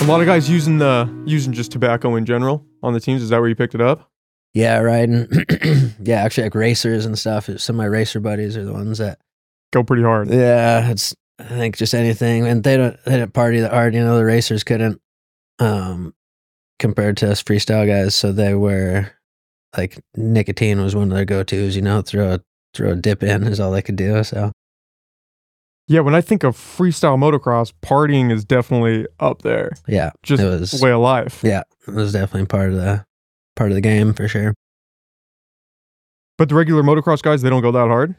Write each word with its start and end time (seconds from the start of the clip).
A 0.00 0.04
lot 0.04 0.20
of 0.20 0.26
guys 0.26 0.48
using 0.48 0.78
the 0.78 1.08
using 1.26 1.52
just 1.52 1.72
tobacco 1.72 2.16
in 2.16 2.24
general 2.24 2.64
on 2.82 2.94
the 2.94 3.00
teams. 3.00 3.22
Is 3.22 3.28
that 3.28 3.38
where 3.38 3.48
you 3.50 3.54
picked 3.54 3.74
it 3.74 3.82
up? 3.82 4.10
Yeah, 4.54 4.78
riding. 4.78 5.28
yeah, 6.02 6.22
actually, 6.22 6.44
like 6.44 6.54
racers 6.54 7.04
and 7.04 7.18
stuff. 7.18 7.50
Some 7.58 7.76
of 7.76 7.78
my 7.78 7.84
racer 7.84 8.18
buddies 8.18 8.56
are 8.56 8.64
the 8.64 8.72
ones 8.72 8.98
that. 8.98 9.20
Go 9.72 9.84
pretty 9.84 10.02
hard. 10.02 10.30
Yeah, 10.30 10.90
it's 10.90 11.14
I 11.38 11.44
think 11.44 11.76
just 11.76 11.94
anything, 11.94 12.46
and 12.46 12.64
they 12.64 12.76
don't 12.76 12.96
they 13.04 13.12
didn't 13.12 13.34
party 13.34 13.60
that 13.60 13.72
hard. 13.72 13.94
You 13.94 14.02
know, 14.02 14.16
the 14.16 14.24
racers 14.24 14.64
couldn't, 14.64 15.00
um, 15.58 16.14
compared 16.78 17.18
to 17.18 17.30
us 17.30 17.42
freestyle 17.42 17.86
guys. 17.86 18.14
So 18.14 18.32
they 18.32 18.54
were 18.54 19.12
like 19.76 20.00
nicotine 20.16 20.82
was 20.82 20.96
one 20.96 21.12
of 21.12 21.16
their 21.16 21.24
go 21.24 21.42
tos. 21.44 21.76
You 21.76 21.82
know, 21.82 22.02
throw 22.02 22.34
a 22.34 22.40
throw 22.74 22.92
a 22.92 22.96
dip 22.96 23.22
in 23.22 23.44
is 23.44 23.60
all 23.60 23.70
they 23.70 23.82
could 23.82 23.96
do. 23.96 24.24
So 24.24 24.50
Yeah, 25.90 26.00
when 26.00 26.14
I 26.14 26.20
think 26.20 26.44
of 26.44 26.56
freestyle 26.56 27.18
motocross, 27.18 27.72
partying 27.82 28.30
is 28.30 28.44
definitely 28.44 29.08
up 29.18 29.42
there. 29.42 29.72
yeah, 29.88 30.10
Just 30.22 30.40
it 30.40 30.46
was 30.46 30.80
way 30.80 30.92
of 30.92 31.00
life. 31.00 31.40
yeah, 31.42 31.64
it 31.88 31.92
was 31.94 32.12
definitely 32.12 32.46
part 32.46 32.70
of 32.70 32.76
the 32.76 33.04
part 33.56 33.72
of 33.72 33.74
the 33.74 33.80
game 33.80 34.14
for 34.14 34.28
sure. 34.28 34.54
But 36.38 36.48
the 36.48 36.54
regular 36.54 36.84
motocross 36.84 37.22
guys, 37.22 37.42
they 37.42 37.50
don't 37.50 37.60
go 37.60 37.72
that 37.72 37.88
hard. 37.88 38.14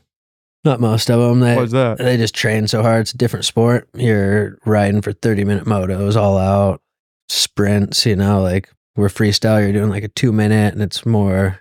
Not 0.66 0.82
most 0.82 1.10
of 1.10 1.20
them. 1.20 1.40
They 1.40 1.56
Why 1.56 1.64
is 1.64 1.72
that? 1.72 1.98
they 1.98 2.18
just 2.18 2.36
train 2.36 2.68
so 2.68 2.82
hard. 2.84 3.02
It's 3.02 3.14
a 3.14 3.18
different 3.18 3.46
sport. 3.46 3.88
You're 3.96 4.58
riding 4.66 5.02
for 5.02 5.14
30 5.14 5.46
minute 5.46 5.64
motos 5.64 6.18
all 6.18 6.38
out, 6.38 6.82
sprints, 7.30 8.06
you 8.06 8.18
know, 8.18 8.42
like 8.42 8.70
we're 8.98 9.08
freestyle, 9.08 9.62
you're 9.64 9.72
doing 9.72 9.90
like 9.90 10.04
a 10.04 10.10
two 10.10 10.34
minute 10.34 10.74
and 10.74 10.84
it's 10.84 11.06
more, 11.06 11.61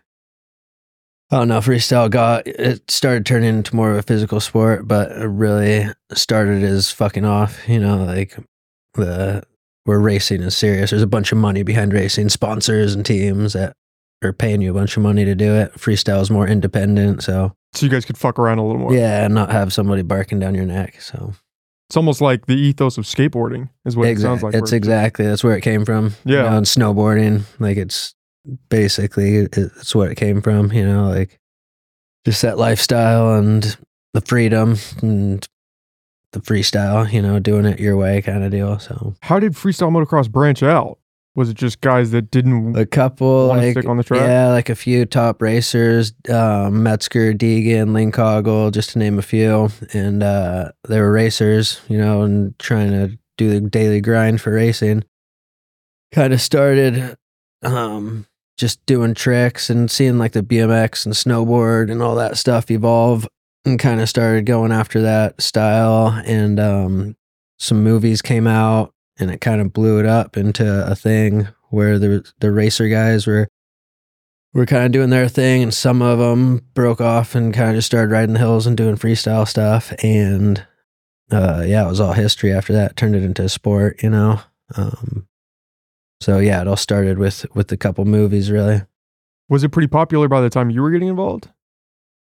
I 1.33 1.37
don't 1.39 1.49
know, 1.49 1.61
freestyle 1.61 2.11
got, 2.11 2.47
it 2.47 2.91
started 2.91 3.25
turning 3.25 3.51
into 3.57 3.77
more 3.77 3.91
of 3.93 3.97
a 3.99 4.03
physical 4.03 4.41
sport, 4.41 4.89
but 4.89 5.13
it 5.13 5.27
really 5.27 5.87
started 6.13 6.65
as 6.65 6.91
fucking 6.91 7.25
off, 7.25 7.69
you 7.69 7.79
know, 7.79 7.99
like 8.05 8.37
the, 8.95 9.43
where 9.85 10.01
racing 10.01 10.43
is 10.43 10.57
serious. 10.57 10.91
There's 10.91 11.03
a 11.03 11.07
bunch 11.07 11.31
of 11.31 11.39
money 11.39 11.63
behind 11.63 11.93
racing, 11.93 12.31
sponsors 12.31 12.95
and 12.95 13.07
teams 13.07 13.53
that 13.53 13.75
are 14.25 14.33
paying 14.33 14.61
you 14.61 14.73
a 14.73 14.75
bunch 14.75 14.97
of 14.97 15.03
money 15.05 15.25
to 15.25 15.35
do 15.37 15.55
it. 15.55 15.73
Freestyle 15.75 16.21
is 16.21 16.31
more 16.31 16.49
independent. 16.49 17.23
So, 17.23 17.53
So 17.75 17.87
you 17.87 17.91
guys 17.93 18.05
could 18.05 18.19
fuck 18.19 18.39
around 18.39 18.59
a 18.59 18.67
little 18.67 18.81
more. 18.81 18.93
yeah, 18.93 19.25
and 19.25 19.33
not 19.35 19.53
have 19.53 19.73
somebody 19.73 20.03
barking 20.03 20.41
down 20.41 20.55
your 20.57 20.67
neck. 20.67 21.01
So, 21.01 21.33
It's 21.89 21.97
almost 21.97 22.21
like 22.21 22.47
the 22.47 22.55
ethos 22.57 22.99
of 22.99 23.05
skateboarding 23.05 23.71
is 23.85 23.97
what 23.97 24.09
it 24.09 24.19
sounds 24.19 24.43
like. 24.43 24.55
It's 24.55 24.73
where 24.73 24.77
exactly 24.77 25.27
that's 25.27 25.45
where 25.45 25.57
it 25.57 25.61
came 25.63 25.85
from. 25.85 26.15
you 26.25 26.35
Yeah. 26.37 26.43
know, 26.43 26.57
and 26.57 26.67
snowboarding, 26.67 27.43
like 27.61 27.77
it's 27.77 28.15
basically 28.69 29.49
it's 29.53 29.95
what 29.95 30.11
it 30.11 30.17
came 30.17 30.41
from. 30.43 30.73
You 30.73 30.87
know, 30.87 31.09
like 31.09 31.39
just 32.25 32.43
that 32.43 32.59
lifestyle 32.59 33.35
and 33.35 33.77
the 34.15 34.21
freedom 34.21 34.77
and 35.03 35.47
the 36.33 36.41
freestyle. 36.41 37.11
You 37.11 37.23
know, 37.23 37.39
doing 37.39 37.65
it 37.67 37.81
your 37.81 37.97
way 37.97 38.23
kind 38.23 38.45
of 38.45 38.51
deal. 38.51 38.79
So 38.79 39.15
How 39.23 39.39
did 39.39 39.53
freestyle 39.53 39.91
motocross 39.91 40.31
branch 40.31 40.63
out? 40.63 40.99
Was 41.37 41.49
it 41.49 41.57
just 41.57 41.81
guys 41.81 42.11
that 42.11 42.33
didn't 42.33 42.77
a 42.77 42.85
couple 42.85 43.47
like 43.47 43.71
stick 43.71 43.87
on 43.87 43.97
the 43.97 44.03
track? 44.03 44.21
yeah, 44.21 44.49
like 44.49 44.69
a 44.69 44.75
few 44.75 45.07
top 45.07 45.41
racers, 45.41 46.13
um, 46.29 46.83
Metzger, 46.83 47.33
Deegan, 47.33 47.91
Linkogle, 47.91 48.73
just 48.73 48.91
to 48.91 48.99
name 48.99 49.17
a 49.17 49.23
few, 49.23 49.69
and 49.93 50.25
uh, 50.25 50.73
they 50.89 51.01
were 51.01 51.13
racers, 51.13 51.81
you 51.89 51.99
know, 51.99 52.23
and 52.23 52.59
trying 52.59 52.91
to 52.91 53.17
do 53.39 53.49
the 53.49 53.61
daily 53.61 54.01
grind 54.01 54.41
for 54.41 54.53
racing. 54.53 55.05
Kind 56.13 56.33
of 56.33 56.41
started 56.41 57.17
um, 57.63 58.27
just 58.61 58.85
doing 58.85 59.15
tricks 59.15 59.71
and 59.71 59.91
seeing 59.91 60.19
like 60.19 60.33
the 60.33 60.43
BMX 60.43 61.07
and 61.07 61.15
snowboard 61.15 61.91
and 61.91 62.03
all 62.03 62.15
that 62.17 62.37
stuff 62.37 62.71
evolve, 62.71 63.27
and 63.65 63.79
kind 63.79 64.01
of 64.01 64.09
started 64.09 64.47
going 64.47 64.71
after 64.71 65.01
that 65.01 65.41
style. 65.41 66.09
And 66.27 66.61
um, 66.61 67.17
some 67.59 67.83
movies 67.83 68.21
came 68.21 68.47
out, 68.47 68.93
and 69.19 69.31
it 69.31 69.41
kind 69.41 69.61
of 69.63 69.73
blew 69.73 69.99
it 69.99 70.07
up 70.07 70.37
into 70.37 70.87
a 70.87 70.95
thing 70.95 71.49
where 71.71 71.99
the 71.99 72.31
the 72.41 72.53
racer 72.53 72.89
guys 72.89 73.27
were 73.27 73.49
were 74.53 74.67
kind 74.67 74.85
of 74.85 74.93
doing 74.93 75.11
their 75.11 75.29
thing, 75.29 75.63
and 75.63 75.73
some 75.73 76.03
of 76.03 76.19
them 76.19 76.61
broke 76.75 77.01
off 77.01 77.35
and 77.35 77.55
kind 77.55 77.71
of 77.71 77.77
just 77.77 77.87
started 77.87 78.13
riding 78.13 78.35
the 78.35 78.41
hills 78.41 78.67
and 78.67 78.77
doing 78.77 78.97
freestyle 78.97 79.49
stuff. 79.49 79.93
And 80.03 80.67
uh, 81.31 81.65
yeah, 81.67 81.87
it 81.87 81.89
was 81.89 82.01
all 82.01 82.13
history 82.13 82.53
after 82.53 82.75
that. 82.75 82.97
Turned 82.97 83.17
it 83.17 83.23
into 83.23 83.45
a 83.45 83.49
sport, 83.49 84.03
you 84.03 84.11
know. 84.11 84.41
Um, 84.77 85.27
so 86.21 86.39
yeah, 86.39 86.61
it 86.61 86.69
all 86.69 86.77
started 86.77 87.19
with 87.19 87.47
with 87.55 87.71
a 87.73 87.77
couple 87.77 88.05
movies, 88.05 88.51
really. 88.51 88.83
Was 89.49 89.65
it 89.65 89.71
pretty 89.71 89.89
popular 89.89 90.29
by 90.29 90.41
the 90.41 90.51
time 90.51 90.71
you 90.71 90.83
were 90.83 90.91
getting 90.91 91.09
involved? 91.09 91.49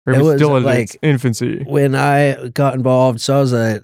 Or 0.07 0.13
It 0.15 0.19
was 0.19 0.27
was, 0.27 0.37
still 0.41 0.57
in 0.57 0.67
its 0.67 0.95
like- 0.95 0.99
infancy? 1.03 1.63
When 1.67 1.95
I 1.95 2.49
got 2.49 2.75
involved, 2.75 3.21
so 3.21 3.37
I 3.37 3.41
was 3.41 3.53
a 3.53 3.83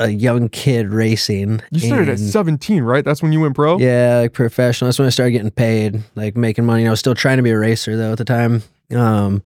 a 0.00 0.08
young 0.10 0.48
kid 0.48 0.92
racing. 0.92 1.60
You 1.72 1.80
started 1.80 2.08
at 2.08 2.20
17, 2.20 2.84
right? 2.84 3.04
That's 3.04 3.20
when 3.20 3.32
you 3.32 3.40
went 3.40 3.56
pro? 3.56 3.78
Yeah, 3.78 4.18
like 4.20 4.32
professional. 4.32 4.86
That's 4.86 4.98
when 5.00 5.06
I 5.06 5.10
started 5.10 5.32
getting 5.32 5.50
paid, 5.50 6.04
like 6.14 6.36
making 6.36 6.64
money. 6.66 6.86
I 6.86 6.90
was 6.90 7.00
still 7.00 7.16
trying 7.16 7.38
to 7.38 7.42
be 7.42 7.50
a 7.50 7.58
racer 7.58 7.96
though 7.96 8.12
at 8.12 8.18
the 8.18 8.24
time. 8.24 8.62
Um, 8.94 9.42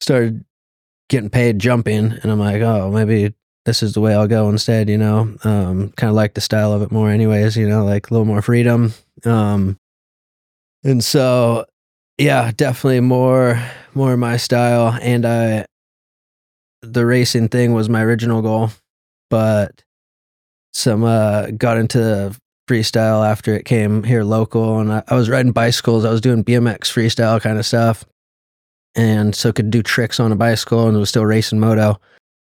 started 0.00 0.44
getting 1.10 1.28
paid 1.28 1.58
jumping, 1.58 2.12
and 2.12 2.32
I'm 2.32 2.38
like, 2.38 2.62
oh, 2.62 2.90
maybe 2.90 3.34
this 3.64 3.82
is 3.82 3.92
the 3.92 4.00
way 4.00 4.14
I'll 4.14 4.28
go 4.28 4.48
instead. 4.48 4.88
You 4.88 4.98
know, 4.98 5.34
um, 5.44 5.90
kind 5.96 6.08
of 6.08 6.14
like 6.14 6.34
the 6.34 6.40
style 6.40 6.72
of 6.72 6.82
it 6.82 6.92
more, 6.92 7.10
anyways. 7.10 7.56
You 7.56 7.68
know, 7.68 7.84
like 7.84 8.10
a 8.10 8.14
little 8.14 8.26
more 8.26 8.42
freedom. 8.42 8.94
Um, 9.24 9.78
and 10.84 11.02
so, 11.02 11.64
yeah, 12.18 12.50
definitely 12.54 13.00
more 13.00 13.62
more 13.94 14.16
my 14.16 14.36
style. 14.36 14.98
And 15.00 15.24
I, 15.26 15.66
the 16.82 17.06
racing 17.06 17.48
thing 17.48 17.72
was 17.72 17.88
my 17.88 18.02
original 18.02 18.42
goal, 18.42 18.70
but 19.30 19.84
some 20.72 21.04
uh 21.04 21.48
got 21.50 21.76
into 21.76 22.34
freestyle 22.68 23.28
after 23.28 23.54
it 23.54 23.64
came 23.64 24.02
here 24.02 24.24
local 24.24 24.78
and 24.78 24.92
I, 24.92 25.02
I 25.08 25.14
was 25.14 25.28
riding 25.28 25.52
bicycles 25.52 26.04
i 26.04 26.10
was 26.10 26.20
doing 26.20 26.44
bmx 26.44 26.80
freestyle 26.80 27.40
kind 27.40 27.58
of 27.58 27.66
stuff 27.66 28.04
and 28.94 29.34
so 29.34 29.52
could 29.52 29.70
do 29.70 29.82
tricks 29.82 30.20
on 30.20 30.32
a 30.32 30.36
bicycle 30.36 30.88
and 30.88 30.96
was 30.96 31.08
still 31.08 31.26
racing 31.26 31.60
moto 31.60 32.00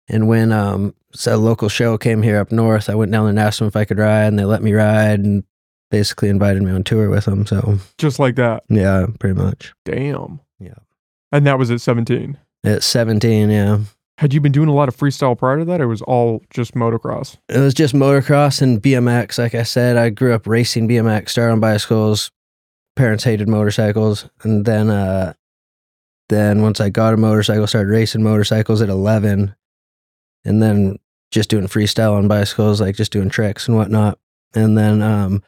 and 0.09 0.29
when 0.29 0.53
um 0.53 0.95
a 1.27 1.37
local 1.37 1.69
show 1.69 1.99
came 1.99 2.23
here 2.23 2.39
up 2.39 2.51
north 2.53 2.89
i 2.89 2.95
went 2.95 3.13
down 3.13 3.25
there 3.25 3.31
and 3.31 3.39
asked 3.39 3.59
them 3.59 3.69
if 3.69 3.77
i 3.77 3.85
could 3.85 3.99
ride 3.99 4.25
and 4.27 4.39
they 4.39 4.45
let 4.45 4.63
me 4.63 4.73
ride 4.73 5.21
and 5.21 5.45
basically 5.91 6.29
invited 6.31 6.63
me 6.63 6.71
on 6.73 6.83
tour 6.83 7.11
with 7.11 7.27
them 7.27 7.45
so 7.47 7.79
Just 7.99 8.19
like 8.19 8.37
that. 8.37 8.63
yeah 8.69 9.07
pretty 9.21 9.39
much 9.39 9.75
Damn. 9.85 10.41
Yeah. 10.59 10.75
And 11.33 11.47
that 11.47 11.59
was 11.59 11.71
at 11.71 11.81
17. 11.81 12.39
at 12.65 12.83
17 12.83 13.51
yeah 13.51 13.79
Had 14.19 14.33
you 14.33 14.41
been 14.41 14.53
doing 14.53 14.69
a 14.69 14.75
lot 14.75 14.89
of 14.89 14.97
freestyle 14.97 15.37
prior 15.37 15.59
to 15.59 15.65
that, 15.67 15.81
or 15.81 15.89
was 15.89 16.01
all 16.03 16.43
just 16.51 16.75
motocross? 16.75 17.37
It 17.49 17.59
was 17.59 17.75
just 17.75 17.95
motocross 17.95 18.63
and 18.63 18.81
BMX. 18.81 19.39
Like 19.39 19.55
I 19.55 19.65
said, 19.65 19.97
I 19.97 20.11
grew 20.11 20.33
up 20.35 20.47
racing 20.47 20.87
BMX, 20.89 21.31
started 21.31 21.53
on 21.53 21.61
bicycles. 21.61 22.31
Parents 22.95 23.25
hated 23.25 23.49
motorcycles, 23.49 24.29
and 24.45 24.65
then, 24.65 24.91
uh, 24.91 25.33
then 26.29 26.63
once 26.63 26.79
I 26.81 26.91
got 26.91 27.15
a 27.15 27.17
motorcycle, 27.17 27.67
started 27.67 27.91
racing 27.91 28.23
motorcycles 28.23 28.81
at 28.83 28.89
eleven, 28.91 29.55
and 30.45 30.63
then 30.63 30.99
just 31.31 31.49
doing 31.49 31.67
freestyle 31.67 32.13
on 32.13 32.29
bicycles, 32.29 32.81
like 32.81 32.97
just 32.97 33.13
doing 33.13 33.31
tricks 33.31 33.69
and 33.69 33.77
whatnot. 33.77 34.19
And 34.55 34.77
then, 34.77 35.03
um, 35.03 35.43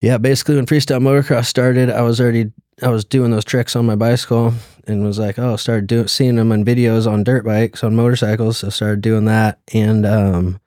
yeah, 0.00 0.18
basically 0.18 0.56
when 0.56 0.66
freestyle 0.66 1.00
motocross 1.00 1.46
started, 1.46 1.90
I 1.90 2.02
was 2.02 2.20
already 2.20 2.52
I 2.82 2.88
was 2.88 3.06
doing 3.06 3.30
those 3.30 3.44
tricks 3.44 3.74
on 3.74 3.86
my 3.86 3.96
bicycle 3.96 4.52
and 4.86 5.02
was 5.02 5.18
like, 5.18 5.38
oh, 5.38 5.56
started 5.56 5.86
doing 5.86 6.08
seeing 6.08 6.36
them 6.36 6.52
on 6.52 6.64
videos 6.64 7.10
on 7.10 7.24
dirt 7.24 7.44
bikes 7.44 7.82
on 7.82 7.96
motorcycles, 7.96 8.58
so 8.58 8.68
started 8.68 9.00
doing 9.00 9.24
that. 9.24 9.58
And 9.72 10.04
um, 10.04 10.60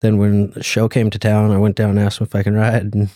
then 0.00 0.16
when 0.18 0.52
the 0.52 0.62
show 0.62 0.88
came 0.88 1.10
to 1.10 1.18
town, 1.18 1.50
I 1.50 1.58
went 1.58 1.76
down 1.76 1.90
and 1.90 1.98
asked 1.98 2.20
if 2.20 2.34
I 2.34 2.44
can 2.44 2.54
ride, 2.54 2.94
and 2.94 3.04
it 3.04 3.10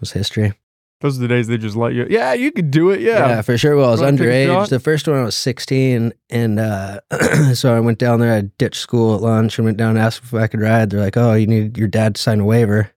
was 0.00 0.12
history. 0.12 0.54
Those 1.00 1.16
are 1.18 1.22
the 1.22 1.28
days 1.28 1.46
they 1.46 1.56
just 1.56 1.76
let 1.76 1.94
you. 1.94 2.06
Yeah, 2.10 2.34
you 2.34 2.52
could 2.52 2.70
do 2.70 2.90
it. 2.90 3.00
Yeah. 3.00 3.26
yeah, 3.28 3.42
for 3.42 3.56
sure. 3.56 3.74
Well, 3.74 3.88
I 3.88 3.90
was 3.92 4.00
Wanna 4.02 4.18
take 4.18 4.26
a 4.26 4.30
underage. 4.30 4.46
shot? 4.46 4.68
The 4.68 4.80
first 4.80 5.08
one 5.08 5.16
I 5.16 5.24
was 5.24 5.34
16, 5.34 6.12
and 6.28 6.58
uh, 6.60 7.00
so 7.54 7.74
I 7.74 7.80
went 7.80 7.98
down 7.98 8.20
there. 8.20 8.34
I 8.34 8.42
ditched 8.58 8.80
school 8.80 9.14
at 9.14 9.22
lunch 9.22 9.58
and 9.58 9.64
went 9.64 9.78
down 9.78 9.90
and 9.90 9.98
asked 9.98 10.22
if 10.22 10.34
I 10.34 10.46
could 10.46 10.60
ride. 10.60 10.90
They're 10.90 11.00
like, 11.00 11.16
"Oh, 11.16 11.32
you 11.32 11.46
need 11.46 11.78
your 11.78 11.88
dad 11.88 12.16
to 12.16 12.20
sign 12.22 12.40
a 12.40 12.44
waiver." 12.44 12.90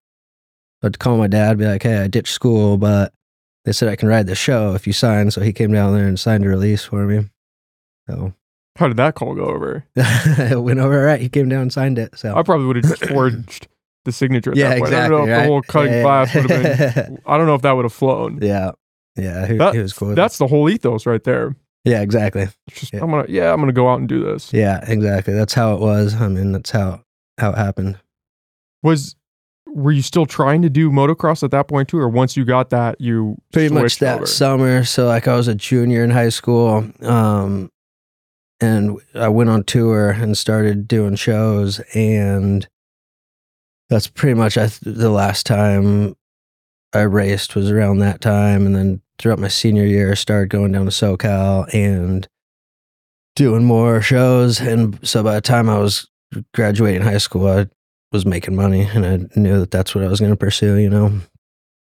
So 0.82 0.88
I'd 0.88 1.00
call 1.00 1.18
my 1.18 1.28
dad, 1.28 1.58
be 1.58 1.66
like, 1.66 1.84
"Hey, 1.84 2.00
I 2.00 2.08
ditched 2.08 2.34
school, 2.34 2.78
but 2.78 3.14
they 3.64 3.72
said 3.72 3.88
I 3.88 3.96
can 3.96 4.10
ride 4.10 4.28
the 4.28 4.36
show 4.36 4.74
if 4.74 4.86
you 4.86 4.92
sign." 4.92 5.32
So 5.32 5.40
he 5.40 5.54
came 5.54 5.72
down 5.72 5.94
there 5.94 6.06
and 6.06 6.20
signed 6.20 6.44
a 6.46 6.50
release 6.50 6.84
for 6.84 7.06
me. 7.06 7.30
So 8.10 8.34
How 8.76 8.90
did 8.90 8.98
that 8.98 9.16
call 9.16 9.34
go 9.34 9.46
over? 9.46 9.86
it 9.96 10.62
went 10.62 10.80
over 10.80 11.00
all 11.00 11.06
right. 11.06 11.22
He 11.22 11.30
came 11.30 11.48
down 11.48 11.62
and 11.62 11.72
signed 11.74 11.98
it. 11.98 12.20
So 12.20 12.36
I 12.36 12.44
probably 12.44 12.66
would 12.66 12.76
have 12.76 12.86
just 12.86 13.06
forged 13.06 13.70
the 14.06 14.12
signature 14.12 14.52
at 14.52 14.58
yeah, 14.58 14.70
that 14.70 14.80
point. 14.80 14.94
exactly. 14.94 15.06
I 15.06 15.10
don't 15.10 15.26
know 15.28 15.32
if 15.32 15.38
right? 15.38 15.44
the 15.44 15.48
whole 15.50 15.62
cutting 15.62 15.94
Yeah, 15.94 16.02
class 16.04 16.36
would 16.36 16.50
have 16.50 16.96
been. 16.96 17.20
I 17.26 17.38
don't 17.38 17.48
know 17.48 17.56
if 17.56 17.62
that 17.62 17.72
would 17.72 17.86
have 17.86 17.94
flown. 17.94 18.40
yeah, 18.42 18.72
yeah. 19.16 19.46
He, 19.48 19.58
That- 19.58 19.74
he 19.74 19.80
was 19.80 19.94
cool. 19.94 20.14
That's 20.16 20.38
the 20.38 20.48
whole 20.48 20.70
ethos 20.70 21.06
right 21.06 21.24
there. 21.24 21.56
yeah, 21.86 22.02
exactly. 22.02 22.48
Just 22.70 22.94
Yeah. 22.94 23.04
I'm 23.04 23.10
gonna 23.12 23.26
yeah 23.30 23.52
I'm 23.54 23.60
gonna 23.60 23.72
go 23.74 23.90
out 23.90 24.00
and 24.00 24.08
do 24.10 24.24
this. 24.24 24.52
Yeah, 24.54 24.84
exactly. 24.88 25.34
That's 25.34 25.54
how 25.54 25.74
it 25.74 25.80
was. 25.80 26.16
I 26.16 26.28
mean, 26.28 26.52
that's 26.54 26.72
how 26.72 27.02
how 27.38 27.52
it 27.52 27.58
happened. 27.58 27.98
Was 28.82 29.16
were 29.68 29.92
you 29.92 30.02
still 30.04 30.26
trying 30.28 30.62
to 30.62 30.70
do 30.70 30.92
motocross 30.92 31.42
at 31.42 31.50
that 31.52 31.68
point 31.68 31.90
too, 31.90 31.98
or 31.98 32.08
once 32.08 32.38
you 32.38 32.46
got 32.46 32.70
that 32.70 33.00
you 33.02 33.38
pretty 33.52 33.74
much 33.74 33.98
that 34.00 34.18
over? 34.18 34.26
summer. 34.28 34.84
So 34.84 35.08
like 35.08 35.28
I 35.28 35.36
was 35.36 35.48
a 35.48 35.56
junior 35.56 36.04
in 36.04 36.12
high 36.12 36.30
school, 36.30 36.88
um, 37.02 37.72
and 38.62 38.98
I 39.16 39.30
went 39.30 39.50
on 39.50 39.64
tour 39.64 40.12
and 40.12 40.38
started 40.38 40.88
doing 40.88 41.16
shows, 41.16 41.80
and 41.96 42.68
that's 43.90 44.08
pretty 44.08 44.34
much 44.34 44.58
I 44.58 44.68
th- 44.68 44.96
the 44.98 45.10
last 45.10 45.46
time 45.46 46.16
I 46.94 47.02
raced 47.02 47.56
was 47.56 47.72
around 47.72 48.00
that 48.00 48.22
time, 48.22 48.66
and 48.66 48.76
then 48.76 49.02
throughout 49.20 49.40
my 49.40 49.48
senior 49.48 49.86
year, 49.86 50.12
I 50.12 50.16
started 50.16 50.50
going 50.50 50.72
down 50.72 50.86
to 50.86 50.92
SoCal 50.92 51.72
and 51.74 52.28
doing 53.36 53.64
more 53.64 54.02
shows. 54.02 54.60
And 54.60 55.00
so 55.08 55.24
by 55.24 55.36
the 55.36 55.42
time 55.42 55.70
I 55.70 55.80
was 55.80 56.08
graduating 56.54 57.02
high 57.02 57.18
school, 57.18 57.48
I 57.48 57.68
was 58.12 58.26
making 58.26 58.56
money, 58.56 58.82
and 58.82 59.06
I 59.06 59.40
knew 59.40 59.60
that 59.60 59.72
that's 59.72 59.96
what 59.96 60.04
I 60.04 60.08
was 60.08 60.20
going 60.20 60.32
to 60.32 60.38
pursue. 60.38 60.78
You 60.78 60.90
know, 60.90 61.20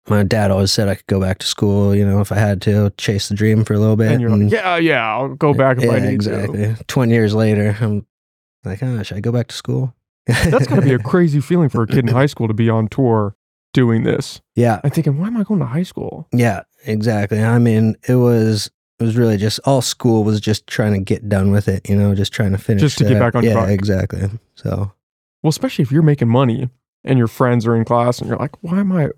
my 0.08 0.22
dad 0.22 0.50
always 0.50 0.72
said 0.72 0.88
I 0.88 0.94
could 0.94 1.06
go 1.06 1.20
back 1.20 1.38
to 1.38 1.46
school. 1.46 1.94
You 1.94 2.06
know, 2.06 2.20
if 2.20 2.32
I 2.32 2.36
had 2.36 2.62
to 2.62 2.90
chase 2.96 3.28
the 3.28 3.34
dream 3.34 3.64
for 3.64 3.74
a 3.74 3.78
little 3.78 3.96
bit. 3.96 4.12
And 4.12 4.20
you're 4.20 4.30
like, 4.30 4.50
yeah, 4.50 4.76
yeah, 4.76 5.06
I'll 5.06 5.34
go 5.34 5.52
back 5.52 5.78
if 5.78 5.84
yeah, 5.84 5.92
I 5.92 6.00
need 6.00 6.14
exactly. 6.14 6.74
Twenty 6.86 7.14
years 7.14 7.34
later, 7.34 7.76
I'm 7.80 8.06
like, 8.64 8.82
oh, 8.82 9.02
should 9.02 9.16
I 9.16 9.20
go 9.20 9.32
back 9.32 9.48
to 9.48 9.54
school? 9.54 9.94
That's 10.26 10.66
got 10.66 10.76
to 10.76 10.82
be 10.82 10.92
a 10.92 10.98
crazy 10.98 11.40
feeling 11.40 11.68
for 11.68 11.82
a 11.82 11.86
kid 11.86 11.98
in 11.98 12.08
high 12.08 12.26
school 12.26 12.48
to 12.48 12.54
be 12.54 12.68
on 12.68 12.88
tour 12.88 13.36
doing 13.72 14.02
this. 14.04 14.40
yeah, 14.54 14.80
I'm 14.82 14.90
thinking, 14.90 15.18
why 15.18 15.26
am 15.26 15.36
I 15.36 15.42
going 15.44 15.60
to 15.60 15.66
high 15.66 15.82
school? 15.82 16.26
Yeah, 16.32 16.62
exactly. 16.86 17.42
I 17.42 17.58
mean, 17.58 17.94
it 18.08 18.16
was 18.16 18.70
it 18.98 19.04
was 19.04 19.16
really 19.16 19.36
just 19.36 19.60
all 19.64 19.82
school 19.82 20.24
was 20.24 20.40
just 20.40 20.66
trying 20.66 20.94
to 20.94 21.00
get 21.00 21.28
done 21.28 21.50
with 21.52 21.68
it, 21.68 21.88
you 21.88 21.94
know, 21.94 22.14
just 22.14 22.32
trying 22.32 22.52
to 22.52 22.58
finish. 22.58 22.80
Just 22.80 22.98
to 22.98 23.04
get 23.04 23.18
back 23.18 23.34
on 23.34 23.44
yeah, 23.44 23.52
track. 23.52 23.68
exactly. 23.70 24.30
So 24.54 24.90
Well, 25.42 25.50
especially 25.50 25.82
if 25.82 25.92
you're 25.92 26.02
making 26.02 26.28
money 26.28 26.70
and 27.04 27.18
your 27.18 27.28
friends 27.28 27.66
are 27.66 27.76
in 27.76 27.84
class 27.84 28.18
and 28.18 28.28
you're 28.28 28.38
like, 28.38 28.56
why 28.62 28.80
am 28.80 28.90
I, 28.92 29.10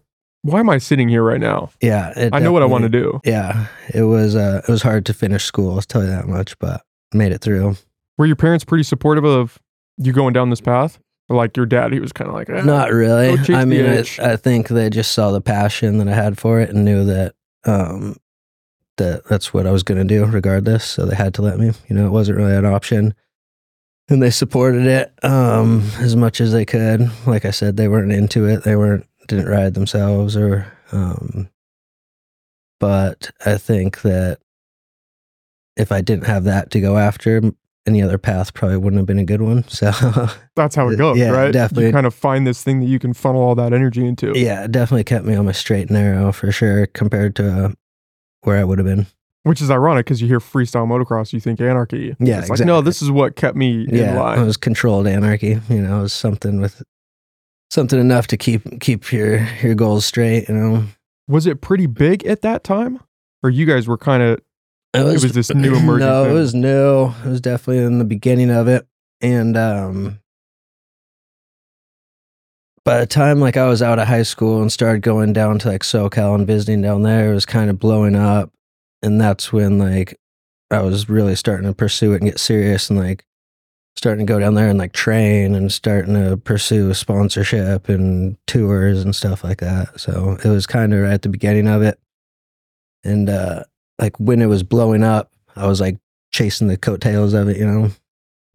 why 0.42 0.58
am 0.60 0.68
I 0.68 0.78
sitting 0.78 1.08
here 1.08 1.22
right 1.22 1.40
now? 1.40 1.70
yeah, 1.80 2.28
I 2.32 2.40
know 2.40 2.50
what 2.52 2.62
I 2.62 2.66
want 2.66 2.82
to 2.82 2.88
do. 2.88 3.20
Yeah, 3.24 3.66
it 3.94 4.02
was 4.02 4.34
uh 4.34 4.62
it 4.66 4.70
was 4.70 4.82
hard 4.82 5.06
to 5.06 5.14
finish 5.14 5.44
school. 5.44 5.76
I'll 5.76 5.82
tell 5.82 6.02
you 6.02 6.08
that 6.08 6.26
much, 6.26 6.58
but 6.58 6.82
made 7.14 7.30
it 7.32 7.40
through. 7.40 7.76
Were 8.18 8.26
your 8.26 8.36
parents 8.36 8.64
pretty 8.64 8.82
supportive 8.84 9.24
of 9.24 9.58
you 9.98 10.12
going 10.12 10.32
down 10.32 10.50
this 10.50 10.60
path? 10.60 10.98
Or 11.28 11.36
like 11.36 11.56
your 11.56 11.66
dad, 11.66 11.92
he 11.92 12.00
was 12.00 12.12
kind 12.12 12.28
of 12.28 12.34
like, 12.34 12.48
eh, 12.48 12.62
Not 12.62 12.90
really. 12.90 13.36
go 13.36 13.42
chase 13.42 13.56
I 13.56 13.60
the 13.60 13.66
mean, 13.66 13.84
itch. 13.84 14.18
I, 14.18 14.32
I 14.32 14.36
think 14.36 14.68
they 14.68 14.88
just 14.88 15.12
saw 15.12 15.30
the 15.30 15.42
passion 15.42 15.98
that 15.98 16.08
I 16.08 16.14
had 16.14 16.38
for 16.38 16.58
it 16.60 16.70
and 16.70 16.84
knew 16.84 17.04
that 17.04 17.34
um 17.64 18.16
that 18.96 19.24
that's 19.26 19.52
what 19.52 19.66
I 19.66 19.70
was 19.70 19.82
going 19.82 19.98
to 19.98 20.04
do 20.04 20.24
regardless. 20.24 20.84
So 20.84 21.04
they 21.04 21.14
had 21.14 21.34
to 21.34 21.42
let 21.42 21.58
me. 21.58 21.72
You 21.88 21.96
know, 21.96 22.06
it 22.06 22.10
wasn't 22.12 22.38
really 22.38 22.56
an 22.56 22.64
option. 22.64 23.14
And 24.08 24.22
they 24.22 24.30
supported 24.30 24.86
it 24.86 25.12
um 25.22 25.82
as 25.98 26.16
much 26.16 26.40
as 26.40 26.52
they 26.52 26.64
could. 26.64 27.10
Like 27.26 27.44
I 27.44 27.50
said, 27.50 27.76
they 27.76 27.88
weren't 27.88 28.12
into 28.12 28.46
it. 28.46 28.64
They 28.64 28.76
weren't 28.76 29.06
didn't 29.26 29.48
ride 29.48 29.74
themselves 29.74 30.34
or 30.34 30.72
um 30.92 31.50
but 32.80 33.30
I 33.44 33.58
think 33.58 34.00
that 34.02 34.38
if 35.76 35.92
I 35.92 36.00
didn't 36.00 36.26
have 36.26 36.44
that 36.44 36.70
to 36.70 36.80
go 36.80 36.96
after, 36.96 37.42
any 37.88 38.02
other 38.02 38.18
path 38.18 38.54
probably 38.54 38.76
wouldn't 38.76 38.98
have 38.98 39.06
been 39.06 39.18
a 39.18 39.24
good 39.24 39.42
one. 39.42 39.66
So 39.68 39.90
that's 40.56 40.74
how 40.76 40.88
it 40.88 40.96
goes, 40.96 41.18
Yeah, 41.18 41.30
right? 41.30 41.52
definitely. 41.52 41.86
You 41.86 41.92
kind 41.92 42.06
of 42.06 42.14
find 42.14 42.46
this 42.46 42.62
thing 42.62 42.80
that 42.80 42.86
you 42.86 42.98
can 42.98 43.12
funnel 43.14 43.42
all 43.42 43.54
that 43.56 43.72
energy 43.72 44.06
into. 44.06 44.32
Yeah, 44.38 44.66
definitely 44.66 45.04
kept 45.04 45.24
me 45.24 45.34
on 45.34 45.46
my 45.46 45.52
straight 45.52 45.88
and 45.88 45.92
narrow 45.92 46.30
for 46.32 46.52
sure 46.52 46.86
compared 46.86 47.34
to 47.36 47.64
uh, 47.64 47.68
where 48.42 48.58
I 48.58 48.64
would 48.64 48.78
have 48.78 48.86
been. 48.86 49.06
Which 49.44 49.62
is 49.62 49.70
ironic 49.70 50.04
because 50.04 50.20
you 50.20 50.28
hear 50.28 50.40
freestyle 50.40 50.86
motocross, 50.86 51.32
you 51.32 51.40
think 51.40 51.60
anarchy. 51.60 52.14
Yeah, 52.18 52.40
it's 52.40 52.50
like, 52.50 52.60
no, 52.60 52.80
this 52.82 53.00
is 53.00 53.10
what 53.10 53.34
kept 53.36 53.56
me 53.56 53.84
in 53.88 53.94
Yeah, 53.94 54.40
it 54.40 54.44
was 54.44 54.56
controlled 54.58 55.06
anarchy. 55.06 55.58
You 55.70 55.80
know, 55.82 56.00
it 56.00 56.02
was 56.02 56.12
something 56.12 56.60
with 56.60 56.82
something 57.70 57.98
enough 57.98 58.26
to 58.28 58.36
keep 58.36 58.80
keep 58.80 59.10
your 59.12 59.46
your 59.62 59.74
goals 59.74 60.04
straight. 60.04 60.48
You 60.48 60.54
know, 60.54 60.84
Was 61.28 61.46
it 61.46 61.60
pretty 61.62 61.86
big 61.86 62.26
at 62.26 62.42
that 62.42 62.62
time? 62.64 63.00
Or 63.42 63.48
you 63.50 63.64
guys 63.66 63.86
were 63.86 63.96
kind 63.96 64.22
of, 64.22 64.40
it 64.94 65.02
was 65.04 65.32
this 65.32 65.52
new 65.54 65.74
emerging 65.76 66.06
No, 66.06 66.24
thing. 66.24 66.32
it 66.32 66.34
was 66.34 66.54
new. 66.54 67.06
It 67.24 67.28
was 67.28 67.40
definitely 67.40 67.84
in 67.84 67.98
the 67.98 68.04
beginning 68.04 68.50
of 68.50 68.68
it, 68.68 68.86
and 69.20 69.56
um. 69.56 70.20
By 72.84 73.00
the 73.00 73.06
time 73.06 73.38
like 73.38 73.58
I 73.58 73.66
was 73.68 73.82
out 73.82 73.98
of 73.98 74.08
high 74.08 74.22
school 74.22 74.62
and 74.62 74.72
started 74.72 75.02
going 75.02 75.34
down 75.34 75.58
to 75.58 75.68
like 75.68 75.82
SoCal 75.82 76.34
and 76.34 76.46
visiting 76.46 76.80
down 76.80 77.02
there, 77.02 77.30
it 77.30 77.34
was 77.34 77.44
kind 77.44 77.68
of 77.68 77.78
blowing 77.78 78.16
up, 78.16 78.50
and 79.02 79.20
that's 79.20 79.52
when 79.52 79.78
like 79.78 80.18
I 80.70 80.80
was 80.80 81.06
really 81.08 81.34
starting 81.36 81.66
to 81.66 81.74
pursue 81.74 82.12
it 82.14 82.22
and 82.22 82.30
get 82.30 82.40
serious 82.40 82.88
and 82.88 82.98
like 82.98 83.26
starting 83.96 84.26
to 84.26 84.32
go 84.32 84.38
down 84.38 84.54
there 84.54 84.68
and 84.68 84.78
like 84.78 84.92
train 84.92 85.54
and 85.54 85.70
starting 85.70 86.14
to 86.14 86.38
pursue 86.38 86.94
sponsorship 86.94 87.90
and 87.90 88.38
tours 88.46 89.02
and 89.02 89.14
stuff 89.14 89.44
like 89.44 89.58
that. 89.58 90.00
So 90.00 90.38
it 90.42 90.48
was 90.48 90.66
kind 90.66 90.94
of 90.94 91.00
right 91.00 91.12
at 91.12 91.22
the 91.22 91.28
beginning 91.28 91.68
of 91.68 91.82
it. 91.82 91.98
And 93.04 93.28
uh 93.28 93.64
like 93.98 94.18
when 94.18 94.40
it 94.40 94.46
was 94.46 94.62
blowing 94.62 95.02
up, 95.02 95.32
I 95.56 95.66
was 95.66 95.80
like 95.80 95.98
chasing 96.32 96.68
the 96.68 96.76
coattails 96.76 97.34
of 97.34 97.48
it, 97.48 97.56
you 97.56 97.66
know. 97.66 97.90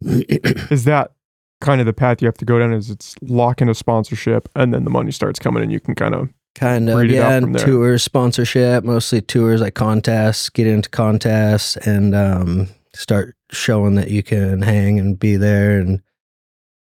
is 0.00 0.84
that 0.84 1.12
kind 1.60 1.80
of 1.80 1.86
the 1.86 1.92
path 1.92 2.20
you 2.20 2.26
have 2.26 2.38
to 2.38 2.44
go 2.44 2.58
down? 2.58 2.72
Is 2.72 2.90
it's 2.90 3.14
lock 3.22 3.60
in 3.60 3.68
a 3.68 3.74
sponsorship 3.74 4.48
and 4.54 4.72
then 4.72 4.84
the 4.84 4.90
money 4.90 5.12
starts 5.12 5.38
coming 5.38 5.62
and 5.62 5.72
you 5.72 5.80
can 5.80 5.94
kind 5.94 6.14
of, 6.14 6.28
kind 6.54 6.88
of 6.88 6.96
Breed 6.96 7.12
it 7.12 7.18
out 7.18 7.50
yeah, 7.50 7.58
tours, 7.58 8.02
sponsorship, 8.02 8.84
mostly 8.84 9.20
tours 9.20 9.60
like 9.60 9.74
contests, 9.74 10.50
get 10.50 10.66
into 10.66 10.88
contests 10.88 11.76
and 11.78 12.14
um 12.14 12.68
start 12.94 13.34
showing 13.50 13.96
that 13.96 14.10
you 14.10 14.22
can 14.22 14.62
hang 14.62 15.00
and 15.00 15.18
be 15.18 15.36
there 15.36 15.78
and 15.78 16.00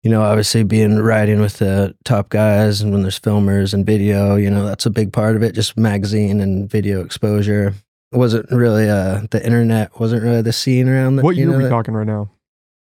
you 0.03 0.11
know, 0.11 0.23
obviously 0.23 0.65
being 0.65 0.99
riding 0.99 1.41
with 1.41 1.59
the 1.59 1.95
top 2.05 2.29
guys 2.29 2.81
and 2.81 2.93
when 2.93 3.03
there's 3.03 3.21
filmers 3.21 3.73
and 3.73 3.87
video, 3.87 4.35
you 4.35 4.51
know, 4.51 4.67
that's 4.67 4.85
a 4.85 4.91
big 4.91 5.13
part 5.13 5.37
of 5.37 5.45
it, 5.45 5.55
just 5.55 5.77
magazine 5.77 6.41
and 6.41 6.69
video 6.69 7.05
exposure. 7.05 7.75
Wasn't 8.13 8.51
really 8.51 8.89
uh 8.89 9.23
the 9.31 9.45
internet 9.45 9.99
wasn't 9.99 10.23
really 10.23 10.43
the 10.43 10.53
scene 10.53 10.89
around 10.89 11.17
that. 11.17 11.25
what 11.25 11.37
you 11.37 11.43
year 11.43 11.49
know, 11.51 11.55
are 11.55 11.59
we 11.59 11.65
that- 11.65 11.71
talking 11.71 11.95
right 11.95 12.07
now? 12.07 12.31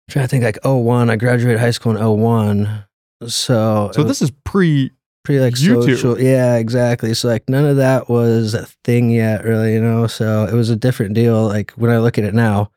trying 0.09 0.25
to 0.25 0.27
think 0.27 0.44
like 0.44 0.59
01. 0.65 1.09
I 1.09 1.15
graduated 1.15 1.59
high 1.62 1.71
school 1.71 1.95
in 1.95 2.03
01. 2.03 2.83
So 3.27 3.91
So 3.94 4.03
this 4.03 4.21
is 4.21 4.31
pre, 4.44 4.91
pre 5.23 5.39
like 5.39 5.53
YouTube. 5.53 5.85
social. 5.85 6.19
Yeah, 6.19 6.56
exactly. 6.57 7.13
So 7.13 7.27
like 7.29 7.47
none 7.47 7.65
of 7.65 7.77
that 7.77 8.09
was 8.09 8.53
a 8.53 8.65
thing 8.83 9.09
yet, 9.12 9.45
really, 9.45 9.73
you 9.73 9.81
know. 9.81 10.07
So 10.07 10.45
it 10.45 10.53
was 10.53 10.69
a 10.69 10.75
different 10.75 11.13
deal. 11.13 11.47
Like 11.47 11.71
when 11.74 11.91
I 11.91 12.00
look 12.00 12.17
at 12.17 12.25
it 12.25 12.33
now, 12.33 12.71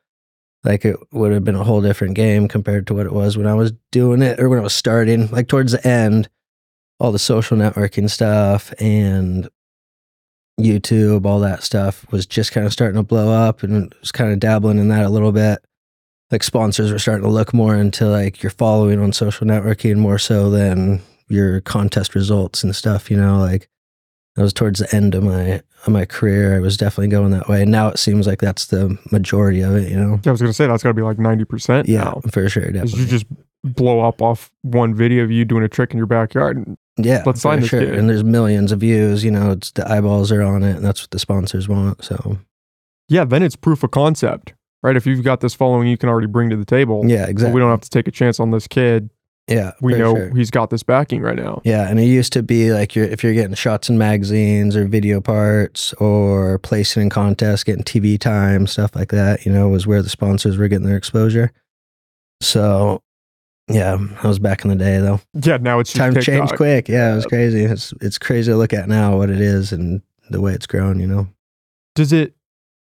like 0.63 0.85
it 0.85 0.97
would 1.13 1.33
have 1.33 1.43
been 1.45 1.57
a 1.57 1.65
whole 1.65 1.81
different 1.83 2.15
game 2.15 2.47
compared 2.47 2.87
to 2.87 2.95
what 2.95 3.07
it 3.07 3.13
was 3.13 3.37
when 3.37 3.47
I 3.49 3.55
was 3.55 3.73
doing 3.91 4.23
it 4.23 4.39
or 4.39 4.49
when 4.49 4.59
I 4.61 4.63
was 4.63 4.75
starting. 4.75 5.29
Like 5.31 5.49
towards 5.49 5.73
the 5.73 5.85
end, 5.87 6.29
all 7.01 7.11
the 7.11 7.19
social 7.19 7.57
networking 7.57 8.09
stuff 8.09 8.73
and 8.79 9.49
YouTube, 10.61 11.27
all 11.27 11.41
that 11.41 11.63
stuff 11.63 12.11
was 12.13 12.27
just 12.27 12.53
kind 12.53 12.67
of 12.67 12.73
starting 12.73 12.97
to 12.97 13.03
blow 13.03 13.31
up 13.33 13.63
and 13.63 13.93
was 14.01 14.13
kind 14.13 14.33
of 14.33 14.39
dabbling 14.41 14.79
in 14.79 14.89
that 14.89 15.05
a 15.07 15.09
little 15.11 15.33
bit. 15.33 15.65
Like 16.31 16.43
sponsors 16.43 16.91
were 16.93 16.99
starting 16.99 17.25
to 17.25 17.31
look 17.31 17.53
more 17.53 17.75
into 17.77 18.07
like 18.07 18.43
your 18.43 18.51
following 18.51 19.01
on 19.01 19.13
social 19.13 19.47
networking 19.47 19.97
more 19.97 20.19
so 20.19 20.51
than 20.51 21.01
your 21.29 21.61
contest 21.61 22.15
results 22.15 22.63
and 22.65 22.75
stuff, 22.75 23.11
you 23.11 23.17
know, 23.17 23.39
like 23.41 23.69
that 24.37 24.43
was 24.43 24.53
towards 24.53 24.81
the 24.81 24.95
end 24.95 25.15
of 25.15 25.23
my 25.23 25.63
of 25.87 25.93
my 25.93 26.05
career. 26.05 26.57
I 26.57 26.61
was 26.61 26.77
definitely 26.77 27.09
going 27.09 27.31
that 27.33 27.49
way. 27.49 27.63
And 27.63 27.71
Now 27.71 27.89
it 27.89 27.99
seems 27.99 28.27
like 28.27 28.41
that's 28.41 28.67
the 28.67 28.99
majority 29.13 29.61
of 29.61 29.75
it, 29.77 29.91
you 29.91 29.97
know. 29.97 30.19
I 30.27 30.31
was 30.31 30.41
going 30.41 30.51
to 30.51 30.55
say 30.55 30.67
that's 30.67 30.83
got 30.83 30.89
to 30.91 30.95
be 30.95 31.03
like 31.03 31.19
90% 31.19 31.85
Yeah, 31.87 32.05
now. 32.05 32.21
for 32.33 32.49
sure, 32.49 32.71
definitely. 32.71 33.01
you 33.01 33.07
just 33.07 33.27
blow 33.63 34.01
up 34.01 34.23
off 34.23 34.51
one 34.63 34.95
video 34.95 35.23
of 35.25 35.31
you 35.31 35.45
doing 35.45 35.63
a 35.63 35.69
trick 35.69 35.91
in 35.93 35.99
your 35.99 36.07
backyard. 36.07 36.57
And 36.57 36.77
yeah, 36.97 37.23
let's 37.27 37.41
sign 37.41 37.61
this 37.61 37.71
sure. 37.71 37.81
kid. 37.81 37.95
And 37.95 38.09
there's 38.09 38.25
millions 38.25 38.73
of 38.73 38.81
views, 38.81 39.25
you 39.25 39.31
know, 39.31 39.53
it's 39.53 39.73
the 39.73 39.91
eyeballs 39.91 40.31
are 40.31 40.43
on 40.43 40.63
it 40.63 40.77
and 40.77 40.85
that's 40.85 41.03
what 41.03 41.11
the 41.11 41.19
sponsors 41.19 41.69
want. 41.69 42.05
So 42.05 42.39
yeah, 43.09 43.25
then 43.25 43.43
it's 43.43 43.57
proof 43.57 43.83
of 43.83 43.91
concept, 43.91 44.55
right? 44.83 44.97
If 44.97 45.07
you've 45.07 45.25
got 45.25 45.41
this 45.41 45.55
following 45.55 45.89
you 45.89 45.97
can 45.99 46.09
already 46.09 46.27
bring 46.29 46.51
to 46.51 46.57
the 46.57 46.65
table, 46.65 47.03
yeah, 47.07 47.27
exactly. 47.27 47.55
we 47.55 47.61
don't 47.61 47.71
have 47.71 47.81
to 47.81 47.91
take 47.91 48.09
a 48.09 48.13
chance 48.13 48.39
on 48.41 48.51
this 48.51 48.67
kid. 48.67 49.11
yeah, 49.49 49.73
We 49.81 49.95
know 49.95 50.15
sure. 50.15 50.35
he's 50.35 50.51
got 50.51 50.71
this 50.71 50.83
backing 50.83 51.21
right 51.21 51.37
now. 51.37 51.61
Yeah, 51.65 51.89
and 51.89 51.99
it 51.99 52.05
used 52.05 52.33
to 52.35 52.43
be 52.43 52.73
like 52.73 52.95
you're, 52.95 53.07
if 53.07 53.23
you're 53.25 53.35
getting 53.35 53.55
shots 53.55 53.91
in 53.91 53.99
magazines 53.99 54.77
or 54.77 54.87
video 54.87 55.21
parts 55.21 55.93
or 55.95 56.59
placing 56.61 57.03
in 57.03 57.11
contests, 57.11 57.65
getting 57.65 57.85
TV 57.85 58.19
time, 58.19 58.67
stuff 58.67 58.95
like 58.95 59.11
that, 59.11 59.45
you 59.45 59.53
know, 59.53 59.69
was 59.69 59.87
where 59.87 60.01
the 60.01 60.09
sponsors 60.09 60.57
were 60.57 60.69
getting 60.69 60.87
their 60.87 60.97
exposure. 60.97 61.53
So, 62.41 63.03
yeah, 63.69 63.97
that 63.97 64.25
was 64.25 64.39
back 64.39 64.65
in 64.65 64.71
the 64.71 64.77
day 64.77 64.99
though. 64.99 65.21
Yeah, 65.33 65.57
now 65.57 65.79
it's 65.79 65.93
Time 65.93 66.15
TikTok. 66.15 66.35
changed 66.35 66.57
quick. 66.57 66.89
Yeah, 66.89 67.13
it 67.13 67.17
was 67.17 67.27
crazy. 67.27 67.65
It's 67.65 67.93
it's 68.01 68.19
crazy 68.19 68.53
to 68.53 68.57
look 68.59 68.73
at 68.73 68.89
now 68.89 69.17
what 69.17 69.31
it 69.31 69.41
is 69.41 69.73
and 69.73 70.03
the 70.31 70.41
way 70.41 70.53
it's 70.53 70.67
grown. 70.67 71.01
You 71.01 71.07
know. 71.07 71.29
Does 71.95 72.13
it 72.13 72.35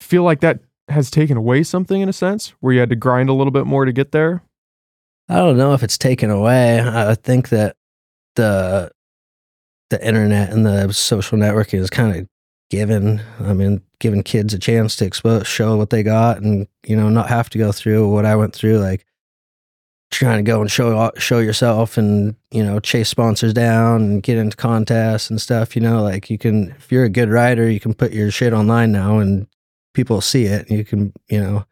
feel 0.02 0.24
like 0.24 0.42
that 0.42 0.60
has 0.90 1.12
taken 1.12 1.38
away 1.38 1.64
something 1.64 2.02
in 2.02 2.10
a 2.10 2.14
sense 2.14 2.54
where 2.60 2.74
you 2.74 2.80
had 2.80 2.90
to 2.90 2.96
grind 2.96 3.30
a 3.30 3.34
little 3.34 3.52
bit 3.52 3.66
more 3.66 3.86
to 3.86 3.92
get 3.94 4.12
there? 4.12 4.44
I 5.30 5.36
don't 5.36 5.58
know 5.58 5.74
if 5.74 5.84
it's 5.84 5.98
taken 5.98 6.30
away. 6.30 6.80
I 6.80 7.12
I 7.12 7.16
think 7.16 7.50
that 7.50 7.76
the 8.36 8.92
the 9.90 10.06
internet 10.06 10.52
and 10.52 10.66
the 10.66 10.92
social 10.92 11.38
networking 11.38 11.80
is 11.80 11.90
kind 11.90 12.16
of 12.16 12.28
given. 12.70 13.22
I 13.40 13.54
mean, 13.54 13.82
giving 14.00 14.24
kids 14.24 14.54
a 14.54 14.60
chance 14.60 14.96
to 14.98 15.06
expose, 15.06 15.48
show 15.48 15.78
what 15.78 15.90
they 15.90 16.04
got, 16.04 16.42
and 16.42 16.68
you 16.86 16.96
know, 16.96 17.10
not 17.10 17.30
have 17.30 17.50
to 17.52 17.58
go 17.58 17.72
through 17.72 18.10
what 18.10 18.26
I 18.26 18.36
went 18.36 18.54
through, 18.54 18.80
like 18.80 19.06
trying 20.10 20.44
to 20.44 20.50
go 20.50 20.62
and 20.62 20.72
show 20.72 21.12
show 21.18 21.40
yourself 21.40 21.98
and 21.98 22.36
you 22.52 22.64
know 22.64 22.80
chase 22.80 23.10
sponsors 23.10 23.54
down 23.54 24.02
and 24.02 24.24
get 24.24 24.38
into 24.38 24.58
contests 24.58 25.30
and 25.30 25.42
stuff. 25.42 25.76
You 25.76 25.82
know, 25.82 26.02
like 26.02 26.30
you 26.30 26.38
can 26.38 26.72
if 26.72 26.92
you're 26.92 27.04
a 27.04 27.10
good 27.10 27.30
rider, 27.30 27.70
you 27.70 27.80
can 27.80 27.94
put 27.94 28.14
your 28.14 28.32
shit 28.32 28.54
online 28.54 28.92
now 28.92 29.20
and 29.20 29.48
people 29.94 30.22
see 30.22 30.46
it. 30.46 30.70
You 30.70 30.86
can 30.86 31.14
you 31.30 31.42
know 31.42 31.66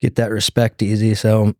get 0.00 0.16
that 0.16 0.30
respect 0.30 0.82
easy. 0.82 1.14
So 1.14 1.54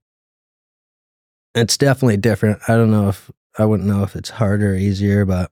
it's 1.54 1.76
definitely 1.76 2.16
different. 2.16 2.60
I 2.68 2.76
don't 2.76 2.90
know 2.90 3.08
if 3.08 3.30
I 3.58 3.64
wouldn't 3.64 3.88
know 3.88 4.02
if 4.02 4.16
it's 4.16 4.30
harder 4.30 4.72
or 4.72 4.76
easier, 4.76 5.24
but 5.24 5.50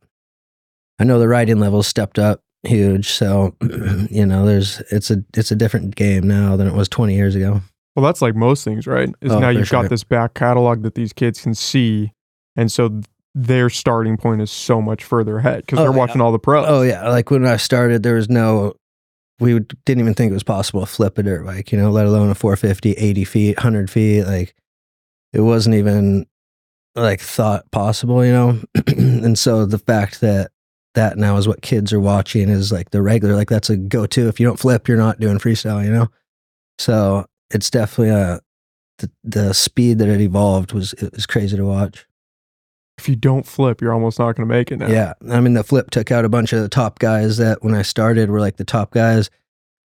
I 0.99 1.05
know 1.05 1.19
the 1.19 1.29
riding 1.29 1.61
level 1.61 1.83
stepped 1.83 2.19
up 2.19 2.43
huge. 2.63 3.09
So, 3.09 3.55
you 4.11 4.27
know, 4.27 4.47
there's 4.47 4.81
it's 4.91 5.11
a 5.11 5.25
it's 5.35 5.51
a 5.51 5.57
different 5.57 5.97
game 5.97 6.27
now 6.27 6.57
than 6.57 6.67
it 6.67 6.75
was 6.75 6.89
20 6.89 7.15
years 7.15 7.35
ago. 7.35 7.63
Well, 7.97 8.05
that's 8.05 8.23
like 8.23 8.35
most 8.35 8.65
things, 8.65 8.87
right? 8.87 9.09
Is 9.21 9.33
Oh, 9.33 9.39
now 9.41 9.49
for 9.49 9.53
you've 9.59 9.69
sure. 9.69 9.83
got 9.83 9.91
this 9.91 10.05
back 10.05 10.35
catalog 10.35 10.83
that 10.83 10.95
these 10.95 11.13
kids 11.13 11.41
can 11.43 11.55
see, 11.55 12.13
and 12.57 12.71
so 12.71 12.89
th- 12.89 13.05
their 13.35 13.69
starting 13.71 14.17
point 14.17 14.41
is 14.43 14.51
so 14.51 14.81
much 14.81 15.03
further 15.05 15.39
ahead 15.39 15.63
because 15.67 15.79
Oh, 15.79 15.83
they're 15.83 15.93
yeah. 15.93 15.99
watching 15.99 16.21
all 16.21 16.33
the 16.33 16.39
pros. 16.39 16.67
Oh 16.69 16.83
yeah, 16.83 17.09
like 17.09 17.31
when 17.31 17.47
I 17.47 17.57
started, 17.57 18.03
there 18.03 18.15
was 18.17 18.29
no. 18.29 18.75
We 19.41 19.55
would- 19.55 19.75
didn't 19.87 20.03
even 20.03 20.13
think 20.15 20.31
it 20.31 20.35
was 20.35 20.43
possible 20.43 20.81
to 20.83 20.87
flip 20.87 21.17
a 21.17 21.23
dirt 21.23 21.47
bike, 21.47 21.73
you 21.73 21.79
know, 21.79 21.91
let 21.91 22.05
alone 22.07 22.29
a 22.31 22.35
450, 22.35 22.93
80 22.93 23.25
feet, 23.25 23.57
100 23.57 23.89
feet. 23.91 24.25
Like 24.25 24.55
it 25.33 25.41
wasn't 25.41 25.77
even 25.77 26.27
like 26.95 27.21
thought 27.21 27.71
possible, 27.71 28.23
you 28.25 28.33
know. 28.33 28.59
and 28.87 29.39
so 29.39 29.65
the 29.65 29.79
fact 29.79 30.21
that 30.21 30.51
that 30.95 31.17
now 31.17 31.37
is 31.39 31.49
what 31.49 31.63
kids 31.63 31.93
are 31.93 32.01
watching 32.01 32.49
is 32.51 32.71
like 32.71 32.91
the 32.91 33.01
regular, 33.01 33.35
like 33.35 33.49
that's 33.49 33.71
a 33.71 33.77
go 33.79 34.05
to. 34.07 34.29
If 34.29 34.39
you 34.41 34.47
don't 34.47 34.59
flip, 34.59 34.87
you're 34.89 34.99
not 34.99 35.19
doing 35.21 35.39
freestyle, 35.39 35.83
you 35.85 35.91
know. 35.93 36.09
So 36.79 37.25
it's 37.51 37.71
definitely 37.71 38.15
a 38.15 38.41
the, 38.99 39.11
the 39.25 39.55
speed 39.55 39.99
that 39.99 40.09
it 40.09 40.21
evolved 40.21 40.73
was 40.73 40.93
it 40.95 41.13
was 41.15 41.27
crazy 41.27 41.57
to 41.57 41.65
watch. 41.65 42.07
If 42.99 43.09
you 43.09 43.17
don't 43.17 43.47
flip, 43.47 43.81
you're 43.81 43.95
almost 43.95 44.19
not 44.19 44.37
going 44.37 44.47
to 44.47 44.55
make 44.55 44.71
it 44.71 44.77
now. 44.77 44.89
Yeah. 44.89 45.15
I 45.31 45.41
mean, 45.41 45.55
the 45.55 45.65
flip 45.65 45.91
took 45.91 46.11
out 46.11 46.27
a 46.27 46.29
bunch 46.29 46.53
of 46.53 46.61
the 46.61 46.69
top 46.69 46.99
guys 46.99 47.39
that 47.39 47.63
when 47.63 47.75
I 47.75 47.81
started 47.81 48.31
were 48.31 48.41
like 48.41 48.57
the 48.59 48.65
top 48.65 48.93
guys. 48.93 49.31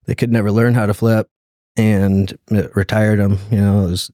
They 0.06 0.16
could 0.16 0.32
never 0.32 0.52
learn 0.52 0.74
how 0.76 0.86
to 0.86 0.94
flip 0.94 1.30
and 1.78 2.38
it 2.52 2.76
retired 2.76 3.20
them. 3.20 3.40
You 3.50 3.62
know, 3.62 3.88
it 3.88 3.92
was, 3.92 4.12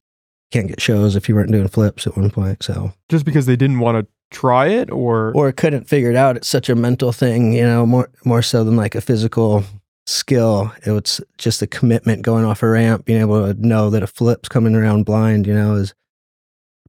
can't 0.51 0.67
get 0.67 0.79
shows 0.79 1.15
if 1.15 1.27
you 1.27 1.35
weren't 1.35 1.51
doing 1.51 1.67
flips 1.67 2.05
at 2.05 2.15
one 2.15 2.29
point. 2.29 2.63
So, 2.63 2.93
Just 3.09 3.25
because 3.25 3.45
they 3.45 3.55
didn't 3.55 3.79
want 3.79 3.97
to 3.97 4.11
try 4.29 4.67
it, 4.67 4.89
or, 4.91 5.33
or 5.35 5.51
couldn't 5.51 5.89
figure 5.89 6.09
it 6.09 6.15
out. 6.15 6.37
It's 6.37 6.47
such 6.47 6.69
a 6.69 6.75
mental 6.75 7.11
thing, 7.11 7.53
you 7.53 7.63
know, 7.63 7.85
more, 7.85 8.09
more 8.23 8.41
so 8.41 8.63
than 8.63 8.77
like 8.77 8.95
a 8.95 9.01
physical 9.01 9.65
skill. 10.05 10.71
It 10.85 10.91
was 10.91 11.21
just 11.37 11.59
the 11.59 11.67
commitment 11.67 12.23
going 12.23 12.45
off 12.45 12.63
a 12.63 12.69
ramp, 12.69 13.05
being 13.05 13.21
able 13.21 13.53
to 13.53 13.67
know 13.67 13.89
that 13.89 14.03
a 14.03 14.07
flip's 14.07 14.49
coming 14.49 14.75
around 14.75 15.05
blind, 15.05 15.47
you 15.47 15.53
know, 15.53 15.75
is 15.75 15.93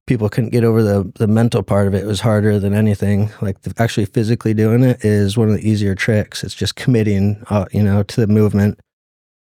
people 0.05 0.29
couldn't 0.29 0.49
get 0.49 0.63
over 0.63 0.83
the 0.83 1.11
the 1.15 1.27
mental 1.27 1.63
part 1.63 1.87
of 1.87 1.93
it. 1.93 2.03
It 2.03 2.07
was 2.07 2.21
harder 2.21 2.59
than 2.59 2.73
anything. 2.73 3.31
Like 3.41 3.61
the, 3.61 3.73
actually 3.77 4.05
physically 4.05 4.53
doing 4.53 4.83
it 4.83 5.03
is 5.03 5.37
one 5.37 5.49
of 5.49 5.55
the 5.55 5.67
easier 5.67 5.95
tricks. 5.95 6.43
It's 6.43 6.55
just 6.55 6.75
committing, 6.75 7.43
uh, 7.49 7.65
you 7.71 7.83
know, 7.83 8.03
to 8.03 8.21
the 8.21 8.27
movement. 8.27 8.79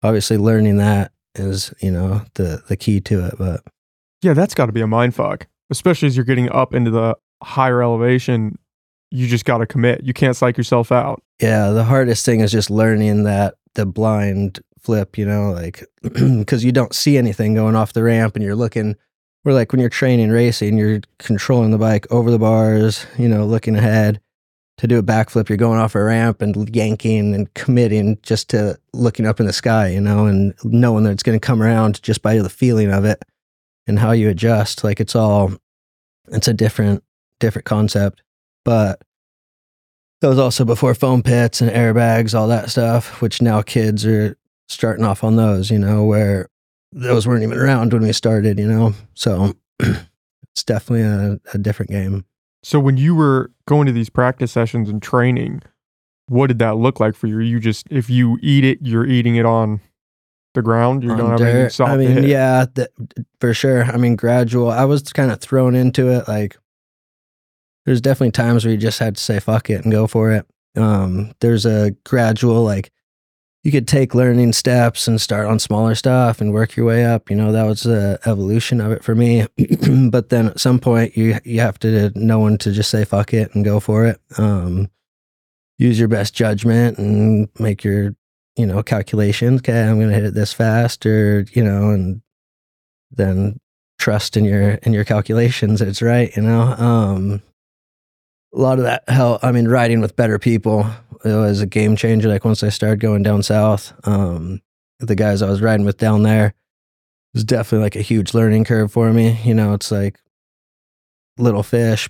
Obviously, 0.02 0.36
learning 0.36 0.78
that 0.78 1.12
is, 1.34 1.72
you 1.80 1.90
know, 1.90 2.22
the 2.34 2.62
the 2.68 2.76
key 2.76 3.00
to 3.02 3.26
it. 3.26 3.34
But 3.38 3.62
yeah, 4.22 4.32
that's 4.32 4.54
got 4.54 4.66
to 4.66 4.72
be 4.72 4.80
a 4.80 4.86
mind 4.86 5.14
fuck, 5.14 5.46
especially 5.70 6.08
as 6.08 6.16
you're 6.16 6.24
getting 6.24 6.50
up 6.50 6.74
into 6.74 6.90
the 6.90 7.16
higher 7.42 7.82
elevation. 7.82 8.58
You 9.10 9.26
just 9.26 9.44
got 9.44 9.58
to 9.58 9.66
commit. 9.66 10.04
You 10.04 10.12
can't 10.12 10.36
psych 10.36 10.58
yourself 10.58 10.92
out. 10.92 11.22
yeah, 11.40 11.70
the 11.70 11.84
hardest 11.84 12.24
thing 12.24 12.40
is 12.40 12.52
just 12.52 12.70
learning 12.70 13.24
that 13.24 13.54
the 13.74 13.86
blind 13.86 14.60
flip. 14.80 15.16
You 15.16 15.26
know, 15.26 15.50
like 15.52 15.84
because 16.02 16.64
you 16.64 16.72
don't 16.72 16.94
see 16.94 17.16
anything 17.16 17.54
going 17.54 17.76
off 17.76 17.92
the 17.92 18.02
ramp, 18.02 18.36
and 18.36 18.44
you're 18.44 18.56
looking. 18.56 18.96
Or 19.44 19.52
like 19.52 19.72
when 19.72 19.80
you're 19.80 19.88
training 19.88 20.30
racing, 20.30 20.76
you're 20.76 21.00
controlling 21.18 21.70
the 21.70 21.78
bike 21.78 22.06
over 22.10 22.30
the 22.30 22.38
bars. 22.38 23.06
You 23.16 23.28
know, 23.28 23.46
looking 23.46 23.76
ahead. 23.76 24.20
to 24.78 24.86
do 24.86 24.98
a 24.98 25.02
backflip, 25.02 25.48
you're 25.48 25.58
going 25.58 25.78
off 25.78 25.94
a 25.94 26.02
ramp 26.02 26.40
and 26.40 26.74
yanking 26.74 27.34
and 27.34 27.52
committing 27.54 28.18
just 28.22 28.48
to 28.50 28.78
looking 28.92 29.26
up 29.26 29.40
in 29.40 29.46
the 29.46 29.52
sky, 29.52 29.88
you 29.88 30.00
know, 30.00 30.26
and 30.26 30.54
knowing 30.64 31.04
that 31.04 31.10
it's 31.10 31.22
going 31.22 31.38
to 31.38 31.44
come 31.44 31.62
around 31.62 32.02
just 32.02 32.22
by 32.22 32.38
the 32.38 32.48
feeling 32.48 32.92
of 32.92 33.04
it 33.04 33.22
and 33.86 33.98
how 33.98 34.12
you 34.12 34.28
adjust. 34.28 34.84
Like 34.84 35.00
it's 35.00 35.16
all, 35.16 35.52
it's 36.28 36.46
a 36.48 36.54
different, 36.54 37.02
different 37.40 37.66
concept. 37.66 38.22
But 38.64 39.02
that 40.20 40.28
was 40.28 40.38
also 40.38 40.64
before 40.64 40.94
foam 40.94 41.22
pits 41.22 41.60
and 41.60 41.70
airbags, 41.70 42.38
all 42.38 42.48
that 42.48 42.70
stuff, 42.70 43.20
which 43.22 43.40
now 43.40 43.62
kids 43.62 44.04
are 44.04 44.36
starting 44.68 45.04
off 45.04 45.24
on 45.24 45.36
those, 45.36 45.70
you 45.70 45.78
know, 45.78 46.04
where 46.04 46.48
those 46.92 47.26
weren't 47.26 47.42
even 47.42 47.58
around 47.58 47.92
when 47.92 48.02
we 48.02 48.12
started, 48.12 48.58
you 48.58 48.66
know. 48.66 48.94
So 49.14 49.54
it's 49.80 50.64
definitely 50.64 51.02
a, 51.02 51.40
a 51.54 51.58
different 51.58 51.90
game. 51.90 52.24
So 52.62 52.80
when 52.80 52.96
you 52.96 53.14
were 53.14 53.52
going 53.66 53.86
to 53.86 53.92
these 53.92 54.10
practice 54.10 54.52
sessions 54.52 54.88
and 54.88 55.00
training, 55.00 55.62
what 56.28 56.48
did 56.48 56.58
that 56.58 56.76
look 56.76 57.00
like 57.00 57.14
for 57.14 57.26
you? 57.26 57.38
You 57.38 57.60
just 57.60 57.86
if 57.90 58.10
you 58.10 58.38
eat 58.42 58.64
it, 58.64 58.78
you're 58.82 59.06
eating 59.06 59.36
it 59.36 59.46
on 59.46 59.80
the 60.54 60.62
ground. 60.62 61.02
You 61.02 61.10
don't 61.10 61.20
on 61.20 61.30
have 61.30 61.40
anything 61.40 61.70
soft 61.70 61.92
I 61.92 61.96
mean, 61.96 62.24
yeah, 62.24 62.66
th- 62.74 62.88
for 63.40 63.54
sure. 63.54 63.84
I 63.84 63.96
mean, 63.96 64.16
gradual. 64.16 64.70
I 64.70 64.84
was 64.84 65.02
kind 65.12 65.30
of 65.30 65.40
thrown 65.40 65.74
into 65.74 66.08
it. 66.08 66.28
Like, 66.28 66.58
there's 67.88 68.02
definitely 68.02 68.32
times 68.32 68.66
where 68.66 68.72
you 68.72 68.76
just 68.76 68.98
had 68.98 69.16
to 69.16 69.22
say 69.22 69.40
fuck 69.40 69.70
it 69.70 69.82
and 69.82 69.90
go 69.90 70.06
for 70.06 70.30
it. 70.30 70.46
Um, 70.76 71.32
there's 71.40 71.64
a 71.64 71.92
gradual 72.04 72.62
like 72.62 72.92
you 73.64 73.72
could 73.72 73.88
take 73.88 74.14
learning 74.14 74.52
steps 74.52 75.08
and 75.08 75.18
start 75.18 75.46
on 75.46 75.58
smaller 75.58 75.94
stuff 75.94 76.42
and 76.42 76.52
work 76.52 76.76
your 76.76 76.84
way 76.84 77.06
up. 77.06 77.30
You 77.30 77.36
know, 77.36 77.50
that 77.50 77.64
was 77.64 77.84
the 77.84 78.20
evolution 78.26 78.82
of 78.82 78.92
it 78.92 79.02
for 79.02 79.14
me. 79.14 79.46
but 80.10 80.28
then 80.28 80.48
at 80.48 80.60
some 80.60 80.78
point, 80.78 81.16
you 81.16 81.38
you 81.44 81.60
have 81.60 81.78
to 81.78 82.10
know 82.14 82.40
when 82.40 82.58
to 82.58 82.72
just 82.72 82.90
say 82.90 83.06
fuck 83.06 83.32
it 83.32 83.54
and 83.54 83.64
go 83.64 83.80
for 83.80 84.04
it. 84.04 84.20
Um, 84.36 84.90
use 85.78 85.98
your 85.98 86.08
best 86.08 86.34
judgment 86.34 86.98
and 86.98 87.48
make 87.58 87.84
your 87.84 88.14
you 88.56 88.66
know 88.66 88.82
calculations. 88.82 89.62
Okay, 89.62 89.82
I'm 89.82 89.98
to 89.98 90.08
hit 90.08 90.24
it 90.24 90.34
this 90.34 90.52
fast, 90.52 91.06
or 91.06 91.46
you 91.54 91.64
know, 91.64 91.88
and 91.88 92.20
then 93.10 93.58
trust 93.98 94.36
in 94.36 94.44
your 94.44 94.72
in 94.72 94.92
your 94.92 95.04
calculations. 95.04 95.80
It's 95.80 96.02
right. 96.02 96.36
You 96.36 96.42
know. 96.42 96.60
Um, 96.60 97.42
a 98.54 98.58
lot 98.58 98.78
of 98.78 98.84
that 98.84 99.08
help. 99.08 99.42
I 99.44 99.52
mean, 99.52 99.68
riding 99.68 100.00
with 100.00 100.16
better 100.16 100.38
people 100.38 100.86
it 101.24 101.32
was 101.34 101.60
a 101.60 101.66
game 101.66 101.96
changer. 101.96 102.28
Like 102.28 102.44
once 102.44 102.62
I 102.62 102.68
started 102.68 103.00
going 103.00 103.22
down 103.22 103.42
south, 103.42 103.92
um, 104.06 104.60
the 105.00 105.14
guys 105.14 105.42
I 105.42 105.50
was 105.50 105.60
riding 105.60 105.86
with 105.86 105.98
down 105.98 106.22
there 106.22 106.54
was 107.34 107.44
definitely 107.44 107.84
like 107.84 107.96
a 107.96 108.02
huge 108.02 108.34
learning 108.34 108.64
curve 108.64 108.92
for 108.92 109.12
me. 109.12 109.40
You 109.44 109.54
know, 109.54 109.74
it's 109.74 109.90
like 109.90 110.18
little 111.38 111.62
fish, 111.62 112.08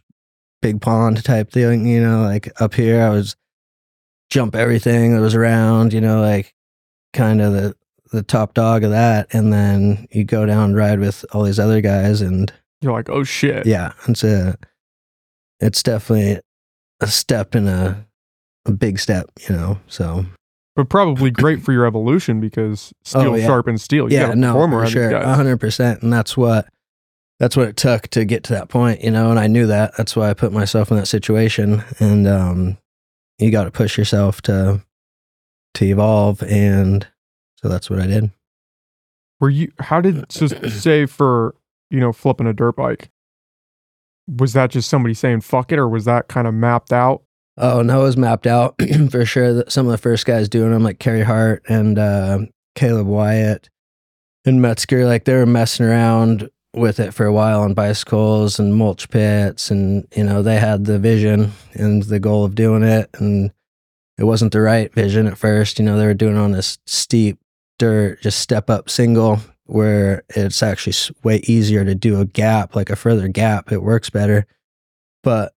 big 0.62 0.80
pond 0.80 1.22
type 1.24 1.50
thing. 1.50 1.86
You 1.86 2.00
know, 2.02 2.22
like 2.22 2.48
up 2.60 2.74
here, 2.74 3.02
I 3.02 3.10
was 3.10 3.36
jump 4.30 4.54
everything 4.54 5.14
that 5.14 5.20
was 5.20 5.34
around. 5.34 5.92
You 5.92 6.00
know, 6.00 6.20
like 6.20 6.54
kind 7.12 7.40
of 7.40 7.52
the 7.52 7.76
the 8.12 8.22
top 8.22 8.54
dog 8.54 8.84
of 8.84 8.90
that, 8.90 9.28
and 9.34 9.52
then 9.52 10.06
you 10.10 10.24
go 10.24 10.46
down 10.46 10.70
and 10.70 10.76
ride 10.76 11.00
with 11.00 11.24
all 11.32 11.42
these 11.42 11.58
other 11.58 11.80
guys, 11.80 12.20
and 12.22 12.52
You're 12.80 12.92
like, 12.92 13.10
oh 13.10 13.24
shit. 13.24 13.66
yeah, 13.66 13.92
it's 14.06 14.24
a 14.24 14.56
it's 15.60 15.82
definitely 15.82 16.40
a 17.00 17.06
step 17.06 17.54
in 17.54 17.66
a 17.68 18.04
a 18.66 18.72
big 18.72 18.98
step, 18.98 19.30
you 19.48 19.54
know. 19.54 19.78
So 19.86 20.26
But 20.76 20.88
probably 20.88 21.30
great 21.42 21.62
for 21.62 21.72
your 21.72 21.86
evolution 21.86 22.40
because 22.40 22.92
steel 23.04 23.32
Oh, 23.32 23.34
yeah. 23.34 23.46
sharpens 23.46 23.82
steel. 23.82 24.12
You 24.12 24.18
yeah, 24.18 24.34
no, 24.34 24.52
for 24.54 24.86
sure, 24.86 25.10
a 25.10 25.34
hundred 25.34 25.58
percent, 25.58 26.02
and 26.02 26.12
that's 26.12 26.36
what 26.36 26.68
that's 27.38 27.56
what 27.56 27.68
it 27.68 27.76
took 27.76 28.08
to 28.08 28.24
get 28.24 28.42
to 28.44 28.52
that 28.54 28.68
point, 28.68 29.02
you 29.02 29.10
know. 29.10 29.30
And 29.30 29.38
I 29.38 29.46
knew 29.46 29.66
that. 29.68 29.96
That's 29.96 30.16
why 30.16 30.28
I 30.28 30.34
put 30.34 30.52
myself 30.52 30.90
in 30.90 30.96
that 30.96 31.06
situation, 31.06 31.82
and 32.00 32.26
um, 32.26 32.78
you 33.38 33.50
got 33.50 33.64
to 33.64 33.70
push 33.70 33.96
yourself 33.96 34.42
to 34.42 34.82
to 35.74 35.84
evolve, 35.84 36.42
and 36.42 37.06
so 37.56 37.68
that's 37.68 37.88
what 37.88 38.00
I 38.00 38.06
did. 38.06 38.30
Were 39.40 39.50
you 39.50 39.70
how 39.78 40.00
did 40.00 40.30
so 40.32 40.48
say 40.48 41.06
for, 41.06 41.54
you 41.90 42.00
know, 42.00 42.12
flipping 42.12 42.48
a 42.48 42.52
dirt 42.52 42.74
bike? 42.74 43.08
Was 44.36 44.52
that 44.52 44.70
just 44.70 44.88
somebody 44.88 45.14
saying 45.14 45.40
fuck 45.40 45.72
it 45.72 45.78
or 45.78 45.88
was 45.88 46.04
that 46.04 46.28
kind 46.28 46.46
of 46.46 46.54
mapped 46.54 46.92
out? 46.92 47.22
Oh 47.56 47.82
no, 47.82 48.02
it 48.02 48.04
was 48.04 48.16
mapped 48.16 48.46
out 48.46 48.76
for 49.10 49.24
sure. 49.24 49.64
Some 49.68 49.86
of 49.86 49.92
the 49.92 49.98
first 49.98 50.26
guys 50.26 50.48
doing 50.48 50.70
them, 50.70 50.84
like 50.84 50.98
Carey 51.00 51.22
Hart 51.22 51.62
and 51.68 51.98
uh, 51.98 52.38
Caleb 52.74 53.06
Wyatt 53.06 53.68
and 54.44 54.62
Metzger, 54.62 55.06
like 55.06 55.24
they 55.24 55.34
were 55.34 55.46
messing 55.46 55.86
around 55.86 56.48
with 56.74 57.00
it 57.00 57.12
for 57.14 57.26
a 57.26 57.32
while 57.32 57.62
on 57.62 57.74
bicycles 57.74 58.60
and 58.60 58.76
mulch 58.76 59.08
pits, 59.10 59.70
and 59.70 60.06
you 60.14 60.22
know 60.22 60.42
they 60.42 60.58
had 60.58 60.84
the 60.84 60.98
vision 60.98 61.52
and 61.72 62.04
the 62.04 62.20
goal 62.20 62.44
of 62.44 62.54
doing 62.54 62.82
it, 62.82 63.10
and 63.14 63.50
it 64.18 64.24
wasn't 64.24 64.52
the 64.52 64.60
right 64.60 64.92
vision 64.94 65.26
at 65.26 65.38
first. 65.38 65.78
You 65.78 65.84
know 65.84 65.98
they 65.98 66.06
were 66.06 66.14
doing 66.14 66.36
on 66.36 66.52
this 66.52 66.78
steep 66.86 67.38
dirt, 67.78 68.20
just 68.22 68.38
step 68.38 68.70
up 68.70 68.88
single, 68.88 69.40
where 69.68 70.24
it's 70.30 70.62
actually 70.62 70.94
way 71.22 71.40
easier 71.44 71.84
to 71.84 71.94
do 71.94 72.20
a 72.20 72.24
gap, 72.24 72.74
like 72.74 72.90
a 72.90 72.96
further 72.96 73.28
gap. 73.28 73.70
It 73.70 73.82
works 73.82 74.10
better, 74.10 74.46
but 75.22 75.52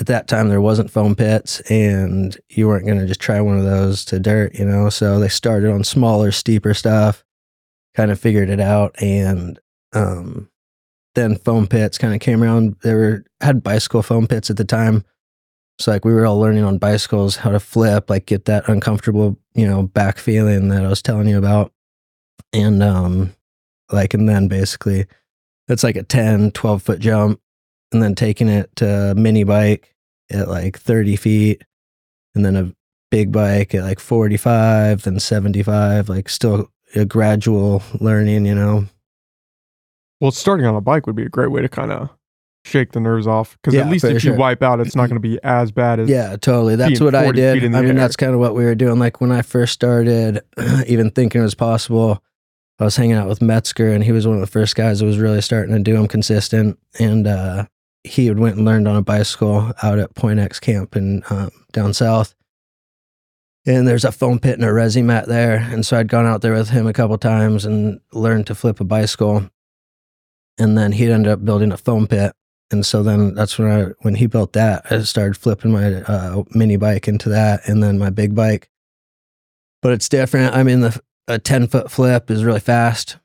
at 0.00 0.06
that 0.06 0.28
time 0.28 0.48
there 0.48 0.60
wasn't 0.60 0.90
foam 0.90 1.14
pits 1.14 1.60
and 1.70 2.36
you 2.48 2.68
weren't 2.68 2.86
going 2.86 2.98
to 2.98 3.06
just 3.06 3.20
try 3.20 3.40
one 3.40 3.58
of 3.58 3.64
those 3.64 4.04
to 4.06 4.18
dirt 4.18 4.54
you 4.54 4.64
know? 4.64 4.90
So 4.90 5.18
they 5.18 5.28
started 5.28 5.70
on 5.70 5.84
smaller 5.84 6.32
steeper 6.32 6.74
stuff 6.74 7.24
kind 7.94 8.10
of 8.10 8.20
figured 8.20 8.50
it 8.50 8.60
out 8.60 8.94
and 9.00 9.58
um, 9.94 10.50
then 11.14 11.36
foam 11.36 11.66
pits 11.66 11.96
kind 11.96 12.12
of 12.12 12.20
came 12.20 12.42
around. 12.42 12.76
They 12.82 12.94
were 12.94 13.24
had 13.40 13.62
bicycle 13.62 14.02
foam 14.02 14.26
pits 14.26 14.50
at 14.50 14.58
the 14.58 14.66
time. 14.66 15.04
So 15.78 15.90
like 15.90 16.04
we 16.04 16.12
were 16.12 16.26
all 16.26 16.38
learning 16.38 16.64
on 16.64 16.78
bicycles 16.78 17.36
how 17.36 17.50
to 17.50 17.60
flip 17.60 18.08
like 18.08 18.26
get 18.26 18.46
that 18.46 18.68
uncomfortable 18.68 19.38
you 19.54 19.66
know 19.66 19.82
back 19.82 20.16
feeling 20.18 20.68
that 20.68 20.84
i 20.84 20.88
was 20.88 21.02
telling 21.02 21.28
you 21.28 21.36
about 21.36 21.72
and 22.52 22.82
um 22.82 23.34
like 23.92 24.14
and 24.14 24.28
then 24.28 24.48
basically 24.48 25.06
it's 25.68 25.84
like 25.84 25.96
a 25.96 26.02
10 26.02 26.52
12 26.52 26.82
foot 26.82 26.98
jump 26.98 27.40
and 27.92 28.02
then 28.02 28.14
taking 28.14 28.48
it 28.48 28.74
to 28.76 29.14
mini 29.16 29.44
bike 29.44 29.94
at 30.30 30.48
like 30.48 30.78
30 30.78 31.16
feet 31.16 31.64
and 32.34 32.44
then 32.44 32.56
a 32.56 32.72
big 33.10 33.30
bike 33.30 33.74
at 33.74 33.82
like 33.82 34.00
45 34.00 35.02
then 35.02 35.20
75 35.20 36.08
like 36.08 36.28
still 36.28 36.70
a 36.94 37.04
gradual 37.04 37.82
learning 38.00 38.46
you 38.46 38.54
know? 38.54 38.86
Well, 40.20 40.30
starting 40.30 40.66
on 40.66 40.74
a 40.74 40.80
bike 40.80 41.06
would 41.06 41.16
be 41.16 41.24
a 41.24 41.28
great 41.28 41.50
way 41.50 41.60
to 41.60 41.68
kind 41.68 41.92
of 41.92 42.08
shake 42.66 42.92
the 42.92 43.00
nerves 43.00 43.26
off 43.26 43.56
because 43.56 43.74
Yeah, 43.74 43.82
at 43.82 43.90
least 43.90 44.04
if 44.04 44.22
sure. 44.22 44.32
you 44.32 44.38
wipe 44.38 44.62
out, 44.62 44.80
it's 44.80 44.96
not 44.96 45.08
going 45.08 45.20
to 45.22 45.28
be 45.28 45.38
as 45.42 45.70
bad 45.70 46.00
as 46.00 46.08
yeah 46.08 46.36
totally. 46.36 46.76
That's 46.76 47.00
what 47.00 47.14
i 47.14 47.30
did. 47.30 47.64
i 47.64 47.68
mean 47.80 47.90
air. 47.90 47.94
that's 47.94 48.16
kind 48.16 48.34
of 48.34 48.40
what 48.40 48.54
we 48.54 48.64
were 48.64 48.74
doing. 48.74 48.98
Like 48.98 49.20
when 49.20 49.32
i 49.32 49.42
first 49.42 49.72
started 49.72 50.40
even 50.86 51.10
thinking 51.10 51.40
it 51.40 51.44
was 51.44 51.54
possible 51.54 52.22
i 52.78 52.84
was 52.84 52.96
hanging 52.96 53.16
out 53.16 53.28
with 53.28 53.40
metzger 53.40 53.92
and 53.92 54.04
he 54.04 54.12
was 54.12 54.26
one 54.26 54.36
of 54.36 54.40
the 54.40 54.46
first 54.46 54.74
guys 54.76 54.98
that 54.98 55.06
was 55.06 55.18
really 55.18 55.40
starting 55.40 55.74
to 55.74 55.82
do 55.82 55.94
them 55.94 56.08
consistent. 56.08 56.78
And 56.98 57.26
uh 57.26 57.66
he 58.04 58.26
had 58.26 58.38
went 58.38 58.56
and 58.56 58.64
learned 58.64 58.86
on 58.86 58.94
a 58.96 59.02
bicycle 59.02 59.72
out 59.82 59.98
at 59.98 60.14
point 60.14 60.38
x 60.38 60.60
camp 60.60 60.94
in 60.96 61.22
um, 61.30 61.50
down 61.72 61.92
south. 61.92 62.34
And 63.66 63.88
there's 63.88 64.04
a 64.04 64.12
foam 64.12 64.38
pit 64.38 64.54
and 64.54 64.64
a 64.64 64.68
resi 64.68 65.02
mat 65.02 65.26
there. 65.26 65.56
And 65.56 65.84
so 65.84 65.98
i'd 65.98 66.08
gone 66.08 66.26
out 66.26 66.40
there 66.40 66.52
with 66.52 66.70
him 66.70 66.86
a 66.86 66.92
couple 66.92 67.18
times 67.18 67.64
and 67.64 68.00
learned 68.12 68.46
to 68.48 68.54
flip 68.54 68.80
a 68.80 68.84
bicycle. 68.84 69.48
And 70.58 70.78
then 70.78 70.92
he'd 70.92 71.10
ended 71.10 71.32
up 71.32 71.44
building 71.44 71.72
a 71.72 71.76
foam 71.76 72.06
pit 72.06 72.32
and 72.70 72.84
so 72.84 73.02
then 73.02 73.34
that's 73.34 73.58
when 73.58 73.70
I 73.70 73.92
when 74.00 74.14
he 74.16 74.26
built 74.26 74.52
that, 74.54 74.90
I 74.90 75.00
started 75.02 75.36
flipping 75.36 75.72
my 75.72 76.02
uh, 76.02 76.42
mini 76.50 76.76
bike 76.76 77.06
into 77.06 77.28
that, 77.28 77.68
and 77.68 77.82
then 77.82 77.98
my 77.98 78.10
big 78.10 78.34
bike. 78.34 78.70
But 79.82 79.92
it's 79.92 80.08
different. 80.08 80.54
I 80.54 80.62
mean, 80.62 80.80
the 80.80 81.00
a 81.28 81.38
ten 81.38 81.66
foot 81.68 81.90
flip 81.90 82.30
is 82.30 82.44
really 82.44 82.60
fast, 82.60 83.18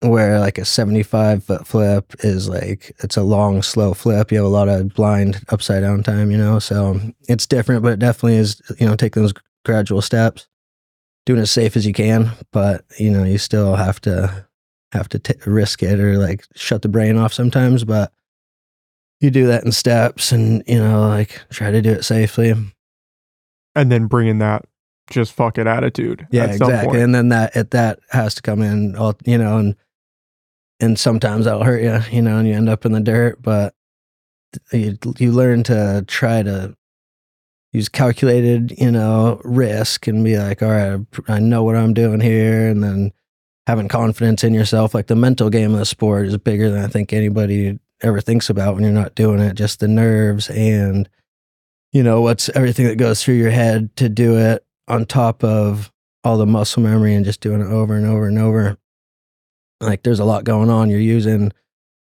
where 0.00 0.40
like 0.40 0.56
a 0.56 0.64
seventy 0.64 1.02
five 1.02 1.44
foot 1.44 1.66
flip 1.66 2.14
is 2.20 2.48
like 2.48 2.94
it's 3.02 3.16
a 3.18 3.22
long, 3.22 3.62
slow 3.62 3.92
flip. 3.92 4.32
You 4.32 4.38
have 4.38 4.46
a 4.46 4.48
lot 4.48 4.68
of 4.68 4.94
blind 4.94 5.42
upside 5.50 5.82
down 5.82 6.02
time, 6.02 6.30
you 6.30 6.38
know. 6.38 6.58
So 6.58 6.98
it's 7.28 7.46
different, 7.46 7.82
but 7.82 7.92
it 7.92 7.98
definitely 7.98 8.36
is. 8.36 8.62
You 8.78 8.86
know, 8.86 8.96
take 8.96 9.14
those 9.14 9.34
gradual 9.66 10.00
steps, 10.00 10.48
doing 11.26 11.40
as 11.40 11.50
safe 11.50 11.76
as 11.76 11.86
you 11.86 11.92
can, 11.92 12.30
but 12.50 12.84
you 12.98 13.10
know, 13.10 13.24
you 13.24 13.36
still 13.36 13.76
have 13.76 14.00
to 14.02 14.46
have 14.92 15.08
to 15.10 15.18
t- 15.18 15.34
risk 15.46 15.82
it 15.82 16.00
or 16.00 16.16
like 16.16 16.44
shut 16.56 16.80
the 16.80 16.88
brain 16.88 17.18
off 17.18 17.32
sometimes, 17.34 17.84
but 17.84 18.12
you 19.20 19.30
do 19.30 19.46
that 19.46 19.64
in 19.64 19.72
steps 19.72 20.32
and 20.32 20.62
you 20.66 20.78
know 20.78 21.06
like 21.08 21.40
try 21.50 21.70
to 21.70 21.82
do 21.82 21.90
it 21.90 22.04
safely 22.04 22.52
and 23.74 23.92
then 23.92 24.06
bringing 24.06 24.38
that 24.38 24.64
just 25.10 25.32
fuck 25.32 25.58
it 25.58 25.66
attitude. 25.66 26.26
yeah 26.30 26.44
at 26.44 26.58
some 26.58 26.68
exactly 26.70 26.92
point. 26.92 27.02
and 27.02 27.14
then 27.14 27.28
that 27.28 27.54
it, 27.56 27.70
that 27.72 27.98
has 28.10 28.34
to 28.34 28.42
come 28.42 28.62
in 28.62 28.96
all 28.96 29.14
you 29.24 29.38
know 29.38 29.58
and 29.58 29.76
and 30.78 30.98
sometimes 30.98 31.44
that'll 31.44 31.64
hurt 31.64 31.82
you 31.82 32.16
you 32.16 32.22
know 32.22 32.38
and 32.38 32.48
you 32.48 32.54
end 32.54 32.68
up 32.68 32.84
in 32.84 32.92
the 32.92 33.00
dirt 33.00 33.40
but 33.42 33.74
you 34.72 34.96
you 35.18 35.32
learn 35.32 35.62
to 35.62 36.04
try 36.06 36.42
to 36.42 36.74
use 37.72 37.88
calculated 37.88 38.72
you 38.78 38.90
know 38.90 39.40
risk 39.44 40.06
and 40.06 40.24
be 40.24 40.38
like 40.38 40.62
all 40.62 40.70
right 40.70 41.00
i 41.28 41.38
know 41.38 41.62
what 41.62 41.76
i'm 41.76 41.94
doing 41.94 42.20
here 42.20 42.68
and 42.68 42.82
then 42.82 43.12
having 43.66 43.88
confidence 43.88 44.42
in 44.42 44.54
yourself 44.54 44.94
like 44.94 45.06
the 45.06 45.14
mental 45.14 45.50
game 45.50 45.72
of 45.72 45.78
the 45.78 45.84
sport 45.84 46.26
is 46.26 46.36
bigger 46.38 46.70
than 46.70 46.84
i 46.84 46.88
think 46.88 47.12
anybody 47.12 47.78
ever 48.02 48.20
thinks 48.20 48.50
about 48.50 48.74
when 48.74 48.84
you're 48.84 48.92
not 48.92 49.14
doing 49.14 49.40
it 49.40 49.54
just 49.54 49.80
the 49.80 49.88
nerves 49.88 50.48
and 50.50 51.08
you 51.92 52.02
know 52.02 52.20
what's 52.20 52.48
everything 52.50 52.86
that 52.86 52.96
goes 52.96 53.22
through 53.22 53.34
your 53.34 53.50
head 53.50 53.94
to 53.96 54.08
do 54.08 54.38
it 54.38 54.64
on 54.88 55.04
top 55.04 55.44
of 55.44 55.92
all 56.24 56.36
the 56.36 56.46
muscle 56.46 56.82
memory 56.82 57.14
and 57.14 57.24
just 57.24 57.40
doing 57.40 57.60
it 57.60 57.66
over 57.66 57.94
and 57.94 58.06
over 58.06 58.26
and 58.26 58.38
over. 58.38 58.76
Like 59.80 60.02
there's 60.02 60.20
a 60.20 60.24
lot 60.24 60.44
going 60.44 60.68
on. 60.68 60.90
You're 60.90 61.00
using 61.00 61.52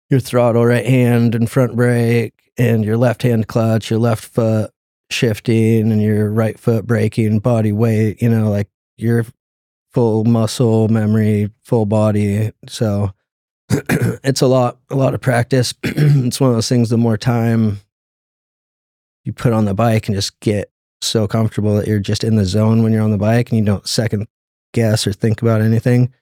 your 0.08 0.20
throttle 0.20 0.66
right 0.66 0.86
hand 0.86 1.34
and 1.34 1.48
front 1.48 1.76
brake 1.76 2.34
and 2.58 2.84
your 2.84 2.96
left 2.96 3.22
hand 3.22 3.46
clutch 3.46 3.90
your 3.90 4.00
left 4.00 4.24
foot 4.24 4.72
shifting 5.10 5.92
and 5.92 6.02
your 6.02 6.30
right 6.30 6.58
foot 6.58 6.86
braking 6.86 7.38
body 7.38 7.72
weight 7.72 8.20
you 8.20 8.28
know 8.28 8.50
like 8.50 8.68
your 8.96 9.24
full 9.92 10.24
muscle 10.24 10.88
memory 10.88 11.50
full 11.62 11.86
body. 11.86 12.52
So 12.68 13.10
it's 14.24 14.40
a 14.40 14.46
lot 14.46 14.78
a 14.90 14.96
lot 14.96 15.14
of 15.14 15.20
practice. 15.20 15.74
It's 15.84 16.40
one 16.40 16.50
of 16.50 16.56
those 16.56 16.68
things 16.68 16.90
the 16.90 16.98
more 16.98 17.16
time 17.16 17.80
you 19.24 19.32
put 19.32 19.52
on 19.52 19.64
the 19.64 19.74
bike 19.74 20.08
and 20.08 20.14
just 20.14 20.38
get 20.40 20.70
so 21.02 21.26
comfortable 21.26 21.76
that 21.76 21.86
you're 21.86 21.98
just 21.98 22.24
in 22.24 22.36
the 22.36 22.44
zone 22.44 22.82
when 22.82 22.92
you're 22.92 23.02
on 23.02 23.10
the 23.10 23.18
bike 23.18 23.50
and 23.50 23.58
you 23.58 23.64
don't 23.64 23.86
second 23.88 24.26
guess 24.72 25.06
or 25.06 25.12
think 25.12 25.42
about 25.42 25.60
anything 25.60 26.12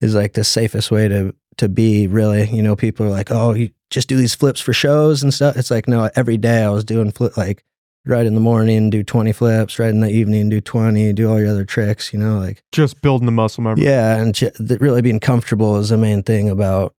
is 0.00 0.14
like 0.14 0.32
the 0.32 0.44
safest 0.44 0.90
way 0.90 1.08
to 1.08 1.34
to 1.56 1.68
be 1.68 2.06
really. 2.06 2.48
You 2.48 2.62
know 2.62 2.76
people 2.76 3.06
are 3.06 3.10
like 3.10 3.30
oh 3.30 3.54
you 3.54 3.70
just 3.90 4.08
do 4.08 4.16
these 4.16 4.34
flips 4.34 4.60
for 4.60 4.72
shows 4.72 5.22
and 5.22 5.32
stuff. 5.32 5.56
It's 5.56 5.70
like 5.70 5.88
no 5.88 6.10
every 6.14 6.36
day 6.36 6.62
i 6.64 6.70
was 6.70 6.84
doing 6.84 7.10
flip 7.10 7.36
like 7.36 7.64
right 8.06 8.26
in 8.26 8.34
the 8.34 8.40
morning 8.40 8.90
do 8.90 9.02
20 9.02 9.32
flips 9.32 9.78
right 9.78 9.90
in 9.90 10.00
the 10.00 10.10
evening 10.10 10.48
do 10.48 10.60
20 10.60 11.12
do 11.12 11.28
all 11.30 11.38
your 11.38 11.50
other 11.50 11.64
tricks 11.64 12.12
you 12.12 12.18
know 12.18 12.38
like 12.38 12.62
just 12.72 13.00
building 13.02 13.26
the 13.26 13.32
muscle 13.32 13.62
memory. 13.62 13.84
yeah, 13.84 14.16
and 14.16 14.34
th- 14.34 14.54
really 14.80 15.02
being 15.02 15.20
comfortable 15.20 15.76
is 15.76 15.88
the 15.88 15.96
main 15.96 16.22
thing 16.22 16.48
about. 16.48 16.94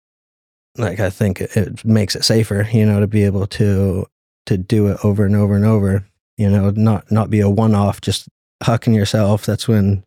Like 0.76 1.00
I 1.00 1.11
think 1.11 1.40
it, 1.40 1.56
it 1.56 1.84
makes 1.84 2.14
it 2.14 2.24
safer, 2.24 2.68
you 2.72 2.87
know, 2.87 3.00
to 3.00 3.08
be 3.08 3.24
able 3.24 3.46
to 3.48 4.06
to 4.46 4.56
do 4.56 4.87
it 4.88 4.98
over 5.04 5.26
and 5.26 5.34
over 5.34 5.56
and 5.56 5.64
over. 5.64 6.06
You 6.37 6.48
know, 6.48 6.70
not 6.70 7.11
not 7.11 7.30
be 7.30 7.40
a 7.40 7.50
one 7.50 7.74
off, 7.74 8.00
just 8.00 8.28
hucking 8.62 8.94
yourself. 8.94 9.44
That's 9.44 9.66
when, 9.66 10.04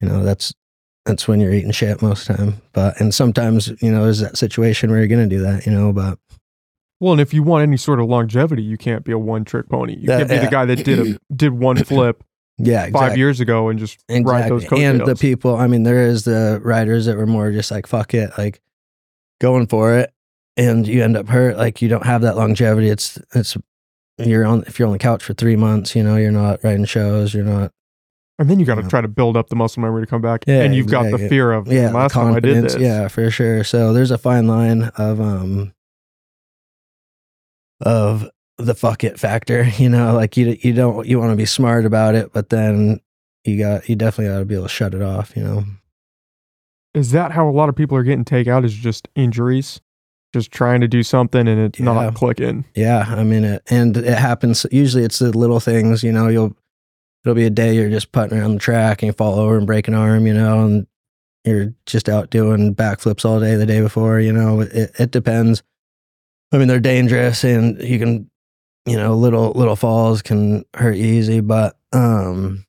you 0.00 0.08
know, 0.08 0.24
that's 0.24 0.52
that's 1.04 1.28
when 1.28 1.38
you're 1.38 1.52
eating 1.52 1.70
shit 1.70 2.02
most 2.02 2.28
of 2.28 2.36
the 2.36 2.42
time. 2.44 2.62
But 2.72 3.00
and 3.00 3.14
sometimes 3.14 3.68
you 3.80 3.92
know 3.92 4.04
there's 4.04 4.20
that 4.20 4.36
situation 4.36 4.90
where 4.90 4.98
you're 4.98 5.08
gonna 5.08 5.28
do 5.28 5.42
that, 5.42 5.64
you 5.64 5.72
know. 5.72 5.92
But 5.92 6.18
Well, 7.02 7.10
and 7.10 7.20
if 7.20 7.34
you 7.34 7.42
want 7.42 7.64
any 7.64 7.76
sort 7.76 7.98
of 7.98 8.06
longevity, 8.06 8.62
you 8.62 8.78
can't 8.78 9.04
be 9.04 9.10
a 9.10 9.18
one 9.18 9.44
trick 9.44 9.68
pony. 9.68 9.96
You 9.96 10.06
That- 10.06 10.18
can't 10.18 10.30
be 10.30 10.34
yeah. 10.36 10.44
the 10.44 10.50
guy 10.50 10.64
that 10.66 10.84
did 10.84 10.98
a 11.00 11.18
did 11.34 11.52
one 11.52 11.76
flip 11.82 12.22
yeah, 12.58 12.84
exactly. 12.84 13.08
five 13.08 13.18
years 13.18 13.40
ago 13.40 13.70
and 13.70 13.78
just 13.80 13.98
ride 14.08 14.48
those 14.48 14.62
Exactly. 14.62 14.84
And 14.84 15.00
the 15.00 15.16
people, 15.16 15.56
I 15.56 15.66
mean, 15.66 15.82
there 15.82 16.06
is 16.06 16.22
the 16.22 16.60
riders 16.62 17.06
that 17.06 17.16
were 17.16 17.26
more 17.26 17.50
just 17.50 17.72
like, 17.72 17.88
fuck 17.88 18.14
it, 18.14 18.30
like 18.38 18.60
going 19.40 19.66
for 19.66 19.98
it. 19.98 20.12
And 20.56 20.86
you 20.86 21.02
end 21.02 21.16
up 21.16 21.28
hurt. 21.28 21.56
Like 21.56 21.82
you 21.82 21.88
don't 21.88 22.06
have 22.06 22.22
that 22.22 22.36
longevity. 22.36 22.88
It's, 22.88 23.18
it's, 23.34 23.56
you're 24.18 24.44
on, 24.44 24.62
if 24.68 24.78
you're 24.78 24.86
on 24.86 24.92
the 24.92 24.98
couch 25.00 25.24
for 25.24 25.34
three 25.34 25.56
months, 25.56 25.96
you 25.96 26.04
know, 26.04 26.14
you're 26.14 26.30
not 26.30 26.62
writing 26.62 26.84
shows, 26.84 27.34
you're 27.34 27.42
not, 27.42 27.72
and 28.38 28.48
then 28.48 28.60
you 28.60 28.66
got 28.66 28.76
to 28.76 28.84
try 28.84 29.00
to 29.00 29.08
build 29.08 29.36
up 29.36 29.48
the 29.48 29.56
muscle 29.56 29.82
memory 29.82 30.04
to 30.04 30.06
come 30.06 30.22
back. 30.22 30.44
Yeah, 30.46 30.62
and 30.62 30.72
you've 30.72 30.86
got 30.86 31.10
the 31.10 31.28
fear 31.28 31.50
of 31.50 31.66
yeah, 31.66 31.90
last 31.90 32.12
time 32.12 32.32
I 32.32 32.38
did 32.38 32.54
confidence. 32.54 32.74
this. 32.74 32.82
Yeah, 32.82 33.08
for 33.08 33.28
sure. 33.28 33.64
So 33.64 33.92
there's 33.92 34.12
a 34.12 34.18
fine 34.18 34.46
line 34.46 34.84
of, 34.96 35.20
um, 35.20 35.72
of 37.82 38.28
the 38.58 38.74
fuck 38.74 39.04
it 39.04 39.18
factor, 39.20 39.64
you 39.76 39.88
know, 39.88 40.14
like 40.14 40.36
you, 40.36 40.56
you 40.60 40.72
don't, 40.72 41.06
you 41.06 41.18
want 41.18 41.30
to 41.32 41.36
be 41.36 41.46
smart 41.46 41.84
about 41.84 42.14
it, 42.14 42.32
but 42.32 42.48
then 42.50 43.00
you 43.44 43.58
got, 43.58 43.88
you 43.88 43.96
definitely 43.96 44.32
got 44.32 44.38
to 44.40 44.44
be 44.44 44.54
able 44.54 44.64
to 44.64 44.68
shut 44.70 44.94
it 44.94 45.02
off, 45.02 45.36
you 45.36 45.42
know? 45.42 45.64
Is 46.94 47.10
that 47.12 47.32
how 47.32 47.48
a 47.48 47.50
lot 47.50 47.68
of 47.68 47.74
people 47.76 47.96
are 47.96 48.02
getting 48.02 48.24
takeout? 48.24 48.64
Is 48.66 48.74
just 48.74 49.08
injuries, 49.14 49.80
just 50.34 50.50
trying 50.52 50.82
to 50.82 50.88
do 50.88 51.02
something 51.02 51.48
and 51.48 51.58
it 51.58 51.78
Yeah. 51.78 51.86
not 51.86 52.14
clicking. 52.14 52.66
Yeah, 52.74 53.06
I 53.08 53.24
mean 53.24 53.44
it, 53.44 53.62
and 53.70 53.96
it 53.96 54.18
happens. 54.18 54.66
Usually, 54.70 55.02
it's 55.02 55.18
the 55.18 55.36
little 55.36 55.58
things. 55.58 56.02
You 56.02 56.12
know, 56.12 56.28
you'll 56.28 56.54
it'll 57.24 57.34
be 57.34 57.46
a 57.46 57.50
day 57.50 57.74
you're 57.74 57.88
just 57.88 58.12
putting 58.12 58.36
around 58.38 58.52
the 58.54 58.58
track 58.60 59.00
and 59.02 59.06
you 59.06 59.12
fall 59.14 59.38
over 59.38 59.56
and 59.56 59.66
break 59.66 59.88
an 59.88 59.94
arm. 59.94 60.26
You 60.26 60.34
know, 60.34 60.66
and 60.66 60.86
you're 61.46 61.72
just 61.86 62.10
out 62.10 62.28
doing 62.28 62.74
backflips 62.74 63.24
all 63.24 63.40
day 63.40 63.54
the 63.54 63.64
day 63.64 63.80
before. 63.80 64.20
You 64.20 64.34
know, 64.34 64.60
it 64.60 64.90
it 64.98 65.10
depends. 65.12 65.62
I 66.52 66.58
mean, 66.58 66.68
they're 66.68 66.80
dangerous, 66.80 67.44
and 67.44 67.80
you 67.82 67.98
can, 67.98 68.30
you 68.86 68.96
know, 68.96 69.14
little 69.14 69.52
little 69.52 69.76
falls 69.76 70.22
can 70.22 70.64
hurt 70.74 70.96
you 70.96 71.06
easy, 71.06 71.40
but 71.40 71.76
um, 71.92 72.64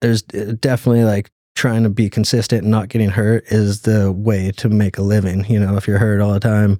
there's 0.00 0.22
definitely 0.22 1.04
like 1.04 1.30
trying 1.56 1.82
to 1.82 1.90
be 1.90 2.08
consistent 2.08 2.62
and 2.62 2.70
not 2.70 2.88
getting 2.88 3.10
hurt 3.10 3.44
is 3.48 3.82
the 3.82 4.12
way 4.12 4.52
to 4.52 4.68
make 4.68 4.98
a 4.98 5.02
living. 5.02 5.44
You 5.46 5.60
know, 5.60 5.76
if 5.76 5.86
you're 5.86 5.98
hurt 5.98 6.20
all 6.20 6.32
the 6.32 6.40
time, 6.40 6.78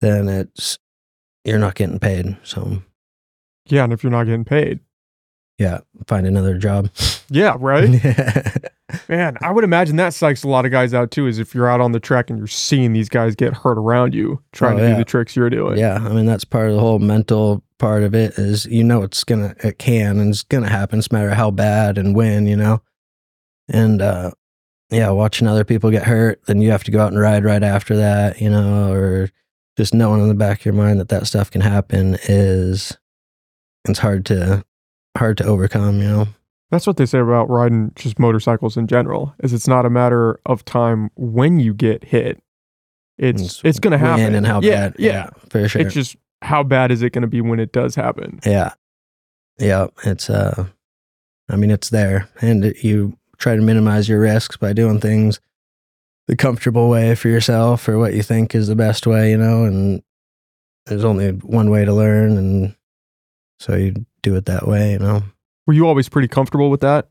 then 0.00 0.28
it's 0.28 0.78
you're 1.44 1.58
not 1.58 1.76
getting 1.76 1.98
paid. 1.98 2.36
So 2.42 2.82
Yeah, 3.66 3.84
and 3.84 3.92
if 3.92 4.02
you're 4.02 4.12
not 4.12 4.24
getting 4.24 4.44
paid, 4.44 4.80
yeah, 5.58 5.80
find 6.06 6.26
another 6.26 6.56
job. 6.58 6.90
yeah, 7.30 7.56
right. 7.58 7.88
yeah, 8.04 8.52
Man, 9.08 9.36
I 9.40 9.50
would 9.52 9.64
imagine 9.64 9.96
that 9.96 10.12
psychs 10.12 10.44
a 10.44 10.48
lot 10.48 10.64
of 10.66 10.70
guys 10.70 10.92
out 10.92 11.10
too. 11.10 11.26
Is 11.26 11.38
if 11.38 11.54
you're 11.54 11.70
out 11.70 11.80
on 11.80 11.92
the 11.92 12.00
track 12.00 12.28
and 12.30 12.38
you're 12.38 12.46
seeing 12.46 12.92
these 12.92 13.08
guys 13.08 13.34
get 13.34 13.54
hurt 13.54 13.78
around 13.78 14.14
you, 14.14 14.42
trying 14.52 14.74
Oh, 14.74 14.78
to 14.78 14.82
yeah. 14.84 14.90
do 14.92 14.96
the 14.98 15.04
tricks 15.04 15.34
you're 15.36 15.48
doing. 15.50 15.78
Yeah. 15.78 15.94
I 15.94 16.08
mean 16.10 16.26
that's 16.26 16.44
part 16.44 16.68
of 16.68 16.74
the 16.74 16.80
whole 16.80 16.98
mental 16.98 17.62
part 17.78 18.02
of 18.02 18.14
it 18.14 18.34
is 18.38 18.66
you 18.66 18.84
know 18.84 19.02
it's 19.02 19.24
gonna 19.24 19.54
it 19.64 19.78
can 19.78 20.18
and 20.20 20.30
it's 20.30 20.42
gonna 20.42 20.68
happen. 20.68 20.98
It's 20.98 21.08
a 21.10 21.14
matter 21.14 21.34
how 21.34 21.50
bad 21.50 21.96
and 21.96 22.14
when, 22.14 22.46
you 22.46 22.56
know. 22.56 22.82
And 23.68 24.02
uh 24.02 24.32
yeah, 24.90 25.08
watching 25.10 25.48
other 25.48 25.64
people 25.64 25.90
get 25.90 26.02
hurt, 26.04 26.42
then 26.46 26.60
you 26.60 26.70
have 26.70 26.84
to 26.84 26.90
go 26.90 27.00
out 27.00 27.12
and 27.12 27.20
ride 27.20 27.44
right 27.46 27.62
after 27.62 27.96
that, 27.96 28.42
you 28.42 28.50
know, 28.50 28.92
or 28.92 29.30
just 29.78 29.94
knowing 29.94 30.20
in 30.20 30.28
the 30.28 30.34
back 30.34 30.60
of 30.60 30.64
your 30.66 30.74
mind 30.74 31.00
that 31.00 31.08
that 31.08 31.26
stuff 31.26 31.50
can 31.50 31.62
happen 31.62 32.18
is 32.24 32.98
it's 33.88 34.00
hard 34.00 34.26
to 34.26 34.62
hard 35.16 35.36
to 35.38 35.44
overcome, 35.44 36.00
you 36.00 36.08
know. 36.08 36.28
That's 36.70 36.86
what 36.86 36.96
they 36.96 37.06
say 37.06 37.18
about 37.18 37.50
riding 37.50 37.92
just 37.96 38.18
motorcycles 38.18 38.76
in 38.76 38.86
general. 38.86 39.34
Is 39.42 39.52
it's 39.52 39.68
not 39.68 39.84
a 39.84 39.90
matter 39.90 40.40
of 40.46 40.64
time 40.64 41.10
when 41.16 41.58
you 41.60 41.74
get 41.74 42.02
hit. 42.04 42.42
it's 43.18 43.60
it's, 43.62 43.78
going 43.78 43.92
to 43.92 43.98
happen. 43.98 44.34
and 44.34 44.46
how 44.46 44.60
yeah, 44.62 44.88
bad. 44.88 44.96
Yeah, 44.98 45.30
for 45.50 45.68
sure. 45.68 45.82
It's 45.82 45.94
just 45.94 46.16
how 46.40 46.62
bad 46.62 46.90
is 46.90 47.02
it 47.02 47.12
going 47.12 47.22
to 47.22 47.28
be 47.28 47.42
when 47.42 47.60
it 47.60 47.72
does 47.72 47.94
happen? 47.94 48.40
Yeah. 48.46 48.72
Yeah. 49.58 49.88
It's, 50.04 50.30
uh, 50.30 50.66
I 51.50 51.56
mean, 51.56 51.70
it's 51.70 51.90
there. 51.90 52.28
And 52.40 52.64
it- 52.64 52.82
you 52.82 53.18
try 53.36 53.54
to 53.54 53.60
minimize 53.62 54.08
your 54.08 54.20
risks 54.20 54.56
by 54.56 54.72
doing 54.72 54.98
things 54.98 55.40
the 56.26 56.36
comfortable 56.36 56.88
way 56.88 57.14
for 57.14 57.28
yourself 57.28 57.86
or 57.88 57.98
what 57.98 58.14
you 58.14 58.22
think 58.22 58.54
is 58.54 58.68
the 58.68 58.76
best 58.76 59.06
way, 59.06 59.30
you 59.30 59.36
know, 59.36 59.64
and 59.64 60.02
there's 60.86 61.04
only 61.04 61.32
one 61.32 61.68
way 61.68 61.84
to 61.84 61.92
learn. 61.92 62.38
And 62.38 62.76
so 63.60 63.74
you 63.74 64.06
do 64.22 64.36
it 64.36 64.46
that 64.46 64.66
way, 64.66 64.92
you 64.92 64.98
know. 64.98 65.22
Were 65.66 65.74
you 65.74 65.86
always 65.86 66.08
pretty 66.08 66.28
comfortable 66.28 66.70
with 66.70 66.80
that 66.80 67.08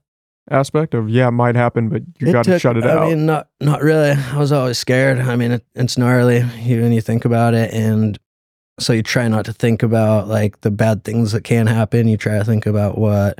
aspect 0.49 0.93
of 0.93 1.09
yeah, 1.09 1.27
it 1.27 1.31
might 1.31 1.55
happen, 1.55 1.89
but 1.89 2.01
you 2.19 2.31
got 2.31 2.45
to 2.45 2.59
shut 2.59 2.77
it 2.77 2.83
I 2.83 2.91
out? 2.91 3.03
I 3.03 3.09
mean, 3.09 3.25
not 3.25 3.47
not 3.59 3.81
really. 3.81 4.11
I 4.11 4.37
was 4.37 4.51
always 4.51 4.77
scared. 4.77 5.19
I 5.19 5.35
mean, 5.35 5.51
it, 5.51 5.65
it's 5.75 5.97
gnarly 5.97 6.43
you, 6.59 6.81
when 6.81 6.91
you 6.91 7.01
think 7.01 7.25
about 7.25 7.53
it, 7.53 7.73
and 7.73 8.17
so 8.79 8.93
you 8.93 9.03
try 9.03 9.27
not 9.27 9.45
to 9.45 9.53
think 9.53 9.83
about 9.83 10.27
like 10.27 10.61
the 10.61 10.71
bad 10.71 11.03
things 11.03 11.31
that 11.31 11.43
can 11.43 11.67
happen. 11.67 12.07
You 12.07 12.17
try 12.17 12.37
to 12.37 12.45
think 12.45 12.65
about 12.65 12.97
what 12.97 13.39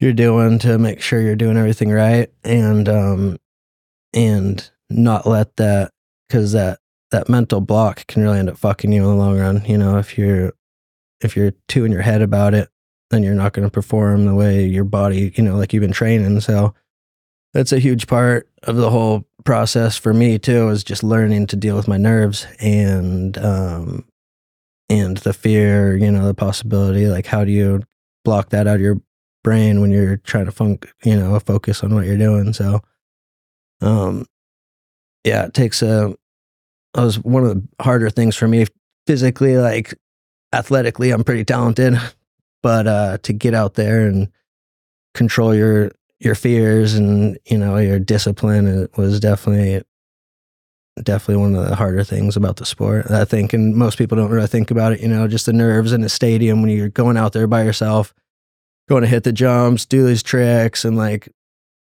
you're 0.00 0.12
doing 0.12 0.58
to 0.60 0.78
make 0.78 1.00
sure 1.00 1.20
you're 1.20 1.36
doing 1.36 1.56
everything 1.56 1.90
right, 1.90 2.30
and 2.42 2.88
um, 2.88 3.38
and 4.12 4.70
not 4.90 5.26
let 5.26 5.56
that 5.56 5.90
because 6.28 6.52
that 6.52 6.78
that 7.10 7.28
mental 7.28 7.60
block 7.60 8.06
can 8.06 8.22
really 8.22 8.38
end 8.38 8.50
up 8.50 8.58
fucking 8.58 8.92
you 8.92 9.02
in 9.02 9.08
the 9.08 9.14
long 9.14 9.38
run. 9.38 9.64
You 9.66 9.78
know, 9.78 9.98
if 9.98 10.18
you're 10.18 10.52
if 11.20 11.36
you're 11.36 11.52
too 11.68 11.84
in 11.84 11.92
your 11.92 12.02
head 12.02 12.22
about 12.22 12.54
it, 12.54 12.68
then 13.14 13.22
you're 13.22 13.34
not 13.34 13.52
going 13.52 13.66
to 13.66 13.70
perform 13.70 14.26
the 14.26 14.34
way 14.34 14.66
your 14.66 14.84
body, 14.84 15.32
you 15.36 15.42
know, 15.42 15.56
like 15.56 15.72
you've 15.72 15.80
been 15.80 15.92
training. 15.92 16.40
So 16.40 16.74
that's 17.54 17.72
a 17.72 17.78
huge 17.78 18.06
part 18.06 18.48
of 18.64 18.76
the 18.76 18.90
whole 18.90 19.24
process 19.44 19.96
for 19.96 20.12
me 20.12 20.38
too 20.38 20.68
is 20.68 20.82
just 20.82 21.02
learning 21.02 21.46
to 21.46 21.56
deal 21.56 21.76
with 21.76 21.86
my 21.86 21.98
nerves 21.98 22.46
and 22.60 23.36
um 23.38 24.04
and 24.88 25.18
the 25.18 25.34
fear 25.34 25.96
you 25.96 26.10
know 26.10 26.26
the 26.26 26.34
possibility 26.34 27.06
like 27.08 27.26
how 27.26 27.44
do 27.44 27.52
you 27.52 27.82
block 28.24 28.48
that 28.50 28.66
out 28.66 28.76
of 28.76 28.80
your 28.80 28.98
brain 29.42 29.82
when 29.82 29.90
you're 29.90 30.16
trying 30.16 30.46
to 30.46 30.50
funk 30.50 30.90
you 31.04 31.14
know 31.14 31.38
focus 31.40 31.84
on 31.84 31.94
what 31.94 32.06
you're 32.06 32.16
doing 32.16 32.54
so 32.54 32.80
um 33.82 34.24
yeah 35.24 35.44
it 35.44 35.52
takes 35.52 35.82
a 35.82 36.14
that 36.94 37.02
was 37.02 37.18
one 37.18 37.44
of 37.44 37.50
the 37.50 37.84
harder 37.84 38.08
things 38.08 38.34
for 38.34 38.48
me 38.48 38.64
physically 39.06 39.58
like 39.58 39.92
athletically 40.54 41.10
i'm 41.10 41.22
pretty 41.22 41.44
talented 41.44 41.98
but 42.64 42.86
uh 42.86 43.18
to 43.18 43.32
get 43.34 43.54
out 43.54 43.74
there 43.74 44.08
and 44.08 44.28
control 45.14 45.54
your 45.54 45.92
your 46.18 46.34
fears 46.34 46.94
and 46.94 47.38
you 47.44 47.58
know 47.58 47.76
your 47.76 48.00
discipline 48.00 48.66
it 48.66 48.96
was 48.96 49.20
definitely 49.20 49.82
definitely 51.02 51.36
one 51.42 51.54
of 51.54 51.68
the 51.68 51.76
harder 51.76 52.02
things 52.02 52.36
about 52.36 52.56
the 52.56 52.64
sport 52.64 53.10
i 53.10 53.24
think 53.24 53.52
and 53.52 53.76
most 53.76 53.98
people 53.98 54.16
don't 54.16 54.30
really 54.30 54.46
think 54.46 54.70
about 54.70 54.92
it 54.92 55.00
you 55.00 55.08
know 55.08 55.28
just 55.28 55.46
the 55.46 55.52
nerves 55.52 55.92
in 55.92 56.02
a 56.02 56.08
stadium 56.08 56.62
when 56.62 56.70
you're 56.70 56.88
going 56.88 57.16
out 57.16 57.32
there 57.32 57.46
by 57.46 57.62
yourself 57.62 58.14
going 58.88 59.02
to 59.02 59.08
hit 59.08 59.24
the 59.24 59.32
jumps 59.32 59.84
do 59.84 60.06
these 60.06 60.22
tricks 60.22 60.84
and 60.84 60.96
like 60.96 61.28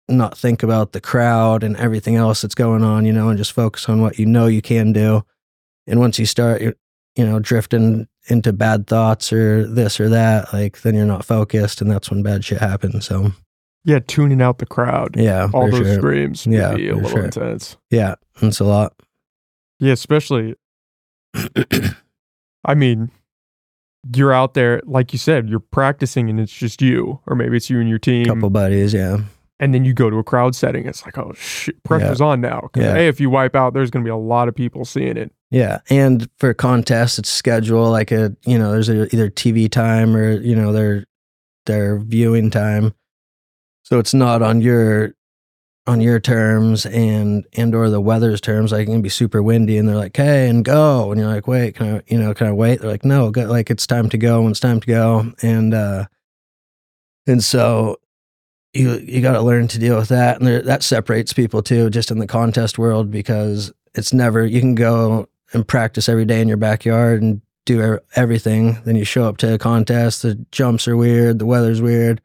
not 0.08 0.38
think 0.38 0.64
about 0.64 0.92
the 0.92 1.02
crowd 1.02 1.64
and 1.64 1.78
everything 1.78 2.16
else 2.16 2.42
that's 2.42 2.56
going 2.56 2.84
on 2.84 3.06
you 3.06 3.14
know 3.14 3.30
and 3.30 3.38
just 3.38 3.52
focus 3.52 3.88
on 3.88 4.02
what 4.02 4.18
you 4.18 4.26
know 4.26 4.48
you 4.48 4.62
can 4.62 4.92
do 4.94 5.24
and 5.86 6.00
once 6.00 6.18
you 6.18 6.26
start 6.26 6.62
you 6.62 6.74
you 7.16 7.26
know 7.26 7.38
drifting 7.38 8.08
into 8.28 8.52
bad 8.54 8.88
thoughts 8.88 9.32
or 9.32 9.68
this 9.68 10.00
or 10.00 10.10
that 10.10 10.52
like 10.54 10.82
then 10.82 10.96
you're 10.96 11.06
not 11.06 11.24
focused 11.26 11.80
and 11.82 11.92
that's 11.92 12.10
when 12.10 12.24
bad 12.24 12.44
shit 12.44 12.60
happens 12.60 13.06
so 13.06 13.32
yeah, 13.88 14.00
tuning 14.00 14.42
out 14.42 14.58
the 14.58 14.66
crowd. 14.66 15.16
yeah, 15.16 15.48
All 15.54 15.70
those 15.70 15.86
sure. 15.86 15.94
screams 15.98 16.48
Yeah, 16.48 16.74
be 16.74 16.90
a 16.90 16.96
little 16.96 17.10
sure. 17.12 17.26
intense. 17.26 17.78
Yeah, 17.92 18.16
it's 18.42 18.60
a 18.60 18.64
lot. 18.64 18.94
Yeah, 19.80 19.92
especially 19.94 20.56
I 22.66 22.74
mean, 22.76 23.12
you're 24.16 24.34
out 24.34 24.56
there, 24.56 24.82
like 24.86 25.14
you 25.14 25.20
said, 25.20 25.50
you're 25.50 25.60
practicing 25.60 26.30
and 26.32 26.40
it's 26.40 26.52
just 26.52 26.82
you, 26.82 27.20
or 27.28 27.36
maybe 27.36 27.58
it's 27.58 27.70
you 27.70 27.80
and 27.80 27.88
your 27.88 28.00
team. 28.00 28.26
Couple 28.26 28.50
buddies, 28.50 28.92
yeah, 28.94 29.18
And 29.60 29.74
then 29.74 29.86
you 29.86 29.94
go 29.94 30.10
to 30.10 30.18
a 30.18 30.24
crowd 30.24 30.54
setting. 30.54 30.86
It's 30.86 31.06
like, 31.06 31.18
oh 31.18 31.32
shit, 31.38 31.82
pressure's 31.84 32.20
on 32.20 32.42
now 32.42 32.70
Yeah. 32.76 32.94
Hey, 32.94 33.08
if 33.08 33.22
you 33.22 33.30
wipe 33.30 33.56
out, 33.56 33.74
there's 33.74 33.90
going 33.90 34.04
to 34.04 34.08
be 34.08 34.12
a 34.12 34.18
lot 34.18 34.50
of 34.50 34.56
people 34.56 34.84
seeing 34.84 35.16
it. 35.16 35.32
yeah. 35.50 35.80
And 35.90 36.30
for 36.38 36.54
contests, 36.54 37.20
it's 37.20 37.30
schedule 37.30 37.90
like 37.90 38.12
a 38.12 38.36
you 38.46 38.60
know 38.60 38.72
there's 38.72 38.90
a, 38.90 39.04
either 39.16 39.30
TV 39.30 39.72
time 39.72 40.16
or 40.16 40.32
you 40.34 40.56
know 40.56 40.74
their 40.74 41.06
their 41.66 42.00
viewing 42.00 42.50
time, 42.52 42.94
so 43.84 43.98
it's 43.98 44.14
not 44.14 44.42
on 44.42 44.60
your 44.62 45.14
on 45.88 46.02
your 46.02 46.20
terms 46.20 46.86
and 46.88 47.46
and 47.54 47.74
or 47.74 47.90
the 47.90 48.02
weather's 48.02 48.42
terms. 48.42 48.72
Like 48.72 48.88
it 48.88 48.92
can 48.92 49.02
be 49.02 49.10
super 49.10 49.42
windy, 49.42 49.78
and 49.78 49.88
they're 49.88 49.96
like, 49.96 50.18
"Hey, 50.18 50.50
and 50.50 50.66
go," 50.66 51.12
and 51.12 51.20
you're 51.22 51.30
like, 51.32 51.48
"Wait, 51.48 51.76
can 51.76 51.96
I 51.96 52.02
you 52.08 52.20
know 52.20 52.34
can 52.34 52.48
I 52.48 52.52
wait?" 52.52 52.82
They're 52.82 52.92
like, 52.92 53.06
"No, 53.06 53.32
go, 53.32 53.46
like 53.46 53.72
it's 53.72 53.88
time 53.88 54.10
to 54.10 54.18
go 54.18 54.42
when 54.42 54.52
it's 54.52 54.60
time 54.60 54.82
to 54.82 54.88
go," 54.88 55.32
and 55.42 55.74
uh 55.74 56.06
and 57.28 57.44
so 57.44 57.98
you 58.76 58.98
you 59.00 59.22
got 59.22 59.34
to 59.34 59.42
learn 59.42 59.68
to 59.70 59.80
deal 59.80 59.96
with 59.96 60.10
that, 60.10 60.38
and 60.38 60.48
there, 60.48 60.62
that 60.62 60.84
separates 60.84 61.34
people 61.34 61.62
too, 61.62 61.90
just 61.90 62.12
in 62.12 62.20
the 62.20 62.28
contest 62.28 62.78
world 62.78 63.10
because 63.10 63.72
it's 63.96 64.14
never 64.14 64.46
you 64.46 64.60
can 64.60 64.76
go 64.76 65.30
and 65.54 65.68
practice 65.68 66.10
every 66.10 66.26
day 66.26 66.42
in 66.42 66.48
your 66.48 66.58
backyard 66.58 67.22
and 67.22 67.42
do 67.66 67.80
er- 67.80 68.04
everything. 68.16 68.78
Then 68.84 68.96
you 68.96 69.06
show 69.06 69.24
up 69.24 69.38
to 69.38 69.54
a 69.54 69.58
contest, 69.58 70.22
the 70.22 70.36
jumps 70.52 70.88
are 70.88 70.98
weird, 70.98 71.40
the 71.40 71.46
weather's 71.46 71.82
weird. 71.82 72.22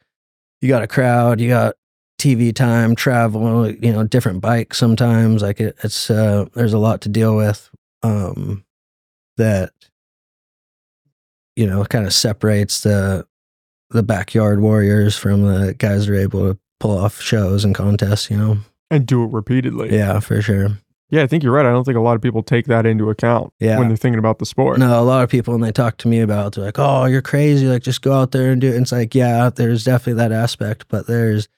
You 0.61 0.69
got 0.69 0.83
a 0.83 0.89
crowd, 0.89 1.41
you 1.41 1.49
got 1.49 1.77
TV 2.19 2.55
time, 2.55 2.95
travel, 2.95 3.71
you 3.71 3.93
know, 3.93 4.05
different 4.05 4.41
bikes 4.41 4.77
sometimes. 4.77 5.43
Like 5.43 5.61
it, 5.61 5.77
it's 5.83 6.11
uh, 6.11 6.47
there's 6.55 6.75
a 6.75 6.79
lot 6.79 7.01
to 7.03 7.09
deal 7.09 7.37
with 7.37 7.71
um, 8.03 8.65
that 9.37 9.71
you 11.57 11.67
know 11.67 11.85
kind 11.85 12.07
of 12.07 12.13
separates 12.13 12.81
the 12.81 13.27
the 13.91 14.03
backyard 14.03 14.61
warriors 14.61 15.17
from 15.17 15.43
the 15.43 15.75
guys 15.75 16.07
that 16.07 16.13
are 16.13 16.17
able 16.17 16.53
to 16.53 16.59
pull 16.79 16.97
off 16.97 17.21
shows 17.21 17.65
and 17.65 17.75
contests. 17.75 18.31
You 18.31 18.37
know, 18.37 18.57
And 18.91 19.07
do 19.07 19.25
it 19.25 19.33
repeatedly. 19.33 19.95
yeah, 19.95 20.21
for 20.21 20.41
sure. 20.43 20.79
Yeah, 21.13 21.25
I 21.25 21.27
think 21.27 21.43
you're 21.43 21.53
right. 21.53 21.67
I 21.67 21.73
don't 21.73 21.83
think 21.83 21.97
a 21.97 22.01
lot 22.01 22.15
of 22.15 22.23
people 22.23 22.41
take 22.45 22.67
that 22.67 22.87
into 22.87 23.11
account 23.11 23.53
Yeah. 23.59 23.79
when 23.81 23.89
they're 23.89 23.97
thinking 23.97 24.21
about 24.21 24.39
the 24.39 24.47
sport. 24.47 24.79
No, 24.79 25.01
a 25.01 25.03
lot 25.03 25.25
of 25.25 25.29
people 25.29 25.53
when 25.53 25.61
they 25.61 25.73
talk 25.73 25.97
to 25.99 26.09
me 26.09 26.21
about 26.21 26.47
it, 26.47 26.55
they're 26.55 26.65
like, 26.67 26.79
"Oh, 26.79 27.07
you're 27.07 27.21
crazy! 27.21 27.67
Like, 27.67 27.83
just 27.83 28.01
go 28.01 28.13
out 28.13 28.31
there 28.31 28.53
and 28.53 28.61
do 28.61 28.69
it." 28.69 28.75
And 28.77 28.83
it's 28.83 28.93
like, 28.93 29.13
yeah, 29.15 29.51
there's 29.51 29.83
definitely 29.83 30.23
that 30.23 30.31
aspect, 30.33 30.85
but 30.89 31.07
there's 31.09 31.49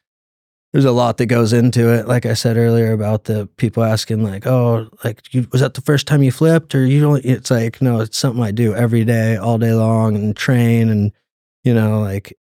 there's 0.72 0.86
a 0.86 0.90
lot 0.90 1.18
that 1.18 1.26
goes 1.26 1.52
into 1.52 1.92
it. 1.92 2.08
Like 2.08 2.24
I 2.24 2.32
said 2.32 2.56
earlier 2.56 2.92
about 2.92 3.24
the 3.24 3.46
people 3.58 3.84
asking, 3.84 4.22
like, 4.24 4.46
"Oh, 4.46 4.88
like, 5.04 5.20
you, 5.34 5.46
was 5.52 5.60
that 5.60 5.74
the 5.74 5.82
first 5.82 6.06
time 6.06 6.22
you 6.22 6.32
flipped?" 6.32 6.74
Or 6.74 6.86
you 6.86 6.98
don't? 7.02 7.22
It's 7.22 7.50
like, 7.50 7.82
no, 7.82 8.00
it's 8.00 8.16
something 8.16 8.42
I 8.42 8.52
do 8.52 8.74
every 8.74 9.04
day, 9.04 9.36
all 9.36 9.58
day 9.58 9.74
long, 9.74 10.16
and 10.16 10.34
train, 10.34 10.88
and 10.88 11.12
you 11.64 11.74
know, 11.74 12.00
like, 12.00 12.36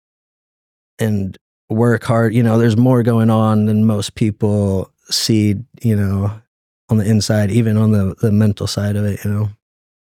and 0.98 1.36
work 1.68 2.04
hard. 2.04 2.34
You 2.34 2.42
know, 2.42 2.58
there's 2.58 2.76
more 2.76 3.02
going 3.02 3.30
on 3.30 3.66
than 3.66 3.86
most 3.86 4.14
people 4.14 4.90
see. 5.10 5.56
You 5.82 5.96
know, 5.96 6.40
on 6.88 6.98
the 6.98 7.04
inside, 7.04 7.50
even 7.50 7.76
on 7.76 7.92
the 7.92 8.14
the 8.20 8.32
mental 8.32 8.66
side 8.66 8.96
of 8.96 9.04
it. 9.04 9.24
You 9.24 9.30
know. 9.30 9.48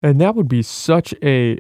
And 0.03 0.21
that 0.21 0.35
would 0.35 0.49
be 0.49 0.63
such 0.63 1.13
a 1.23 1.59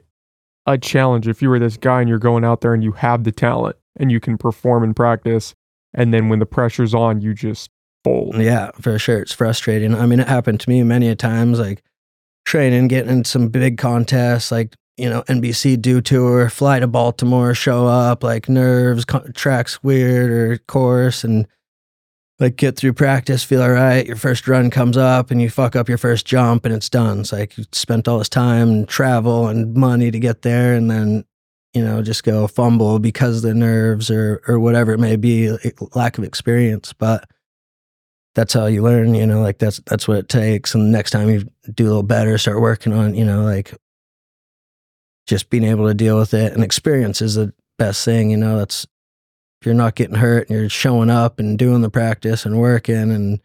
a 0.66 0.78
challenge 0.78 1.26
if 1.26 1.40
you 1.40 1.48
were 1.48 1.58
this 1.58 1.76
guy 1.76 2.00
and 2.00 2.08
you're 2.08 2.18
going 2.18 2.44
out 2.44 2.61
there 2.61 2.74
and 2.74 2.84
you 2.84 2.92
have 2.92 3.24
the 3.24 3.32
talent 3.32 3.76
and 3.96 4.12
you 4.12 4.20
can 4.20 4.37
perform 4.37 4.84
in 4.84 4.92
practice 4.92 5.54
and 5.94 6.12
then 6.12 6.28
when 6.28 6.38
the 6.38 6.46
pressure's 6.46 6.94
on 6.94 7.20
you 7.22 7.32
just 7.32 7.70
fold. 8.04 8.37
Yeah, 8.37 8.70
for 8.80 8.98
sure. 8.98 9.20
It's 9.20 9.32
frustrating. 9.32 9.94
I 9.94 10.06
mean, 10.06 10.20
it 10.20 10.28
happened 10.28 10.61
to 10.61 10.68
me 10.68 10.82
many 10.82 11.08
a 11.08 11.14
times, 11.14 11.58
like 11.58 11.82
training, 12.44 12.88
getting 12.88 13.11
in 13.11 13.24
some 13.24 13.48
big 13.48 13.78
contests, 13.78 14.52
like, 14.52 14.74
you 14.98 15.08
know, 15.08 15.22
NBC 15.22 15.80
Dew 15.80 16.00
Tour, 16.00 16.50
fly 16.50 16.80
to 16.80 16.87
Baltimore, 16.87 17.54
show 17.54 17.87
up, 17.87 18.24
like 18.24 18.48
nerves, 18.48 19.04
co- 19.04 19.26
tracks 19.34 19.82
weird 19.82 20.30
or 20.30 20.58
course, 20.58 21.24
and 21.24 21.46
like 22.40 22.56
get 22.56 22.76
through 22.76 22.92
practice, 22.92 23.42
feel 23.42 23.62
all 23.62 23.70
right. 23.70 24.06
Your 24.06 24.16
first 24.16 24.46
run 24.46 24.70
comes 24.70 24.96
up 24.96 25.30
and 25.30 25.42
you 25.42 25.50
fuck 25.50 25.74
up 25.74 25.88
your 25.88 25.98
first 25.98 26.26
jump 26.26 26.64
and 26.64 26.74
it's 26.74 26.88
done. 26.88 27.20
It's 27.20 27.32
like 27.32 27.56
you 27.58 27.64
spent 27.72 28.06
all 28.06 28.18
this 28.18 28.28
time 28.28 28.68
and 28.68 28.88
travel 28.88 29.48
and 29.48 29.74
money 29.74 30.11
to 30.11 30.18
get 30.18 30.42
there 30.42 30.74
and 30.74 30.90
then, 30.90 31.24
you 31.74 31.84
know, 31.84 32.02
just 32.02 32.24
go 32.24 32.46
fumble 32.46 32.98
because 32.98 33.37
of 33.37 33.42
the 33.42 33.54
nerves 33.54 34.11
or 34.11 34.40
or 34.46 34.58
whatever 34.58 34.92
it 34.92 34.98
may 34.98 35.16
be, 35.16 35.56
lack 35.94 36.18
of 36.18 36.24
experience. 36.24 36.92
But 36.92 37.28
that's 38.34 38.54
how 38.54 38.66
you 38.66 38.82
learn, 38.82 39.14
you 39.14 39.26
know, 39.26 39.40
like 39.40 39.58
that's 39.58 39.80
that's 39.87 40.06
what 40.06 40.18
it 40.18 40.28
takes. 40.28 40.74
And 40.74 40.92
next 40.92 41.11
time 41.11 41.28
you 41.28 41.44
do 41.74 41.87
a 41.87 41.88
little 41.88 42.02
better, 42.04 42.38
start 42.38 42.61
working 42.61 42.92
on, 42.92 43.16
you 43.16 43.24
know, 43.24 43.42
like 43.42 43.74
just 45.28 45.50
being 45.50 45.62
able 45.64 45.86
to 45.86 45.94
deal 45.94 46.18
with 46.18 46.32
it. 46.34 46.52
And 46.52 46.64
experience 46.64 47.22
is 47.22 47.34
the 47.36 47.52
best 47.78 48.04
thing, 48.04 48.30
you 48.30 48.36
know, 48.36 48.58
that's 48.58 48.84
if 49.60 49.66
you're 49.66 49.74
not 49.74 49.94
getting 49.94 50.16
hurt 50.16 50.48
and 50.48 50.58
you're 50.58 50.68
showing 50.68 51.10
up 51.10 51.38
and 51.38 51.58
doing 51.58 51.82
the 51.82 51.90
practice 51.90 52.44
and 52.46 52.58
working 52.58 53.10
and 53.12 53.40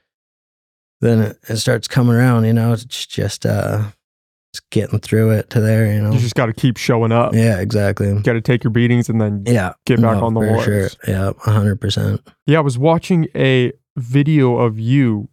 then 1.01 1.19
it, 1.21 1.39
it 1.49 1.57
starts 1.57 1.87
coming 1.87 2.15
around, 2.15 2.45
you 2.45 2.53
know, 2.53 2.71
it's 2.73 2.85
just 3.05 3.45
uh 3.45 3.83
just 4.53 4.69
getting 4.69 4.99
through 4.99 5.31
it 5.31 5.49
to 5.49 5.59
there, 5.59 5.91
you 5.91 5.99
know. 5.99 6.13
You 6.13 6.19
just 6.19 6.35
got 6.35 6.45
to 6.45 6.53
keep 6.53 6.77
showing 6.77 7.11
up. 7.11 7.33
yeah, 7.33 7.59
exactly. 7.59 8.13
Got 8.21 8.33
to 8.33 8.41
take 8.41 8.63
your 8.63 8.69
beatings 8.71 9.09
and 9.09 9.19
then 9.19 9.43
Yeah. 9.47 9.73
get 9.87 9.99
back 9.99 10.17
No, 10.17 10.25
on 10.25 10.35
the 10.35 10.41
horse. 10.41 10.63
Sure. 10.63 10.89
Yeah, 11.07 11.31
hundred 11.39 11.81
percent. 11.81 12.21
Yeah, 12.45 12.59
I 12.59 12.61
was 12.61 12.77
watching 12.77 13.27
a 13.35 13.73
video 13.97 14.57
of 14.57 14.79
you 14.79 15.27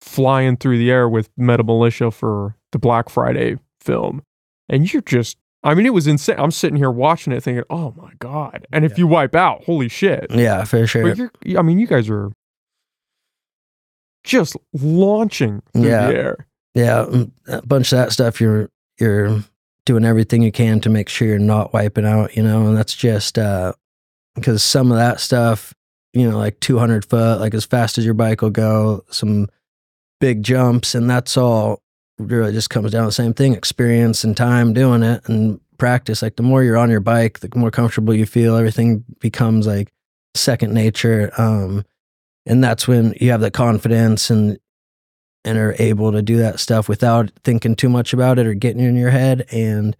flying 0.00 0.56
through 0.56 0.78
the 0.78 0.90
air 0.90 1.08
with 1.08 1.28
Metal 1.36 1.64
Mulisha 1.66 2.12
for 2.12 2.56
the 2.72 2.78
Black 2.78 3.08
Friday 3.10 3.56
film. 3.80 4.22
And 4.70 4.90
you're 4.92 5.02
just, 5.02 5.36
I 5.64 5.74
mean, 5.74 5.86
it 5.86 5.94
was 5.94 6.06
insane. 6.06 6.36
I'm 6.38 6.50
sitting 6.50 6.76
here 6.76 6.90
watching 6.90 7.32
it 7.32 7.42
thinking, 7.42 7.62
oh 7.70 7.94
my 7.96 8.12
God. 8.18 8.66
And 8.72 8.84
if 8.84 8.92
Yeah. 8.92 8.98
you 8.98 9.06
wipe 9.06 9.34
out, 9.36 9.62
holy 9.64 9.88
shit. 9.88 10.26
Yeah, 10.30 10.64
for 10.64 10.86
sure. 10.86 11.02
But 11.14 11.18
you're, 11.18 11.58
I 11.58 11.62
mean, 11.62 11.78
you 11.78 11.86
guys 11.86 12.10
are 12.10 12.32
just 14.24 14.56
launching 14.72 15.62
through 15.72 15.86
Yeah. 15.88 16.06
the 16.08 16.16
air. 16.16 16.46
Yeah, 16.74 17.04
mm, 17.08 17.30
a 17.48 17.62
bunch 17.66 17.92
of 17.92 17.98
that 17.98 18.12
stuff. 18.12 18.40
You're 18.40 18.70
you're 18.98 19.42
doing 19.84 20.04
everything 20.04 20.42
you 20.42 20.52
can 20.52 20.80
to 20.80 20.88
make 20.90 21.08
sure 21.08 21.26
you're 21.26 21.38
not 21.38 21.72
wiping 21.72 22.06
out. 22.06 22.36
You 22.36 22.42
know, 22.42 22.66
and 22.68 22.76
that's 22.76 22.94
just 22.94 23.38
uh 23.38 23.72
because 24.34 24.62
some 24.62 24.90
of 24.90 24.96
that 24.96 25.20
stuff, 25.20 25.74
you 26.14 26.28
know, 26.30 26.38
like 26.38 26.58
200 26.60 27.04
foot, 27.04 27.40
like 27.40 27.52
as 27.54 27.64
fast 27.66 27.98
as 27.98 28.04
your 28.04 28.14
bike 28.14 28.40
will 28.42 28.50
go, 28.50 29.04
some 29.10 29.48
big 30.20 30.42
jumps, 30.42 30.94
and 30.94 31.10
that's 31.10 31.36
all 31.36 31.80
really 32.22 32.52
just 32.52 32.70
comes 32.70 32.92
down 32.92 33.02
to 33.02 33.08
the 33.08 33.12
same 33.12 33.34
thing: 33.34 33.54
experience 33.54 34.24
and 34.24 34.36
time 34.36 34.72
doing 34.72 35.02
it 35.02 35.28
and 35.28 35.60
practice. 35.78 36.22
Like 36.22 36.36
the 36.36 36.42
more 36.42 36.62
you're 36.62 36.76
on 36.76 36.90
your 36.90 37.00
bike, 37.00 37.40
the 37.40 37.50
more 37.56 37.70
comfortable 37.70 38.14
you 38.14 38.26
feel. 38.26 38.56
Everything 38.56 39.04
becomes 39.20 39.66
like 39.66 39.92
second 40.34 40.72
nature. 40.72 41.32
Um, 41.36 41.84
and 42.46 42.62
that's 42.62 42.88
when 42.88 43.14
you 43.20 43.30
have 43.30 43.40
the 43.40 43.50
confidence 43.50 44.30
and 44.30 44.58
and 45.44 45.58
are 45.58 45.74
able 45.78 46.12
to 46.12 46.22
do 46.22 46.36
that 46.38 46.60
stuff 46.60 46.88
without 46.88 47.30
thinking 47.42 47.74
too 47.74 47.88
much 47.88 48.12
about 48.12 48.38
it 48.38 48.46
or 48.46 48.54
getting 48.54 48.82
in 48.82 48.96
your 48.96 49.10
head 49.10 49.44
and 49.50 49.96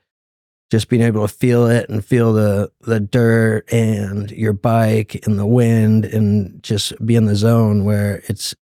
just 0.70 0.88
being 0.88 1.02
able 1.02 1.26
to 1.26 1.34
feel 1.34 1.66
it 1.66 1.88
and 1.88 2.04
feel 2.04 2.32
the 2.32 2.70
the 2.82 3.00
dirt 3.00 3.70
and 3.72 4.30
your 4.30 4.52
bike 4.52 5.20
and 5.26 5.38
the 5.38 5.46
wind 5.46 6.04
and 6.04 6.62
just 6.62 6.94
be 7.04 7.16
in 7.16 7.26
the 7.26 7.36
zone 7.36 7.84
where 7.84 8.22
it's 8.28 8.54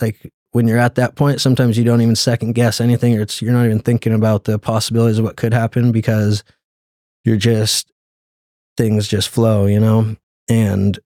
like 0.00 0.30
when 0.54 0.68
you're 0.68 0.78
at 0.78 0.94
that 0.94 1.16
point 1.16 1.40
sometimes 1.40 1.76
you 1.76 1.82
don't 1.82 2.00
even 2.00 2.14
second 2.14 2.52
guess 2.52 2.80
anything 2.80 3.18
or 3.18 3.22
it's 3.22 3.42
you're 3.42 3.52
not 3.52 3.66
even 3.66 3.80
thinking 3.80 4.14
about 4.14 4.44
the 4.44 4.56
possibilities 4.56 5.18
of 5.18 5.24
what 5.24 5.36
could 5.36 5.52
happen 5.52 5.90
because 5.90 6.44
you're 7.24 7.36
just 7.36 7.90
things 8.76 9.08
just 9.08 9.28
flow 9.28 9.66
you 9.66 9.80
know? 9.80 10.14
And 10.48 10.96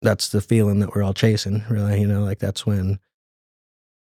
that's 0.00 0.30
the 0.30 0.40
feeling 0.40 0.80
that 0.80 0.94
we're 0.94 1.02
all 1.02 1.12
chasing 1.12 1.64
really 1.68 2.00
you 2.00 2.06
know? 2.06 2.22
Like 2.22 2.38
that's 2.38 2.64
when 2.64 2.98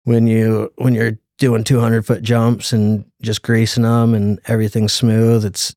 when 0.03 0.27
you 0.27 0.71
when 0.75 0.93
you're 0.93 1.17
doing 1.39 1.63
200 1.63 2.05
foot 2.05 2.21
jumps 2.21 2.71
and 2.73 3.05
just 3.23 3.41
greasing 3.41 3.83
them 3.83 4.13
and 4.13 4.39
everything's 4.45 4.93
smooth 4.93 5.43
it's 5.45 5.75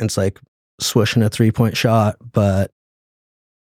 it's 0.00 0.16
like 0.16 0.40
swishing 0.80 1.22
a 1.22 1.30
three 1.30 1.52
point 1.52 1.76
shot 1.76 2.16
but 2.32 2.72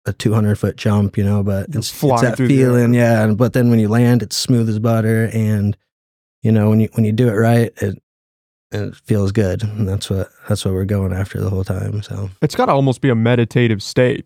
a 0.07 0.13
200 0.13 0.59
foot 0.59 0.77
jump 0.77 1.17
you 1.19 1.25
know 1.25 1.43
but 1.43 1.67
it's, 1.75 2.03
it's 2.03 2.21
that 2.23 2.37
feeling 2.37 2.95
yeah 2.95 3.23
and 3.23 3.37
but 3.37 3.53
then 3.53 3.69
when 3.71 3.79
you 3.79 3.89
land 3.89 4.23
it's 4.23 4.37
smooth 4.37 4.69
as 4.69 4.79
butter 4.79 5.29
and 5.33 5.77
you 6.43 6.51
know 6.51 6.71
when 6.71 6.81
you 6.81 6.89
when 6.95 7.05
you 7.05 7.13
do 7.13 7.29
it 7.29 7.33
right 7.35 7.73
it 7.83 8.03
it 8.73 8.95
feels 8.97 9.31
good 9.33 9.63
and 9.63 9.87
that's 9.89 10.09
what 10.09 10.29
that's 10.49 10.65
what 10.65 10.73
we're 10.73 10.85
going 10.85 11.13
after 11.13 11.41
the 11.41 11.51
whole 11.51 11.65
time 11.65 12.03
so 12.03 12.31
It's 12.41 12.55
got 12.55 12.67
to 12.67 12.73
almost 12.73 13.01
be 13.01 13.11
a 13.11 13.15
meditative 13.15 13.83
state 13.83 14.25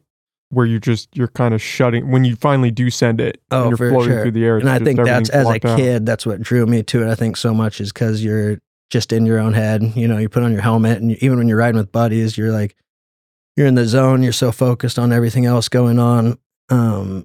where 0.50 0.66
you're 0.66 0.78
just, 0.78 1.08
you're 1.16 1.26
kind 1.28 1.52
of 1.52 1.60
shutting, 1.60 2.10
when 2.12 2.24
you 2.24 2.37
finally 2.37 2.70
do 2.70 2.88
send 2.88 3.20
it, 3.20 3.40
Oh, 3.50 3.62
and 3.62 3.70
you're 3.70 3.76
for 3.76 3.90
floating 3.90 4.12
sure. 4.12 4.22
through 4.22 4.30
the 4.32 4.44
air. 4.44 4.58
and 4.58 4.68
I 4.70 4.78
think 4.78 5.02
that's 5.02 5.28
as 5.30 5.48
a 5.48 5.58
kid, 5.58 6.06
that's 6.06 6.24
what 6.24 6.40
drew 6.42 6.64
me 6.66 6.84
to 6.84 7.02
it. 7.02 7.10
I 7.10 7.16
think 7.16 7.37
so 7.37 7.52
much 7.52 7.80
is 7.80 7.92
because 7.92 8.22
you're 8.22 8.58
just 8.90 9.12
in 9.12 9.26
your 9.26 9.40
own 9.40 9.52
head. 9.54 9.82
You 9.96 10.06
know, 10.06 10.18
you 10.18 10.28
put 10.28 10.44
on 10.44 10.52
your 10.52 10.60
helmet, 10.60 10.98
and 10.98 11.10
you, 11.10 11.16
even 11.22 11.38
when 11.38 11.48
you're 11.48 11.56
riding 11.58 11.78
with 11.78 11.90
buddies, 11.90 12.38
you're 12.38 12.52
like, 12.52 12.76
you're 13.56 13.66
in 13.66 13.74
the 13.74 13.86
zone. 13.86 14.22
You're 14.22 14.32
so 14.32 14.52
focused 14.52 14.98
on 14.98 15.12
everything 15.12 15.46
else 15.46 15.68
going 15.68 15.98
on 15.98 16.38
um, 16.70 17.24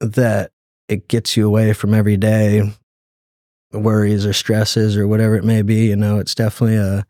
that 0.00 0.52
it 0.88 1.08
gets 1.08 1.36
you 1.36 1.46
away 1.46 1.72
from 1.72 1.94
everyday 1.94 2.72
worries 3.72 4.24
or 4.24 4.32
stresses 4.32 4.96
or 4.96 5.06
whatever 5.06 5.36
it 5.36 5.44
may 5.44 5.62
be. 5.62 5.86
You 5.88 5.96
know, 5.96 6.18
it's 6.18 6.34
definitely 6.34 6.76
a 6.76 7.04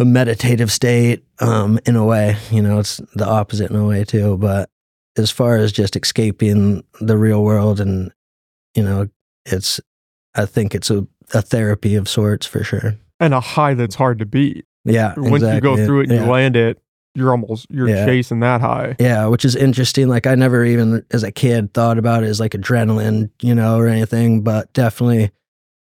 a 0.00 0.04
meditative 0.04 0.70
state 0.70 1.24
um, 1.40 1.78
in 1.84 1.96
a 1.96 2.04
way. 2.04 2.36
You 2.50 2.62
know, 2.62 2.78
it's 2.78 2.98
the 3.14 3.26
opposite 3.26 3.70
in 3.70 3.76
a 3.76 3.84
way 3.84 4.04
too, 4.04 4.36
but 4.38 4.70
as 5.16 5.30
far 5.30 5.56
as 5.56 5.72
just 5.72 5.96
escaping 5.96 6.84
the 7.00 7.18
real 7.18 7.42
world 7.42 7.80
and 7.80 8.12
you 8.74 8.82
know 8.82 9.08
it's 9.44 9.80
i 10.36 10.46
think 10.46 10.74
it's 10.74 10.90
a, 10.90 11.06
a 11.34 11.42
therapy 11.42 11.96
of 11.96 12.08
sorts 12.08 12.46
for 12.46 12.62
sure 12.62 12.94
And 13.18 13.34
a 13.34 13.40
high 13.40 13.74
that's 13.74 13.96
hard 13.96 14.20
to 14.20 14.26
beat. 14.26 14.64
yeah 14.84 15.14
Once 15.16 15.42
you 15.42 15.60
go 15.60 15.76
through 15.76 16.00
it 16.00 16.10
and 16.10 16.12
yeah. 16.12 16.24
you 16.24 16.30
land 16.30 16.54
it, 16.56 16.80
you're 17.18 17.30
almost, 17.32 17.66
you're 17.70 17.88
Yeah. 17.88 18.06
chasing 18.06 18.40
that 18.40 18.60
high. 18.60 18.96
yeah 19.00 19.26
which 19.26 19.44
is 19.44 19.56
interesting 19.56 20.08
like 20.08 20.26
i 20.26 20.34
never 20.34 20.64
even 20.64 21.04
as 21.10 21.22
a 21.24 21.32
kid 21.32 21.74
thought 21.74 21.98
about 21.98 22.22
it 22.22 22.26
as 22.28 22.40
like 22.40 22.52
adrenaline 22.52 23.30
you 23.42 23.54
know 23.54 23.76
or 23.78 23.88
anything 23.88 24.42
but 24.42 24.72
definitely 24.72 25.30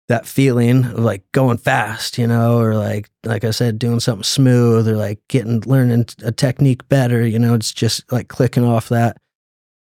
that 0.08 0.26
feeling 0.26 0.86
of 0.86 1.00
like 1.00 1.24
going 1.34 1.58
fast 1.58 2.18
you 2.18 2.26
know 2.26 2.60
or 2.60 2.74
like 2.76 3.10
like 3.26 3.44
i 3.44 3.52
said 3.52 3.78
doing 3.78 4.00
something 4.00 4.24
smooth 4.24 4.88
or 4.88 4.96
like 4.96 5.20
getting 5.28 5.60
learning 5.68 6.06
a 6.24 6.32
technique 6.32 6.88
better 6.90 7.26
you 7.28 7.38
know 7.38 7.54
it's 7.54 7.72
just 7.74 8.10
like 8.12 8.28
clicking 8.28 8.64
off 8.64 8.90
that 8.90 9.18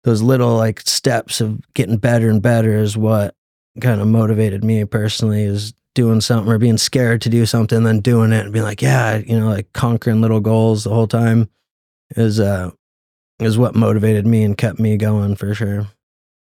those 0.03 0.21
little 0.21 0.55
like 0.57 0.81
steps 0.81 1.39
of 1.39 1.59
getting 1.73 1.97
better 1.97 2.29
and 2.29 2.41
better 2.41 2.77
is 2.77 2.97
what 2.97 3.35
kind 3.81 4.01
of 4.01 4.07
motivated 4.07 4.63
me 4.63 4.83
personally 4.85 5.43
is 5.43 5.73
doing 5.97 6.21
something 6.21 6.49
or 6.53 6.59
being 6.59 6.77
scared 6.77 7.19
to 7.23 7.29
do 7.29 7.43
something 7.45 7.83
then 7.83 7.99
doing 7.99 8.31
it 8.31 8.45
and 8.45 8.53
being 8.53 8.63
like 8.63 8.81
yeah 8.83 9.17
you 9.17 9.37
know 9.37 9.49
like 9.49 9.73
conquering 9.73 10.21
little 10.21 10.39
goals 10.39 10.83
the 10.83 10.91
whole 10.91 11.07
time 11.07 11.49
is 12.15 12.39
uh 12.39 12.69
is 13.39 13.57
what 13.57 13.75
motivated 13.75 14.25
me 14.25 14.43
and 14.43 14.57
kept 14.57 14.79
me 14.79 14.95
going 14.95 15.35
for 15.35 15.53
sure 15.55 15.87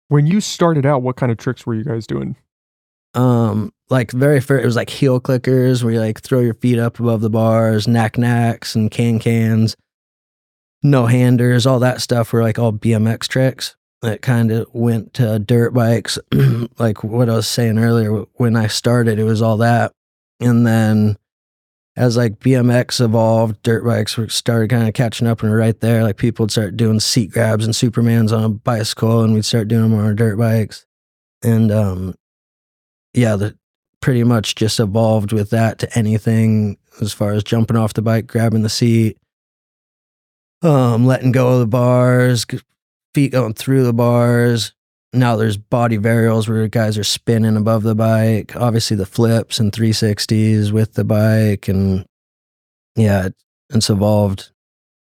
When 0.08 0.26
you 0.26 0.40
started 0.40 0.86
out, 0.86 1.02
what 1.02 1.16
kind 1.16 1.32
of 1.32 1.38
tricks 1.38 1.66
were 1.66 1.74
you 1.74 1.84
guys 1.84 2.06
doing? 2.06 2.36
um 3.14 3.72
like 3.88 4.10
very 4.12 4.40
first 4.40 4.62
it 4.62 4.66
was 4.66 4.76
like 4.76 4.90
heel 4.90 5.18
clickers 5.18 5.82
where 5.82 5.94
you 5.94 6.00
like 6.00 6.20
throw 6.20 6.40
your 6.40 6.52
feet 6.54 6.78
up 6.78 7.00
above 7.00 7.22
the 7.22 7.30
bars 7.30 7.88
nac 7.88 8.16
nacs 8.16 8.76
and 8.76 8.90
can 8.90 9.18
cans 9.18 9.74
no 10.82 11.06
handers 11.06 11.66
all 11.66 11.78
that 11.78 12.02
stuff 12.02 12.30
were 12.32 12.42
like 12.42 12.58
all 12.58 12.72
bmx 12.74 13.26
tricks 13.26 13.74
that 14.06 14.22
kind 14.22 14.50
of 14.50 14.66
went 14.72 15.14
to 15.14 15.38
dirt 15.38 15.72
bikes. 15.72 16.18
Like 16.78 17.02
what 17.02 17.30
i 17.30 17.34
was 17.34 17.48
saying 17.48 17.78
earlier 17.78 18.24
when 18.34 18.54
i 18.54 18.66
started 18.66 19.18
it 19.18 19.24
was 19.24 19.40
all 19.40 19.58
that. 19.58 19.92
And 20.40 20.66
then 20.66 21.16
as 21.96 22.16
like 22.16 22.38
bmx 22.38 23.02
evolved 23.02 23.62
dirt 23.62 23.84
bikes 23.84 24.18
started 24.28 24.68
kind 24.68 24.86
of 24.86 24.94
catching 24.94 25.26
up 25.26 25.42
and 25.42 25.50
were 25.50 25.56
right 25.56 25.78
there. 25.80 26.02
Like 26.02 26.18
people 26.18 26.44
would 26.44 26.50
start 26.50 26.76
doing 26.76 27.00
seat 27.00 27.30
grabs 27.30 27.64
and 27.64 27.74
supermans 27.74 28.36
on 28.36 28.44
a 28.44 28.48
bicycle 28.48 29.22
and 29.22 29.32
we'd 29.32 29.44
start 29.44 29.68
doing 29.68 29.82
them 29.82 29.94
on 29.94 30.04
our 30.04 30.14
dirt 30.14 30.36
bikes. 30.36 30.86
And 31.42 31.72
um 31.72 32.14
yeah, 33.14 33.36
the 33.36 33.56
pretty 34.00 34.22
much 34.22 34.54
just 34.54 34.78
evolved 34.78 35.32
with 35.32 35.50
that 35.50 35.78
to 35.78 35.98
anything 35.98 36.76
as 37.00 37.12
far 37.12 37.32
as 37.32 37.42
jumping 37.42 37.76
off 37.76 37.94
the 37.94 38.02
bike, 38.02 38.26
grabbing 38.26 38.62
the 38.62 38.68
seat, 38.68 39.18
um, 40.62 41.06
letting 41.06 41.32
go 41.32 41.54
of 41.54 41.60
the 41.60 41.66
bars, 41.66 42.46
feet 43.16 43.32
going 43.32 43.54
through 43.54 43.82
the 43.82 43.94
bars. 43.94 44.74
Now 45.14 45.36
there's 45.36 45.56
body 45.56 45.96
varials 45.96 46.46
where 46.46 46.68
guys 46.68 46.98
are 46.98 47.04
spinning 47.04 47.56
above 47.56 47.82
the 47.82 47.94
bike. 47.94 48.54
Obviously 48.54 48.94
the 48.94 49.06
flips 49.06 49.58
and 49.58 49.72
360s 49.72 50.70
with 50.70 50.92
the 50.92 51.04
bike, 51.04 51.66
and 51.66 52.04
yeah, 52.94 53.30
it's 53.70 53.88
evolved 53.88 54.50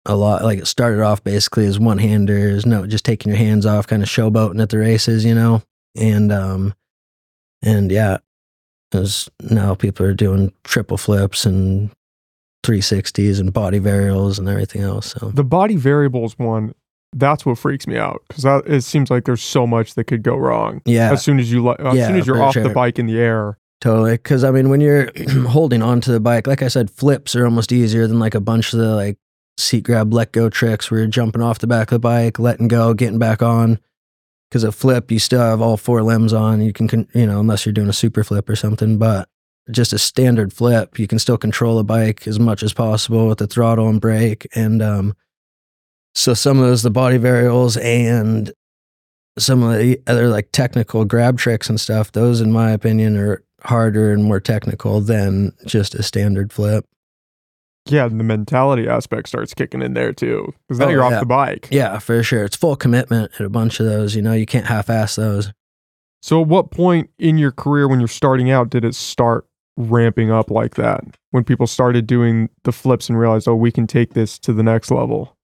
a 0.06 0.14
lot. 0.14 0.44
Like 0.44 0.60
it 0.60 0.66
started 0.66 1.02
off 1.02 1.24
basically 1.24 1.66
as 1.66 1.80
one 1.80 1.98
handers, 1.98 2.64
no, 2.64 2.86
just 2.86 3.04
taking 3.04 3.30
your 3.30 3.38
hands 3.38 3.66
off, 3.66 3.88
kind 3.88 4.04
of 4.04 4.08
showboating 4.08 4.62
at 4.62 4.68
the 4.68 4.78
races, 4.78 5.24
you 5.24 5.34
know, 5.34 5.64
and 5.96 6.30
um, 6.30 6.74
and 7.62 7.90
yeah, 7.90 8.18
as 8.92 9.28
now 9.40 9.74
people 9.74 10.06
are 10.06 10.14
doing 10.14 10.52
triple 10.62 10.98
flips 10.98 11.44
and 11.44 11.90
360s 12.64 13.40
and 13.40 13.52
body 13.52 13.80
varials 13.80 14.38
and 14.38 14.48
everything 14.48 14.82
else. 14.82 15.16
So 15.18 15.30
The 15.30 15.42
body 15.42 15.74
varials 15.74 16.38
one, 16.38 16.76
that's 17.12 17.46
what 17.46 17.58
freaks 17.58 17.86
me 17.86 17.96
out 17.96 18.22
because 18.28 18.44
it 18.66 18.82
seems 18.82 19.10
like 19.10 19.24
there's 19.24 19.42
so 19.42 19.66
much 19.66 19.94
that 19.94 20.04
could 20.04 20.22
go 20.22 20.36
wrong. 20.36 20.82
yeah, 20.84 21.12
As 21.12 21.22
soon 21.22 21.38
as 21.38 21.50
you, 21.50 21.70
as 21.72 21.96
Yeah, 21.96 22.06
soon 22.08 22.16
as 22.16 22.26
you're 22.26 22.42
off 22.42 22.54
the 22.54 22.68
bike 22.68 22.98
in 22.98 23.06
the 23.06 23.18
air, 23.18 23.58
totally. 23.80 24.12
Because 24.12 24.44
I 24.44 24.50
mean, 24.50 24.68
when 24.68 24.80
you're 24.80 25.10
holding 25.48 25.82
onto 25.82 26.12
the 26.12 26.20
bike, 26.20 26.46
like 26.46 26.62
I 26.62 26.68
said, 26.68 26.90
flips 26.90 27.34
are 27.34 27.44
almost 27.44 27.72
easier 27.72 28.06
than 28.06 28.18
like 28.18 28.34
a 28.34 28.40
bunch 28.40 28.72
of 28.72 28.78
the 28.80 28.94
like 28.94 29.16
seat 29.56 29.84
grab, 29.84 30.12
let 30.12 30.32
go 30.32 30.48
tricks 30.50 30.90
where 30.90 31.00
you're 31.00 31.08
jumping 31.08 31.42
off 31.42 31.58
the 31.60 31.66
back 31.66 31.88
of 31.90 31.96
the 31.96 31.98
bike, 31.98 32.38
letting 32.38 32.68
go, 32.68 32.94
getting 32.94 33.18
back 33.18 33.42
on. 33.42 33.78
Because 34.50 34.64
a 34.64 34.72
flip, 34.72 35.10
you 35.10 35.18
still 35.18 35.40
have 35.40 35.60
all 35.60 35.76
four 35.76 36.02
limbs 36.02 36.32
on. 36.32 36.62
You 36.62 36.72
can, 36.72 36.88
con- 36.88 37.08
you 37.14 37.26
know, 37.26 37.38
unless 37.40 37.66
you're 37.66 37.72
doing 37.74 37.88
a 37.90 37.92
super 37.92 38.24
flip 38.24 38.48
or 38.48 38.56
something, 38.56 38.96
but 38.96 39.28
just 39.70 39.92
a 39.92 39.98
standard 39.98 40.52
flip, 40.54 40.98
you 40.98 41.06
can 41.06 41.18
still 41.18 41.36
control 41.36 41.78
a 41.78 41.84
bike 41.84 42.26
as 42.26 42.38
much 42.40 42.62
as 42.62 42.72
possible 42.72 43.26
with 43.28 43.38
the 43.38 43.46
throttle 43.46 43.88
and 43.90 44.00
brake. 44.00 44.46
And 44.54 44.80
um, 44.80 45.14
so 46.14 46.34
some 46.34 46.58
of 46.58 46.64
those, 46.64 46.82
the 46.82 46.90
body 46.90 47.18
varials 47.18 47.82
and 47.82 48.52
some 49.38 49.62
of 49.62 49.78
the 49.78 50.00
other 50.06 50.28
like 50.28 50.50
technical 50.52 51.04
grab 51.04 51.38
tricks 51.38 51.68
and 51.68 51.80
stuff, 51.80 52.12
those, 52.12 52.40
in 52.40 52.50
my 52.52 52.70
opinion, 52.70 53.16
are 53.16 53.42
harder 53.62 54.12
and 54.12 54.24
more 54.24 54.40
technical 54.40 55.00
than 55.00 55.52
just 55.66 55.94
a 55.94 56.02
standard 56.02 56.52
flip. 56.52 56.84
yeah, 57.86 58.06
and 58.06 58.18
the 58.20 58.24
mentality 58.24 58.88
aspect 58.88 59.28
starts 59.28 59.54
kicking 59.54 59.80
in 59.82 59.94
there 59.94 60.12
too 60.12 60.52
because 60.68 60.78
now 60.80 60.86
Oh, 60.86 60.90
you're 60.90 61.04
off 61.04 61.20
the 61.20 61.26
bike. 61.26 61.68
Yeah, 61.70 61.98
for 61.98 62.22
sure. 62.22 62.44
It's 62.44 62.56
full 62.56 62.76
commitment 62.76 63.32
at 63.38 63.46
a 63.46 63.48
bunch 63.50 63.80
of 63.80 63.86
those. 63.86 64.14
You 64.16 64.22
know, 64.22 64.32
you 64.32 64.46
can't 64.46 64.66
half 64.66 64.90
ass 64.90 65.16
those. 65.16 65.52
So, 66.20 66.42
at 66.42 66.48
what 66.48 66.70
point 66.72 67.10
in 67.18 67.38
your 67.38 67.52
career 67.52 67.86
when 67.88 68.00
you're 68.00 68.08
starting 68.08 68.50
out 68.50 68.70
did 68.70 68.84
it 68.84 68.94
start 68.96 69.46
ramping 69.76 70.32
up 70.32 70.50
like 70.50 70.74
that? 70.74 71.04
When 71.30 71.44
people 71.44 71.68
started 71.68 72.06
doing 72.08 72.48
the 72.64 72.72
flips 72.72 73.08
and 73.08 73.16
realized, 73.18 73.46
oh, 73.46 73.54
we 73.54 73.70
can 73.70 73.86
take 73.86 74.14
this 74.14 74.36
to 74.40 74.52
the 74.52 74.64
next 74.64 74.90
level? 74.90 75.36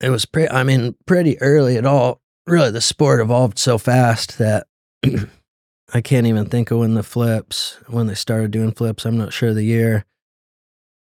It 0.00 0.10
was 0.10 0.24
pretty, 0.24 0.50
I 0.50 0.62
mean, 0.62 0.94
pretty 1.06 1.40
early 1.40 1.76
at 1.76 1.84
all. 1.86 2.20
Really, 2.46 2.70
the 2.70 2.80
sport 2.80 3.20
evolved 3.20 3.58
so 3.58 3.76
fast 3.78 4.38
that 4.38 4.66
I 5.92 6.00
can't 6.00 6.26
even 6.26 6.46
think 6.46 6.70
of 6.70 6.78
when 6.78 6.94
the 6.94 7.02
flips, 7.02 7.78
when 7.88 8.06
they 8.06 8.14
started 8.14 8.50
doing 8.50 8.72
flips. 8.72 9.04
I'm 9.04 9.18
not 9.18 9.32
sure 9.32 9.52
the 9.52 9.62
year. 9.62 10.04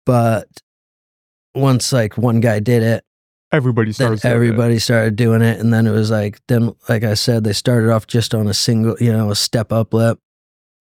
But 0.06 0.47
once 1.54 1.91
like 1.93 2.17
one 2.17 2.39
guy 2.39 2.60
did 2.60 2.84
it, 2.84 3.04
Everybody 3.52 3.91
starts. 3.91 4.21
doing 4.21 4.32
it. 4.32 4.36
everybody 4.36 4.78
started 4.80 5.15
doing 5.15 5.41
it 5.41 5.60
and 5.60 5.73
then 5.73 5.88
it 5.88 5.91
was 5.91 6.12
like 6.12 6.39
then 6.47 6.75
like 6.88 7.04
i 7.04 7.15
said 7.15 7.43
they 7.43 7.52
started 7.52 7.89
off 7.89 8.06
just 8.06 8.36
on 8.36 8.47
a 8.47 8.54
single 8.54 8.95
you 8.99 9.12
know 9.12 9.32
a 9.32 9.36
step 9.36 9.71
up 9.71 9.91
lip 9.91 10.19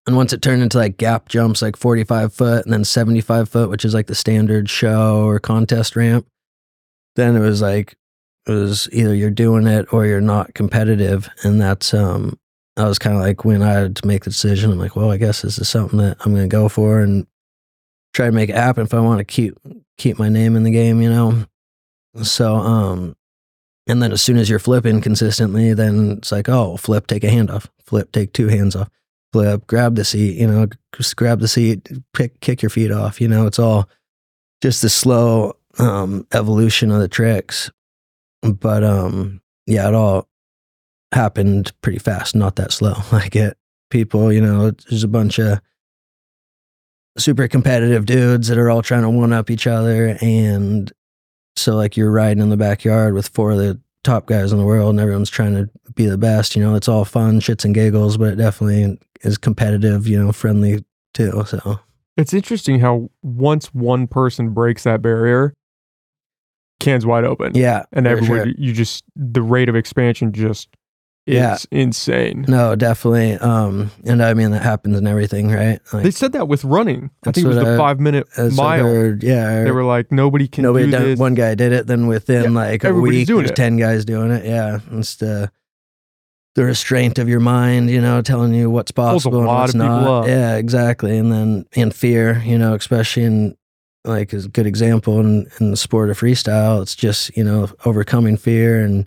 and 0.06 0.16
once 0.16 0.34
it 0.34 0.42
turned 0.42 0.60
into 0.62 0.76
like 0.76 0.98
gap 0.98 1.30
jumps 1.30 1.62
like 1.62 1.76
45 1.78 2.30
foot 2.34 2.64
and 2.66 2.72
then 2.74 2.84
75 2.84 3.48
foot 3.48 3.70
which 3.70 3.86
is 3.86 3.94
like 3.94 4.06
the 4.06 4.14
standard 4.14 4.68
show 4.68 5.24
or 5.24 5.38
contest 5.38 5.96
ramp 5.96 6.26
then 7.18 7.36
it 7.36 7.40
was 7.40 7.60
like 7.60 7.96
it 8.46 8.52
was 8.52 8.88
either 8.92 9.14
you're 9.14 9.30
doing 9.30 9.66
it 9.66 9.92
or 9.92 10.06
you're 10.06 10.20
not 10.20 10.54
competitive. 10.54 11.28
And 11.42 11.60
that's 11.60 11.92
um 11.92 12.38
i 12.76 12.84
was 12.84 12.98
kind 12.98 13.16
of 13.16 13.22
like 13.22 13.44
when 13.44 13.60
i 13.60 13.72
had 13.72 13.96
to 13.96 14.06
make 14.06 14.24
the 14.24 14.30
decision. 14.30 14.72
I'm 14.72 14.78
like 14.78 14.96
well 14.96 15.10
i 15.10 15.16
guess 15.16 15.42
this 15.42 15.58
is 15.58 15.68
something 15.68 15.98
that 15.98 16.16
i'm 16.20 16.32
gonna 16.34 16.48
go 16.48 16.68
for 16.68 17.00
and 17.00 17.26
try 18.14 18.26
to 18.26 18.32
make 18.32 18.48
it 18.48 18.56
happen 18.56 18.84
if 18.84 18.94
i 18.94 19.00
want 19.00 19.18
to 19.18 19.24
keep 19.24 19.54
keep 19.98 20.18
my 20.18 20.28
name 20.28 20.56
in 20.56 20.62
the 20.62 20.70
game 20.70 21.02
you 21.02 21.10
know? 21.10 21.44
So, 22.22 22.54
um, 22.56 23.16
and 23.86 24.02
then 24.02 24.12
as 24.12 24.22
soon 24.22 24.38
as 24.38 24.50
you're 24.50 24.58
flipping 24.58 25.00
consistently, 25.00 25.72
then 25.72 26.12
it's 26.12 26.32
like, 26.32 26.48
oh, 26.48 26.76
flip, 26.76 27.06
take 27.06 27.24
a 27.24 27.30
hand 27.30 27.50
off, 27.50 27.68
flip, 27.84 28.12
take 28.12 28.32
two 28.32 28.48
hands 28.48 28.76
off, 28.76 28.88
flip, 29.32 29.66
grab 29.66 29.94
the 29.94 30.04
seat, 30.04 30.36
you 30.36 30.46
know, 30.46 30.66
just 30.94 31.16
grab 31.16 31.40
the 31.40 31.48
seat, 31.48 31.88
pick, 32.12 32.40
kick 32.40 32.62
your 32.62 32.70
feet 32.70 32.90
off. 32.90 33.20
You 33.20 33.28
know, 33.28 33.46
it's 33.46 33.58
all 33.58 33.88
just 34.62 34.82
the 34.82 34.90
slow 34.90 35.54
um, 35.78 36.26
evolution 36.32 36.90
of 36.90 37.00
the 37.00 37.08
tricks. 37.08 37.70
But 38.42 38.84
um, 38.84 39.40
yeah, 39.66 39.88
it 39.88 39.94
all 39.94 40.28
happened 41.12 41.72
pretty 41.82 41.98
fast, 41.98 42.34
not 42.34 42.56
that 42.56 42.72
slow. 42.72 42.94
Like 43.12 43.36
it, 43.36 43.56
people, 43.90 44.32
you 44.32 44.40
know, 44.40 44.70
there's 44.70 45.04
a 45.04 45.08
bunch 45.08 45.38
of 45.38 45.60
super 47.16 47.48
competitive 47.48 48.06
dudes 48.06 48.48
that 48.48 48.58
are 48.58 48.70
all 48.70 48.82
trying 48.82 49.02
to 49.02 49.10
one 49.10 49.32
up 49.32 49.50
each 49.50 49.66
other 49.66 50.16
and 50.20 50.92
so 51.56 51.74
like 51.74 51.96
you're 51.96 52.12
riding 52.12 52.40
in 52.40 52.50
the 52.50 52.56
backyard 52.56 53.14
with 53.14 53.26
four 53.28 53.50
of 53.50 53.58
the 53.58 53.80
top 54.04 54.26
guys 54.26 54.52
in 54.52 54.58
the 54.58 54.64
world 54.64 54.90
and 54.90 55.00
everyone's 55.00 55.30
trying 55.30 55.54
to 55.54 55.68
be 55.94 56.06
the 56.06 56.18
best. 56.18 56.54
You 56.54 56.62
know, 56.62 56.74
it's 56.76 56.88
all 56.88 57.04
fun, 57.04 57.40
shits 57.40 57.64
and 57.64 57.74
giggles, 57.74 58.16
but 58.16 58.34
it 58.34 58.36
definitely 58.36 58.98
is 59.22 59.36
competitive, 59.36 60.06
you 60.06 60.22
know, 60.22 60.32
friendly 60.32 60.84
too. 61.14 61.44
So 61.46 61.80
It's 62.16 62.32
interesting 62.32 62.78
how 62.80 63.10
once 63.22 63.74
one 63.74 64.06
person 64.06 64.50
breaks 64.50 64.84
that 64.84 65.02
barrier, 65.02 65.52
cans 66.88 67.06
wide 67.06 67.24
open. 67.24 67.52
yeah. 67.54 67.84
And 67.92 68.06
everyone, 68.06 68.44
sure. 68.44 68.54
you 68.58 68.72
just, 68.72 69.04
the 69.16 69.42
rate 69.42 69.68
of 69.68 69.76
expansion 69.76 70.32
just 70.32 70.68
is 71.26 71.34
Yeah. 71.34 71.56
insane. 71.70 72.46
No, 72.48 72.74
definitely. 72.74 73.34
Um, 73.34 73.90
and 74.06 74.22
I 74.22 74.32
mean 74.34 74.50
that 74.52 74.62
happens 74.62 74.96
in 74.96 75.06
everything, 75.06 75.50
right? 75.50 75.78
Like 75.92 76.04
They 76.04 76.10
said 76.10 76.32
that 76.32 76.48
with 76.48 76.64
running. 76.64 77.10
I 77.26 77.32
think 77.32 77.44
it 77.44 77.48
was 77.48 77.56
the 77.58 77.74
I- 77.74 77.76
five 77.76 78.00
minute 78.00 78.26
mile. 78.56 78.82
heard, 78.84 79.22
yeah. 79.22 79.64
They 79.64 79.70
were 79.70 79.84
like, 79.84 80.10
nobody 80.10 80.48
can 80.48 80.62
nobody 80.62 80.86
do 80.86 80.90
done 80.92 81.02
this. 81.02 81.18
one 81.18 81.34
guy 81.34 81.54
did 81.54 81.72
it, 81.72 81.86
then 81.86 82.06
within 82.06 82.44
Yeah, 82.44 82.50
like 82.50 82.82
a 82.84 82.94
week 82.94 83.28
there's 83.28 83.50
it. 83.50 83.56
ten 83.56 83.76
guys 83.76 84.04
doing 84.06 84.30
it. 84.30 84.44
Yeah. 84.46 84.78
It's 84.92 85.16
the 85.16 85.50
the 86.54 86.64
restraint 86.64 87.18
of 87.20 87.28
your 87.28 87.38
mind, 87.40 87.88
you 87.90 88.00
know, 88.00 88.22
telling 88.22 88.52
you 88.54 88.68
what's 88.70 88.90
possible 88.90 89.38
and 89.38 89.46
what's 89.46 89.74
not. 89.74 90.26
Yeah, 90.26 90.56
exactly. 90.56 91.16
And 91.18 91.30
then 91.30 91.66
in 91.74 91.90
fear, 91.92 92.42
you 92.44 92.58
know, 92.58 92.74
especially 92.74 93.24
in 93.24 93.56
like 94.08 94.32
is 94.34 94.46
a 94.46 94.48
good 94.48 94.66
example 94.66 95.20
in, 95.20 95.48
in 95.60 95.70
the 95.70 95.76
sport 95.76 96.10
of 96.10 96.18
freestyle, 96.18 96.82
it's 96.82 96.96
just, 96.96 97.36
you 97.36 97.44
know, 97.44 97.68
overcoming 97.84 98.36
fear 98.36 98.84
and 98.84 99.06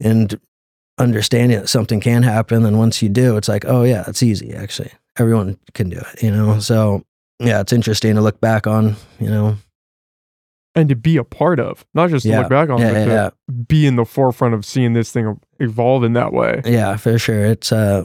and 0.00 0.38
understanding 0.98 1.58
that 1.58 1.68
something 1.68 2.00
can 2.00 2.22
happen. 2.22 2.64
And 2.64 2.78
once 2.78 3.02
you 3.02 3.08
do, 3.08 3.36
it's 3.36 3.48
like, 3.48 3.64
oh 3.66 3.82
yeah, 3.82 4.04
it's 4.06 4.22
easy 4.22 4.54
actually. 4.54 4.92
Everyone 5.18 5.58
can 5.74 5.88
do 5.88 5.98
it, 5.98 6.22
you 6.22 6.30
know. 6.30 6.58
So 6.60 7.02
yeah, 7.40 7.60
it's 7.60 7.72
interesting 7.72 8.14
to 8.14 8.20
look 8.20 8.40
back 8.40 8.66
on, 8.66 8.96
you 9.18 9.28
know. 9.30 9.56
and 10.76 10.88
to 10.88 10.96
be 10.96 11.16
a 11.16 11.24
part 11.24 11.60
of, 11.60 11.84
not 11.94 12.10
just 12.10 12.24
to 12.24 12.30
Yeah. 12.30 12.40
look 12.40 12.48
back 12.50 12.68
on, 12.68 12.80
Yeah, 12.80 12.92
but 12.92 13.08
yeah, 13.08 13.30
to 13.30 13.32
be 13.68 13.86
in 13.86 13.96
the 13.96 14.04
forefront 14.04 14.54
of 14.54 14.64
seeing 14.64 14.92
this 14.92 15.10
thing 15.12 15.38
evolve 15.60 16.02
in 16.04 16.12
that 16.14 16.32
way. 16.32 16.62
Yeah, 16.64 16.96
for 16.96 17.18
sure. 17.18 17.44
It's 17.46 17.72
uh 17.72 18.04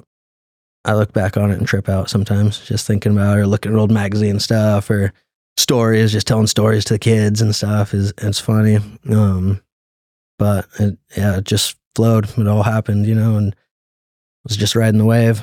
I 0.86 0.94
look 0.94 1.12
back 1.12 1.36
on 1.36 1.52
it 1.52 1.58
and 1.58 1.68
trip 1.68 1.90
out 1.90 2.10
sometimes 2.10 2.60
just 2.60 2.88
thinking 2.88 3.12
about 3.12 3.38
it 3.38 3.42
or 3.42 3.48
looking 3.48 3.74
at 3.74 3.78
old 3.78 3.92
magazine 3.92 4.40
stuff 4.40 4.90
or 4.90 5.12
stories, 5.60 6.12
just 6.12 6.28
telling 6.28 6.48
stories 6.48 6.86
to 6.86 6.94
the 6.96 7.00
kids 7.00 7.42
and 7.42 7.56
stuff 7.56 7.94
is 7.94 8.14
it's 8.20 8.40
funny. 8.40 8.80
Um 9.10 9.62
but 10.38 10.68
it, 10.80 10.98
yeah, 11.18 11.38
it 11.38 11.44
just 11.44 11.76
flowed. 11.96 12.30
It 12.38 12.48
all 12.48 12.64
happened, 12.64 13.06
you 13.06 13.14
know, 13.16 13.36
and 13.36 13.54
was 14.46 14.56
just 14.56 14.74
riding 14.76 14.98
the 14.98 15.06
wave. 15.06 15.42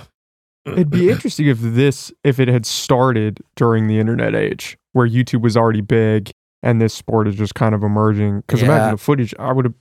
It'd 0.64 0.90
be 0.90 1.10
interesting 1.10 1.46
if 1.46 1.58
this, 1.60 2.10
if 2.24 2.40
it 2.40 2.48
had 2.48 2.64
started 2.66 3.40
during 3.56 3.86
the 3.88 4.00
internet 4.00 4.34
age, 4.34 4.76
where 4.94 5.06
YouTube 5.08 5.42
was 5.42 5.56
already 5.56 5.82
big 5.82 6.30
and 6.62 6.80
this 6.80 6.94
sport 6.94 7.28
is 7.28 7.34
just 7.36 7.54
kind 7.54 7.74
of 7.74 7.82
emerging. 7.84 8.40
Because 8.40 8.62
Yeah. 8.62 8.68
imagine 8.68 8.90
the 8.92 8.96
footage. 8.96 9.34
I 9.38 9.52
would 9.52 9.66
have, 9.66 9.74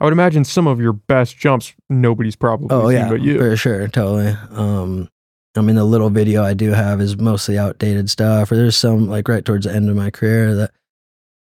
I 0.00 0.04
would 0.04 0.12
imagine 0.12 0.44
some 0.44 0.66
of 0.68 0.80
your 0.80 0.92
best 0.92 1.36
jumps 1.38 1.74
nobody's 1.88 2.36
probably 2.36 2.68
Oh 2.70 2.88
seen 2.88 2.98
yeah, 2.98 3.08
but 3.08 3.20
you. 3.22 3.38
for 3.38 3.56
sure, 3.56 3.88
totally. 3.88 4.36
Um, 4.50 5.08
I 5.56 5.60
mean, 5.60 5.76
the 5.76 5.84
little 5.84 6.10
video 6.10 6.44
I 6.44 6.54
do 6.54 6.70
have 6.70 7.00
is 7.00 7.16
mostly 7.16 7.58
outdated 7.58 8.10
stuff, 8.10 8.52
or 8.52 8.56
there's 8.56 8.76
some 8.76 9.08
like 9.08 9.28
right 9.28 9.44
towards 9.44 9.66
the 9.66 9.74
end 9.74 9.88
of 9.88 9.96
my 9.96 10.10
career 10.10 10.54
that 10.54 10.72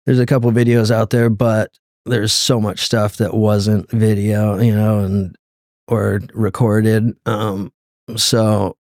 there's 0.06 0.18
a 0.18 0.26
couple 0.26 0.50
videos 0.52 0.90
out 0.90 1.10
there, 1.10 1.30
but 1.30 1.70
there's 2.04 2.32
so 2.32 2.60
much 2.60 2.80
stuff 2.80 3.16
that 3.16 3.34
wasn't 3.34 3.90
video, 3.90 4.58
you 4.60 4.74
know, 4.74 4.98
and 5.00 5.36
or 5.88 6.20
recorded. 6.34 7.16
Um, 7.24 7.72
so, 8.16 8.76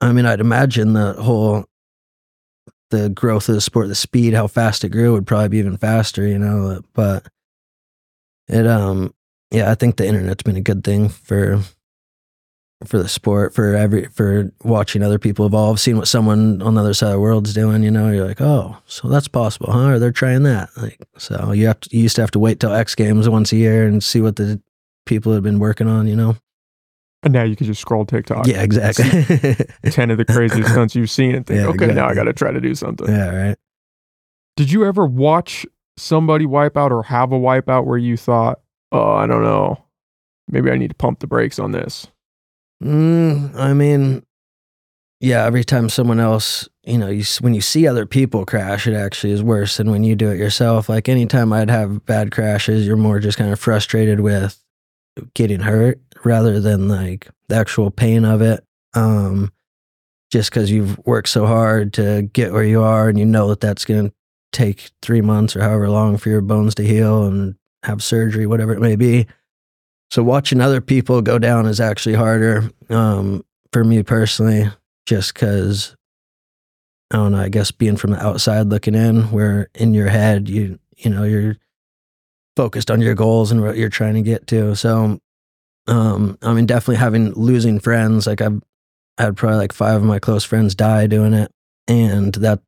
I 0.00 0.12
mean, 0.12 0.26
I'd 0.26 0.40
imagine 0.40 0.92
the 0.92 1.14
whole 1.14 1.64
the 2.90 3.10
growth 3.10 3.48
of 3.48 3.54
the 3.54 3.60
sport, 3.60 3.88
the 3.88 3.94
speed, 3.94 4.32
how 4.32 4.46
fast 4.46 4.84
it 4.84 4.88
grew 4.90 5.12
would 5.12 5.26
probably 5.26 5.48
be 5.48 5.58
even 5.58 5.76
faster, 5.76 6.26
you 6.26 6.38
know. 6.38 6.82
But 6.94 7.26
it, 8.48 8.66
um, 8.66 9.14
yeah, 9.50 9.70
I 9.70 9.74
think 9.74 9.96
the 9.96 10.06
internet's 10.06 10.42
been 10.42 10.56
a 10.56 10.62
good 10.62 10.84
thing 10.84 11.08
for 11.08 11.60
for 12.84 12.98
the 12.98 13.08
sport, 13.08 13.54
for 13.54 13.74
every 13.74 14.06
for 14.06 14.52
watching 14.62 15.02
other 15.02 15.18
people 15.18 15.46
evolve, 15.46 15.80
seeing 15.80 15.96
what 15.96 16.06
someone 16.08 16.62
on 16.62 16.74
the 16.74 16.80
other 16.80 16.94
side 16.94 17.08
of 17.08 17.14
the 17.14 17.20
world's 17.20 17.52
doing. 17.52 17.82
You 17.82 17.90
know, 17.90 18.10
you're 18.10 18.26
like, 18.26 18.40
oh, 18.40 18.76
so 18.86 19.08
that's 19.08 19.28
possible, 19.28 19.72
huh? 19.72 19.92
Or 19.92 19.98
they're 19.98 20.12
trying 20.12 20.44
that. 20.44 20.70
Like, 20.76 20.98
so 21.16 21.52
you 21.52 21.66
have 21.66 21.80
to, 21.80 21.96
you 21.96 22.02
used 22.02 22.16
to 22.16 22.22
have 22.22 22.30
to 22.32 22.38
wait 22.38 22.60
till 22.60 22.72
X 22.72 22.94
Games 22.94 23.28
once 23.28 23.52
a 23.52 23.56
year 23.56 23.86
and 23.86 24.02
see 24.02 24.20
what 24.20 24.36
the 24.36 24.60
people 25.06 25.32
had 25.32 25.42
been 25.42 25.58
working 25.58 25.88
on. 25.88 26.06
You 26.06 26.16
know? 26.16 26.36
And 27.24 27.32
now 27.32 27.42
you 27.42 27.56
can 27.56 27.66
just 27.66 27.80
scroll 27.80 28.04
TikTok. 28.06 28.46
Yeah, 28.46 28.62
exactly. 28.62 29.04
10 29.90 30.10
of 30.12 30.18
the 30.18 30.24
craziest 30.24 30.70
stunts 30.70 30.94
you've 30.94 31.10
seen 31.10 31.34
and 31.34 31.44
think, 31.44 31.60
Yeah, 31.60 31.66
okay, 31.66 31.92
now 31.92 32.06
I 32.06 32.14
got 32.14 32.24
to 32.24 32.32
try 32.32 32.52
to 32.52 32.60
do 32.60 32.76
something. 32.76 33.08
yeah, 33.08 33.48
right. 33.48 33.56
Did 34.56 34.70
you 34.70 34.84
ever 34.84 35.04
watch 35.04 35.66
somebody 35.96 36.46
wipe 36.46 36.76
out 36.76 36.92
or 36.92 37.02
have 37.02 37.32
a 37.32 37.38
wipeout 37.38 37.86
where 37.86 37.98
you 37.98 38.16
thought, 38.16 38.60
oh, 38.92 39.12
I 39.14 39.26
don't 39.26 39.42
know, 39.42 39.82
maybe 40.48 40.70
I 40.70 40.76
need 40.76 40.90
to 40.90 40.94
pump 40.94 41.18
the 41.18 41.26
brakes 41.26 41.58
on 41.58 41.72
this? 41.72 42.06
Mm, 42.82 43.54
I 43.56 43.72
mean, 43.72 44.24
yeah. 45.20 45.44
Every 45.44 45.64
time 45.64 45.88
someone 45.88 46.20
else, 46.20 46.68
you 46.84 46.96
know, 46.98 47.08
you 47.08 47.24
when 47.40 47.54
you 47.54 47.60
see 47.60 47.88
other 47.88 48.06
people 48.06 48.46
crash, 48.46 48.86
it 48.86 48.94
actually 48.94 49.32
is 49.32 49.42
worse 49.42 49.76
than 49.76 49.90
when 49.90 50.04
you 50.04 50.14
do 50.14 50.30
it 50.30 50.38
yourself. 50.38 50.88
Like 50.88 51.08
anytime 51.08 51.52
I'd 51.52 51.70
have 51.70 52.04
bad 52.06 52.30
crashes, 52.30 52.86
you're 52.86 52.96
more 52.96 53.18
just 53.18 53.38
kind 53.38 53.52
of 53.52 53.58
frustrated 53.58 54.20
with 54.20 54.62
getting 55.34 55.60
hurt 55.60 56.00
rather 56.24 56.60
than 56.60 56.88
like 56.88 57.28
the 57.48 57.56
actual 57.56 57.90
pain 57.90 58.24
of 58.24 58.40
it. 58.42 58.64
Um, 58.94 59.52
just 60.30 60.50
because 60.50 60.70
you've 60.70 60.98
worked 61.06 61.28
so 61.28 61.46
hard 61.46 61.92
to 61.94 62.22
get 62.32 62.52
where 62.52 62.64
you 62.64 62.82
are, 62.82 63.08
and 63.08 63.18
you 63.18 63.24
know 63.24 63.48
that 63.48 63.60
that's 63.60 63.84
going 63.84 64.08
to 64.08 64.14
take 64.52 64.90
three 65.02 65.20
months 65.20 65.56
or 65.56 65.62
however 65.62 65.88
long 65.90 66.16
for 66.16 66.28
your 66.28 66.40
bones 66.40 66.74
to 66.76 66.82
heal 66.82 67.24
and 67.24 67.54
have 67.82 68.02
surgery, 68.02 68.46
whatever 68.46 68.72
it 68.72 68.80
may 68.80 68.96
be. 68.96 69.26
So 70.10 70.22
watching 70.22 70.60
other 70.60 70.80
people 70.80 71.20
go 71.22 71.38
down 71.38 71.66
is 71.66 71.80
actually 71.80 72.14
harder 72.14 72.70
um, 72.88 73.44
for 73.72 73.84
me 73.84 74.02
personally, 74.02 74.70
just 75.06 75.34
because 75.34 75.94
I 77.10 77.16
don't 77.16 77.32
know. 77.32 77.40
I 77.40 77.48
guess 77.48 77.70
being 77.70 77.96
from 77.96 78.12
the 78.12 78.24
outside 78.24 78.68
looking 78.68 78.94
in, 78.94 79.30
where 79.30 79.68
in 79.74 79.94
your 79.94 80.08
head 80.08 80.48
you 80.48 80.78
you 80.96 81.10
know 81.10 81.24
you're 81.24 81.56
focused 82.56 82.90
on 82.90 83.00
your 83.00 83.14
goals 83.14 83.52
and 83.52 83.62
what 83.62 83.76
you're 83.76 83.88
trying 83.88 84.14
to 84.14 84.22
get 84.22 84.46
to. 84.48 84.74
So, 84.74 85.20
um, 85.86 86.38
I 86.42 86.52
mean, 86.52 86.66
definitely 86.66 86.96
having 86.96 87.32
losing 87.34 87.78
friends. 87.78 88.26
Like 88.26 88.40
I've 88.40 88.60
had 89.16 89.36
probably 89.36 89.58
like 89.58 89.72
five 89.72 89.96
of 89.96 90.04
my 90.04 90.18
close 90.18 90.44
friends 90.44 90.74
die 90.74 91.06
doing 91.06 91.34
it, 91.34 91.52
and 91.86 92.34
that 92.36 92.60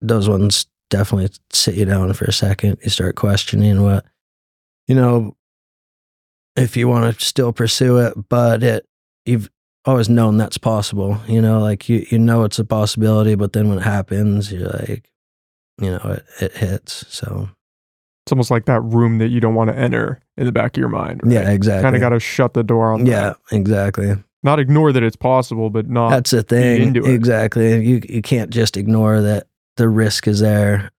those 0.00 0.28
ones 0.28 0.66
definitely 0.88 1.30
sit 1.52 1.74
you 1.74 1.84
down 1.84 2.12
for 2.14 2.24
a 2.24 2.32
second. 2.32 2.78
You 2.82 2.90
start 2.90 3.16
questioning 3.16 3.82
what 3.82 4.06
you 4.88 4.94
know 4.94 5.36
if 6.56 6.76
you 6.76 6.88
want 6.88 7.18
to 7.18 7.24
still 7.24 7.52
pursue 7.52 7.98
it, 7.98 8.14
but 8.28 8.62
it 8.62 8.86
you've 9.24 9.50
always 9.84 10.08
known 10.08 10.36
that's 10.36 10.58
possible. 10.58 11.18
You 11.26 11.40
know, 11.42 11.60
like 11.60 11.88
you 11.88 12.06
you 12.10 12.18
know 12.18 12.44
it's 12.44 12.58
a 12.58 12.64
possibility, 12.64 13.34
but 13.34 13.52
then 13.52 13.68
when 13.68 13.78
it 13.78 13.82
happens, 13.84 14.50
you're 14.52 14.68
like, 14.68 15.10
you 15.80 15.90
know, 15.90 16.16
it, 16.18 16.24
it 16.40 16.56
hits. 16.56 17.04
So 17.08 17.48
It's 18.24 18.32
almost 18.32 18.50
like 18.50 18.64
that 18.66 18.80
room 18.80 19.18
that 19.18 19.28
you 19.28 19.40
don't 19.40 19.54
want 19.54 19.70
to 19.70 19.76
enter 19.76 20.20
in 20.36 20.46
the 20.46 20.52
back 20.52 20.76
of 20.76 20.80
your 20.80 20.88
mind. 20.88 21.20
Right? 21.22 21.32
yeah, 21.34 21.50
exactly. 21.50 21.82
Kind 21.82 21.96
of 21.96 22.00
got 22.00 22.10
to 22.10 22.20
shut 22.20 22.54
the 22.54 22.64
door 22.64 22.92
on 22.92 23.06
yeah, 23.06 23.20
that. 23.20 23.36
exactly. 23.52 24.14
Not 24.42 24.58
ignore 24.60 24.92
that 24.92 25.02
it's 25.02 25.16
possible, 25.16 25.70
but 25.70 25.88
not. 25.88 26.10
That's 26.10 26.30
the 26.30 26.42
thing. 26.42 26.82
into 26.82 27.04
it. 27.04 27.14
Exactly. 27.14 27.84
You 27.84 28.00
you 28.08 28.22
can't 28.22 28.50
just 28.50 28.76
ignore 28.76 29.20
that 29.20 29.46
the 29.76 29.88
risk 29.88 30.26
is 30.28 30.40
there 30.40 30.90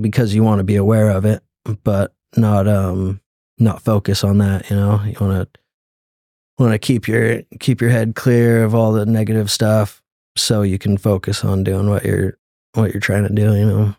because 0.00 0.34
you 0.34 0.42
want 0.42 0.58
to 0.60 0.64
be 0.64 0.76
aware 0.76 1.10
of 1.10 1.24
it, 1.24 1.42
but 1.84 2.14
not 2.36 2.68
um 2.68 3.20
not 3.58 3.82
focus 3.82 4.24
on 4.24 4.38
that. 4.38 4.70
You 4.70 4.76
know, 4.76 5.02
you 5.04 5.16
want 5.20 5.52
to 5.52 5.60
want 6.58 6.72
to 6.72 6.78
keep 6.78 7.06
your 7.08 7.42
keep 7.60 7.80
your 7.80 7.90
head 7.90 8.14
clear 8.14 8.64
of 8.64 8.74
all 8.74 8.92
the 8.92 9.06
negative 9.06 9.50
stuff, 9.50 10.02
so 10.36 10.62
you 10.62 10.78
can 10.78 10.96
focus 10.96 11.44
on 11.44 11.64
doing 11.64 11.88
what 11.88 12.04
you're 12.04 12.38
what 12.74 12.92
you're 12.92 13.00
trying 13.00 13.26
to 13.26 13.34
do. 13.34 13.54
You 13.54 13.66
know. 13.66 13.96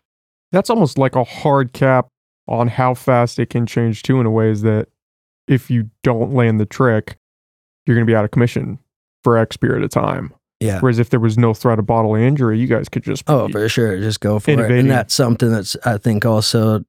that's 0.52 0.70
almost 0.70 0.98
like 0.98 1.16
a 1.16 1.24
hard 1.24 1.74
cap 1.74 2.08
on 2.48 2.68
how 2.68 2.94
fast 2.94 3.40
it 3.40 3.50
can 3.50 3.66
change 3.66 4.04
too, 4.04 4.20
in 4.20 4.26
a 4.26 4.32
way, 4.32 4.50
is 4.50 4.62
that 4.62 4.88
if 5.48 5.70
you 5.70 5.90
don't 6.04 6.34
land 6.34 6.60
the 6.60 6.66
trick, 6.66 7.18
you're 7.86 7.96
going 7.96 8.06
to 8.06 8.10
be 8.10 8.16
out 8.16 8.26
of 8.26 8.32
commission 8.32 8.80
for 9.24 9.38
X 9.38 9.58
period 9.58 9.84
of 9.84 9.90
time. 9.90 10.34
Yeah. 10.60 10.80
Whereas 10.80 10.98
if 11.00 11.10
there 11.10 11.20
was 11.20 11.38
no 11.38 11.54
threat 11.54 11.78
of 11.78 11.86
bodily 11.86 12.26
injury, 12.26 12.58
you 12.60 12.68
guys 12.68 12.90
could 12.90 13.04
just 13.04 13.24
Oh, 13.28 13.48
for 13.50 13.70
sure. 13.70 14.00
Just 14.00 14.22
go 14.22 14.40
for 14.40 14.52
it. 14.52 14.72
And 14.72 14.90
that's 14.90 15.14
something 15.14 15.52
that's 15.52 15.76
I 15.86 15.98
think 15.98 16.26
also 16.26 16.84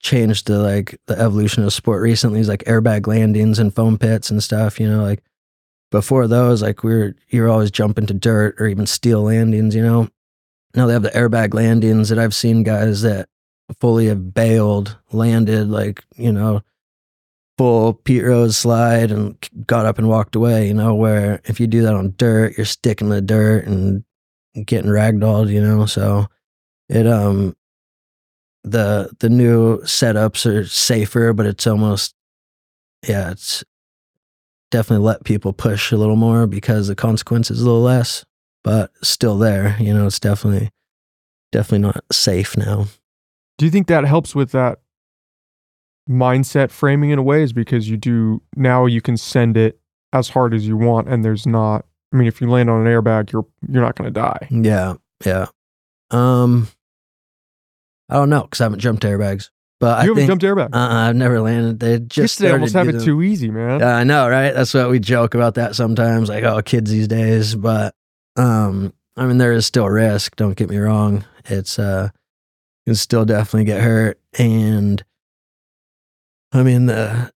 changed 0.00 0.46
the 0.46 0.58
like 0.58 0.98
the 1.06 1.18
evolution 1.18 1.62
of 1.62 1.72
sport 1.72 2.02
recently 2.02 2.40
is 2.40 2.48
like 2.48 2.64
airbag 2.64 3.06
landings 3.06 3.58
and 3.58 3.74
foam 3.74 3.98
pits 3.98 4.30
and 4.30 4.42
stuff. 4.42 4.80
You 4.80 4.88
know, 4.88 5.02
like 5.02 5.22
before 5.90 6.26
those, 6.26 6.62
like 6.62 6.82
we 6.82 6.92
are 6.94 7.16
you're 7.28 7.48
always 7.48 7.70
jumping 7.70 8.06
to 8.06 8.14
dirt 8.14 8.60
or 8.60 8.66
even 8.66 8.86
steel 8.86 9.22
landings. 9.22 9.74
You 9.74 9.82
know, 9.82 10.08
now 10.74 10.86
they 10.86 10.94
have 10.94 11.02
the 11.02 11.10
airbag 11.10 11.54
landings 11.54 12.08
that 12.08 12.18
I've 12.18 12.34
seen 12.34 12.62
guys 12.62 13.02
that 13.02 13.28
fully 13.78 14.06
have 14.06 14.34
bailed, 14.34 14.98
landed 15.12 15.68
like 15.68 16.04
you 16.16 16.32
know. 16.32 16.62
Full 17.58 17.92
Pete 17.92 18.24
Rose 18.24 18.56
slide 18.56 19.10
and 19.10 19.36
got 19.66 19.84
up 19.84 19.98
and 19.98 20.08
walked 20.08 20.34
away, 20.34 20.66
you 20.66 20.72
know, 20.72 20.94
where 20.94 21.42
if 21.44 21.60
you 21.60 21.66
do 21.66 21.82
that 21.82 21.92
on 21.92 22.14
dirt, 22.16 22.56
you're 22.56 22.64
sticking 22.64 23.10
the 23.10 23.20
dirt 23.20 23.66
and 23.66 24.02
getting 24.64 24.90
ragdolled, 24.90 25.52
you 25.52 25.60
know. 25.60 25.84
So 25.84 26.26
it 26.88 27.06
um 27.06 27.54
the 28.64 29.10
the 29.20 29.28
new 29.28 29.78
setups 29.82 30.46
are 30.46 30.66
safer, 30.66 31.32
but 31.32 31.46
it's 31.46 31.66
almost 31.66 32.14
yeah, 33.06 33.30
it's 33.30 33.64
definitely 34.70 35.04
let 35.04 35.24
people 35.24 35.52
push 35.52 35.92
a 35.92 35.96
little 35.96 36.16
more 36.16 36.46
because 36.46 36.88
the 36.88 36.94
consequence 36.94 37.50
is 37.50 37.60
a 37.60 37.64
little 37.64 37.82
less, 37.82 38.24
but 38.62 38.90
still 39.02 39.38
there. 39.38 39.76
You 39.80 39.94
know, 39.94 40.06
it's 40.06 40.20
definitely 40.20 40.70
definitely 41.52 41.86
not 41.86 42.04
safe 42.12 42.56
now. 42.56 42.86
Do 43.58 43.64
you 43.64 43.70
think 43.70 43.88
that 43.88 44.04
helps 44.04 44.34
with 44.34 44.52
that 44.52 44.80
mindset 46.08 46.70
framing 46.70 47.10
in 47.10 47.18
a 47.18 47.22
way? 47.22 47.42
Is 47.42 47.52
because 47.52 47.88
you 47.88 47.96
do 47.96 48.42
now 48.56 48.86
you 48.86 49.00
can 49.00 49.16
send 49.16 49.56
it 49.56 49.80
as 50.12 50.30
hard 50.30 50.54
as 50.54 50.66
you 50.66 50.76
want, 50.76 51.08
and 51.08 51.24
there's 51.24 51.46
not. 51.46 51.86
I 52.12 52.16
mean, 52.16 52.26
if 52.26 52.40
you 52.40 52.50
land 52.50 52.68
on 52.68 52.86
an 52.86 52.92
airbag, 52.92 53.32
you're 53.32 53.46
you're 53.68 53.82
not 53.82 53.96
going 53.96 54.12
to 54.12 54.20
die. 54.20 54.48
Yeah, 54.50 54.94
yeah. 55.24 55.46
Um, 56.10 56.68
I 58.10 58.14
don't 58.14 58.30
know 58.30 58.42
because 58.42 58.60
I 58.60 58.64
haven't 58.64 58.80
jumped 58.80 59.02
airbags, 59.04 59.50
but 59.78 59.98
I 59.98 60.02
haven't 60.02 60.16
think 60.16 60.28
jumped 60.28 60.44
airbag. 60.44 60.74
uh, 60.74 60.78
I've 61.08 61.16
never 61.16 61.40
landed. 61.40 61.80
They 61.80 61.98
Kids 61.98 62.08
just 62.14 62.38
today 62.38 62.50
almost 62.50 62.74
have 62.74 62.88
it 62.88 62.92
to 62.92 63.04
too 63.04 63.22
easy, 63.22 63.50
man. 63.50 63.80
Yeah, 63.80 63.94
I 63.96 64.04
know, 64.04 64.28
right? 64.28 64.52
That's 64.52 64.74
what 64.74 64.90
we 64.90 64.98
joke 64.98 65.34
about 65.34 65.54
that 65.54 65.76
sometimes, 65.76 66.28
like, 66.28 66.44
oh, 66.44 66.60
kids 66.62 66.90
these 66.90 67.08
days. 67.08 67.54
But 67.54 67.94
um, 68.36 68.92
I 69.16 69.26
mean, 69.26 69.38
there 69.38 69.52
is 69.52 69.66
still 69.66 69.88
risk. 69.88 70.36
Don't 70.36 70.56
get 70.56 70.68
me 70.68 70.78
wrong. 70.78 71.24
It's 71.46 71.78
uh, 71.78 72.10
you 72.86 72.90
can 72.90 72.96
still 72.96 73.24
definitely 73.24 73.64
get 73.64 73.82
hurt, 73.82 74.18
and 74.38 75.02
I 76.52 76.62
mean, 76.62 76.86
the 76.86 77.30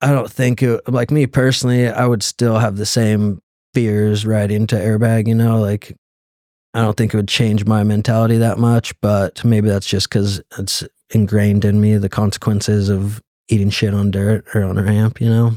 I 0.00 0.12
don't 0.12 0.30
think 0.30 0.62
it, 0.62 0.80
like 0.88 1.10
me 1.10 1.26
personally, 1.26 1.88
I 1.88 2.06
would 2.06 2.22
still 2.22 2.58
have 2.58 2.76
the 2.76 2.86
same 2.86 3.42
fears 3.74 4.24
right 4.24 4.50
into 4.50 4.76
airbag. 4.76 5.28
You 5.28 5.34
know, 5.34 5.60
like 5.60 5.96
I 6.74 6.82
don't 6.82 6.96
think 6.96 7.12
it 7.12 7.16
would 7.16 7.28
change 7.28 7.66
my 7.66 7.82
mentality 7.82 8.38
that 8.38 8.58
much, 8.58 8.98
but 9.00 9.44
maybe 9.44 9.68
that's 9.68 9.86
just 9.86 10.08
because 10.08 10.40
it's 10.58 10.84
ingrained 11.10 11.64
in 11.64 11.80
me 11.80 11.96
the 11.96 12.08
consequences 12.08 12.88
of 12.88 13.20
eating 13.48 13.70
shit 13.70 13.92
on 13.92 14.10
dirt 14.10 14.44
or 14.54 14.62
on 14.62 14.78
a 14.78 14.82
ramp, 14.84 15.20
you 15.20 15.28
know? 15.28 15.52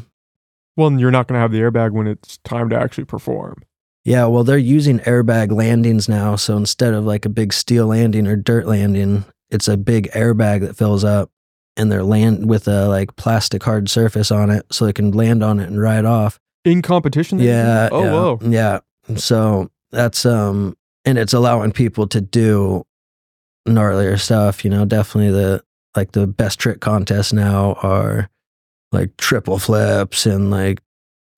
Well, 0.75 0.87
and 0.87 0.99
you're 0.99 1.11
not 1.11 1.27
going 1.27 1.37
to 1.37 1.41
have 1.41 1.51
the 1.51 1.59
airbag 1.59 1.91
when 1.91 2.07
it's 2.07 2.37
time 2.39 2.69
to 2.69 2.75
actually 2.75 3.05
perform. 3.05 3.61
Yeah, 4.03 4.25
well, 4.25 4.43
they're 4.43 4.57
using 4.57 4.99
airbag 5.01 5.51
landings 5.51 6.09
now. 6.09 6.35
So 6.35 6.57
instead 6.57 6.93
of 6.93 7.05
like 7.05 7.25
a 7.25 7.29
big 7.29 7.53
steel 7.53 7.87
landing 7.87 8.27
or 8.27 8.35
dirt 8.35 8.65
landing, 8.65 9.23
it's 9.49 9.67
a 9.67 9.77
big 9.77 10.09
airbag 10.11 10.61
that 10.61 10.75
fills 10.75 11.03
up 11.03 11.29
and 11.77 11.91
they're 11.91 12.03
land 12.03 12.49
with 12.49 12.67
a 12.67 12.87
like 12.87 13.15
plastic 13.15 13.63
hard 13.63 13.89
surface 13.89 14.31
on 14.31 14.49
it 14.49 14.65
so 14.71 14.85
they 14.85 14.93
can 14.93 15.11
land 15.11 15.43
on 15.43 15.59
it 15.59 15.69
and 15.69 15.79
ride 15.79 16.05
off. 16.05 16.39
In 16.65 16.81
competition? 16.81 17.39
Yeah. 17.39 17.89
Oh, 17.91 18.03
yeah, 18.03 18.11
whoa. 18.11 18.39
Yeah. 18.41 18.79
So 19.15 19.69
that's, 19.91 20.25
um, 20.25 20.75
and 21.05 21.17
it's 21.17 21.33
allowing 21.33 21.71
people 21.71 22.07
to 22.07 22.21
do 22.21 22.85
gnarlier 23.67 24.19
stuff, 24.19 24.63
you 24.63 24.71
know, 24.71 24.85
definitely 24.85 25.31
the, 25.31 25.63
like 25.95 26.11
the 26.11 26.27
best 26.27 26.59
trick 26.59 26.81
contests 26.81 27.33
now 27.33 27.73
are 27.83 28.29
like 28.91 29.15
triple 29.17 29.59
flips 29.59 30.25
and 30.25 30.51
like 30.51 30.81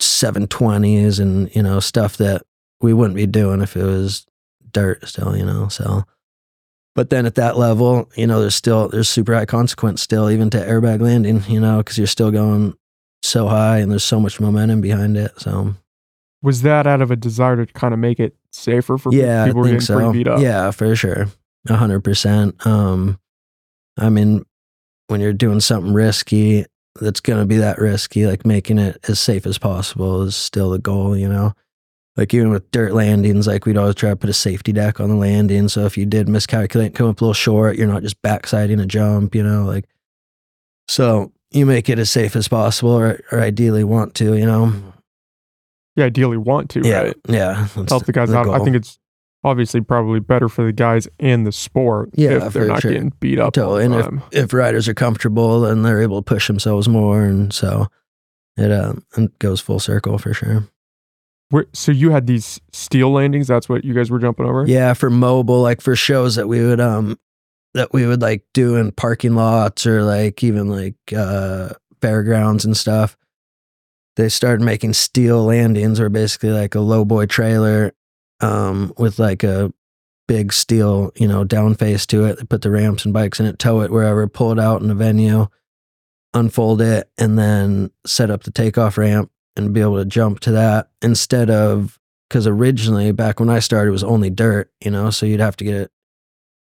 720s 0.02 1.20
and, 1.20 1.54
you 1.56 1.64
know, 1.64 1.80
stuff 1.80 2.18
that 2.18 2.42
we 2.82 2.94
wouldn't 2.94 3.16
be 3.16 3.26
doing 3.26 3.62
if 3.62 3.76
it 3.76 3.84
was 3.84 4.26
dirt 4.72 5.08
still, 5.08 5.36
you 5.36 5.46
know, 5.46 5.68
so. 5.68 6.04
But 6.96 7.10
then 7.10 7.26
at 7.26 7.36
that 7.36 7.58
level, 7.58 8.10
you 8.16 8.26
know, 8.26 8.40
there's 8.40 8.56
still, 8.56 8.88
there's 8.88 9.10
super 9.10 9.34
high 9.36 9.46
consequence 9.46 10.02
still, 10.02 10.30
even 10.30 10.50
to 10.52 10.58
airbag 10.58 11.02
landing, 11.02 11.44
you 11.48 11.60
know, 11.60 11.78
because 11.80 11.98
you're 11.98 12.08
still 12.08 12.32
going 12.32 12.76
so 13.22 13.48
high 13.48 13.80
and 13.80 13.92
there's 13.92 14.04
so 14.04 14.20
much 14.20 14.40
momentum 14.40 14.80
behind 14.80 15.18
it. 15.18 15.38
So, 15.40 15.76
Was 16.46 16.62
that 16.62 16.86
out 16.86 17.02
of 17.02 17.10
a 17.10 17.16
desire 17.16 17.66
to 17.66 17.74
kind 17.74 17.92
of 17.92 18.00
make 18.00 18.20
it 18.20 18.36
safer 18.52 19.00
for 19.00 19.12
yeah, 19.12 19.48
people 19.48 19.62
I 19.62 19.64
think 19.64 19.82
getting 19.82 19.82
so. 19.82 19.96
pretty 19.96 20.20
beat 20.20 20.28
up? 20.28 20.40
Yeah, 20.40 20.70
for 20.70 20.96
sure. 20.96 21.28
A 21.68 21.76
hundred 21.76 22.02
percent. 22.04 22.64
Um, 22.68 23.20
I 23.98 24.10
mean, 24.10 24.46
when 25.08 25.22
you're 25.22 25.34
doing 25.34 25.60
something 25.60 25.92
risky, 25.92 26.66
that's 27.02 27.20
going 27.20 27.40
to 27.40 27.48
be 27.48 27.58
that 27.58 27.80
risky, 27.80 28.28
like 28.28 28.46
making 28.46 28.78
it 28.78 29.00
as 29.08 29.20
safe 29.20 29.48
as 29.48 29.58
possible 29.58 30.22
is 30.22 30.36
still 30.36 30.70
the 30.70 30.78
goal, 30.78 31.18
you 31.18 31.28
know? 31.28 31.54
Like 32.16 32.32
even 32.32 32.52
with 32.52 32.70
dirt 32.70 32.94
landings, 32.94 33.48
like 33.48 33.66
we'd 33.66 33.76
always 33.76 33.96
try 33.96 34.12
to 34.12 34.16
put 34.16 34.30
a 34.30 34.34
safety 34.34 34.72
deck 34.72 35.00
on 35.00 35.10
the 35.10 35.16
landing. 35.16 35.68
So 35.68 35.86
if 35.86 35.98
you 35.98 36.06
did 36.06 36.30
miscalculate 36.30 36.88
and 36.88 36.96
come 36.96 37.10
up 37.10 37.20
a 37.20 37.24
little 37.24 37.34
short, 37.34 37.76
you're 37.76 37.88
not 37.88 38.04
just 38.04 38.22
backsiding 38.22 38.80
a 38.80 38.86
jump, 38.86 39.34
you 39.34 39.44
know, 39.44 39.66
like, 39.66 39.86
so 40.88 41.34
you 41.50 41.66
make 41.66 41.90
it 41.90 41.98
as 41.98 42.12
safe 42.12 42.36
as 42.36 42.48
possible 42.48 42.92
or, 42.92 43.20
or 43.32 43.42
ideally 43.42 43.84
want 43.84 44.14
to, 44.16 44.36
you 44.36 44.46
know? 44.46 44.72
Yeah, 45.96 46.06
ideally 46.06 46.38
want 46.38 46.70
to, 46.72 46.82
Yeah. 46.84 47.02
right? 47.04 47.16
Yeah. 47.30 47.68
Help 47.88 48.06
the 48.06 48.12
guys 48.12 48.34
out. 48.34 48.50
I 48.50 48.60
think 48.60 48.76
it's 48.76 49.00
obviously 49.44 49.80
probably 49.82 50.20
better 50.20 50.50
for 50.50 50.64
the 50.66 50.72
guys 50.74 51.08
and 51.20 51.46
the 51.46 51.52
sport 51.52 52.10
Yeah, 52.16 52.48
if 52.48 52.54
they're 52.54 52.66
not 52.68 52.82
sure. 52.82 52.92
getting 52.92 53.14
beat 53.20 53.40
up 53.40 53.54
Totally. 53.54 53.86
And 53.86 53.96
if- 53.96 54.34
if 54.46 54.54
riders 54.54 54.88
are 54.90 54.94
comfortable 54.96 55.62
then 55.62 55.84
they're 55.84 56.02
able 56.02 56.22
to 56.22 56.26
push 56.26 56.48
themselves 56.48 56.90
more 56.90 57.24
and 57.24 57.54
so 57.54 57.88
it 58.58 58.72
um 58.72 59.04
it 59.16 59.38
goes 59.40 59.62
full 59.62 59.80
circle 59.80 60.18
for 60.18 60.34
sure 60.34 60.68
Where, 61.52 61.66
so 61.74 61.92
you 61.92 62.10
had 62.10 62.26
these 62.26 62.60
steel 62.74 63.12
landings. 63.14 63.48
That's 63.48 63.70
what 63.70 63.86
you 63.86 63.94
guys 63.94 64.10
were 64.10 64.18
jumping 64.18 64.48
over. 64.48 64.66
yeah 64.66 64.94
for 64.94 65.12
mobile 65.12 65.62
like 65.62 65.80
for 65.80 65.96
shows 65.96 66.36
that 66.36 66.48
we 66.48 66.66
would 66.66 66.80
um 66.82 67.20
that 67.76 67.94
we 67.94 68.08
would 68.08 68.24
like 68.24 68.44
do 68.56 68.76
in 68.78 68.92
parking 68.94 69.36
lots 69.36 69.86
or 69.86 70.04
like 70.04 70.44
even 70.44 70.70
like 70.70 70.96
uh 71.16 71.70
fairgrounds 72.02 72.66
and 72.66 72.76
stuff 72.76 73.16
they 74.16 74.30
started 74.30 74.64
making 74.64 74.94
steel 74.94 75.44
landings 75.44 76.00
or 76.00 76.10
basically 76.10 76.52
like 76.52 76.76
a 76.76 76.80
low 76.80 77.06
boy 77.06 77.26
trailer 77.26 77.94
um 78.42 78.94
with 78.98 79.20
like 79.20 79.44
a 79.44 79.72
big 80.28 80.52
steel 80.52 81.12
you 81.16 81.28
know 81.28 81.44
down 81.44 81.76
face 81.76 82.06
to 82.06 82.26
it 82.26 82.38
they 82.38 82.44
put 82.44 82.62
the 82.62 82.72
ramps 82.72 83.06
and 83.06 83.14
bikes 83.14 83.40
in 83.40 83.46
it 83.46 83.60
tow 83.60 83.82
it 83.82 83.92
wherever 83.92 84.28
pull 84.28 84.52
it 84.52 84.60
out 84.60 84.82
in 84.82 84.90
a 84.90 84.96
venue 84.96 85.48
unfold 86.34 86.82
it 86.82 87.10
and 87.18 87.38
then 87.40 87.90
set 88.06 88.30
up 88.30 88.44
the 88.44 88.52
takeoff 88.52 88.98
ramp 88.98 89.32
and 89.56 89.74
be 89.74 89.82
able 89.82 89.98
to 89.98 90.06
jump 90.06 90.40
to 90.42 90.52
that 90.52 90.90
instead 91.02 91.50
of 91.50 92.00
because 92.30 92.48
originally 92.48 93.12
back 93.12 93.40
when 93.40 93.50
I 93.50 93.60
started 93.60 93.90
it 93.90 93.94
was 93.94 94.04
only 94.04 94.30
dirt, 94.30 94.72
you 94.82 94.92
know, 94.92 95.10
so 95.10 95.26
you'd 95.26 95.40
have 95.40 95.58
to 95.58 95.64
get 95.64 95.92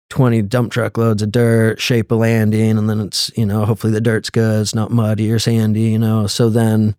20 0.10 0.42
dump 0.44 0.72
truck 0.72 0.98
loads 0.98 1.22
of 1.22 1.32
dirt, 1.32 1.80
shape 1.80 2.12
a 2.12 2.16
landing, 2.16 2.78
and 2.78 2.90
then 2.90 3.00
it's, 3.00 3.32
you 3.36 3.46
know, 3.46 3.66
hopefully 3.66 3.94
the 3.94 4.02
dirt's 4.02 4.30
good, 4.30 4.62
it's 4.62 4.76
not 4.76 4.92
muddy 4.92 5.32
or 5.32 5.40
sandy, 5.40 5.82
you 5.82 6.00
know. 6.00 6.28
So 6.28 6.50
then 6.50 6.96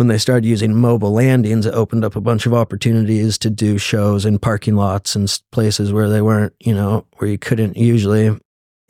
when 0.00 0.06
they 0.08 0.16
started 0.16 0.46
using 0.46 0.74
mobile 0.74 1.12
landings, 1.12 1.66
it 1.66 1.74
opened 1.74 2.06
up 2.06 2.16
a 2.16 2.22
bunch 2.22 2.46
of 2.46 2.54
opportunities 2.54 3.36
to 3.36 3.50
do 3.50 3.76
shows 3.76 4.24
in 4.24 4.38
parking 4.38 4.74
lots 4.74 5.14
and 5.14 5.30
places 5.52 5.92
where 5.92 6.08
they 6.08 6.22
weren't, 6.22 6.54
you 6.58 6.74
know, 6.74 7.04
where 7.18 7.28
you 7.28 7.36
couldn't 7.36 7.76
usually. 7.76 8.34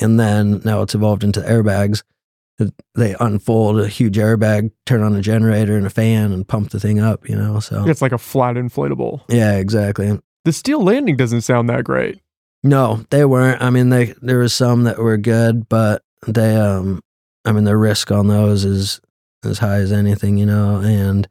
And 0.01 0.21
then 0.21 0.63
now 0.65 0.83
it's 0.83 0.95
evolved 0.95 1.25
into 1.25 1.41
airbags. 1.41 2.05
they 2.95 3.17
unfold 3.19 3.81
a 3.81 3.89
huge 3.89 4.19
airbag, 4.19 4.71
turn 4.87 5.03
on 5.03 5.17
a 5.17 5.21
generator 5.21 5.77
and 5.77 5.85
a 5.85 5.91
fan, 5.91 6.31
and 6.31 6.47
pump 6.47 6.71
the 6.71 6.79
thing 6.79 7.01
up. 7.01 7.29
You 7.29 7.35
know, 7.35 7.59
so 7.59 7.89
It's 7.89 8.03
like 8.03 8.13
a 8.13 8.17
flat 8.19 8.55
inflatable. 8.55 9.23
yeah, 9.29 9.57
exactly. 9.57 10.17
The 10.45 10.53
steel 10.53 10.81
landing 10.81 11.17
doesn't 11.17 11.41
sound 11.41 11.69
that 11.71 11.83
great. 11.83 12.21
No, 12.63 13.05
they 13.11 13.25
weren't. 13.25 13.61
I 13.61 13.71
mean, 13.71 13.89
they 13.89 14.15
there 14.23 14.39
was 14.39 14.55
some 14.55 14.85
that 14.85 14.99
were 14.99 15.17
good, 15.17 15.69
but 15.69 16.03
they 16.29 16.55
um, 16.55 17.03
I 17.45 17.51
mean, 17.51 17.65
the 17.65 17.77
risk 17.77 18.13
on 18.13 18.29
those 18.29 18.65
is 18.65 19.01
as 19.45 19.59
high 19.59 19.77
as 19.77 19.93
anything, 19.93 20.39
you 20.39 20.47
know, 20.47 20.77
and 20.77 21.29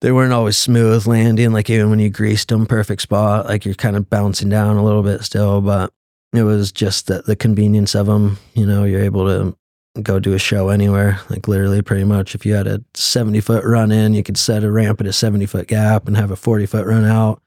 they 0.00 0.12
weren't 0.12 0.32
always 0.32 0.56
smooth 0.56 1.06
landing. 1.06 1.52
Like 1.52 1.70
even 1.70 1.90
when 1.90 1.98
you 1.98 2.10
greased 2.10 2.48
them, 2.48 2.66
perfect 2.66 3.02
spot, 3.02 3.46
like 3.46 3.64
you're 3.64 3.74
kind 3.74 3.96
of 3.96 4.10
bouncing 4.10 4.48
down 4.48 4.76
a 4.76 4.84
little 4.84 5.02
bit 5.02 5.22
still, 5.22 5.60
but 5.60 5.92
it 6.34 6.42
was 6.42 6.72
just 6.72 7.06
that 7.06 7.26
the 7.26 7.36
convenience 7.36 7.94
of 7.94 8.06
them. 8.06 8.38
You 8.54 8.66
know, 8.66 8.84
you're 8.84 9.02
able 9.02 9.26
to 9.26 9.56
go 10.02 10.18
do 10.18 10.34
a 10.34 10.38
show 10.38 10.68
anywhere, 10.68 11.20
like 11.30 11.46
literally 11.46 11.80
pretty 11.80 12.04
much. 12.04 12.34
If 12.34 12.44
you 12.44 12.54
had 12.54 12.66
a 12.66 12.82
70 12.94 13.40
foot 13.40 13.64
run 13.64 13.92
in, 13.92 14.14
you 14.14 14.22
could 14.22 14.36
set 14.36 14.64
a 14.64 14.70
ramp 14.70 15.00
at 15.00 15.06
a 15.06 15.12
70 15.12 15.46
foot 15.46 15.68
gap 15.68 16.06
and 16.06 16.16
have 16.16 16.30
a 16.30 16.36
40 16.36 16.66
foot 16.66 16.86
run 16.86 17.04
out, 17.04 17.40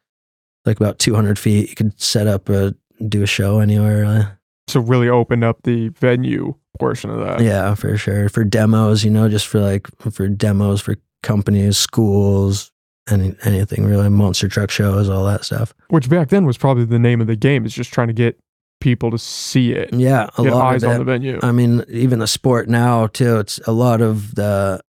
like 0.66 0.78
about 0.78 1.00
200 1.00 1.38
feet. 1.38 1.70
You 1.70 1.76
could 1.76 2.00
set 2.02 2.28
up 2.28 2.50
a 2.50 2.74
do 3.08 3.22
a 3.22 3.28
show 3.28 3.60
anywhere. 3.60 4.02
Really. 4.02 4.26
So 4.68 4.82
really 4.82 5.08
opened 5.10 5.44
up 5.44 5.64
the 5.64 5.90
venue 5.90 6.56
portion 6.80 7.10
of 7.10 7.20
that. 7.20 7.42
Yeah, 7.42 7.74
for 7.76 7.98
sure. 7.98 8.30
For 8.30 8.44
demos, 8.44 9.04
you 9.04 9.12
know, 9.12 9.30
just 9.30 9.48
for 9.48 9.60
like 9.60 9.88
for 10.12 10.28
demos 10.28 10.82
for 10.82 10.96
companies, 11.24 11.78
schools, 11.78 12.72
any 13.10 13.36
anything 13.44 13.86
really, 13.86 14.10
monster 14.10 14.48
truck 14.48 14.70
shows, 14.70 15.10
all 15.10 15.26
that 15.26 15.46
stuff. 15.46 15.74
Which 15.90 16.10
back 16.10 16.30
then 16.30 16.46
was 16.46 16.58
probably 16.58 16.86
the 16.86 17.00
name 17.00 17.22
of 17.22 17.28
the 17.28 17.36
game. 17.36 17.66
Is 17.66 17.74
just 17.74 17.94
trying 17.94 18.08
to 18.08 18.14
get 18.14 18.38
people 18.80 19.12
to 19.12 19.18
see 19.18 19.72
it, 19.72 19.94
Yeah, 19.94 20.30
a 20.38 20.44
get 20.44 20.54
lot 20.54 20.74
eyes 20.74 20.84
of 20.84 20.92
on 20.92 21.00
the 21.00 21.04
venue. 21.06 21.40
I 21.42 21.52
mean, 21.52 21.84
even 21.90 22.20
the 22.20 22.28
sport 22.28 22.70
now 22.70 23.08
too. 23.08 23.38
It's 23.38 23.60
a 23.68 23.72
lot 23.72 24.02
of 24.02 24.36
the, 24.36 24.82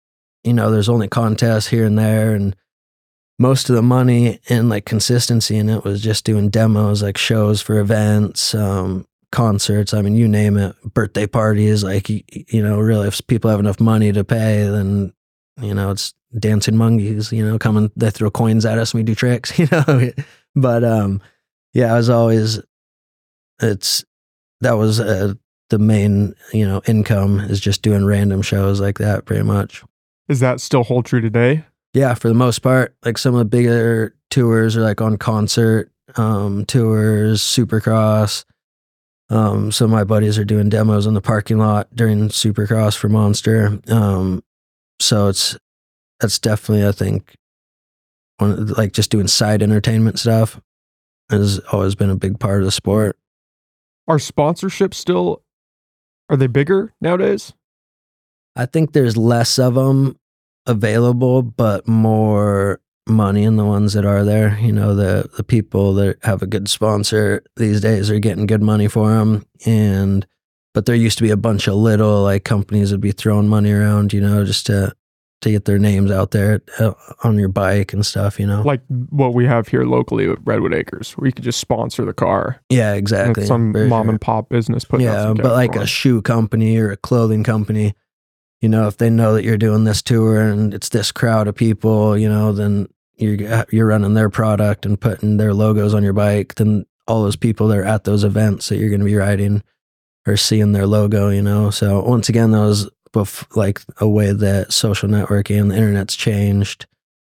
you 0.45 0.53
know, 0.53 0.70
there's 0.70 0.89
only 0.89 1.09
contests 1.09 1.68
here 1.68 1.85
and 1.85 1.99
there, 1.99 2.35
and 2.35 2.57
most 3.39 3.68
of 3.68 3.77
the 3.77 3.83
money 3.83 4.41
and 4.49 4.68
like 4.68 4.87
consistency 4.87 5.57
in 5.57 5.68
it 5.68 5.85
was 5.85 6.03
just 6.03 6.24
doing 6.24 6.49
demos, 6.49 7.03
like 7.03 7.18
shows 7.18 7.61
for 7.61 7.79
events, 7.79 8.55
um, 8.55 9.07
concerts. 9.33 9.93
I 9.95 10.03
mean, 10.03 10.14
you 10.14 10.29
name 10.29 10.57
it, 10.57 10.74
birthday 10.95 11.27
parties. 11.27 11.83
Like 11.85 12.09
you, 12.09 12.22
you 12.49 12.62
know, 12.62 12.79
really, 12.79 13.09
if 13.09 13.24
people 13.27 13.51
have 13.51 13.61
enough 13.61 13.81
money 13.81 14.12
to 14.12 14.24
pay, 14.24 14.64
then 14.68 15.12
you 15.61 15.74
know, 15.74 15.91
it's 15.91 16.14
dancing 16.39 16.77
monkeys. 16.77 17.33
You 17.33 17.45
know, 17.47 17.59
coming 17.59 17.91
they 17.97 18.11
throw 18.11 18.31
coins 18.31 18.64
at 18.66 18.79
us 18.79 18.93
and 18.93 19.01
we 19.01 19.05
do 19.05 19.14
tricks. 19.14 19.53
You 19.59 19.68
know, 19.70 20.11
but 20.55 20.85
um, 20.85 21.20
yeah, 21.74 21.93
I 21.93 21.97
was 21.97 22.09
always 22.11 22.61
it's 23.61 24.05
that 24.61 24.72
was 24.72 25.01
uh, 25.01 25.35
the 25.70 25.79
main 25.79 26.35
you 26.53 26.66
know 26.66 26.81
income 26.87 27.41
is 27.41 27.61
just 27.61 27.83
doing 27.83 28.05
random 28.05 28.43
shows 28.43 28.81
like 28.81 28.99
that 28.99 29.24
pretty 29.24 29.43
much 29.43 29.83
Is 30.29 30.41
that 30.41 30.61
still 30.61 30.85
hold 30.85 31.07
true 31.07 31.20
today? 31.20 31.64
yeah 31.95 32.12
for 32.14 32.29
the 32.29 32.35
most 32.35 32.59
part 32.59 32.95
like 33.05 33.16
some 33.16 33.35
of 33.35 33.39
the 33.39 33.45
bigger 33.47 34.14
tours 34.31 34.77
are 34.77 34.83
like 34.83 35.01
on 35.01 35.16
concert 35.16 35.91
um 36.16 36.64
tours 36.66 37.41
supercross 37.41 38.45
um 39.31 39.68
of 39.68 39.91
my 39.91 40.05
buddies 40.05 40.39
are 40.39 40.45
doing 40.45 40.68
demos 40.68 41.07
in 41.07 41.14
the 41.14 41.20
parking 41.20 41.59
lot 41.59 41.89
during 41.95 42.29
supercross 42.29 42.97
for 42.97 43.09
monster 43.09 43.81
um 43.89 44.43
so 45.01 45.29
it's 45.29 45.57
that's 46.20 46.39
definitely 46.39 46.87
i 46.87 46.93
think 46.93 47.35
one 48.39 48.53
of 48.53 48.70
like 48.79 48.93
just 48.93 49.11
doing 49.11 49.27
side 49.27 49.62
entertainment 49.62 50.18
stuff 50.18 50.61
has 51.31 51.59
always 51.72 51.95
been 51.95 52.11
a 52.11 52.16
big 52.16 52.39
part 52.39 52.61
of 52.61 52.64
the 52.64 52.70
sport 52.72 53.16
Are 54.07 54.18
sponsorships 54.18 54.95
still? 54.95 55.43
Are 56.29 56.37
they 56.37 56.47
bigger 56.47 56.95
nowadays? 57.01 57.53
I 58.55 58.66
think 58.66 58.93
there's 58.93 59.16
less 59.16 59.59
of 59.59 59.74
them 59.74 60.18
available, 60.66 61.43
but 61.43 61.87
more 61.89 62.81
money 63.07 63.45
and 63.45 63.59
the 63.59 63.65
ones 63.65 63.93
that 63.93 64.05
are 64.05 64.25
there. 64.25 64.59
You 64.59 64.73
know, 64.73 64.95
the 64.95 65.29
the 65.37 65.45
people 65.45 65.95
that 65.95 66.19
have 66.25 66.43
a 66.43 66.47
good 66.47 66.69
sponsor 66.69 67.43
these 67.57 67.81
days 67.81 68.11
are 68.11 68.19
getting 68.19 68.47
good 68.47 68.63
money 68.63 68.89
for 68.89 69.11
them, 69.11 69.47
and 69.65 70.27
but 70.75 70.87
there 70.87 70.95
used 70.95 71.19
to 71.19 71.25
be 71.25 71.31
a 71.31 71.37
bunch 71.37 71.69
of 71.69 71.75
little 71.75 72.23
like 72.23 72.45
companies 72.45 72.93
would 72.93 73.01
be 73.01 73.13
throwing 73.13 73.49
money 73.49 73.73
around, 73.73 74.13
you 74.13 74.21
know, 74.21 74.45
just 74.45 74.67
to 74.67 74.95
to 75.43 75.51
get 75.51 75.67
their 75.67 75.79
names 75.79 76.11
out 76.11 76.31
there 76.31 76.63
uh, 76.79 76.93
on 77.23 77.39
your 77.39 77.49
bike 77.49 77.93
and 77.93 78.05
stuff. 78.05 78.41
You 78.41 78.47
know, 78.47 78.63
Like 78.63 78.83
what 79.11 79.35
we 79.35 79.47
have 79.47 79.69
here 79.69 79.85
locally 79.85 80.29
at 80.29 80.39
Redwood 80.45 80.75
Acres, 80.75 81.13
where 81.13 81.27
you 81.27 81.33
could 81.33 81.45
just 81.45 81.61
sponsor 81.61 82.05
the 82.05 82.15
car. 82.15 82.61
yeah, 82.71 82.95
exactly. 82.95 83.47
some 83.47 83.73
for 83.73 83.87
mom 83.87 84.07
sure. 84.07 84.11
and 84.13 84.21
pop 84.21 84.49
business 84.49 84.85
putting 84.85 85.07
yeah, 85.07 85.33
but 85.35 85.53
like 85.53 85.77
a 85.77 85.87
shoe 85.87 86.23
company 86.23 86.77
or 86.79 86.91
a 86.91 86.97
clothing 86.97 87.45
company, 87.45 87.95
you 88.61 88.69
know, 88.69 88.87
if 88.89 88.97
they 88.97 89.11
know 89.11 89.35
that 89.35 89.45
you're 89.45 89.59
doing 89.59 89.85
this 89.85 90.03
tour 90.03 90.41
and 90.41 90.73
it's 90.73 90.89
this 90.89 91.13
crowd 91.13 91.49
of 91.49 91.55
people, 91.55 92.17
you 92.17 92.29
know, 92.29 92.53
then 92.53 92.89
you're 93.17 93.53
uh, 93.53 93.64
you're 93.71 93.87
running 93.87 94.14
their 94.14 94.31
product 94.31 94.87
and 94.87 95.01
putting 95.01 95.37
their 95.37 95.55
logos 95.55 95.95
on 95.95 96.03
your 96.03 96.12
bike. 96.12 96.55
Then 96.55 96.87
all 97.07 97.23
those 97.23 97.37
people 97.37 97.69
that 97.69 97.79
are 97.79 97.85
at 97.85 98.05
those 98.05 98.25
events 98.25 98.69
that 98.69 98.77
you're 98.79 98.91
going 98.91 99.01
to 99.01 99.07
be 99.07 99.14
riding 99.14 99.62
are 100.27 100.37
seeing 100.37 100.73
their 100.73 100.87
logo, 100.87 101.29
you 101.29 101.43
know. 101.43 101.71
So 101.71 102.03
once 102.03 102.29
again, 102.29 102.51
those 102.51 102.91
bef- 103.12 103.57
like 103.57 103.81
a 103.99 104.09
way 104.09 104.33
that 104.33 104.73
social 104.73 105.09
networking 105.09 105.61
and 105.61 105.71
the 105.71 105.77
internet's 105.77 106.17
changed, 106.17 106.87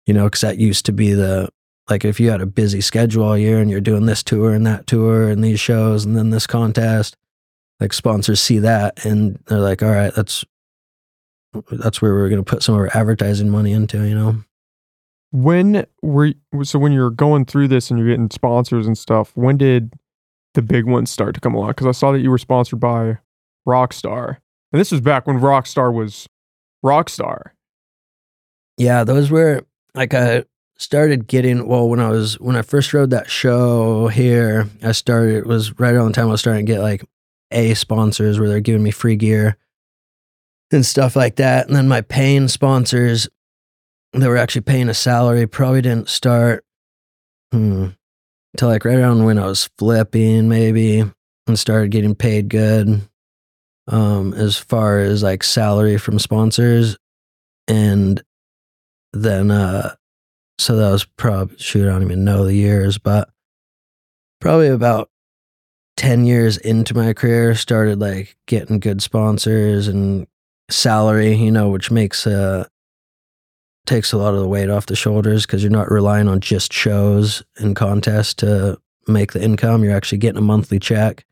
you 0.06 0.14
know, 0.14 0.24
because 0.24 0.40
that 0.42 0.58
used 0.58 0.86
to 0.86 0.92
be 0.92 1.12
the 1.12 1.48
like 1.88 2.04
if 2.04 2.20
you 2.20 2.30
had 2.30 2.40
a 2.40 2.46
busy 2.46 2.80
schedule 2.80 3.24
all 3.24 3.36
year 3.36 3.58
and 3.58 3.70
you're 3.70 3.80
doing 3.80 4.06
this 4.06 4.22
tour 4.22 4.52
and 4.52 4.66
that 4.66 4.86
tour 4.86 5.28
and 5.28 5.42
these 5.42 5.60
shows 5.60 6.04
and 6.04 6.16
then 6.16 6.30
this 6.30 6.46
contest 6.46 7.16
like 7.80 7.92
sponsors 7.92 8.40
see 8.40 8.58
that 8.58 9.04
and 9.04 9.40
they're 9.46 9.58
like 9.58 9.82
all 9.82 9.90
right 9.90 10.14
that's 10.14 10.44
that's 11.72 12.00
where 12.00 12.14
we're 12.14 12.28
going 12.28 12.42
to 12.42 12.48
put 12.48 12.62
some 12.62 12.74
of 12.76 12.80
our 12.80 12.96
advertising 12.96 13.50
money 13.50 13.72
into 13.72 14.06
you 14.06 14.14
know 14.14 14.36
When 15.32 15.86
were 16.02 16.32
so 16.62 16.78
when 16.78 16.92
you're 16.92 17.10
going 17.10 17.44
through 17.44 17.68
this 17.68 17.90
and 17.90 17.98
you're 17.98 18.08
getting 18.08 18.30
sponsors 18.30 18.86
and 18.86 18.98
stuff? 18.98 19.30
When 19.36 19.56
did 19.56 19.94
the 20.54 20.62
big 20.62 20.86
ones 20.86 21.10
start 21.10 21.34
to 21.34 21.40
come 21.40 21.54
along? 21.54 21.68
Because 21.70 21.86
I 21.86 21.92
saw 21.92 22.10
that 22.12 22.20
you 22.20 22.30
were 22.30 22.38
sponsored 22.38 22.80
by 22.80 23.18
Rockstar, 23.68 24.38
and 24.72 24.80
this 24.80 24.90
was 24.90 25.00
back 25.00 25.26
when 25.26 25.38
Rockstar 25.38 25.92
was 25.94 26.26
Rockstar. 26.84 27.50
yeah 28.78 29.04
those 29.04 29.30
were 29.30 29.66
like 29.94 30.14
i 30.14 30.42
started 30.78 31.26
getting 31.26 31.66
well 31.66 31.86
when 31.90 32.00
i 32.00 32.08
was 32.08 32.40
when 32.40 32.56
i 32.56 32.62
first 32.62 32.94
rode 32.94 33.10
that 33.10 33.28
show 33.28 34.08
here 34.08 34.66
i 34.82 34.92
started 34.92 35.36
it 35.36 35.46
was 35.46 35.78
right 35.78 35.94
around 35.94 36.06
the 36.06 36.12
time 36.14 36.28
i 36.28 36.30
was 36.30 36.40
starting 36.40 36.64
to 36.64 36.72
get 36.72 36.80
like 36.80 37.04
a 37.50 37.74
sponsors 37.74 38.40
where 38.40 38.48
they're 38.48 38.60
giving 38.60 38.82
me 38.82 38.90
free 38.90 39.16
gear 39.16 39.58
and 40.72 40.86
stuff 40.86 41.16
like 41.16 41.36
that 41.36 41.66
and 41.66 41.76
then 41.76 41.86
my 41.86 42.00
paying 42.00 42.48
sponsors 42.48 43.28
they 44.12 44.28
were 44.28 44.36
actually 44.36 44.62
paying 44.62 44.88
a 44.88 44.94
salary 44.94 45.46
probably 45.46 45.82
didn't 45.82 46.08
start 46.08 46.64
hmm, 47.52 47.88
until 48.54 48.68
like 48.68 48.84
right 48.84 48.98
around 48.98 49.24
when 49.24 49.38
i 49.38 49.46
was 49.46 49.70
flipping 49.78 50.48
maybe 50.48 51.04
and 51.46 51.58
started 51.58 51.90
getting 51.90 52.14
paid 52.14 52.48
good 52.48 53.00
um 53.88 54.32
as 54.34 54.56
far 54.56 55.00
as 55.00 55.22
like 55.22 55.42
salary 55.42 55.98
from 55.98 56.18
sponsors. 56.18 56.96
And 57.66 58.22
then 59.12 59.50
uh 59.50 59.94
so 60.58 60.76
that 60.76 60.90
was 60.90 61.04
probably 61.04 61.56
shoot 61.58 61.88
i 61.88 61.92
don't 61.92 62.02
even 62.02 62.24
know 62.24 62.44
the 62.44 62.54
years 62.54 62.98
but 62.98 63.28
probably 64.40 64.68
about 64.68 65.10
10 65.96 66.26
years 66.26 66.56
into 66.58 66.94
my 66.94 67.12
career 67.12 67.54
started 67.54 67.98
like 67.98 68.36
getting 68.46 68.78
good 68.78 69.02
sponsors 69.02 69.88
and 69.88 70.26
salary 70.70 71.34
you 71.34 71.50
know 71.50 71.70
which 71.70 71.90
makes 71.90 72.26
uh 72.26 72.66
takes 73.86 74.12
a 74.12 74.18
lot 74.18 74.34
of 74.34 74.40
the 74.40 74.48
weight 74.48 74.70
off 74.70 74.86
the 74.86 74.96
shoulders 74.96 75.46
because 75.46 75.62
you're 75.62 75.70
not 75.72 75.90
relying 75.90 76.28
on 76.28 76.40
just 76.40 76.72
shows 76.72 77.42
and 77.58 77.74
contests 77.74 78.34
to 78.34 78.78
make 79.08 79.32
the 79.32 79.42
income 79.42 79.82
you're 79.82 79.96
actually 79.96 80.18
getting 80.18 80.38
a 80.38 80.42
monthly 80.42 80.78
check 80.78 81.24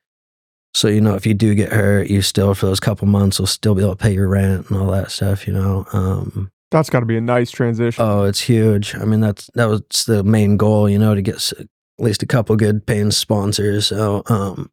so 0.75 0.89
you 0.89 1.01
know 1.01 1.15
if 1.15 1.27
you 1.27 1.35
do 1.35 1.55
get 1.55 1.73
hurt 1.73 2.09
you 2.09 2.21
still 2.23 2.55
for 2.55 2.67
those 2.67 2.81
couple 2.81 3.07
months 3.07 3.39
will 3.39 3.47
still 3.47 3.75
be 3.75 3.83
able 3.83 3.95
to 3.95 4.03
pay 4.03 4.13
your 4.13 4.29
rent 4.29 4.69
and 4.71 4.79
all 4.79 4.91
that 4.91 5.11
stuff 5.11 5.47
you 5.47 5.53
know 5.53 5.87
um 5.93 6.51
That's 6.71 6.91
got 6.91 7.01
to 7.01 7.07
be 7.07 7.17
a 7.17 7.21
nice 7.21 7.51
transition. 7.51 8.03
Oh, 8.05 8.25
it's 8.25 8.41
huge. 8.41 8.95
I 8.95 9.05
mean, 9.07 9.21
that's 9.21 9.49
that 9.55 9.69
was 9.69 9.81
the 10.07 10.23
main 10.23 10.57
goal, 10.59 10.87
you 10.89 10.99
know, 10.99 11.15
to 11.15 11.23
get 11.23 11.37
s- 11.37 11.53
at 11.59 11.67
least 11.99 12.23
a 12.23 12.27
couple 12.27 12.57
good 12.57 12.85
paying 12.87 13.11
sponsors. 13.11 13.87
So, 13.87 14.23
um, 14.27 14.71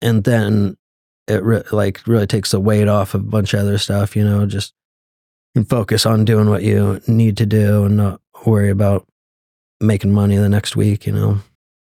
and 0.00 0.24
then 0.24 0.78
it 1.26 1.42
re- 1.44 1.64
like 1.70 2.00
really 2.06 2.26
takes 2.26 2.52
the 2.52 2.60
weight 2.60 2.88
off 2.88 3.12
of 3.14 3.20
a 3.20 3.24
bunch 3.24 3.52
of 3.52 3.60
other 3.60 3.76
stuff, 3.76 4.16
you 4.16 4.24
know, 4.24 4.46
just 4.46 4.72
can 5.58 5.64
focus 5.64 6.06
on 6.06 6.24
doing 6.24 6.48
what 6.48 6.62
you 6.62 7.00
need 7.06 7.36
to 7.38 7.46
do 7.46 7.84
and 7.84 7.96
not 7.96 8.20
worry 8.46 8.70
about 8.70 9.06
making 9.80 10.12
money 10.12 10.36
the 10.36 10.48
next 10.48 10.76
week, 10.76 11.06
you 11.06 11.12
know. 11.12 11.38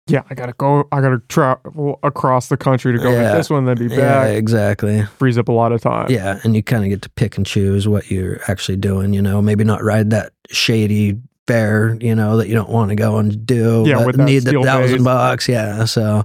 yeah, 0.08 0.22
I 0.30 0.34
gotta 0.34 0.54
go. 0.54 0.88
I 0.90 1.00
gotta 1.00 1.20
travel 1.28 1.98
across 2.02 2.48
the 2.48 2.56
country 2.56 2.92
to 2.92 2.98
go 2.98 3.10
Yeah. 3.10 3.34
this 3.36 3.50
one, 3.50 3.66
then 3.66 3.76
be 3.76 3.88
back. 3.88 3.98
Yeah, 3.98 4.24
exactly. 4.26 5.02
Frees 5.18 5.36
up 5.36 5.48
a 5.48 5.52
lot 5.52 5.72
of 5.72 5.80
time. 5.82 6.06
Yeah, 6.10 6.40
and 6.44 6.56
you 6.56 6.62
kind 6.62 6.82
of 6.84 6.88
get 6.90 7.02
to 7.02 7.10
pick 7.10 7.36
and 7.36 7.44
choose 7.44 7.86
what 7.86 8.10
you're 8.10 8.40
actually 8.48 8.76
doing. 8.78 9.12
You 9.12 9.20
know, 9.22 9.42
maybe 9.42 9.64
not 9.64 9.82
ride 9.84 10.10
that 10.10 10.32
shady 10.50 11.18
fair, 11.46 11.96
you 12.00 12.14
know, 12.14 12.36
that 12.38 12.48
you 12.48 12.54
don't 12.54 12.70
want 12.70 12.88
to 12.90 12.94
go 12.96 13.18
and 13.18 13.44
do. 13.46 13.84
Yeah, 13.86 13.96
but 13.96 14.06
with 14.06 14.16
that 14.16 14.24
need 14.24 14.44
the 14.44 14.62
thousand 14.62 15.04
bucks. 15.04 15.48
Yeah, 15.48 15.84
so 15.84 16.24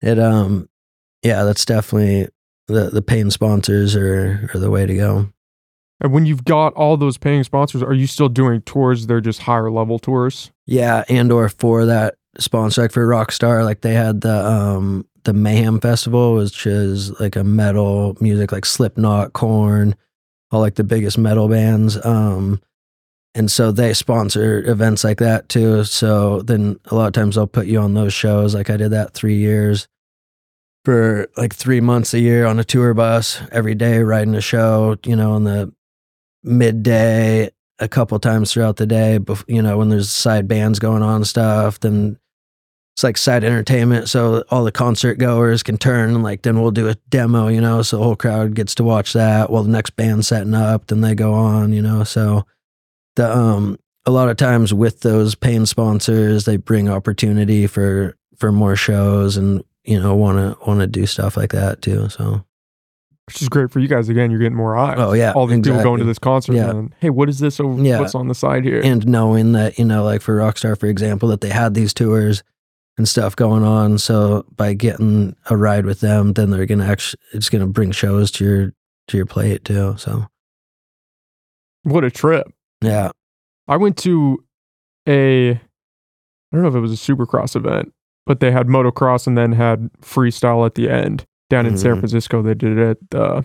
it 0.00 0.18
um, 0.18 0.68
yeah, 1.22 1.42
that's 1.44 1.64
definitely 1.64 2.28
the 2.68 2.90
the 2.90 3.02
paying 3.02 3.30
sponsors 3.30 3.96
are 3.96 4.48
are 4.54 4.60
the 4.60 4.70
way 4.70 4.86
to 4.86 4.94
go. 4.94 5.31
And 6.02 6.12
when 6.12 6.26
you've 6.26 6.44
got 6.44 6.74
all 6.74 6.96
those 6.96 7.16
paying 7.16 7.44
sponsors, 7.44 7.82
are 7.82 7.94
you 7.94 8.08
still 8.08 8.28
doing 8.28 8.60
tours? 8.62 9.06
They're 9.06 9.20
just 9.20 9.40
higher 9.40 9.70
level 9.70 10.00
tours. 10.00 10.50
Yeah, 10.66 11.04
and 11.08 11.30
or 11.30 11.48
for 11.48 11.86
that 11.86 12.16
sponsor, 12.38 12.82
like 12.82 12.92
for 12.92 13.06
Rockstar, 13.06 13.64
like 13.64 13.82
they 13.82 13.94
had 13.94 14.20
the 14.20 14.44
um 14.44 15.06
the 15.22 15.32
Mayhem 15.32 15.80
Festival, 15.80 16.34
which 16.34 16.66
is 16.66 17.18
like 17.20 17.36
a 17.36 17.44
metal 17.44 18.16
music, 18.20 18.50
like 18.50 18.66
Slipknot, 18.66 19.32
Korn, 19.32 19.94
all 20.50 20.60
like 20.60 20.74
the 20.74 20.82
biggest 20.82 21.18
metal 21.18 21.48
bands. 21.48 22.04
Um, 22.04 22.60
and 23.36 23.48
so 23.48 23.70
they 23.70 23.94
sponsor 23.94 24.68
events 24.68 25.04
like 25.04 25.18
that 25.18 25.48
too. 25.48 25.84
So 25.84 26.42
then 26.42 26.80
a 26.86 26.96
lot 26.96 27.06
of 27.06 27.12
times 27.12 27.36
they'll 27.36 27.46
put 27.46 27.68
you 27.68 27.78
on 27.78 27.94
those 27.94 28.12
shows. 28.12 28.56
Like 28.56 28.70
I 28.70 28.76
did 28.76 28.90
that 28.90 29.14
three 29.14 29.36
years 29.36 29.86
for 30.84 31.28
like 31.36 31.54
three 31.54 31.80
months 31.80 32.12
a 32.12 32.18
year 32.18 32.44
on 32.44 32.58
a 32.58 32.64
tour 32.64 32.92
bus 32.92 33.40
every 33.52 33.76
day, 33.76 34.02
riding 34.02 34.34
a 34.34 34.40
show. 34.40 34.96
You 35.06 35.14
know, 35.14 35.36
in 35.36 35.44
the 35.44 35.72
midday 36.42 37.50
a 37.78 37.88
couple 37.88 38.18
times 38.18 38.52
throughout 38.52 38.76
the 38.76 38.86
day. 38.86 39.18
Bef- 39.18 39.44
you 39.48 39.62
know, 39.62 39.78
when 39.78 39.88
there's 39.88 40.10
side 40.10 40.48
bands 40.48 40.78
going 40.78 41.02
on 41.02 41.16
and 41.16 41.26
stuff, 41.26 41.80
then 41.80 42.18
it's 42.94 43.04
like 43.04 43.16
side 43.16 43.42
entertainment. 43.44 44.08
So 44.08 44.44
all 44.50 44.64
the 44.64 44.72
concert 44.72 45.18
goers 45.18 45.62
can 45.62 45.78
turn 45.78 46.10
and 46.10 46.22
like 46.22 46.42
then 46.42 46.60
we'll 46.60 46.70
do 46.70 46.88
a 46.88 46.94
demo. 47.08 47.48
You 47.48 47.60
know, 47.60 47.82
so 47.82 47.98
the 47.98 48.04
whole 48.04 48.16
crowd 48.16 48.54
gets 48.54 48.74
to 48.76 48.84
watch 48.84 49.14
that 49.14 49.50
while 49.50 49.62
the 49.62 49.70
next 49.70 49.96
band's 49.96 50.28
setting 50.28 50.54
up. 50.54 50.86
Then 50.86 51.00
they 51.00 51.14
go 51.14 51.32
on. 51.32 51.72
You 51.72 51.82
know, 51.82 52.04
so 52.04 52.44
the 53.16 53.34
um 53.36 53.78
a 54.04 54.10
lot 54.10 54.28
of 54.28 54.36
times 54.36 54.74
with 54.74 55.00
those 55.00 55.34
paying 55.34 55.66
sponsors, 55.66 56.44
they 56.44 56.56
bring 56.56 56.88
opportunity 56.88 57.66
for 57.66 58.16
for 58.36 58.52
more 58.52 58.76
shows 58.76 59.36
and 59.36 59.62
you 59.84 59.98
know 59.98 60.14
want 60.14 60.38
to 60.38 60.66
want 60.66 60.80
to 60.80 60.86
do 60.86 61.06
stuff 61.06 61.36
like 61.36 61.52
that 61.52 61.80
too. 61.80 62.08
So 62.10 62.44
which 63.26 63.40
is 63.40 63.48
great 63.48 63.70
for 63.70 63.78
you 63.80 63.88
guys. 63.88 64.08
Again, 64.08 64.30
you're 64.30 64.40
getting 64.40 64.56
more 64.56 64.76
eyes. 64.76 64.96
Oh, 64.98 65.12
yeah, 65.12 65.32
all 65.32 65.46
these 65.46 65.60
people 65.60 65.82
going 65.82 65.98
to 66.00 66.04
this 66.04 66.18
concert. 66.18 66.54
Yeah. 66.54 66.70
And, 66.70 66.94
hey, 67.00 67.10
what 67.10 67.28
is 67.28 67.38
this? 67.38 67.60
Over, 67.60 67.82
Yeah. 67.82 68.00
What's 68.00 68.14
on 68.14 68.28
the 68.28 68.34
side 68.34 68.64
here? 68.64 68.80
and 68.82 69.06
knowing 69.06 69.52
that 69.52 69.78
you 69.78 69.84
know 69.84 70.04
like 70.04 70.20
for 70.22 70.36
rockstar 70.36 70.78
for 70.78 70.86
example 70.86 71.28
that 71.28 71.40
they 71.40 71.50
had 71.50 71.74
these 71.74 71.94
tours 71.94 72.42
and 72.98 73.08
stuff 73.08 73.34
going 73.36 73.62
on 73.64 73.96
so 73.96 74.44
by 74.54 74.74
getting 74.74 75.34
a 75.48 75.56
ride 75.56 75.86
with 75.86 76.00
them 76.00 76.34
then 76.34 76.50
they're 76.50 76.66
gonna 76.66 76.84
actually 76.84 77.20
it's 77.32 77.48
gonna 77.48 77.66
bring 77.66 77.90
shows 77.90 78.30
to 78.30 78.44
your 78.44 78.72
to 79.08 79.16
your 79.16 79.24
plate 79.24 79.64
too 79.64 79.94
so 79.96 80.26
what 81.84 82.04
a 82.04 82.10
trip! 82.10 82.46
yeah 82.82 83.10
I 83.68 83.76
went 83.76 83.96
to 83.98 84.44
a, 85.08 85.52
I 85.52 85.60
don't 86.52 86.62
know 86.62 86.68
if 86.68 86.74
it 86.74 86.80
was 86.80 86.92
a 86.92 87.12
supercross 87.12 87.56
event, 87.56 87.92
but 88.26 88.40
they 88.40 88.50
had 88.50 88.66
motocross 88.66 89.26
and 89.26 89.38
then 89.38 89.52
had 89.52 89.90
freestyle 90.00 90.66
at 90.66 90.74
the 90.74 90.90
end 90.90 91.24
down 91.52 91.66
in 91.66 91.76
San 91.78 91.94
Mhm. 91.94 91.98
Francisco. 92.00 92.42
They 92.42 92.54
did 92.54 92.76
it 92.78 92.82
at 92.90 92.96
the 93.10 93.44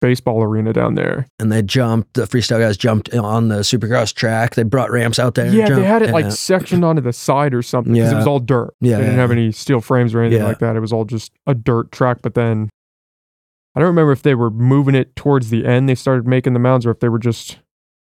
baseball 0.00 0.42
arena 0.42 0.72
down 0.72 0.96
there. 0.96 1.26
and 1.38 1.50
they 1.50 1.62
jumped 1.62 2.12
the 2.14 2.22
freestyle 2.24 2.58
guys 2.58 2.76
jumped 2.76 3.14
on 3.14 3.48
the 3.48 3.60
supercross 3.60 4.12
track 4.12 4.54
they 4.54 4.62
brought 4.62 4.90
ramps 4.90 5.18
out 5.18 5.34
there 5.34 5.46
Yeah, 5.46 5.70
they 5.70 5.82
had 5.84 6.02
it 6.02 6.10
like 6.10 6.24
Yeah. 6.26 6.30
sectioned 6.30 6.84
onto 6.84 7.00
the 7.00 7.12
side 7.12 7.54
or 7.54 7.62
something 7.62 7.94
because 7.94 8.12
it 8.12 8.16
was 8.16 8.26
all 8.26 8.38
dirt. 8.38 8.74
Yeah, 8.82 8.96
they 8.96 9.02
didn't 9.04 9.14
yeah. 9.14 9.20
have 9.22 9.30
any 9.30 9.50
steel 9.52 9.80
frames 9.80 10.14
or 10.14 10.20
anything 10.20 10.40
Yeah. 10.42 10.48
like 10.48 10.58
that. 10.58 10.76
It 10.76 10.80
was 10.80 10.92
all 10.92 11.04
just 11.06 11.32
a 11.46 11.54
dirt 11.54 11.90
track. 11.90 12.18
But 12.22 12.34
then 12.34 12.68
I 13.74 13.80
don't 13.80 13.86
remember 13.88 14.12
if 14.12 14.20
they 14.22 14.34
were 14.34 14.50
moving 14.50 14.94
it 14.94 15.16
towards 15.16 15.48
the 15.50 15.64
end. 15.64 15.88
They 15.88 15.94
started 15.94 16.26
making 16.28 16.52
the 16.52 16.58
mounds, 16.60 16.84
or 16.84 16.90
if 16.90 17.00
they 17.00 17.08
were 17.08 17.18
just 17.18 17.58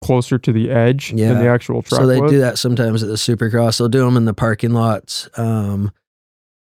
closer 0.03 0.39
to 0.39 0.53
the 0.53 0.70
edge 0.70 1.11
than 1.11 1.18
Yeah. 1.18 1.35
the 1.35 1.47
actual 1.49 1.83
track. 1.83 2.01
So 2.01 2.07
they 2.07 2.20
was. 2.20 2.31
do 2.33 2.39
that 2.41 2.59
sometimes 2.59 3.03
at 3.05 3.09
the 3.09 3.14
Supercross. 3.14 3.79
They'll 3.79 3.89
do 3.89 4.05
them 4.05 4.16
in 4.16 4.24
the 4.24 4.35
parking 4.35 4.72
lots, 4.72 5.29
um, 5.39 5.93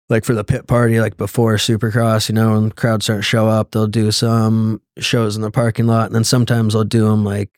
like 0.09 0.25
for 0.25 0.33
the 0.33 0.43
pit 0.43 0.67
party, 0.67 0.99
like 0.99 1.17
before 1.17 1.55
Supercross. 1.55 2.29
You 2.29 2.35
know, 2.35 2.53
when 2.53 2.71
crowds 2.71 3.05
start 3.05 3.19
to 3.19 3.23
show 3.23 3.47
up, 3.47 3.71
they'll 3.71 3.87
do 3.87 4.11
some 4.11 4.81
shows 4.99 5.35
in 5.35 5.41
the 5.41 5.51
parking 5.51 5.87
lot, 5.87 6.07
and 6.07 6.15
then 6.15 6.23
sometimes 6.23 6.73
they'll 6.73 6.83
do 6.83 7.07
them 7.09 7.23
like 7.23 7.49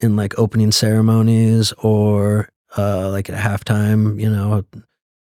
in 0.00 0.16
like 0.16 0.38
opening 0.38 0.72
ceremonies 0.72 1.72
or 1.78 2.48
uh, 2.76 3.10
like 3.10 3.28
at 3.30 3.38
halftime. 3.38 4.20
You 4.20 4.30
know, 4.30 4.64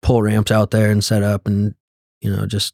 pull 0.02 0.22
ramps 0.22 0.52
out 0.52 0.72
there 0.72 0.90
and 0.92 1.04
set 1.04 1.24
up, 1.24 1.48
and 1.48 1.76
you 2.22 2.34
know, 2.36 2.46
just 2.46 2.74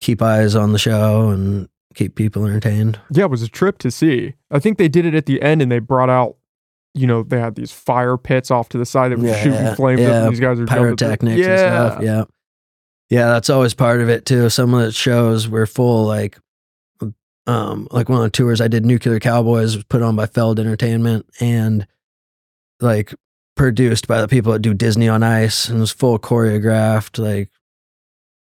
keep 0.00 0.20
eyes 0.22 0.54
on 0.54 0.72
the 0.72 0.78
show 0.78 1.30
and 1.30 1.68
keep 1.94 2.14
people 2.14 2.44
entertained. 2.44 2.98
Yeah, 3.10 3.24
it 3.24 3.30
was 3.30 3.42
a 3.42 3.48
trip 3.48 3.78
to 3.78 3.90
see. 3.90 4.34
I 4.50 4.58
think 4.58 4.76
they 4.78 4.88
did 4.88 5.06
it 5.06 5.14
at 5.14 5.26
the 5.26 5.40
end 5.40 5.62
and 5.62 5.70
they 5.72 5.78
brought 5.78 6.10
out, 6.10 6.36
you 6.92 7.06
know, 7.06 7.22
they 7.22 7.38
had 7.38 7.54
these 7.54 7.70
fire 7.72 8.18
pits 8.18 8.50
off 8.50 8.68
to 8.70 8.78
the 8.78 8.84
side 8.84 9.12
that 9.12 9.18
were 9.18 9.28
Yeah, 9.28 9.42
shooting 9.42 9.74
flames 9.76 10.00
up. 10.02 10.06
yeah, 10.08 10.22
And 10.24 10.32
these 10.32 10.40
guys 10.40 10.58
are 10.60 10.66
pyrotechnics 10.66 11.40
yeah. 11.40 11.46
and 11.86 11.92
stuff. 11.92 12.02
Yeah. 12.02 12.24
Yeah, 13.10 13.26
that's 13.26 13.50
always 13.50 13.74
part 13.74 14.00
of 14.00 14.08
it 14.08 14.26
too. 14.26 14.48
Some 14.50 14.74
of 14.74 14.82
the 14.82 14.92
shows 14.92 15.48
were 15.48 15.66
full 15.66 16.04
like 16.04 16.38
um 17.46 17.86
like 17.90 18.08
one 18.08 18.18
of 18.18 18.24
the 18.24 18.30
tours 18.30 18.60
I 18.60 18.68
did 18.68 18.86
Nuclear 18.86 19.20
Cowboyz 19.20 19.76
was 19.76 19.84
put 19.84 20.02
on 20.02 20.16
by 20.16 20.26
Feld 20.26 20.58
Entertainment 20.58 21.26
and 21.40 21.86
like 22.80 23.14
produced 23.54 24.08
by 24.08 24.20
the 24.20 24.28
people 24.28 24.52
that 24.52 24.62
do 24.62 24.74
Disney 24.74 25.08
on 25.08 25.22
Ice 25.22 25.68
and 25.68 25.76
it 25.78 25.80
was 25.80 25.90
full 25.92 26.18
choreographed 26.18 27.18
like 27.22 27.50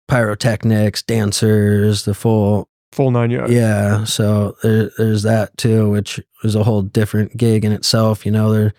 pyrotechnics, 0.07 1.01
dancers, 1.01 2.05
the 2.05 2.13
full 2.13 2.69
Full 2.91 3.11
nine 3.11 3.29
yards. 3.31 3.51
yeah, 3.51 4.05
so 4.05 4.55
there, 4.63 4.89
there's 4.97 5.23
that 5.23 5.57
too, 5.57 5.89
which 5.89 6.17
is 6.43 6.55
a 6.55 6.63
whole 6.63 6.81
different 6.81 7.35
gig 7.35 7.65
in 7.65 7.73
itself. 7.73 8.25
You 8.25 8.31
know, 8.31 8.53
they're 8.53 8.73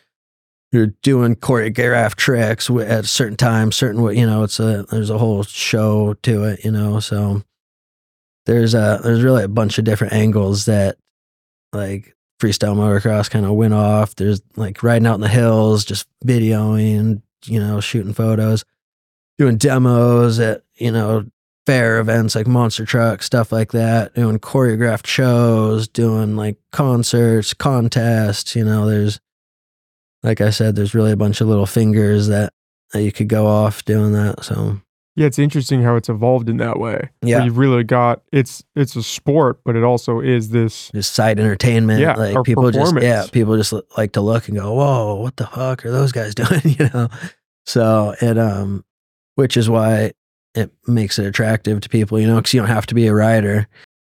you're 0.76 0.94
doing 1.02 1.36
choreographed 1.36 2.16
tricks 2.16 2.68
at 2.68 3.04
a 3.04 3.08
certain 3.08 3.36
time, 3.36 3.72
certain 3.72 4.02
way. 4.02 4.16
You 4.16 4.26
know, 4.26 4.42
it's 4.42 4.60
a 4.60 4.84
there's 4.90 5.10
a 5.10 5.18
whole 5.18 5.42
show 5.42 6.14
to 6.22 6.44
it. 6.44 6.64
You 6.64 6.70
know, 6.70 7.00
so 7.00 7.42
there's 8.44 8.74
a 8.74 9.00
there's 9.02 9.22
really 9.22 9.44
a 9.44 9.48
bunch 9.48 9.78
of 9.78 9.84
different 9.84 10.12
angles 10.12 10.66
that 10.66 10.98
like 11.72 12.14
freestyle 12.40 12.76
motocross 12.76 13.30
kind 13.30 13.46
of 13.46 13.52
went 13.52 13.74
off. 13.74 14.14
There's 14.14 14.42
like 14.56 14.82
riding 14.82 15.06
out 15.06 15.14
in 15.14 15.22
the 15.22 15.28
hills, 15.28 15.84
just 15.84 16.06
videoing, 16.24 17.22
you 17.46 17.58
know, 17.58 17.80
shooting 17.80 18.12
photos, 18.12 18.64
doing 19.38 19.56
demos 19.56 20.38
at 20.38 20.62
you 20.74 20.92
know 20.92 21.24
fair 21.64 21.98
events 21.98 22.36
like 22.36 22.46
monster 22.46 22.84
truck 22.84 23.24
stuff 23.24 23.50
like 23.50 23.72
that 23.72 24.14
doing 24.14 24.38
choreographed 24.38 25.06
shows 25.06 25.88
doing 25.88 26.36
like 26.36 26.56
concerts 26.70 27.52
contests 27.52 28.54
you 28.54 28.64
know 28.64 28.86
there's 28.86 29.18
like 30.26 30.40
i 30.42 30.50
said 30.50 30.76
there's 30.76 30.94
really 30.94 31.12
a 31.12 31.16
bunch 31.16 31.40
of 31.40 31.48
little 31.48 31.64
fingers 31.66 32.26
that, 32.26 32.52
that 32.92 33.02
you 33.02 33.12
could 33.12 33.28
go 33.28 33.46
off 33.46 33.82
doing 33.86 34.12
that 34.12 34.44
so 34.44 34.78
Yeah, 35.16 35.26
it's 35.26 35.38
interesting 35.38 35.82
how 35.82 35.96
it's 35.96 36.10
evolved 36.10 36.50
in 36.50 36.58
that 36.58 36.78
way. 36.78 37.08
Yeah. 37.22 37.42
You've 37.44 37.56
really 37.56 37.84
got 37.84 38.20
it's 38.32 38.62
it's 38.74 38.94
a 38.96 39.02
sport, 39.02 39.60
but 39.64 39.74
it 39.76 39.82
also 39.82 40.20
is 40.20 40.50
this 40.50 40.90
just 40.94 41.14
side 41.14 41.40
entertainment 41.40 42.00
Yeah, 42.00 42.12
like 42.14 42.44
people 42.44 42.70
just 42.70 42.94
yeah 43.00 43.24
people 43.32 43.56
just 43.56 43.72
li- 43.72 43.80
like 43.96 44.12
to 44.12 44.20
look 44.20 44.48
and 44.48 44.58
go 44.58 44.74
whoa 44.74 45.14
what 45.14 45.36
the 45.36 45.46
fuck 45.46 45.86
are 45.86 45.90
those 45.90 46.12
guys 46.12 46.34
doing 46.42 46.60
you 46.64 46.90
know 46.92 47.08
so 47.64 48.14
it 48.20 48.36
um 48.36 48.84
which 49.36 49.56
is 49.56 49.70
why 49.70 50.12
it 50.54 50.70
makes 50.86 51.18
it 51.18 51.24
attractive 51.26 51.80
to 51.80 51.88
people 51.88 52.20
you 52.20 52.26
know 52.26 52.36
because 52.36 52.52
you 52.52 52.60
don't 52.60 52.68
have 52.68 52.86
to 52.86 52.94
be 52.94 53.06
a 53.06 53.14
rider 53.14 53.66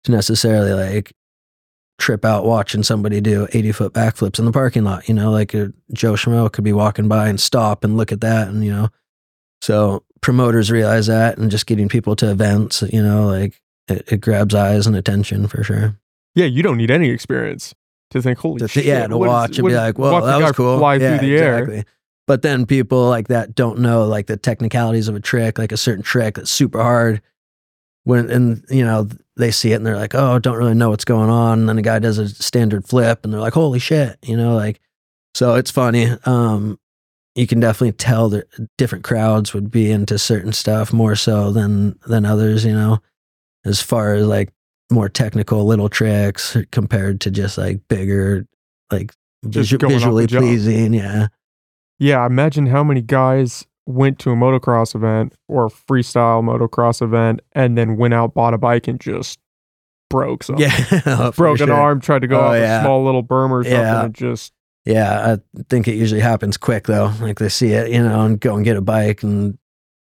to 0.03 0.11
necessarily 0.11 0.73
like 0.73 1.13
trip 1.97 2.23
out 2.23 2.45
watching 2.45 2.83
somebody 2.83 3.19
do 3.21 3.47
80 3.53 3.71
foot 3.71 3.93
backflips 3.93 4.37
in 4.39 4.45
the 4.45 4.51
parking 4.51 4.83
lot 4.83 5.07
you 5.09 5.15
know 5.15 5.31
like 5.31 5.53
a 5.55 5.73
joe 5.93 6.13
schmo 6.13 6.51
could 6.51 6.63
be 6.63 6.71
walking 6.73 7.07
by 7.07 7.27
and 7.27 7.39
stop 7.39 7.83
and 7.83 7.97
look 7.97 8.11
at 8.11 8.21
that 8.21 8.47
and 8.49 8.63
you 8.63 8.71
know 8.71 8.89
so 9.61 10.03
promoters 10.21 10.69
realize 10.69 11.07
that 11.07 11.37
and 11.37 11.49
just 11.49 11.65
getting 11.65 11.89
people 11.89 12.15
to 12.15 12.29
events 12.29 12.83
you 12.93 13.01
know 13.01 13.25
like 13.27 13.59
it, 13.87 14.03
it 14.11 14.21
grabs 14.21 14.53
eyes 14.53 14.85
and 14.85 14.95
attention 14.95 15.47
for 15.47 15.63
sure 15.63 15.97
Yeah, 16.35 16.45
you 16.45 16.61
don't 16.61 16.77
need 16.77 16.91
any 16.91 17.09
experience 17.09 17.73
to 18.11 18.21
think, 18.21 18.37
holy 18.39 18.59
to 18.59 18.67
shit. 18.67 18.83
th- 18.83 18.85
yeah, 18.85 19.07
to 19.07 19.17
what 19.17 19.25
is- 19.25 19.29
watch 19.29 19.57
and 19.57 19.67
be 19.67 19.73
like, 19.73 19.97
"Whoa, 19.97 20.11
watch 20.13 20.23
the 20.23 20.27
that 20.27 20.41
was 20.41 20.51
cool." 20.53 20.77
Fly 20.77 20.95
yeah, 20.95 21.17
through 21.17 21.27
the 21.27 21.37
air. 21.37 21.57
exactly. 21.59 21.83
But 22.27 22.41
then 22.41 22.65
people 22.65 23.09
like 23.09 23.27
that 23.29 23.53
don't 23.55 23.79
know 23.79 24.05
like 24.05 24.27
the 24.27 24.37
technicalities 24.37 25.07
of 25.09 25.15
a 25.15 25.19
trick, 25.19 25.57
like 25.57 25.71
a 25.73 25.77
certain 25.77 26.03
trick 26.03 26.35
that's 26.35 26.51
super 26.51 26.81
hard. 26.81 27.21
When 28.07 28.31
and 28.31 28.63
you 28.69 28.85
know 28.85 29.09
they 29.35 29.51
see 29.51 29.73
it 29.73 29.75
and 29.75 29.85
they're 29.85 29.97
like, 29.97 30.15
"Oh, 30.15 30.39
don't 30.39 30.55
really 30.55 30.73
know 30.73 30.91
what's 30.91 31.03
going 31.03 31.29
on." 31.29 31.59
And 31.59 31.69
then 31.69 31.75
the 31.75 31.81
guy 31.81 31.99
does 31.99 32.17
a 32.17 32.29
standard 32.29 32.87
flip, 32.87 33.25
and 33.25 33.33
they're 33.33 33.41
like, 33.41 33.53
"Holy 33.53 33.79
shit!" 33.79 34.17
You 34.23 34.37
know, 34.37 34.55
like 34.55 34.79
so 35.35 35.55
it's 35.55 35.71
funny. 35.71 36.15
Um, 36.23 36.79
you 37.35 37.45
can 37.47 37.59
definitely 37.59 37.91
tell 37.91 38.29
that 38.29 38.47
different 38.77 39.03
crowds 39.03 39.53
would 39.53 39.69
be 39.69 39.91
into 39.91 40.17
certain 40.17 40.53
stuff 40.53 40.93
more 40.93 41.17
so 41.17 41.51
than 41.51 41.99
than 42.07 42.23
others. 42.23 42.63
You 42.63 42.71
know, 42.71 42.99
as 43.65 43.81
far 43.81 44.13
as 44.13 44.25
like 44.25 44.53
more 44.89 45.09
technical 45.09 45.65
little 45.65 45.89
tricks 45.89 46.55
compared 46.71 47.19
to 47.21 47.29
just 47.29 47.57
like 47.57 47.81
bigger, 47.89 48.47
like 48.89 49.13
visu- 49.43 49.79
going 49.79 49.95
off 49.95 49.99
the 49.99 50.05
visually 50.05 50.27
pleasing. 50.27 50.93
Yeah. 50.93 51.27
Yeah, 51.99 52.25
imagine 52.25 52.67
how 52.67 52.85
many 52.85 53.01
guys 53.01 53.65
went 53.87 54.19
to 54.19 54.29
a 54.31 54.35
motocross 54.35 54.93
event 54.93 55.33
or 55.47 55.65
a 55.65 55.69
freestyle 55.69 56.43
motocross 56.43 57.01
event 57.01 57.39
and 57.53 57.77
then 57.77 57.97
went 57.97 58.13
out, 58.13 58.33
bought 58.33 58.53
a 58.53 58.57
bike, 58.57 58.87
and 58.87 58.99
just 58.99 59.39
broke 60.09 60.43
something. 60.43 60.67
Yeah. 60.69 61.31
Broke 61.35 61.59
an 61.61 61.67
sure. 61.67 61.73
arm, 61.75 61.99
tried 62.01 62.19
to 62.21 62.27
go 62.27 62.39
Oh, 62.39 62.43
off 62.47 62.55
yeah. 62.57 62.79
a 62.79 62.83
small 62.83 63.03
little 63.03 63.23
berm 63.23 63.49
or 63.49 63.63
something, 63.63 63.79
Yeah. 63.79 64.05
and 64.05 64.13
just 64.13 64.53
Yeah. 64.85 65.35
I 65.35 65.61
think 65.69 65.87
it 65.87 65.95
usually 65.95 66.21
happens 66.21 66.57
quick 66.57 66.85
though. 66.87 67.11
Like 67.21 67.39
they 67.39 67.49
see 67.49 67.71
it, 67.71 67.91
you 67.91 68.01
know, 68.03 68.21
and 68.21 68.39
go 68.39 68.55
and 68.55 68.63
get 68.63 68.77
a 68.77 68.81
bike 68.81 69.23
and 69.23 69.57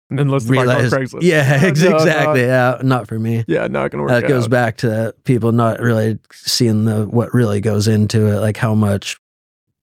And 0.09 0.19
then 0.19 0.27
about 0.29 0.43
realize, 0.43 0.91
Craigslist. 0.91 1.21
yeah, 1.23 1.57
No, 1.61 1.67
ex- 1.67 1.81
no, 1.83 1.95
exactly. 1.97 2.41
Yeah, 2.41 2.77
not 2.83 3.07
for 3.07 3.17
me. 3.19 3.45
Yeah, 3.47 3.67
not 3.67 3.91
gonna 3.91 4.03
work. 4.03 4.09
That 4.11 4.27
goes 4.27 4.47
back 4.47 4.77
to 4.77 5.13
people 5.23 5.51
not 5.51 5.79
really 5.79 6.17
seeing 6.31 6.85
the 6.85 7.05
what 7.07 7.33
really 7.33 7.61
goes 7.61 7.87
into 7.87 8.27
it, 8.27 8.39
like 8.39 8.57
how 8.57 8.73
much 8.75 9.17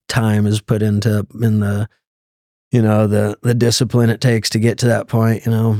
time 0.08 0.46
is 0.46 0.60
put 0.60 0.82
into 0.82 1.26
in 1.42 1.60
the, 1.60 1.88
you 2.70 2.82
know, 2.82 3.06
the 3.06 3.38
the 3.42 3.54
discipline 3.54 4.10
it 4.10 4.20
takes 4.20 4.50
to 4.50 4.58
get 4.58 4.78
to 4.78 4.86
that 4.86 5.08
point. 5.08 5.46
You 5.46 5.52
know, 5.52 5.78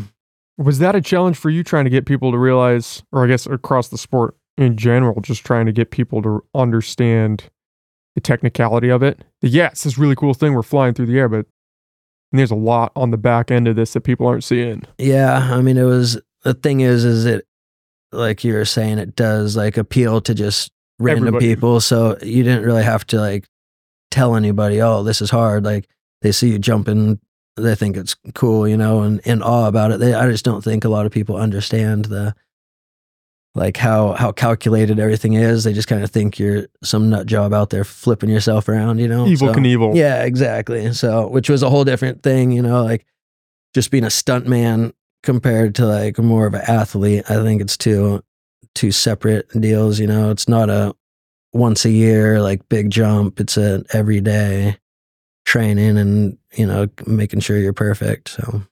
Was 0.56 0.78
that 0.78 0.94
a 0.94 1.00
challenge 1.00 1.36
for 1.36 1.50
you 1.50 1.62
trying 1.62 1.84
to 1.84 1.90
get 1.90 2.06
people 2.06 2.32
to 2.32 2.38
realize, 2.38 3.02
or 3.12 3.24
I 3.24 3.28
guess 3.28 3.46
across 3.46 3.88
the 3.88 3.98
sport 3.98 4.36
in 4.56 4.76
general, 4.76 5.20
just 5.20 5.44
trying 5.44 5.66
to 5.66 5.72
get 5.72 5.90
people 5.90 6.22
to 6.22 6.44
understand 6.54 7.44
the 8.14 8.20
technicality 8.20 8.88
of 8.88 9.02
it? 9.02 9.20
Yeah, 9.42 9.68
it's 9.68 9.84
this 9.84 9.98
really 9.98 10.16
cool 10.16 10.34
thing 10.34 10.54
we're 10.54 10.62
flying 10.62 10.94
through 10.94 11.06
the 11.06 11.18
air, 11.18 11.28
but 11.28 11.46
there's 12.32 12.50
a 12.50 12.56
lot 12.56 12.92
on 12.96 13.10
the 13.10 13.16
back 13.16 13.50
end 13.50 13.68
of 13.68 13.76
this 13.76 13.92
that 13.92 14.02
people 14.02 14.26
aren't 14.26 14.44
seeing. 14.44 14.82
Yeah, 14.98 15.54
I 15.54 15.60
mean, 15.62 15.76
it 15.78 15.84
was 15.84 16.20
the 16.42 16.54
thing 16.54 16.80
is, 16.80 17.04
is 17.04 17.24
it 17.24 17.46
like 18.12 18.42
you 18.44 18.54
were 18.54 18.64
saying, 18.64 18.98
it 18.98 19.14
does 19.14 19.56
like 19.56 19.76
appeal 19.76 20.20
to 20.22 20.34
just 20.34 20.70
random 20.98 21.28
Everybody. 21.28 21.54
people. 21.54 21.80
So 21.80 22.18
you 22.22 22.42
didn't 22.42 22.64
really 22.64 22.82
have 22.82 23.06
to 23.08 23.20
like 23.20 23.46
tell 24.10 24.34
anybody, 24.34 24.80
oh, 24.80 25.02
this 25.02 25.20
is 25.22 25.30
hard. 25.30 25.64
Like 25.64 25.88
they 26.22 26.32
see 26.32 26.50
you 26.50 26.58
jumping, 26.58 27.20
they 27.56 27.74
think 27.74 27.96
it's 27.96 28.14
cool, 28.34 28.66
you 28.68 28.76
know, 28.76 29.02
and 29.02 29.20
in 29.20 29.42
awe 29.42 29.66
about 29.68 29.92
it. 29.92 30.00
They, 30.00 30.14
I 30.14 30.30
just 30.30 30.44
don't 30.44 30.62
think 30.62 30.84
a 30.84 30.88
lot 30.88 31.06
of 31.06 31.12
people 31.12 31.36
understand 31.36 32.06
the 32.06 32.34
like 33.54 33.76
how 33.76 34.12
how 34.12 34.30
calculated 34.32 34.98
everything 35.00 35.32
is. 35.34 35.64
They 35.64 35.72
just 35.72 35.88
kind 35.88 36.04
of 36.04 36.10
think 36.10 36.38
you're 36.38 36.66
some 36.82 37.10
nut 37.10 37.26
job 37.26 37.52
out 37.52 37.70
there 37.70 37.84
flipping 37.84 38.30
yourself 38.30 38.68
around, 38.68 38.98
you 38.98 39.08
know. 39.08 39.24
Evel 39.24 39.38
So- 39.38 39.54
Knievel. 39.54 39.94
yeah, 39.96 40.22
exactly. 40.24 40.92
So, 40.92 41.26
which 41.28 41.48
was 41.48 41.62
a 41.62 41.70
whole 41.70 41.84
different 41.84 42.22
thing, 42.22 42.52
you 42.52 42.62
know, 42.62 42.84
like 42.84 43.04
just 43.74 43.90
being 43.90 44.04
a 44.04 44.08
stuntman 44.08 44.92
compared 45.22 45.74
to 45.76 45.86
like 45.86 46.18
more 46.18 46.46
of 46.46 46.54
an 46.54 46.62
athlete. 46.68 47.24
I 47.30 47.42
think 47.42 47.60
it's 47.60 47.76
two 47.76 48.22
two 48.74 48.92
separate 48.92 49.48
deals, 49.60 49.98
you 49.98 50.06
know. 50.06 50.30
It's 50.30 50.46
not 50.48 50.70
a 50.70 50.94
once 51.52 51.84
a 51.84 51.90
year 51.90 52.40
like 52.40 52.68
big 52.68 52.90
jump. 52.90 53.40
It's 53.40 53.56
a 53.56 53.82
everyday 53.92 54.76
training 55.48 55.96
and, 55.98 56.36
you 56.56 56.66
know, 56.66 56.86
making 57.06 57.40
sure 57.40 57.58
you're 57.58 57.72
perfect. 57.72 58.28
So, 58.28 58.62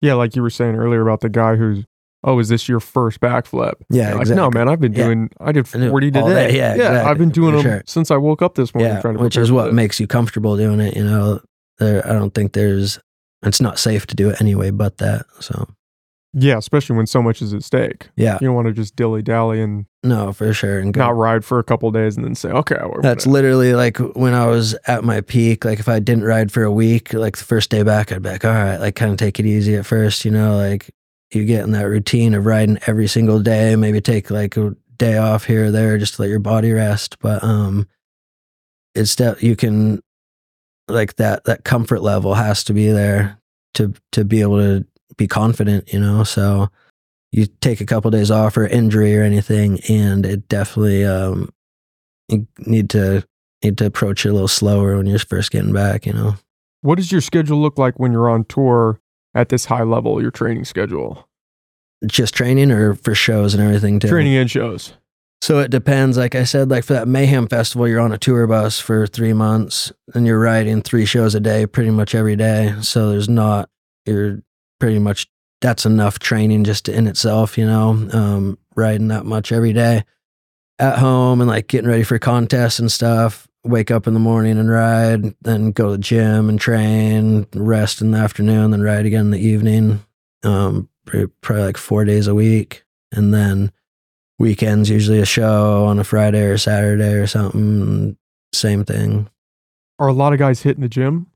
Yeah, 0.00 0.14
like 0.14 0.36
you 0.36 0.42
were 0.42 0.50
saying 0.50 0.76
earlier 0.76 1.02
about 1.02 1.20
the 1.20 1.28
guy 1.28 1.56
who's, 1.56 1.84
oh, 2.22 2.38
is 2.38 2.48
this 2.48 2.68
your 2.68 2.78
first 2.80 3.20
backflip? 3.20 3.74
yeah, 3.90 4.10
You're 4.10 4.18
like, 4.18 4.28
no, 4.28 4.48
man, 4.50 4.68
I've 4.68 4.80
been 4.80 4.92
Yeah. 4.92 5.04
doing, 5.06 5.30
I 5.40 5.52
did 5.52 5.66
40 5.66 6.10
today. 6.12 6.56
that. 6.58 6.76
Yeah, 6.78 7.04
I've 7.08 7.18
been 7.18 7.30
doing 7.30 7.52
for 7.56 7.62
them 7.62 7.62
sure. 7.62 7.82
since 7.86 8.10
I 8.10 8.16
woke 8.16 8.42
up 8.42 8.54
this 8.54 8.72
morning 8.74 8.92
Yeah, 8.94 9.00
trying 9.00 9.16
to 9.16 9.22
which 9.22 9.36
is 9.36 9.50
what 9.50 9.74
makes 9.74 9.98
you 9.98 10.06
comfortable 10.06 10.56
doing 10.56 10.80
it, 10.80 10.96
you 10.96 11.04
know. 11.04 11.40
There 11.78 12.06
I 12.06 12.12
don't 12.12 12.32
think 12.34 12.52
there's 12.52 12.98
it's 13.42 13.60
not 13.60 13.78
safe 13.78 14.06
to 14.08 14.14
do 14.14 14.28
it 14.30 14.40
anyway, 14.40 14.70
but 14.70 14.98
that. 14.98 15.24
So, 15.40 15.66
Yeah, 16.34 16.58
especially 16.58 16.96
when 16.96 17.06
so 17.06 17.22
much 17.22 17.42
is 17.42 17.52
at 17.54 17.64
stake. 17.64 18.08
yeah. 18.16 18.38
You 18.40 18.46
don't 18.48 18.54
want 18.54 18.68
to 18.68 18.72
just 18.74 18.94
dilly 18.96 19.22
dally 19.22 19.60
and 19.62 19.86
No, 20.02 20.32
for 20.32 20.52
sure. 20.54 20.78
And 20.78 20.94
go 20.94 21.00
not 21.00 21.16
ride 21.16 21.44
for 21.44 21.58
a 21.58 21.64
couple 21.64 21.90
days 21.90 22.16
and 22.16 22.24
then 22.24 22.34
say, 22.34 22.48
okay, 22.50 22.76
we're 22.86 23.02
That's 23.02 23.24
gonna- 23.24 23.34
literally 23.34 23.74
like 23.74 23.98
when 23.98 24.32
I 24.32 24.46
was 24.46 24.74
at 24.86 25.04
my 25.04 25.20
peak. 25.20 25.64
Like 25.64 25.78
if 25.78 25.88
I 25.88 25.98
didn't 25.98 26.24
ride 26.24 26.50
for 26.50 26.62
a 26.62 26.72
week, 26.72 27.12
like 27.12 27.36
the 27.36 27.44
first 27.44 27.68
day 27.70 27.82
back, 27.82 28.10
I'd 28.10 28.22
be 28.22 28.30
like, 28.30 28.44
all 28.44 28.50
right, 28.50 28.78
like 28.78 28.94
kind 28.96 29.10
of 29.12 29.18
take 29.18 29.38
it 29.38 29.44
easy 29.46 29.74
at 29.76 29.84
first, 29.84 30.24
you 30.24 30.30
know, 30.30 30.56
like 30.56 30.90
you 31.32 31.44
get 31.44 31.64
in 31.64 31.72
that 31.72 31.84
routine 31.86 32.32
of 32.34 32.46
riding 32.46 32.78
every 32.86 33.06
single 33.08 33.40
day, 33.40 33.76
maybe 33.76 34.00
take 34.00 34.30
like 34.30 34.56
a 34.56 34.74
day 34.96 35.18
off 35.18 35.44
here 35.44 35.66
or 35.66 35.70
there 35.70 35.98
just 35.98 36.14
to 36.14 36.22
let 36.22 36.30
your 36.30 36.38
body 36.40 36.72
rest. 36.72 37.18
But 37.20 37.44
um 37.44 37.86
it's 38.94 39.14
that 39.16 39.42
you 39.42 39.54
can 39.54 40.02
like 40.88 41.16
that 41.16 41.44
that 41.44 41.64
comfort 41.64 42.00
level 42.02 42.34
has 42.34 42.64
to 42.64 42.72
be 42.72 42.90
there 42.90 43.38
to 43.74 43.92
to 44.12 44.24
be 44.24 44.40
able 44.40 44.58
to 44.58 44.84
be 45.16 45.28
confident, 45.28 45.92
you 45.92 46.00
know. 46.00 46.24
So 46.24 46.70
you 47.32 47.46
take 47.46 47.80
a 47.80 47.86
couple 47.86 48.10
days 48.10 48.30
off 48.30 48.56
or 48.56 48.66
injury 48.66 49.16
or 49.16 49.22
anything 49.22 49.80
and 49.88 50.26
it 50.26 50.48
definitely 50.48 51.04
um 51.04 51.48
you 52.28 52.46
need 52.66 52.90
to 52.90 53.24
need 53.62 53.78
to 53.78 53.86
approach 53.86 54.24
it 54.24 54.30
a 54.30 54.32
little 54.32 54.48
slower 54.48 54.96
when 54.96 55.06
you're 55.06 55.18
first 55.18 55.50
getting 55.50 55.72
back, 55.72 56.06
you 56.06 56.12
know. 56.12 56.34
What 56.82 56.96
does 56.96 57.12
your 57.12 57.20
schedule 57.20 57.60
look 57.60 57.78
like 57.78 57.98
when 57.98 58.12
you're 58.12 58.30
on 58.30 58.44
tour 58.44 59.00
at 59.34 59.50
this 59.50 59.66
high 59.66 59.82
level, 59.82 60.20
your 60.22 60.30
training 60.30 60.64
schedule? 60.64 61.28
Just 62.06 62.34
training 62.34 62.70
or 62.70 62.94
for 62.94 63.14
shows 63.14 63.52
and 63.52 63.62
everything 63.62 64.00
too. 64.00 64.08
Training 64.08 64.36
and 64.36 64.50
shows. 64.50 64.94
So 65.42 65.58
it 65.58 65.70
depends. 65.70 66.16
Like 66.16 66.34
I 66.34 66.44
said, 66.44 66.70
like 66.70 66.84
for 66.84 66.94
that 66.94 67.08
Mayhem 67.08 67.46
Festival, 67.48 67.86
you're 67.86 68.00
on 68.00 68.12
a 68.12 68.18
tour 68.18 68.46
bus 68.46 68.78
for 68.78 69.06
three 69.06 69.32
months 69.32 69.92
and 70.14 70.26
you're 70.26 70.40
riding 70.40 70.82
three 70.82 71.04
shows 71.04 71.34
a 71.34 71.40
day 71.40 71.66
pretty 71.66 71.90
much 71.90 72.14
every 72.14 72.36
day. 72.36 72.74
So 72.80 73.10
there's 73.10 73.28
not, 73.28 73.68
you're 74.06 74.40
pretty 74.78 74.98
much, 74.98 75.26
that's 75.60 75.86
enough 75.86 76.18
training 76.18 76.64
just 76.64 76.88
in 76.88 77.06
itself, 77.06 77.58
you 77.58 77.66
know, 77.66 77.90
um, 78.12 78.58
riding 78.76 79.08
that 79.08 79.26
much 79.26 79.52
every 79.52 79.72
day 79.72 80.04
at 80.78 80.98
home 80.98 81.40
and 81.40 81.48
like 81.48 81.68
getting 81.68 81.88
ready 81.88 82.02
for 82.02 82.18
contests 82.18 82.78
and 82.78 82.90
stuff. 82.90 83.46
Wake 83.62 83.90
up 83.90 84.06
in 84.06 84.14
the 84.14 84.20
morning 84.20 84.58
and 84.58 84.70
ride, 84.70 85.34
then 85.42 85.70
go 85.72 85.86
to 85.86 85.92
the 85.92 85.98
gym 85.98 86.48
and 86.48 86.58
train, 86.58 87.46
rest 87.54 88.00
in 88.00 88.12
the 88.12 88.18
afternoon, 88.18 88.70
then 88.70 88.80
ride 88.80 89.04
again 89.04 89.26
in 89.26 89.30
the 89.32 89.38
evening. 89.38 90.02
Um, 90.42 90.88
probably 91.04 91.62
like 91.64 91.76
four 91.76 92.06
days 92.06 92.26
a 92.26 92.34
week. 92.34 92.84
And 93.12 93.34
then, 93.34 93.70
weekends 94.40 94.88
usually 94.88 95.20
a 95.20 95.26
show 95.26 95.84
on 95.84 95.98
a 95.98 96.04
Friday 96.04 96.42
or 96.42 96.56
Saturday 96.56 97.12
or 97.12 97.26
something. 97.26 98.16
Same 98.54 98.84
thing. 98.84 99.28
Are 99.98 100.08
a 100.08 100.14
lot 100.14 100.32
of 100.32 100.38
guys 100.38 100.62
hitting 100.62 100.80
the 100.80 100.88
gym? 100.88 101.26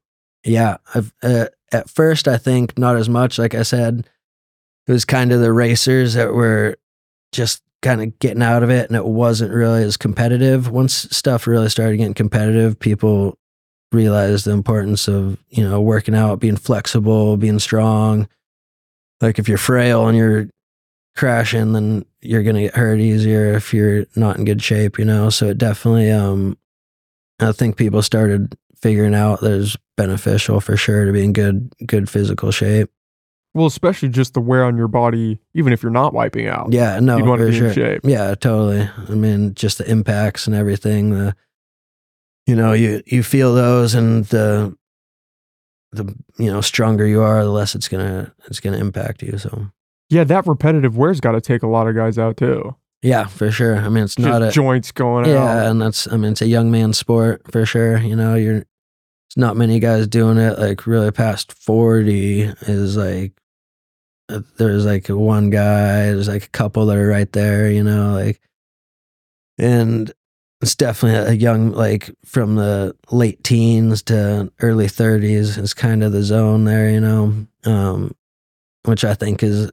Yeah, 0.43 0.79
I've, 0.95 1.13
uh, 1.23 1.49
at 1.71 1.91
first 1.91 2.27
I 2.27 2.39
think 2.39 2.79
not 2.79 2.97
as 2.97 3.09
much. 3.09 3.39
Like 3.39 3.55
I 3.55 3.63
said, 3.63 4.09
it 4.87 4.93
was 4.93 5.05
kind 5.05 5.33
of 5.33 5.41
the 5.41 5.53
racers 5.53 6.15
that 6.15 6.35
were 6.35 6.77
just 7.33 7.63
kind 7.83 8.03
of 8.03 8.19
getting 8.19 8.43
out 8.43 8.63
of 8.63 8.71
it, 8.71 8.89
and 8.89 8.97
it 8.97 9.05
wasn't 9.05 9.53
really 9.53 9.83
as 9.83 9.97
competitive. 9.97 10.71
Once 10.71 10.95
stuff 11.15 11.47
really 11.47 11.69
started 11.69 11.99
getting 11.99 12.15
competitive, 12.15 12.79
people 12.79 13.39
realized 13.93 14.45
the 14.45 14.51
importance 14.51 15.09
of 15.09 15.39
you 15.51 15.63
know 15.63 15.81
working 15.81 16.15
out, 16.15 16.41
being 16.41 16.57
flexible, 16.57 17.37
being 17.37 17.59
strong. 17.59 18.29
Like 19.21 19.39
if 19.39 19.49
you're 19.49 19.59
frail 19.59 20.09
and 20.09 20.17
you're 20.19 20.49
crashing, 21.17 21.73
then 21.73 22.05
you're 22.21 22.43
gonna 22.43 22.63
get 22.63 22.77
hurt 22.77 23.01
easier 23.01 23.55
if 23.55 23.73
you're 23.73 24.07
not 24.17 24.37
in 24.37 24.45
good 24.45 24.63
shape, 24.63 24.99
you 24.99 25.05
know. 25.05 25.31
So 25.31 25.49
it 25.49 25.59
definitely, 25.59 26.11
um, 26.11 26.59
I 27.41 27.53
think 27.53 27.77
people 27.77 28.03
started 28.03 28.57
figuring 28.81 29.15
out 29.15 29.41
that 29.41 29.61
it's 29.61 29.77
beneficial 29.97 30.61
for 30.61 30.77
sure 30.77 31.05
to 31.05 31.13
be 31.13 31.25
in 31.25 31.33
good, 31.33 31.73
good 31.87 32.11
physical 32.11 32.51
shape. 32.51 32.91
Well, 33.55 33.67
especially 33.67 34.09
just 34.09 34.35
the 34.35 34.41
wear 34.41 34.65
on 34.65 34.77
your 34.77 34.89
body, 34.89 35.39
even 35.55 35.73
if 35.73 35.83
you're 35.83 35.93
not 35.93 36.13
wiping 36.13 36.49
out. 36.49 36.73
Yeah, 36.73 36.99
no, 37.01 37.17
You'd 37.19 37.27
want 37.27 37.41
to 37.41 37.47
be 37.51 37.57
sure. 37.57 37.69
in 37.69 37.73
shape. 37.75 38.01
Yeah, 38.05 38.35
totally. 38.35 38.89
I 39.09 39.13
mean, 39.15 39.55
just 39.55 39.79
the 39.79 39.89
impacts 39.89 40.47
and 40.49 40.57
everything. 40.57 41.11
The, 41.11 41.37
you 42.47 42.57
know, 42.57 42.73
you 42.73 43.01
you 43.07 43.23
feel 43.23 43.55
those, 43.55 43.95
and 43.95 44.25
the 44.27 44.77
the 45.93 46.13
you 46.39 46.51
know 46.51 46.61
stronger 46.61 47.07
you 47.07 47.23
are, 47.23 47.45
the 47.45 47.51
less 47.51 47.75
it's 47.77 47.87
gonna 47.89 48.35
it's 48.47 48.59
gonna 48.61 48.79
impact 48.79 49.23
you. 49.23 49.39
So 49.39 49.69
Yeah, 50.11 50.25
that 50.25 50.47
repetitive 50.47 50.97
wear's 50.97 51.21
got 51.21 51.33
to 51.33 51.41
take 51.41 51.63
a 51.63 51.69
lot 51.69 51.87
of 51.87 51.95
guys 51.95 52.19
out 52.19 52.37
too. 52.37 52.75
yeah, 53.03 53.27
for 53.27 53.51
sure. 53.53 53.77
I 53.77 53.89
mean, 53.89 54.03
it's 54.05 54.17
Just 54.17 54.27
not 54.29 54.43
a 54.43 54.51
joints 54.51 54.91
going 54.91 55.27
yeah, 55.27 55.45
out. 55.45 55.67
and 55.71 55.81
that's 55.81 56.11
I 56.13 56.17
mean, 56.17 56.33
it's 56.33 56.43
a 56.43 56.49
young 56.49 56.73
man's 56.73 56.99
sport 56.99 57.43
for 57.53 57.65
sure. 57.65 57.99
You 57.99 58.17
know, 58.17 58.35
you're 58.35 58.65
it's 59.29 59.37
not 59.37 59.57
many 59.57 59.79
guys 59.79 60.09
doing 60.09 60.37
it. 60.39 60.59
Like 60.59 60.87
really 60.89 61.13
past 61.13 61.53
forty 61.53 62.43
is 62.43 62.97
like 62.97 63.33
there's 64.29 64.87
like 64.87 65.09
one 65.09 65.51
guy. 65.51 66.07
There's 66.07 66.29
like 66.29 66.45
a 66.45 66.51
couple 66.51 66.87
that 66.87 66.97
are 66.97 67.07
right 67.07 67.31
there. 67.33 67.71
You 67.71 67.85
know, 67.85 68.13
like 68.13 68.41
and 69.59 70.13
it's 70.61 70.75
definitely 70.75 71.33
a 71.33 71.37
young 71.37 71.73
like 71.73 72.11
from 72.25 72.55
the 72.55 72.97
late 73.11 73.43
teens 73.45 74.03
to 74.03 74.51
early 74.61 74.87
30s 74.87 75.59
is 75.59 75.75
kind 75.75 76.03
of 76.03 76.13
the 76.13 76.23
zone 76.23 76.65
there 76.65 76.89
you 76.89 77.01
know 77.01 77.47
um 77.65 78.15
which 78.85 79.05
i 79.05 79.15
think 79.15 79.43
is 79.43 79.71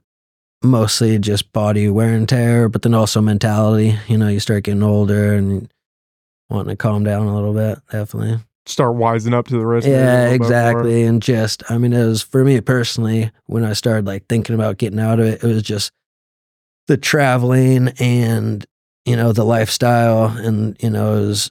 mostly 0.62 1.18
just 1.18 1.52
body 1.52 1.88
wear 1.88 2.12
and 2.12 2.28
tear 2.28 2.68
but 2.68 2.82
then 2.82 2.94
also 2.94 3.20
mentality 3.20 3.98
you 4.06 4.18
know 4.18 4.28
you 4.28 4.38
start 4.38 4.64
getting 4.64 4.82
older 4.82 5.32
and 5.32 5.72
wanting 6.50 6.70
to 6.70 6.76
calm 6.76 7.02
down 7.02 7.26
a 7.26 7.34
little 7.34 7.54
bit 7.54 7.78
definitely 7.90 8.38
Start 8.66 8.94
wising 8.96 9.34
up 9.34 9.48
to 9.48 9.54
the 9.58 9.66
rest 9.66 9.86
of 9.86 9.92
it. 9.92 9.96
a 9.96 9.98
yeah 9.98 10.04
little 10.06 10.38
bit 10.38 10.38
more. 10.40 10.46
exactly 10.46 11.02
and 11.02 11.20
just 11.22 11.62
i 11.70 11.76
mean 11.78 11.92
it 11.92 12.06
was 12.06 12.22
for 12.22 12.44
me 12.44 12.60
personally 12.60 13.30
when 13.46 13.64
i 13.64 13.72
started 13.72 14.06
like 14.06 14.26
thinking 14.28 14.54
about 14.54 14.78
getting 14.78 15.00
out 15.00 15.18
of 15.18 15.26
it 15.26 15.42
it 15.42 15.46
was 15.46 15.62
just 15.62 15.90
the 16.86 16.96
traveling 16.96 17.88
and 17.98 18.64
you 19.04 19.16
know 19.16 19.32
the 19.32 19.44
lifestyle 19.44 20.26
and 20.26 20.76
you 20.80 20.90
know 20.90 21.16
it 21.16 21.26
was 21.26 21.50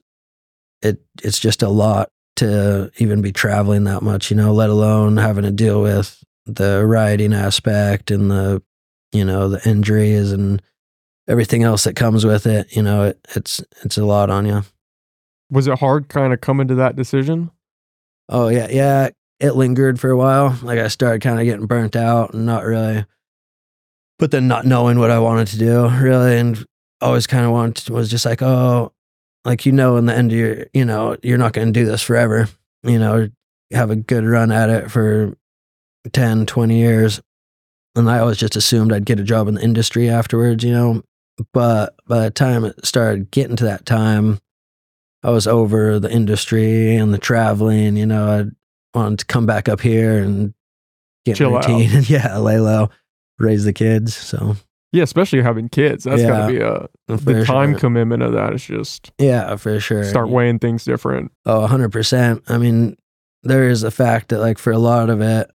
it 0.82 1.02
it's 1.22 1.38
just 1.40 1.62
a 1.62 1.70
lot 1.70 2.10
to 2.38 2.90
even 2.98 3.22
be 3.22 3.32
traveling 3.34 3.84
that 3.84 4.02
much 4.02 4.32
you 4.32 4.38
know 4.38 4.54
let 4.54 4.70
alone 4.70 5.18
having 5.18 5.44
to 5.44 5.52
deal 5.52 5.82
with 5.82 6.24
the 6.46 6.86
riding 6.86 7.34
aspect 7.34 8.10
and 8.10 8.32
the 8.32 8.64
you 9.12 9.26
know 9.26 9.50
the 9.50 9.70
injuries 9.70 10.32
and 10.32 10.62
everything 11.28 11.62
else 11.64 11.84
that 11.84 11.96
comes 11.96 12.26
with 12.26 12.46
it 12.48 12.74
you 12.76 12.82
know 12.82 13.04
it, 13.04 13.20
it's 13.36 13.62
it's 13.84 13.98
a 13.98 14.06
lot 14.06 14.30
on 14.30 14.46
you 14.46 14.64
Was 15.52 15.68
it 15.68 15.80
hard 15.80 16.08
kind 16.10 16.34
of 16.34 16.42
coming 16.42 16.68
to 16.70 16.76
that 16.76 16.96
decision? 16.96 17.52
Oh 18.30 18.48
yeah, 18.48 18.68
yeah. 18.70 19.10
it 19.40 19.56
lingered 19.56 20.00
for 20.00 20.10
a 20.10 20.18
while. 20.18 20.58
Like 20.62 20.80
I 20.80 20.88
started 20.88 21.22
kind 21.22 21.40
of 21.40 21.46
getting 21.46 21.66
burnt 21.66 21.96
out 21.96 22.34
and 22.34 22.46
not 22.46 22.64
really, 22.64 23.06
but 24.18 24.32
then 24.32 24.48
not 24.48 24.66
knowing 24.66 25.00
what 25.00 25.12
I 25.12 25.20
wanted 25.20 25.48
to 25.48 25.58
do 25.58 25.90
really, 25.90 26.38
and 26.38 26.66
always 27.02 27.28
kind 27.28 27.46
of 27.46 27.52
wanted 27.52 27.90
was 27.90 28.10
just 28.10 28.26
like, 28.26 28.42
oh, 28.42 28.94
like 29.44 29.66
you 29.66 29.72
know, 29.72 29.98
in 29.98 30.06
the 30.06 30.16
end 30.16 30.32
of 30.32 30.38
your, 30.38 30.66
you 30.74 30.86
know, 30.86 31.18
you're 31.24 31.38
not 31.38 31.54
going 31.54 31.68
to 31.68 31.80
do 31.80 31.86
this 31.86 32.02
forever. 32.02 32.48
You 32.84 33.00
know, 33.00 33.30
have 33.74 33.90
a 33.90 33.96
good 33.96 34.26
run 34.26 34.52
at 34.52 34.70
it 34.70 34.92
for 34.92 35.36
10, 36.12 36.46
20 36.46 36.78
years. 36.78 37.22
And 37.96 38.10
I 38.10 38.20
always 38.20 38.38
just 38.38 38.56
assumed 38.56 38.94
I'd 38.94 39.06
get 39.06 39.20
a 39.20 39.24
job 39.24 39.48
in 39.48 39.56
the 39.56 39.64
industry 39.64 40.10
afterwards, 40.10 40.64
you 40.64 40.72
know. 40.72 41.04
But 41.54 41.96
by 42.08 42.20
the 42.24 42.32
time 42.32 42.64
it 42.64 42.86
started 42.86 43.32
getting 43.32 43.56
to 43.58 43.66
that 43.66 43.86
time, 43.86 44.40
I 45.24 45.30
was 45.30 45.48
over 45.48 46.00
the 46.00 46.12
industry 46.12 46.96
and 46.96 47.14
the 47.14 47.18
traveling, 47.18 47.96
you 47.96 48.06
know, 48.06 48.28
I 48.94 48.98
wanted 48.98 49.20
to 49.20 49.26
come 49.26 49.46
back 49.46 49.70
up 49.70 49.82
here 49.82 50.18
and 50.20 50.54
get 51.26 51.38
Chill 51.38 51.56
out. 51.56 51.68
routine 51.68 51.92
and 51.96 52.10
yeah, 52.10 52.38
lay 52.38 52.60
low, 52.60 52.90
raise 53.40 53.64
the 53.64 53.74
kids. 53.74 54.16
So 54.16 54.56
Yeah, 54.92 55.04
especially 55.04 55.42
having 55.42 55.70
kids. 55.70 56.04
That's 56.06 56.24
gotta 56.24 56.52
be 56.52 56.60
a 56.60 56.88
the 57.08 57.46
time 57.46 57.72
sure. 57.74 57.80
commitment 57.80 58.24
of 58.24 58.34
that 58.34 58.54
is 58.54 58.66
just 58.66 59.12
yeah, 59.20 59.56
for 59.56 59.80
sure. 59.80 60.04
start 60.04 60.30
weighing 60.30 60.60
things 60.60 60.84
different. 60.86 61.32
Oh, 61.46 61.68
100%. 61.68 62.42
I 62.50 62.58
mean, 62.58 62.98
there 63.44 63.68
is 63.70 63.82
the 63.82 63.92
fact 63.92 64.30
that, 64.30 64.40
like, 64.40 64.58
for 64.58 64.72
a 64.72 64.78
lot 64.78 65.10
of 65.10 65.22
it, 65.22 65.50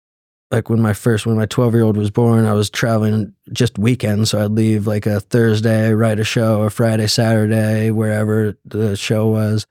like 0.51 0.69
when 0.69 0.81
my 0.81 0.93
first, 0.93 1.25
when 1.25 1.35
my 1.35 1.45
12 1.45 1.73
year 1.73 1.83
old 1.83 1.97
was 1.97 2.11
born, 2.11 2.45
I 2.45 2.53
was 2.53 2.69
traveling 2.69 3.33
just 3.51 3.79
weekends. 3.79 4.29
So 4.29 4.43
I'd 4.43 4.51
leave 4.51 4.87
like 4.87 5.05
a 5.05 5.19
Thursday, 5.19 5.93
write 5.93 6.19
a 6.19 6.23
show, 6.23 6.63
a 6.63 6.69
Friday, 6.69 7.07
Saturday, 7.07 7.91
wherever 7.91 8.57
the 8.63 8.95
show 8.95 9.27
was, 9.27 9.65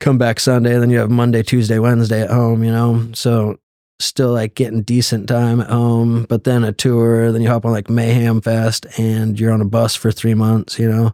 come 0.00 0.18
back 0.18 0.38
Sunday. 0.38 0.78
Then 0.78 0.90
you 0.90 0.98
have 0.98 1.10
Monday, 1.10 1.42
Tuesday, 1.42 1.78
Wednesday 1.78 2.22
at 2.22 2.30
home, 2.30 2.62
you 2.62 2.70
know? 2.70 3.08
So 3.14 3.58
still 4.00 4.32
like 4.32 4.54
getting 4.54 4.82
decent 4.82 5.28
time 5.28 5.60
at 5.60 5.70
home, 5.70 6.26
but 6.28 6.44
then 6.44 6.64
a 6.64 6.72
tour, 6.72 7.32
then 7.32 7.40
you 7.40 7.48
hop 7.48 7.64
on 7.64 7.72
like 7.72 7.88
Mayhem 7.88 8.40
Fest 8.40 8.86
and 8.98 9.38
you're 9.38 9.52
on 9.52 9.60
a 9.60 9.66
bus 9.66 9.94
for 9.94 10.10
three 10.10 10.34
months, 10.34 10.78
you 10.78 10.90
know? 10.90 11.12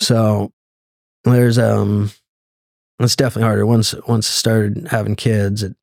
So 0.00 0.52
there's, 1.24 1.58
um, 1.58 2.10
it's 2.98 3.16
definitely 3.16 3.46
harder 3.46 3.66
once 3.66 3.94
once 4.06 4.28
I 4.28 4.32
started 4.32 4.88
having 4.90 5.16
kids. 5.16 5.62
It, 5.62 5.74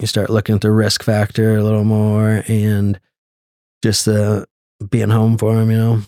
you 0.00 0.06
start 0.06 0.30
looking 0.30 0.54
at 0.54 0.60
the 0.60 0.70
risk 0.70 1.02
factor 1.02 1.56
a 1.56 1.62
little 1.62 1.84
more 1.84 2.42
and 2.48 2.98
just 3.82 4.04
the 4.06 4.46
being 4.88 5.10
home 5.10 5.36
for 5.38 5.54
them. 5.54 5.70
You 5.70 5.76
know, 5.76 6.02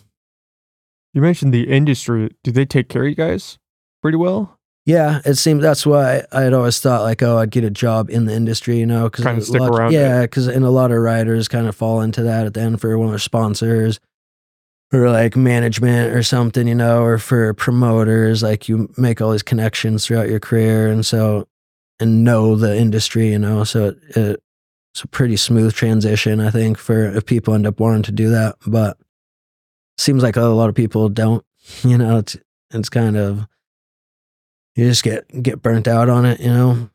You 1.13 1.21
mentioned 1.21 1.53
the 1.53 1.69
industry. 1.69 2.31
Do 2.43 2.51
they 2.51 2.65
take 2.65 2.89
care 2.89 3.03
of 3.03 3.09
you 3.09 3.15
guys 3.15 3.57
pretty 4.01 4.17
well? 4.17 4.57
yeah. 4.85 5.21
It 5.25 5.35
seems 5.35 5.61
that's 5.61 5.85
why 5.85 6.23
I 6.31 6.41
had 6.41 6.53
always 6.53 6.79
thought 6.79 7.03
like, 7.03 7.23
oh, 7.23 7.37
I'd 7.37 7.51
get 7.51 7.63
a 7.63 7.69
job 7.69 8.09
in 8.09 8.25
the 8.25 8.33
industry. 8.33 8.77
You 8.79 8.85
know, 8.85 9.03
because 9.09 9.25
Kinda 9.25 9.41
stick 9.41 9.61
around. 9.61 9.93
Yeah, 9.93 10.21
because 10.23 10.47
and 10.47 10.65
a 10.65 10.69
lot 10.69 10.91
of 10.91 10.97
riders 10.97 11.47
kind 11.47 11.67
of 11.67 11.75
fall 11.75 12.01
into 12.01 12.23
that 12.23 12.45
at 12.45 12.53
the 12.53 12.61
end 12.61 12.81
for 12.81 12.97
one 12.97 13.07
of 13.07 13.11
their 13.13 13.19
sponsors. 13.19 13.99
Or 14.91 15.09
like 15.09 15.35
management 15.35 16.13
or 16.15 16.21
something, 16.21 16.67
you 16.67 16.75
know, 16.75 17.01
or 17.01 17.17
for 17.17 17.51
promoters, 17.55 18.43
like 18.43 18.69
you 18.69 18.93
make 18.95 19.21
all 19.21 19.31
these 19.31 19.41
connections 19.41 20.05
throughout 20.05 20.29
your 20.29 20.39
career, 20.39 20.87
and 20.87 21.03
so 21.03 21.47
and 22.03 22.23
know 22.23 22.55
the 22.55 22.77
industry, 22.77 23.31
you 23.31 23.39
know. 23.39 23.63
So 23.63 23.87
it, 23.87 23.97
it, 24.15 24.43
it's 24.93 25.03
a 25.03 25.07
pretty 25.07 25.37
smooth 25.37 25.73
transition, 25.73 26.39
I 26.39 26.51
think, 26.51 26.77
for 26.77 27.05
if 27.05 27.25
people 27.25 27.55
end 27.55 27.65
up 27.65 27.79
wanting 27.79 28.03
to 28.03 28.11
do 28.11 28.29
that. 28.29 28.57
But 28.67 28.97
seems 29.97 30.21
like 30.21 30.35
a 30.35 30.41
lot 30.41 30.69
of 30.69 30.75
people 30.75 31.09
don't. 31.09 31.43
You 31.83 31.97
know, 31.97 32.17
it's 32.17 32.35
it's 32.71 32.89
kind 32.89 33.15
of 33.15 33.47
you 34.75 34.85
just 34.85 35.01
get 35.01 35.25
get 35.41 35.61
burnt 35.61 35.87
out 35.87 36.09
on 36.09 36.25
it. 36.25 36.41
You 36.41 36.49
know, 36.49 36.89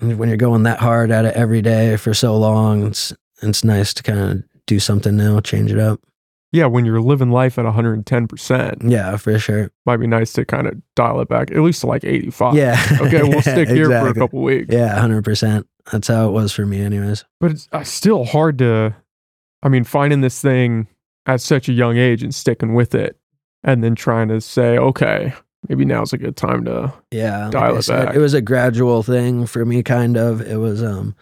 when 0.00 0.28
you're 0.28 0.36
going 0.36 0.64
that 0.64 0.80
hard 0.80 1.10
at 1.10 1.24
it 1.24 1.34
every 1.34 1.62
day 1.62 1.96
for 1.96 2.12
so 2.12 2.36
long, 2.36 2.88
it's 2.88 3.14
it's 3.40 3.64
nice 3.64 3.94
to 3.94 4.02
kind 4.02 4.18
of 4.18 4.44
do 4.66 4.78
something 4.78 5.16
new, 5.16 5.40
change 5.40 5.72
it 5.72 5.78
up. 5.78 5.98
Yeah, 6.56 6.66
when 6.66 6.84
you're 6.86 7.00
living 7.00 7.30
life 7.30 7.58
at 7.58 7.64
110%, 7.66 8.90
Yeah, 8.90 9.16
for 9.16 9.38
sure. 9.38 9.70
might 9.84 9.98
be 9.98 10.06
nice 10.06 10.32
to 10.34 10.44
kind 10.44 10.66
of 10.66 10.74
dial 10.94 11.20
it 11.20 11.28
back 11.28 11.50
at 11.50 11.58
least 11.60 11.82
to 11.82 11.86
like 11.86 12.04
85. 12.04 12.54
Yeah. 12.54 12.76
Okay, 13.00 13.22
we'll 13.22 13.42
stick 13.42 13.68
here 13.68 13.86
for 13.86 13.92
a 13.92 13.98
Exactly. 14.00 14.20
couple 14.20 14.42
weeks. 14.42 14.72
Yeah, 14.72 14.98
hundred 14.98 15.22
percent. 15.24 15.66
That's 15.92 16.08
how 16.08 16.28
it 16.28 16.32
was 16.32 16.52
for 16.52 16.64
me, 16.66 16.80
anyways. 16.80 17.24
But 17.40 17.50
it's 17.52 17.68
uh, 17.72 17.84
still 17.84 18.24
hard 18.24 18.58
to, 18.58 18.96
I 19.62 19.68
mean, 19.68 19.84
finding 19.84 20.20
this 20.22 20.40
thing 20.40 20.88
at 21.26 21.40
such 21.40 21.68
a 21.68 21.72
young 21.72 21.96
age 21.96 22.22
and 22.22 22.34
sticking 22.34 22.74
with 22.74 22.94
it 22.94 23.18
and 23.62 23.84
then 23.84 23.94
trying 23.94 24.28
to 24.28 24.40
say, 24.40 24.78
okay, 24.78 25.32
maybe 25.68 25.84
now's 25.84 26.12
a 26.12 26.18
good 26.18 26.36
time 26.36 26.64
to. 26.64 26.92
Yeah, 27.10 27.50
Dial 27.50 27.74
I 27.74 27.78
it 27.78 27.82
said, 27.82 28.06
back. 28.06 28.14
It 28.16 28.18
was 28.20 28.34
a 28.34 28.40
gradual 28.40 29.02
thing 29.02 29.46
for 29.46 29.64
me, 29.64 29.82
kind 29.82 30.16
of. 30.16 30.40
It 30.40 30.56
was 30.56 30.82
um, 30.82 31.14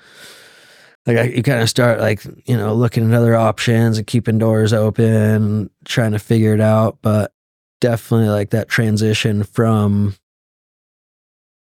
like 1.06 1.16
I, 1.18 1.22
you 1.24 1.42
kind 1.42 1.60
of 1.60 1.68
start 1.68 2.00
like 2.00 2.24
you 2.46 2.56
know 2.56 2.74
looking 2.74 3.12
at 3.12 3.16
other 3.16 3.34
options 3.34 3.98
and 3.98 4.06
keeping 4.06 4.38
doors 4.38 4.72
open, 4.72 5.70
trying 5.84 6.12
to 6.12 6.18
figure 6.18 6.54
it 6.54 6.60
out. 6.60 6.98
But 7.02 7.32
definitely 7.80 8.28
like 8.28 8.50
that 8.50 8.68
transition 8.68 9.44
from 9.44 10.14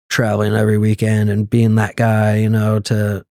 traveling 0.10 0.54
every 0.54 0.78
weekend 0.78 1.30
and 1.30 1.50
being 1.50 1.76
that 1.76 1.96
guy, 1.96 2.38
you 2.38 2.50
know, 2.50 2.80
to 2.80 3.26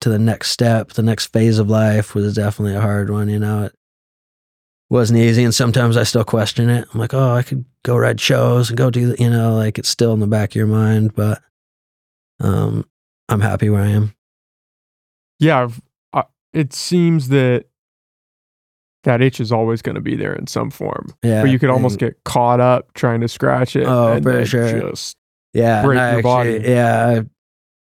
to 0.00 0.08
the 0.08 0.18
next 0.18 0.50
step, 0.50 0.94
the 0.94 1.02
next 1.02 1.26
phase 1.26 1.60
of 1.60 1.70
life 1.70 2.14
was 2.14 2.34
definitely 2.34 2.74
a 2.74 2.80
hard 2.80 3.10
one. 3.10 3.28
You 3.28 3.38
know, 3.38 3.64
it 3.64 3.74
wasn't 4.90 5.20
easy, 5.20 5.44
and 5.44 5.54
sometimes 5.54 5.96
I 5.96 6.02
still 6.02 6.24
question 6.24 6.68
it. 6.68 6.88
I'm 6.92 6.98
like, 6.98 7.14
oh, 7.14 7.34
I 7.34 7.42
could 7.42 7.64
go 7.84 7.96
ride 7.96 8.20
shows 8.20 8.68
and 8.68 8.76
go 8.76 8.90
do, 8.90 9.14
you 9.18 9.30
know, 9.30 9.54
like 9.54 9.78
it's 9.78 9.88
still 9.88 10.12
in 10.12 10.20
the 10.20 10.26
back 10.26 10.50
of 10.50 10.56
your 10.56 10.66
mind, 10.66 11.14
but 11.14 11.40
um, 12.40 12.84
I'm 13.28 13.40
happy 13.40 13.70
where 13.70 13.82
I 13.82 13.88
am. 13.88 14.14
Yeah, 15.42 15.68
I, 16.12 16.20
uh, 16.20 16.22
it 16.52 16.72
seems 16.72 17.28
that 17.28 17.66
that 19.04 19.20
itch 19.20 19.40
is 19.40 19.50
always 19.50 19.82
going 19.82 19.96
to 19.96 20.00
be 20.00 20.14
there 20.14 20.32
in 20.32 20.46
some 20.46 20.70
form. 20.70 21.12
Yeah, 21.22 21.42
but 21.42 21.50
you 21.50 21.58
could 21.58 21.70
almost 21.70 21.94
and- 21.94 22.00
get 22.00 22.24
caught 22.24 22.60
up 22.60 22.92
trying 22.94 23.20
to 23.20 23.28
scratch 23.28 23.76
it. 23.76 23.86
Oh, 23.86 24.12
and 24.12 24.24
for 24.24 24.46
sure. 24.46 24.90
Just 24.90 25.16
yeah, 25.52 25.82
break 25.82 25.98
your 25.98 26.22
body. 26.22 26.62
Yeah, 26.64 27.22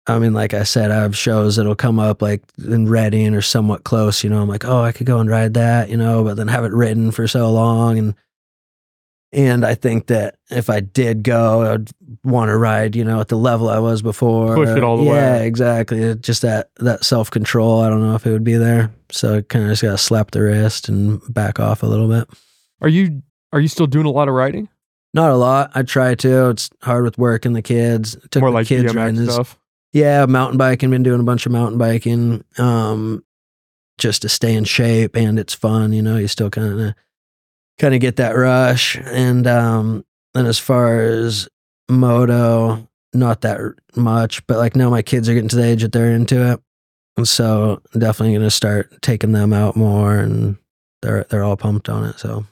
I, 0.07 0.13
I 0.13 0.19
mean, 0.19 0.33
like 0.33 0.53
I 0.53 0.63
said, 0.63 0.91
I 0.91 1.01
have 1.01 1.15
shows 1.15 1.55
that'll 1.55 1.75
come 1.75 1.99
up 1.99 2.21
like 2.21 2.43
in 2.57 2.89
Redding 2.89 3.33
or 3.33 3.41
somewhat 3.41 3.83
close. 3.83 4.23
You 4.23 4.29
know, 4.29 4.41
I'm 4.41 4.49
like, 4.49 4.65
oh, 4.65 4.81
I 4.81 4.91
could 4.91 5.07
go 5.07 5.19
and 5.19 5.29
ride 5.29 5.53
that. 5.53 5.89
You 5.89 5.97
know, 5.97 6.23
but 6.23 6.35
then 6.37 6.47
have 6.47 6.65
it 6.65 6.73
written 6.73 7.11
for 7.11 7.27
so 7.27 7.51
long, 7.51 7.97
and 7.97 8.15
and 9.35 9.65
I 9.65 9.75
think 9.75 10.07
that 10.07 10.37
if 10.49 10.69
I 10.69 10.79
did 10.79 11.21
go, 11.21 11.73
I'd 11.73 11.89
want 12.23 12.49
to 12.49 12.57
ride. 12.57 12.95
You 12.95 13.03
know, 13.03 13.19
at 13.19 13.27
the 13.27 13.37
level 13.37 13.69
I 13.69 13.79
was 13.79 14.01
before. 14.01 14.55
Push 14.55 14.69
it 14.69 14.83
all 14.83 14.95
the 14.97 15.03
way. 15.03 15.15
Yeah, 15.17 15.39
exactly. 15.39 16.15
Just 16.15 16.41
that 16.41 16.69
that 16.77 17.03
self 17.03 17.29
control. 17.29 17.81
I 17.81 17.89
don't 17.89 18.01
know 18.01 18.15
if 18.15 18.25
it 18.25 18.31
would 18.31 18.45
be 18.45 18.55
there. 18.55 18.91
So 19.11 19.41
kind 19.41 19.65
of 19.65 19.71
just 19.71 19.81
got 19.81 19.91
to 19.91 19.97
slap 19.97 20.31
the 20.31 20.41
wrist 20.41 20.87
and 20.87 21.21
back 21.33 21.59
off 21.59 21.83
a 21.83 21.85
little 21.85 22.07
bit. 22.07 22.29
are 22.81 22.87
you 22.87 23.21
are 23.51 23.59
you 23.59 23.67
still 23.67 23.87
doing 23.87 24.05
a 24.05 24.11
lot 24.11 24.29
of 24.29 24.33
riding? 24.33 24.69
Not 25.13 25.31
a 25.31 25.35
lot. 25.35 25.71
I 25.75 25.83
try 25.83 26.15
to. 26.15 26.49
It's 26.49 26.69
hard 26.81 27.03
with 27.03 27.17
work 27.17 27.45
and 27.45 27.55
the 27.55 27.61
kids. 27.61 28.17
Took 28.31 28.41
More 28.41 28.51
the 28.51 28.55
like 28.55 28.67
kids 28.67 28.93
BMX 28.93 28.95
riding 28.95 29.29
stuff. 29.29 29.59
Yeah, 29.91 30.25
mountain 30.25 30.57
biking. 30.57 30.89
Been 30.89 31.03
doing 31.03 31.19
a 31.19 31.23
bunch 31.23 31.45
of 31.45 31.51
mountain 31.51 31.77
biking, 31.77 32.43
um, 32.57 33.23
just 33.97 34.21
to 34.23 34.29
stay 34.29 34.53
in 34.55 34.63
shape, 34.63 35.15
and 35.15 35.37
it's 35.39 35.53
fun. 35.53 35.93
You 35.93 36.01
know, 36.01 36.17
you 36.17 36.27
still 36.27 36.49
kind 36.49 36.79
of 36.79 36.95
kind 37.79 37.93
of 37.93 38.01
get 38.01 38.17
that 38.17 38.31
rush. 38.35 38.97
And 38.97 39.47
um, 39.47 40.05
then 40.33 40.45
as 40.45 40.59
far 40.59 40.99
as 41.01 41.47
moto, 41.89 42.87
not 43.13 43.41
that 43.41 43.59
much, 43.95 44.45
but 44.47 44.57
like 44.57 44.75
now 44.75 44.89
my 44.89 45.01
kids 45.01 45.29
are 45.29 45.33
getting 45.33 45.49
to 45.49 45.55
the 45.55 45.65
age 45.65 45.81
that 45.81 45.91
they're 45.91 46.11
into 46.11 46.51
it, 46.51 46.59
and 47.17 47.27
so 47.27 47.81
definitely 47.93 48.33
going 48.33 48.41
to 48.41 48.51
start 48.51 49.01
taking 49.01 49.31
them 49.31 49.53
out 49.53 49.75
more, 49.75 50.17
and 50.17 50.57
they're 51.01 51.25
they're 51.29 51.43
all 51.43 51.57
pumped 51.57 51.87
on 51.89 52.03
it. 52.05 52.19
So 52.19 52.45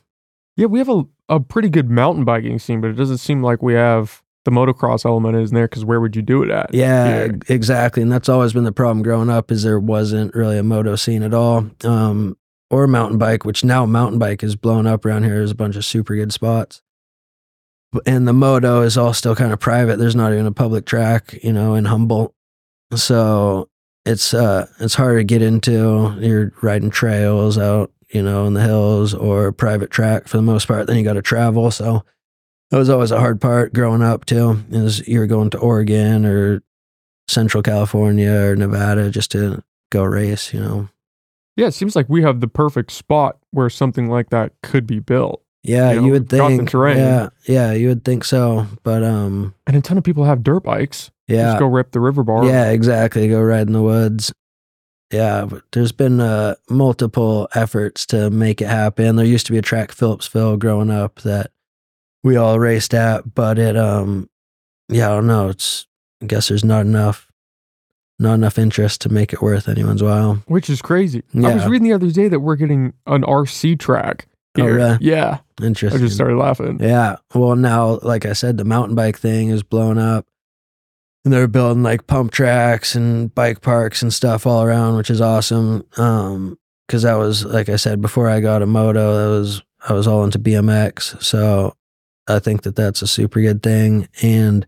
Yeah, 0.55 0.67
we 0.67 0.80
have 0.80 0.89
a, 0.89 1.03
a 1.28 1.39
pretty 1.39 1.69
good 1.69 1.89
mountain 1.89 2.24
biking 2.24 2.59
scene, 2.59 2.80
but 2.80 2.89
it 2.89 2.93
doesn't 2.93 3.17
seem 3.17 3.43
like 3.43 3.61
we 3.61 3.74
have 3.74 4.21
the 4.45 4.51
motocross 4.51 5.05
element 5.05 5.38
isn't 5.38 5.55
there 5.55 5.67
because 5.67 5.86
where 5.86 6.01
would 6.01 6.15
you 6.15 6.21
do 6.21 6.43
it 6.43 6.49
at? 6.49 6.74
Yeah, 6.74 7.26
here? 7.26 7.39
exactly. 7.47 8.03
And 8.03 8.11
that's 8.11 8.28
always 8.30 8.53
been 8.53 8.65
the 8.65 8.71
problem 8.74 9.01
growing 9.01 9.30
up 9.30 9.51
is 9.51 9.63
there 9.63 9.80
wasn't 9.80 10.36
really 10.36 10.57
a 10.57 10.63
moto 10.63 10.95
scene 10.95 11.24
at 11.24 11.34
all. 11.34 11.69
Um, 11.84 12.38
or 12.74 12.88
mountain 12.88 13.19
bike, 13.19 13.45
which 13.45 13.63
now 13.63 13.86
mountain 13.86 14.17
bike 14.17 14.43
is 14.43 14.55
blown 14.55 14.88
up 14.88 15.05
around 15.05 15.24
here. 15.24 15.36
There's 15.36 15.51
a 15.51 15.55
bunch 15.55 15.76
of 15.76 15.86
super 15.86 16.15
good 16.15 16.34
spots. 16.34 16.82
And 18.07 18.28
the 18.28 18.34
moto 18.34 18.82
is 18.82 18.97
all 18.97 19.13
still 19.13 19.36
kind 19.36 19.53
of 19.53 19.59
private. 19.59 19.97
There's 19.99 20.15
not 20.15 20.34
even 20.34 20.47
a 20.47 20.51
public 20.51 20.86
track, 20.86 21.38
you 21.43 21.53
know, 21.53 21.76
in 21.76 21.86
Humboldt. 21.86 22.34
So 22.95 23.69
it's 24.05 24.34
uh 24.34 24.65
it's 24.80 24.95
hard 24.95 25.19
to 25.19 25.24
get 25.24 25.43
into. 25.43 26.17
You're 26.19 26.51
riding 26.63 26.89
trails 26.89 27.59
out, 27.59 27.91
you 28.09 28.24
know, 28.24 28.47
in 28.47 28.55
the 28.55 28.63
hills 28.63 29.13
or 29.13 29.51
private 29.51 29.91
track 29.91 30.28
for 30.28 30.38
the 30.38 30.43
most 30.43 30.67
part. 30.67 30.88
Then 30.88 30.97
you 30.97 31.03
got 31.03 31.13
to 31.13 31.21
travel. 31.21 31.69
So 31.69 32.03
that 32.71 32.80
was 32.80 32.89
always 32.89 33.11
a 33.11 33.19
hard 33.19 33.39
part 33.39 33.74
growing 33.74 34.01
up 34.01 34.26
too. 34.26 34.63
Is 34.71 35.07
you're 35.07 35.28
going 35.28 35.51
to 35.51 35.59
Oregon 35.59 36.26
or 36.26 36.63
Central 37.28 37.61
California 37.61 38.32
or 38.32 38.55
Nevada 38.55 39.11
just 39.11 39.30
to 39.32 39.63
go 39.91 40.03
race, 40.03 40.51
you 40.51 40.59
know. 40.59 40.89
Yeah, 41.56 41.68
it 41.68 41.74
seems 41.74 41.95
like 41.95 42.10
we 42.10 42.24
have 42.24 42.39
the 42.39 42.47
perfect 42.47 42.91
spot 42.91 43.38
where 43.51 43.70
something 43.70 44.10
like 44.10 44.30
that 44.32 44.54
could 44.64 44.88
be 44.88 44.99
built. 44.99 45.41
Yeah, 45.64 45.91
You 45.93 46.06
you, 46.06 46.12
would 46.12 46.28
think. 46.30 46.70
terrain. 46.70 46.97
Yeah, 46.97 47.30
yeah, 47.47 47.72
you 47.72 47.88
would 47.88 48.04
think 48.04 48.26
so. 48.26 48.68
But 48.84 49.04
um, 49.04 49.54
And 49.66 49.78
a 49.78 49.82
ton 49.82 49.97
of 49.97 50.04
people 50.04 50.26
have 50.26 50.43
dirt 50.43 50.62
bikes. 50.64 51.10
Yeah. 51.28 51.43
Just 51.51 51.60
go 51.60 51.68
rip 51.68 51.91
the 51.91 52.01
river 52.01 52.24
bar. 52.24 52.43
Yeah, 52.45 52.72
exactly. 52.72 53.30
Go 53.30 53.41
ride 53.41 53.68
in 53.68 53.74
the 53.74 53.82
woods. 53.82 54.34
Yeah, 55.12 55.47
there's 55.72 55.91
been 55.91 56.20
uh, 56.20 56.56
multiple 56.70 57.47
efforts 57.54 58.06
to 58.08 58.30
make 58.32 58.62
it 58.62 58.68
happen. 58.68 59.16
There 59.16 59.26
used 59.26 59.45
to 59.45 59.51
be 59.51 59.60
a 59.60 59.62
track 59.62 59.91
Phillipsville 59.91 60.58
growing 60.58 60.89
up 60.89 61.22
that 61.22 61.51
we 62.24 62.36
all 62.36 62.60
raced 62.60 62.93
at, 62.95 63.36
but 63.36 63.60
it 63.60 63.78
um 63.78 64.30
yeah, 64.89 65.12
I 65.12 65.16
don't 65.16 65.28
know. 65.28 65.49
It's 65.49 65.86
I 66.22 66.26
guess 66.26 66.47
there's 66.47 66.66
not 66.66 66.82
enough 66.82 67.32
not 68.24 68.34
enough 68.34 68.57
interest 68.57 69.01
to 69.01 69.09
make 69.09 69.34
it 69.34 69.41
worth 69.41 69.69
anyone's 69.69 70.01
while. 70.01 70.36
Which 70.47 70.69
is 70.69 70.82
crazy. 70.82 71.21
I 71.36 71.53
was 71.53 71.67
reading 71.67 71.88
the 71.88 71.93
other 71.93 72.09
day 72.09 72.28
that 72.28 72.39
we're 72.39 72.55
getting 72.55 72.93
an 73.05 73.21
RC 73.21 73.80
track. 73.80 74.28
Oh, 74.57 74.63
Here. 74.63 74.76
really? 74.76 74.97
Yeah. 75.01 75.39
Interesting. 75.61 76.01
I 76.01 76.03
just 76.03 76.15
started 76.15 76.38
laughing. 76.38 76.80
Yeah. 76.80 77.17
Well, 77.34 77.55
now, 77.55 77.99
like 78.01 78.26
I 78.26 78.34
said, 78.34 78.57
the 78.57 78.65
mountain 78.65 78.95
bike 78.95 79.17
thing 79.17 79.49
is 79.49 79.63
blown 79.63 79.97
up. 79.97 80.28
And 81.26 81.34
they're 81.34 81.47
building 81.47 81.84
like 81.84 82.05
pump 82.05 82.32
tracks 82.32 82.95
and 82.95 83.34
bike 83.34 83.61
parks 83.61 84.01
and 84.01 84.13
stuff 84.13 84.45
all 84.45 84.63
around, 84.63 84.97
which 84.97 85.09
is 85.09 85.21
awesome. 85.21 85.86
Um, 85.97 86.59
cause 86.89 87.03
that 87.03 87.15
was, 87.15 87.45
like 87.45 87.69
I 87.69 87.78
said, 87.78 88.01
before 88.01 88.30
I 88.30 88.41
got 88.41 88.61
a 88.61 88.65
moto, 88.65 89.15
that 89.15 89.39
was, 89.39 89.63
I 89.88 89.93
was 89.93 90.05
all 90.05 90.24
into 90.26 90.38
BMX. 90.38 91.24
So 91.24 91.76
I 92.28 92.39
think 92.39 92.63
that 92.63 92.76
that's 92.76 93.01
a 93.01 93.07
super 93.07 93.41
good 93.41 93.63
thing. 93.63 94.09
And 94.21 94.67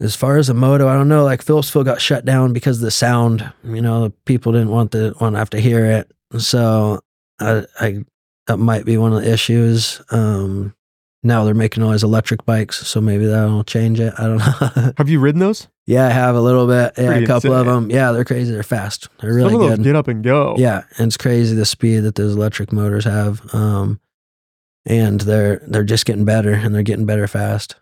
as 0.00 0.16
far 0.16 0.38
as 0.38 0.48
a 0.48 0.54
moto, 0.54 0.88
I 0.88 0.94
don't 0.94 1.08
know, 1.08 1.24
like 1.24 1.44
Phillipsville 1.44 1.84
got 1.84 2.00
shut 2.00 2.24
down 2.24 2.52
because 2.52 2.78
of 2.78 2.82
the 2.82 2.90
sound, 2.90 3.52
you 3.64 3.82
know, 3.82 4.12
people 4.24 4.52
didn't 4.52 4.70
want 4.70 4.92
to 4.92 5.14
want 5.20 5.34
to 5.34 5.38
have 5.38 5.50
to 5.50 5.60
hear 5.60 5.84
it. 5.84 6.10
So 6.38 7.00
I, 7.38 7.64
I, 7.78 8.04
that 8.46 8.56
might 8.56 8.84
be 8.84 8.96
one 8.96 9.12
of 9.12 9.22
the 9.22 9.30
issues. 9.30 10.00
Um, 10.10 10.74
now 11.22 11.44
they're 11.44 11.54
making 11.54 11.82
all 11.82 11.90
these 11.90 12.02
electric 12.02 12.46
bikes, 12.46 12.86
so 12.86 13.00
maybe 13.00 13.26
that'll 13.26 13.64
change 13.64 14.00
it. 14.00 14.14
I 14.18 14.22
don't 14.22 14.38
know. 14.38 14.92
Have 14.96 15.10
you 15.10 15.20
ridden 15.20 15.40
those? 15.40 15.68
yeah, 15.86 16.06
I 16.06 16.10
have 16.10 16.34
a 16.36 16.40
little 16.40 16.66
bit. 16.66 16.92
Yeah, 16.96 17.08
Pretty 17.08 17.24
a 17.24 17.26
couple 17.26 17.52
of 17.52 17.66
them. 17.66 17.90
Yeah, 17.90 18.12
they're 18.12 18.24
crazy. 18.24 18.52
They're 18.52 18.62
fast. 18.62 19.08
They're 19.20 19.34
really 19.34 19.50
Some 19.52 19.60
of 19.60 19.68
those 19.68 19.78
good. 19.78 19.84
get 19.84 19.96
up 19.96 20.08
and 20.08 20.24
go. 20.24 20.54
Yeah, 20.56 20.84
and 20.96 21.08
it's 21.08 21.16
crazy 21.18 21.54
the 21.54 21.66
speed 21.66 22.00
that 22.00 22.14
those 22.14 22.36
electric 22.36 22.72
motors 22.72 23.04
have. 23.04 23.42
Um, 23.54 24.00
and 24.86 25.20
they're 25.20 25.60
they're 25.66 25.84
just 25.84 26.06
getting 26.06 26.24
better, 26.24 26.52
and 26.52 26.74
they're 26.74 26.82
getting 26.82 27.04
better 27.06 27.26
fast. 27.26 27.74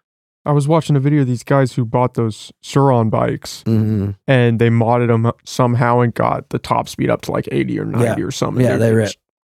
I 0.44 0.52
was 0.52 0.66
watching 0.66 0.96
a 0.96 1.00
video 1.00 1.20
of 1.22 1.26
these 1.26 1.42
guys 1.44 1.72
who 1.74 1.84
bought 1.84 2.14
those 2.14 2.52
Sur-Ron 2.62 3.10
bikes 3.10 3.62
hmm 3.66 4.10
and 4.26 4.58
they 4.58 4.70
modded 4.70 5.08
them 5.08 5.30
somehow 5.44 6.00
and 6.00 6.14
got 6.14 6.48
the 6.50 6.58
top 6.58 6.88
speed 6.88 7.10
up 7.10 7.20
to 7.22 7.32
like 7.32 7.48
80 7.52 7.80
or 7.80 7.84
90 7.84 8.22
or 8.22 8.30
something. 8.30 8.64
Yeah, 8.64 8.76
they. 8.76 9.08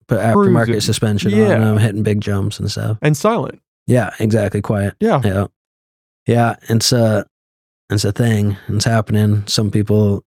Put 0.07 0.19
aftermarket 0.19 0.65
Cruising. 0.65 0.81
suspension 0.81 1.31
Yeah. 1.31 1.55
on 1.55 1.61
them, 1.61 1.77
hitting 1.79 2.03
big 2.03 2.21
jumps 2.21 2.59
and 2.59 2.69
stuff. 2.69 2.99
And 3.01 3.17
silent. 3.17 3.59
Yeah, 3.87 4.11
exactly. 4.19 4.61
Quiet. 4.61 4.93
Yeah. 4.99 5.19
Yeah. 5.25 5.47
Yeah. 6.27 6.55
It's 6.69 6.91
a 6.91 7.25
it's 7.89 8.05
a 8.05 8.11
thing. 8.11 8.55
It's 8.67 8.85
happening. 8.85 9.43
Some 9.47 9.71
people 9.71 10.23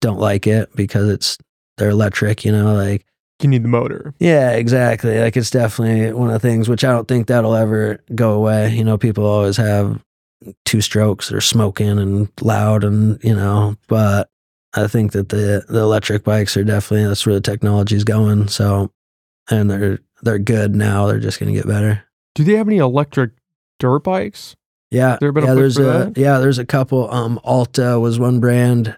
don't 0.00 0.20
like 0.20 0.46
it 0.46 0.74
because 0.76 1.08
it's 1.08 1.38
they're 1.76 1.90
electric, 1.90 2.44
you 2.44 2.52
know, 2.52 2.72
like 2.74 3.04
You 3.42 3.50
need 3.50 3.64
the 3.64 3.68
motor. 3.68 4.14
yeah, 4.18 4.52
exactly. 4.52 5.18
Like 5.18 5.36
it's 5.36 5.50
definitely 5.50 6.12
one 6.12 6.28
of 6.30 6.40
the 6.40 6.48
things 6.48 6.68
which 6.68 6.84
I 6.84 6.90
don't 6.90 7.06
think 7.06 7.26
that'll 7.26 7.54
ever 7.54 8.02
go 8.14 8.32
away. 8.32 8.74
You 8.74 8.82
know, 8.82 8.96
people 8.96 9.26
always 9.26 9.58
have 9.58 10.02
two 10.64 10.80
strokes 10.80 11.28
that 11.28 11.36
are 11.36 11.40
smoking 11.42 11.98
and 11.98 12.28
loud 12.40 12.82
and, 12.82 13.22
you 13.22 13.34
know, 13.34 13.76
but 13.88 14.30
I 14.74 14.86
think 14.86 15.12
that 15.12 15.28
the 15.28 15.64
the 15.68 15.80
electric 15.80 16.24
bikes 16.24 16.56
are 16.56 16.64
definitely 16.64 17.06
that's 17.06 17.26
where 17.26 17.34
the 17.34 17.40
technology's 17.40 18.04
going. 18.04 18.48
So 18.48 18.90
and 19.50 19.70
they're 19.70 19.98
they're 20.22 20.38
good 20.38 20.74
now. 20.74 21.06
They're 21.06 21.20
just 21.20 21.38
gonna 21.38 21.52
get 21.52 21.66
better. 21.66 22.04
Do 22.34 22.44
they 22.44 22.54
have 22.54 22.68
any 22.68 22.78
electric 22.78 23.32
dirt 23.78 24.00
bikes? 24.00 24.56
Yeah, 24.90 25.18
there 25.20 25.32
been 25.32 25.44
yeah. 25.44 25.54
There's 25.54 25.78
a 25.78 25.82
that? 25.82 26.18
yeah. 26.18 26.38
There's 26.38 26.58
a 26.58 26.64
couple. 26.64 27.10
Um, 27.12 27.40
Alta 27.42 27.98
was 27.98 28.18
one 28.18 28.40
brand, 28.40 28.96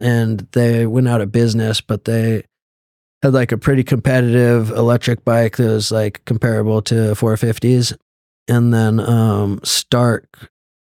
and 0.00 0.46
they 0.52 0.86
went 0.86 1.08
out 1.08 1.20
of 1.20 1.30
business, 1.30 1.80
but 1.80 2.04
they 2.04 2.44
had 3.22 3.34
like 3.34 3.52
a 3.52 3.58
pretty 3.58 3.82
competitive 3.82 4.70
electric 4.70 5.24
bike 5.24 5.56
that 5.56 5.66
was 5.66 5.90
like 5.90 6.24
comparable 6.24 6.82
to 6.82 6.94
450s, 7.14 7.96
and 8.48 8.72
then 8.72 9.00
um, 9.00 9.60
Stark 9.64 10.50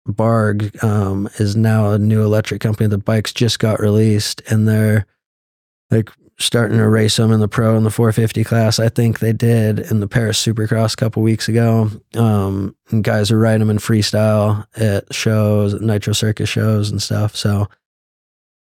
Varg 0.08 0.82
um, 0.82 1.28
is 1.38 1.56
now 1.56 1.92
a 1.92 1.98
new 1.98 2.22
electric 2.22 2.60
company. 2.60 2.88
The 2.88 2.98
bikes 2.98 3.32
just 3.32 3.58
got 3.58 3.80
released, 3.80 4.42
and 4.50 4.66
they're 4.66 5.06
like 5.90 6.10
starting 6.38 6.78
to 6.78 6.88
race 6.88 7.16
them 7.16 7.30
in 7.30 7.40
the 7.40 7.48
pro 7.48 7.76
and 7.76 7.86
the 7.86 7.90
450 7.90 8.44
class. 8.44 8.78
I 8.78 8.88
think 8.88 9.18
they 9.18 9.32
did 9.32 9.78
in 9.78 10.00
the 10.00 10.08
Paris 10.08 10.44
Supercross 10.44 10.94
a 10.94 10.96
couple 10.96 11.22
weeks 11.22 11.48
ago. 11.48 11.90
Um, 12.16 12.74
and 12.90 13.04
guys 13.04 13.30
are 13.30 13.38
riding 13.38 13.60
them 13.60 13.70
in 13.70 13.78
freestyle 13.78 14.66
at 14.76 15.12
shows, 15.14 15.80
Nitro 15.80 16.12
Circus 16.12 16.48
shows 16.48 16.90
and 16.90 17.00
stuff. 17.00 17.36
So 17.36 17.68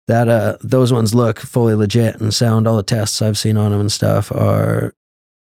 that 0.07 0.29
uh, 0.29 0.57
those 0.61 0.91
ones 0.93 1.13
look 1.13 1.39
fully 1.39 1.75
legit 1.75 2.19
and 2.19 2.33
sound. 2.33 2.67
All 2.67 2.77
the 2.77 2.83
tests 2.83 3.21
I've 3.21 3.37
seen 3.37 3.57
on 3.57 3.71
them 3.71 3.81
and 3.81 3.91
stuff 3.91 4.31
are 4.31 4.93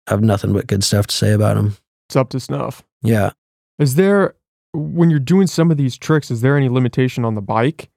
I 0.07 0.11
have 0.11 0.21
nothing 0.21 0.53
but 0.53 0.67
good 0.67 0.83
stuff 0.83 1.07
to 1.07 1.15
say 1.15 1.31
about 1.31 1.55
them. 1.55 1.77
It's 2.09 2.15
up 2.15 2.29
to 2.29 2.39
snuff. 2.39 2.83
Yeah. 3.01 3.31
Is 3.79 3.95
there, 3.95 4.35
when 4.73 5.09
you're 5.09 5.19
doing 5.19 5.47
some 5.47 5.71
of 5.71 5.77
these 5.77 5.97
tricks, 5.97 6.29
is 6.29 6.41
there 6.41 6.57
any 6.57 6.69
limitation 6.69 7.23
on 7.23 7.35
the 7.35 7.41
bike? 7.41 7.89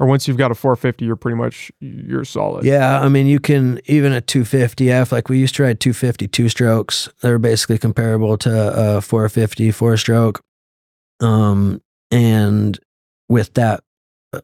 Or 0.00 0.06
once 0.06 0.26
you've 0.26 0.36
got 0.36 0.50
a 0.50 0.54
450, 0.54 1.04
you're 1.04 1.14
pretty 1.14 1.36
much, 1.36 1.70
you're 1.78 2.24
solid. 2.24 2.64
Yeah, 2.64 3.00
I 3.00 3.08
mean, 3.08 3.26
you 3.26 3.38
can 3.38 3.80
even 3.84 4.12
a 4.12 4.20
250F. 4.20 5.12
Like 5.12 5.28
we 5.28 5.38
used 5.38 5.54
to 5.56 5.62
ride 5.62 5.78
250 5.78 6.26
two 6.28 6.48
strokes. 6.48 7.08
They're 7.20 7.38
basically 7.38 7.78
comparable 7.78 8.36
to 8.38 8.96
a 8.96 9.00
450 9.00 9.70
four 9.70 9.96
stroke. 9.96 10.42
Um, 11.20 11.80
and 12.10 12.78
with 13.28 13.54
that, 13.54 13.84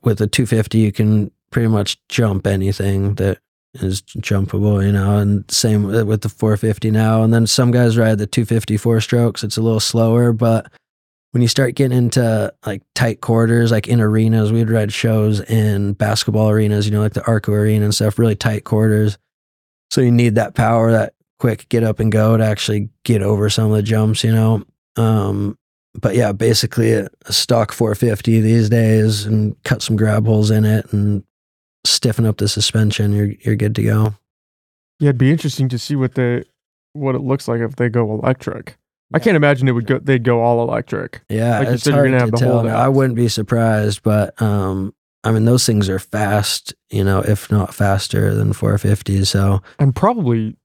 with 0.03 0.21
a 0.21 0.27
250, 0.27 0.79
you 0.79 0.93
can 0.93 1.31
pretty 1.51 1.69
much 1.69 1.99
jump 2.09 2.47
anything 2.47 3.15
that 3.17 3.39
is 3.75 4.03
jumpable, 4.03 4.85
you 4.85 4.93
know. 4.93 5.19
And 5.19 5.49
same 5.51 5.85
with 5.85 6.23
the 6.23 6.29
450 6.29 6.91
now. 6.91 7.23
And 7.23 7.33
then 7.33 7.47
some 7.47 7.71
guys 7.71 7.99
ride 7.99 8.19
the 8.19 8.27
250 8.27 8.77
four 8.77 9.01
strokes. 9.01 9.45
It's 9.45 9.57
a 9.57 9.63
little 9.63 9.81
slower, 9.81 10.33
but 10.33 10.71
when 11.33 11.43
you 11.43 11.49
start 11.49 11.77
getting 11.77 11.97
into 11.97 12.53
like 12.67 12.83
tight 12.95 13.21
quarters, 13.21 13.71
like 13.71 13.87
in 13.87 14.01
arenas, 14.01 14.53
we'd 14.53 14.71
ride 14.71 14.93
shows 14.93 15.41
in 15.41 15.93
basketball 15.93 16.51
arenas, 16.51 16.87
you 16.87 16.93
know, 16.93 17.01
like 17.01 17.13
the 17.13 17.25
Arco 17.25 17.53
Arena 17.53 17.85
and 17.85 17.95
stuff, 17.95 18.19
really 18.19 18.35
tight 18.35 18.65
quarters. 18.65 19.17
So 19.91 20.01
you 20.01 20.11
need 20.11 20.35
that 20.37 20.55
power, 20.55 20.91
that 20.91 21.15
quick 21.39 21.69
get 21.69 21.85
up 21.85 22.01
and 22.01 22.11
go 22.11 22.37
to 22.37 22.45
actually 22.45 22.91
get 23.05 23.23
over 23.23 23.49
some 23.49 23.71
of 23.71 23.77
the 23.77 23.83
jumps, 23.83 24.25
you 24.25 24.33
know. 24.33 24.65
Um, 24.97 25.57
but 25.95 26.15
yeah, 26.15 26.33
basically 26.33 26.93
a, 26.93 27.09
a 27.27 27.33
stock 27.33 27.73
450 27.73 28.41
these 28.41 28.69
days, 28.69 29.25
and 29.27 29.61
cut 29.65 29.83
some 29.83 29.97
grab 29.97 30.27
holes 30.27 30.51
in 30.51 30.65
it 30.65 30.93
and 30.93 31.25
stiffen 31.85 32.27
up 32.27 32.39
the 32.39 32.49
suspension. 32.49 33.13
You're 33.13 33.33
you're 33.41 33.57
good 33.57 33.75
to 33.77 33.83
go. 33.83 34.15
Yeah, 34.99 35.09
it'd 35.09 35.19
be 35.19 35.31
interesting 35.31 35.69
to 35.71 35.79
see 35.79 35.97
what 35.97 36.15
they, 36.15 36.45
what 36.93 37.15
it 37.15 37.23
looks 37.23 37.49
like 37.49 37.61
if 37.61 37.77
they 37.77 37.89
go 37.89 38.13
electric. 38.13 38.77
I 39.13 39.19
can't 39.19 39.37
imagine 39.37 39.67
it 39.67 39.73
would 39.73 39.87
go, 39.87 39.99
they'd 39.99 40.23
go 40.23 40.41
all 40.41 40.63
electric. 40.63 41.23
Yeah, 41.29 41.59
Like 41.59 41.69
it's 41.69 41.83
said, 41.83 41.95
hard 41.95 42.11
to 42.11 42.31
tell. 42.31 42.69
I 42.69 42.87
wouldn't 42.87 43.17
be 43.17 43.29
surprised, 43.29 44.03
but 44.03 44.41
um, 44.41 44.95
I 45.25 45.33
mean, 45.33 45.47
those 45.47 45.67
things 45.67 45.89
are 45.89 45.99
fast, 45.99 46.75
you 46.91 47.03
know, 47.03 47.21
if 47.21 47.51
not 47.51 47.75
faster 47.75 48.35
than 48.35 48.53
450s. 48.53 49.27
So 49.27 49.63
And 49.79 49.97
probably 49.97 50.57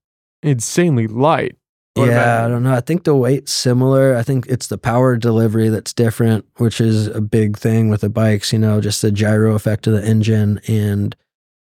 insanely 0.44 1.08
light. 1.08 1.56
Would 1.96 2.10
yeah, 2.10 2.46
I 2.46 2.50
don't 2.50 2.64
know. 2.64 2.74
I 2.74 2.82
think 2.82 3.04
the 3.06 3.16
weight's 3.16 3.54
similar. 3.54 4.16
I 4.18 4.24
think 4.24 4.48
it's 4.48 4.68
the 4.68 4.78
power 4.78 5.16
delivery 5.16 5.70
that's 5.70 5.94
different, 5.94 6.46
which 6.58 6.82
is 6.82 7.08
a 7.08 7.22
big 7.22 7.58
thing 7.58 7.90
with 7.90 8.02
the 8.02 8.10
bikes. 8.10 8.52
You 8.52 8.60
know, 8.60 8.82
just 8.82 9.02
the 9.02 9.12
gyro 9.12 9.56
effect 9.56 9.88
of 9.88 9.94
the 9.94 10.06
engine 10.06 10.60
and 10.68 11.16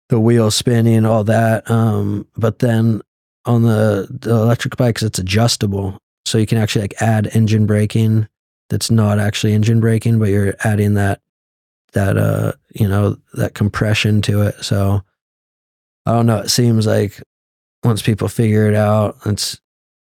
the 0.09 0.19
wheel 0.19 0.51
spinning, 0.51 1.05
all 1.05 1.25
that. 1.25 1.71
Um, 1.71 2.27
but 2.37 2.61
then 2.61 3.03
on 3.45 3.63
the, 3.63 4.09
the 4.11 4.35
electric 4.35 4.77
bikes, 4.77 5.03
it's 5.03 5.19
adjustable, 5.19 5.99
so 6.25 6.39
you 6.39 6.47
can 6.47 6.59
actually 6.59 6.83
like 6.83 7.03
add 7.03 7.35
engine 7.35 7.67
braking. 7.67 8.27
That's 8.71 8.91
not 8.91 9.19
actually 9.19 9.53
engine 9.53 9.81
braking, 9.81 10.19
but 10.19 10.31
you're 10.31 10.55
adding 10.65 10.95
that 10.95 11.21
that 11.93 12.17
uh 12.17 12.53
you 12.75 12.89
know 12.89 13.19
that 13.35 13.53
compression 13.53 14.23
to 14.23 14.43
it. 14.43 14.55
So 14.65 15.03
I 16.07 16.13
don't 16.13 16.27
know. 16.27 16.39
It 16.39 16.51
seems 16.51 16.87
like 16.87 17.23
once 17.85 18.01
people 18.01 18.29
figure 18.29 18.67
it 18.67 18.75
out, 18.75 19.19
it's 19.27 19.61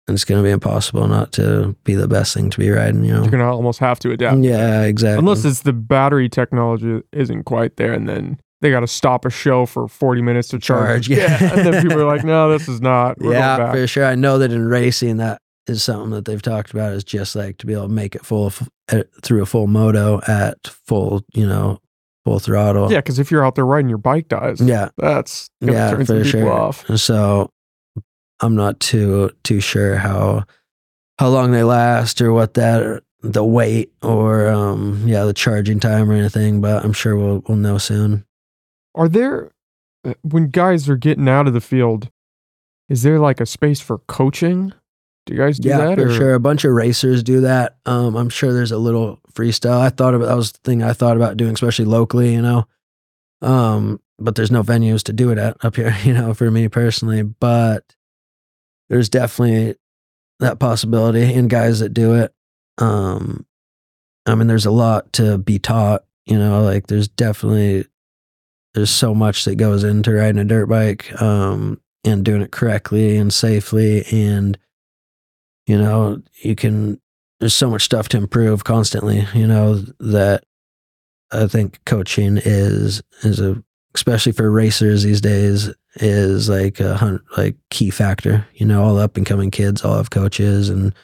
it's 0.08 0.24
going 0.24 0.42
to 0.42 0.46
be 0.46 0.52
impossible 0.52 1.06
not 1.08 1.32
to 1.32 1.74
be 1.84 1.94
the 1.94 2.06
best 2.06 2.34
thing 2.34 2.50
to 2.50 2.58
be 2.58 2.70
riding. 2.70 3.04
You 3.04 3.12
know. 3.12 3.22
You're 3.22 3.30
going 3.30 3.42
to 3.42 3.46
almost 3.46 3.80
have 3.80 3.98
to 4.00 4.12
adapt. 4.12 4.38
Yeah, 4.38 4.82
exactly. 4.82 5.18
Unless 5.18 5.44
it's 5.44 5.62
the 5.62 5.72
battery 5.72 6.28
technology 6.28 7.02
isn't 7.12 7.44
quite 7.44 7.76
there, 7.76 7.92
and 7.92 8.08
then 8.08 8.38
they 8.60 8.70
got 8.70 8.80
to 8.80 8.86
stop 8.86 9.24
a 9.24 9.30
show 9.30 9.66
for 9.66 9.88
40 9.88 10.22
minutes 10.22 10.48
to 10.48 10.58
charge. 10.58 11.08
Charge, 11.08 11.18
yeah. 11.18 11.54
And 11.54 11.66
then 11.66 11.82
people 11.82 12.00
are 12.00 12.06
like, 12.06 12.24
no, 12.24 12.50
this 12.50 12.68
is 12.68 12.80
not. 12.80 13.18
We're 13.18 13.32
yeah, 13.32 13.56
going 13.56 13.68
back. 13.68 13.76
for 13.76 13.86
sure. 13.86 14.04
I 14.04 14.14
know 14.14 14.38
that 14.38 14.52
in 14.52 14.66
racing, 14.66 15.16
that 15.18 15.42
is 15.66 15.82
something 15.82 16.10
that 16.10 16.24
they've 16.24 16.42
talked 16.42 16.70
about. 16.70 16.92
Is 16.92 17.04
just 17.04 17.34
like 17.34 17.58
to 17.58 17.66
be 17.66 17.72
able 17.72 17.88
to 17.88 17.92
make 17.92 18.14
it 18.14 18.24
full 18.24 18.52
at, 18.88 18.98
eh, 18.98 19.02
through 19.22 19.42
a 19.42 19.46
full 19.46 19.66
moto 19.66 20.20
at 20.26 20.68
full, 20.68 21.24
you 21.34 21.46
know, 21.46 21.80
full 22.24 22.38
throttle. 22.38 22.90
Yeah, 22.90 22.98
because 22.98 23.18
if 23.18 23.30
you're 23.30 23.44
out 23.44 23.56
there 23.56 23.66
riding, 23.66 23.88
your 23.88 23.98
bike 23.98 24.28
dies. 24.28 24.60
yeah, 24.60 24.88
That's 24.96 25.50
going 25.60 25.72
to 25.72 25.78
yeah, 25.78 25.90
for 25.90 26.04
people 26.04 26.24
sure. 26.24 26.52
off. 26.52 26.86
So 26.98 27.50
I'm 28.40 28.54
not 28.54 28.80
too 28.80 29.30
too 29.44 29.60
sure 29.60 29.96
how 29.96 30.44
how 31.18 31.28
long 31.28 31.52
they 31.52 31.62
last 31.62 32.20
or 32.20 32.32
what 32.32 32.54
that 32.54 33.02
the 33.22 33.44
weight 33.44 33.92
or 34.02 34.48
um 34.48 35.02
yeah 35.06 35.24
the 35.24 35.32
charging 35.32 35.80
time 35.80 36.10
or 36.10 36.14
anything, 36.14 36.60
but 36.60 36.84
I'm 36.84 36.92
sure 36.92 37.16
we'll 37.16 37.42
we'll 37.48 37.58
know 37.58 37.78
soon. 37.78 38.24
Are 38.94 39.08
there 39.08 39.52
uh, 40.04 40.14
when 40.22 40.48
guys 40.48 40.88
are 40.88 40.96
getting 40.96 41.28
out 41.28 41.46
of 41.46 41.54
the 41.54 41.60
field? 41.60 42.10
Is 42.88 43.02
there 43.02 43.18
like 43.18 43.40
a 43.40 43.46
space 43.46 43.80
for 43.80 43.98
coaching? 44.06 44.72
Do 45.26 45.34
you 45.34 45.40
guys 45.40 45.58
do 45.58 45.68
yeah, 45.68 45.78
that? 45.78 45.98
for 45.98 46.08
or- 46.08 46.14
sure. 46.14 46.34
A 46.34 46.40
bunch 46.40 46.64
of 46.64 46.72
racers 46.72 47.22
do 47.24 47.40
that. 47.40 47.76
Um, 47.84 48.14
I'm 48.16 48.28
sure 48.28 48.52
there's 48.52 48.70
a 48.70 48.78
little 48.78 49.18
freestyle. 49.32 49.80
I 49.80 49.88
thought 49.90 50.14
about 50.14 50.26
that 50.26 50.36
was 50.36 50.52
the 50.52 50.60
thing 50.62 50.84
I 50.84 50.92
thought 50.92 51.16
about 51.16 51.36
doing, 51.36 51.52
especially 51.52 51.86
locally. 51.86 52.32
You 52.32 52.42
know, 52.42 52.66
um, 53.42 54.00
but 54.18 54.36
there's 54.36 54.52
no 54.52 54.62
venues 54.62 55.02
to 55.04 55.12
do 55.12 55.30
it 55.30 55.38
at 55.38 55.56
up 55.64 55.76
here. 55.76 55.96
You 56.04 56.14
know, 56.14 56.32
for 56.32 56.50
me 56.50 56.68
personally, 56.68 57.22
but 57.22 57.95
there's 58.88 59.08
definitely 59.08 59.76
that 60.40 60.58
possibility 60.58 61.32
in 61.32 61.48
guys 61.48 61.80
that 61.80 61.90
do 61.90 62.14
it. 62.14 62.32
Um, 62.78 63.46
I 64.26 64.34
mean, 64.34 64.48
there's 64.48 64.66
a 64.66 64.70
lot 64.70 65.12
to 65.14 65.38
be 65.38 65.58
taught. 65.58 66.04
You 66.26 66.38
know, 66.38 66.62
like 66.62 66.88
there's 66.88 67.08
definitely 67.08 67.86
there's 68.74 68.90
so 68.90 69.14
much 69.14 69.44
that 69.46 69.56
goes 69.56 69.84
into 69.84 70.12
riding 70.12 70.40
a 70.40 70.44
dirt 70.44 70.66
bike 70.66 71.20
um, 71.22 71.80
and 72.04 72.24
doing 72.24 72.42
it 72.42 72.52
correctly 72.52 73.16
and 73.16 73.32
safely 73.32 74.04
and 74.12 74.58
you 75.66 75.78
know 75.78 76.22
you 76.42 76.54
can 76.54 77.00
there's 77.40 77.54
so 77.54 77.70
much 77.70 77.82
stuff 77.82 78.08
to 78.08 78.18
improve 78.18 78.64
constantly 78.64 79.26
you 79.34 79.46
know 79.46 79.76
that 79.98 80.44
i 81.32 81.46
think 81.46 81.82
coaching 81.84 82.38
is 82.38 83.02
is 83.22 83.40
a 83.40 83.62
especially 83.96 84.32
for 84.32 84.50
racers 84.50 85.02
these 85.02 85.20
days 85.20 85.70
is 85.96 86.48
like 86.48 86.78
a 86.80 86.96
hun- 86.96 87.22
like 87.36 87.56
key 87.70 87.90
factor 87.90 88.46
you 88.54 88.64
know 88.66 88.82
all 88.84 88.98
up 88.98 89.16
and 89.16 89.26
coming 89.26 89.50
kids 89.50 89.84
all 89.84 89.96
have 89.96 90.10
coaches 90.10 90.68
and 90.68 90.94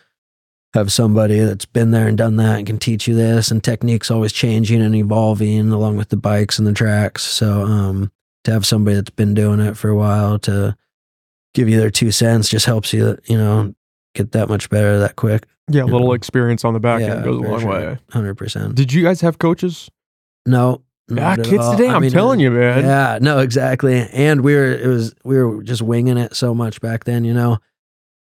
have 0.74 0.92
somebody 0.92 1.38
that's 1.40 1.64
been 1.66 1.90
there 1.90 2.06
and 2.08 2.16
done 2.16 2.36
that 2.36 2.58
and 2.58 2.66
can 2.66 2.78
teach 2.78 3.08
you 3.08 3.14
this 3.14 3.50
and 3.50 3.64
techniques 3.64 4.10
always 4.10 4.32
changing 4.32 4.80
and 4.82 4.94
evolving 4.94 5.70
along 5.70 5.96
with 5.96 6.08
the 6.10 6.16
bikes 6.16 6.58
and 6.58 6.66
the 6.68 6.72
tracks 6.72 7.22
so 7.22 7.62
um 7.62 8.10
to 8.44 8.50
have 8.52 8.64
somebody 8.66 8.94
that's 8.96 9.10
been 9.10 9.34
doing 9.34 9.60
it 9.60 9.76
for 9.76 9.88
a 9.88 9.96
while 9.96 10.38
to 10.38 10.76
give 11.54 11.68
you 11.68 11.78
their 11.78 11.90
two 11.90 12.10
cents 12.10 12.48
just 12.48 12.66
helps 12.66 12.92
you 12.92 13.16
you 13.24 13.36
know 13.36 13.74
get 14.14 14.32
that 14.32 14.48
much 14.48 14.68
better 14.68 14.98
that 14.98 15.16
quick. 15.16 15.46
yeah, 15.70 15.82
a 15.82 15.86
little 15.86 16.08
Yeah. 16.08 16.14
experience 16.16 16.64
on 16.66 16.74
the 16.74 16.80
back 16.80 17.00
end 17.00 17.24
goes 17.24 17.38
a 17.38 17.48
long 17.50 17.60
sure. 17.60 17.70
way. 17.70 17.98
Hundred 18.10 18.34
percent. 18.34 18.74
Did 18.74 18.92
you 18.92 19.02
guys 19.02 19.22
have 19.22 19.38
coaches? 19.38 19.88
No, 20.44 20.82
Ah, 21.10 21.14
not 21.14 21.38
at 21.40 21.44
kids 21.46 21.68
today, 21.70 21.88
I 21.88 21.94
I'm 21.94 22.02
mean, 22.02 22.10
telling 22.10 22.40
you, 22.40 22.50
man. 22.50 22.84
Yeah, 22.84 23.18
no, 23.20 23.38
exactly. 23.38 24.08
And 24.12 24.42
we 24.42 24.54
were 24.54 24.72
it 24.72 24.86
was 24.86 25.14
we 25.24 25.42
were 25.42 25.62
just 25.62 25.82
winging 25.82 26.16
it 26.16 26.34
so 26.36 26.54
much 26.54 26.80
back 26.80 27.04
then. 27.04 27.24
You 27.24 27.34
know, 27.34 27.58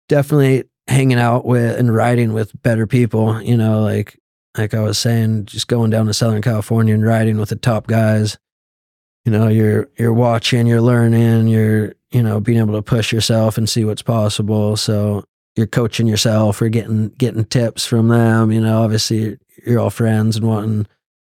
definitely 0.09 0.65
hanging 0.88 1.17
out 1.17 1.45
with 1.45 1.80
and 1.80 1.93
riding 1.93 2.34
with 2.34 2.51
better 2.61 2.86
people. 2.86 3.41
You 3.41 3.57
know, 3.57 3.82
like 3.82 4.19
like 4.57 4.73
I 4.73 4.82
was 4.82 4.97
saying, 4.97 5.45
just 5.45 5.67
going 5.67 5.89
down 5.89 6.05
to 6.07 6.13
Southern 6.13 6.41
California 6.41 6.93
and 6.93 7.05
riding 7.05 7.38
with 7.38 7.49
the 7.49 7.55
top 7.55 7.88
guys. 7.88 8.38
You 9.23 9.32
know, 9.32 9.47
you're 9.47 9.89
you're 9.97 10.13
watching, 10.13 10.67
you're 10.67 10.82
learning, 10.82 11.47
you're 11.47 11.93
you 12.11 12.21
know 12.21 12.39
being 12.39 12.59
able 12.59 12.73
to 12.73 12.82
push 12.82 13.11
yourself 13.11 13.57
and 13.57 13.67
see 13.67 13.86
what's 13.86 14.03
possible. 14.03 14.78
So 14.78 15.23
you're 15.55 15.67
coaching 15.67 16.07
yourself 16.07 16.61
or 16.61 16.69
getting 16.69 17.09
getting 17.09 17.45
tips 17.45 17.86
from 17.86 18.09
them. 18.09 18.51
You 18.51 18.61
know, 18.61 18.84
obviously 18.84 19.17
you're, 19.17 19.38
you're 19.65 19.80
all 19.80 19.89
friends 19.89 20.36
and 20.36 20.47
wanting 20.47 20.88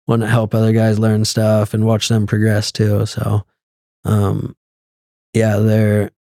wanting 0.07 0.27
to 0.27 0.31
help 0.31 0.53
other 0.53 0.71
guys 0.71 0.99
learn 0.99 1.25
stuff 1.25 1.73
and 1.73 1.85
watch 1.85 2.07
them 2.09 2.27
progress 2.27 2.71
too. 2.71 3.05
So, 3.05 3.45
um, 4.03 4.55
yeah, 5.33 5.57
they're. 5.57 6.11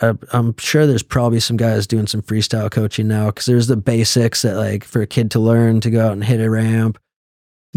I- 0.00 0.14
I'm 0.32 0.54
sure 0.58 0.86
there's 0.86 1.02
probably 1.02 1.40
some 1.40 1.56
guys 1.56 1.86
doing 1.86 2.06
some 2.06 2.22
freestyle 2.22 2.70
coaching 2.70 3.08
now 3.08 3.26
because 3.26 3.46
there's 3.46 3.66
the 3.66 3.76
basics 3.76 4.42
that 4.42 4.56
like 4.56 4.84
for 4.84 5.02
a 5.02 5.06
kid 5.06 5.30
to 5.32 5.40
learn 5.40 5.80
to 5.80 5.90
go 5.90 6.06
out 6.06 6.12
and 6.12 6.22
hit 6.24 6.40
a 6.40 6.48
ramp, 6.48 6.98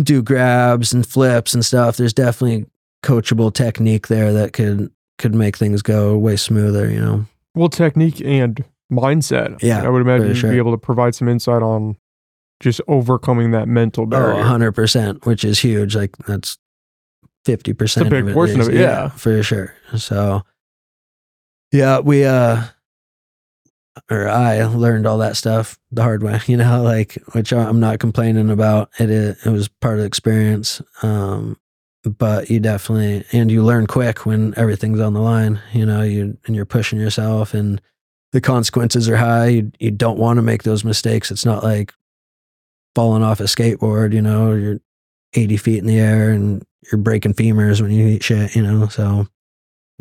do 0.01 0.21
grabs 0.21 0.93
and 0.93 1.05
flips 1.05 1.53
and 1.53 1.65
stuff. 1.65 1.97
There's 1.97 2.13
definitely 2.13 2.67
coachable 3.03 3.51
technique 3.53 4.07
there 4.07 4.31
that 4.33 4.53
could 4.53 4.91
could 5.17 5.33
make 5.33 5.57
things 5.57 5.81
go 5.81 6.15
way 6.17 6.35
smoother. 6.35 6.89
You 6.89 6.99
know. 6.99 7.25
Well, 7.55 7.69
technique 7.69 8.21
and 8.21 8.63
mindset. 8.91 9.61
Yeah, 9.63 9.83
I 9.83 9.89
would 9.89 10.01
imagine 10.01 10.27
for 10.35 10.47
you'd 10.47 10.51
be 10.51 10.57
able 10.57 10.71
to 10.71 10.77
provide 10.77 11.15
some 11.15 11.27
insight 11.27 11.63
on 11.63 11.97
just 12.61 12.79
overcoming 12.87 13.51
that 13.51 13.67
mental 13.67 14.03
Oh, 14.03 14.07
barrier. 14.07 14.41
100%, 14.43 15.25
which 15.25 15.43
is 15.43 15.59
huge. 15.59 15.95
Like 15.95 16.15
that's 16.27 16.57
50%. 17.45 17.81
It's 17.81 17.97
a 17.97 18.05
big 18.05 18.23
of 18.23 18.29
it 18.29 18.33
portion 18.33 18.61
is- 18.61 18.67
of 18.69 18.73
it, 18.75 18.79
yeah. 18.79 19.09
For 19.09 19.41
sure. 19.43 19.73
So, 19.97 20.43
yeah, 21.73 21.99
we, 21.99 22.23
uh, 22.23 22.63
or 24.09 24.29
I 24.29 24.63
learned 24.65 25.05
all 25.05 25.17
that 25.17 25.35
stuff 25.37 25.77
the 25.91 26.01
hard 26.03 26.23
way, 26.23 26.39
you 26.47 26.57
know, 26.57 26.81
like, 26.81 27.17
which 27.33 27.51
I'm 27.51 27.79
not 27.79 27.99
complaining 27.99 28.49
about. 28.49 28.89
It, 28.99 29.09
it, 29.09 29.37
it 29.45 29.49
was 29.49 29.67
part 29.67 29.95
of 29.95 29.99
the 30.01 30.05
experience. 30.05 30.81
Um, 31.01 31.57
but 32.17 32.49
you 32.49 32.59
definitely, 32.59 33.25
and 33.31 33.51
you 33.51 33.63
learn 33.63 33.85
quick 33.85 34.25
when 34.25 34.53
everything's 34.57 34.99
on 34.99 35.13
the 35.13 35.19
line, 35.19 35.61
you 35.71 35.85
know, 35.85 36.01
you, 36.01 36.35
and 36.47 36.55
you're 36.55 36.65
pushing 36.65 36.99
yourself 36.99 37.53
and 37.53 37.79
the 38.31 38.41
consequences 38.41 39.07
are 39.09 39.17
high. 39.17 39.47
You, 39.47 39.71
you 39.79 39.91
don't 39.91 40.17
want 40.17 40.37
to 40.37 40.41
make 40.41 40.63
those 40.63 40.83
mistakes. 40.83 41.29
It's 41.29 41.45
not 41.45 41.63
like 41.63 41.93
falling 42.95 43.23
off 43.23 43.39
a 43.39 43.43
skateboard, 43.43 44.13
you 44.13 44.21
know, 44.21 44.53
you're 44.53 44.79
80 45.33 45.57
feet 45.57 45.79
in 45.79 45.85
the 45.85 45.99
air 45.99 46.31
and 46.31 46.63
you're 46.91 46.99
breaking 46.99 47.33
femurs 47.33 47.81
when 47.81 47.91
you 47.91 48.07
eat 48.07 48.23
shit, 48.23 48.55
you 48.55 48.61
know? 48.61 48.87
So, 48.87 49.27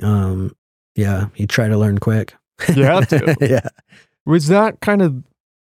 um, 0.02 0.54
yeah, 0.94 1.28
you 1.36 1.46
try 1.46 1.68
to 1.68 1.78
learn 1.78 1.98
quick. 1.98 2.34
You 2.74 2.84
have 2.84 3.08
to. 3.08 3.36
yeah. 3.40 3.68
Was 4.26 4.48
that 4.48 4.80
kind 4.80 5.02
of 5.02 5.22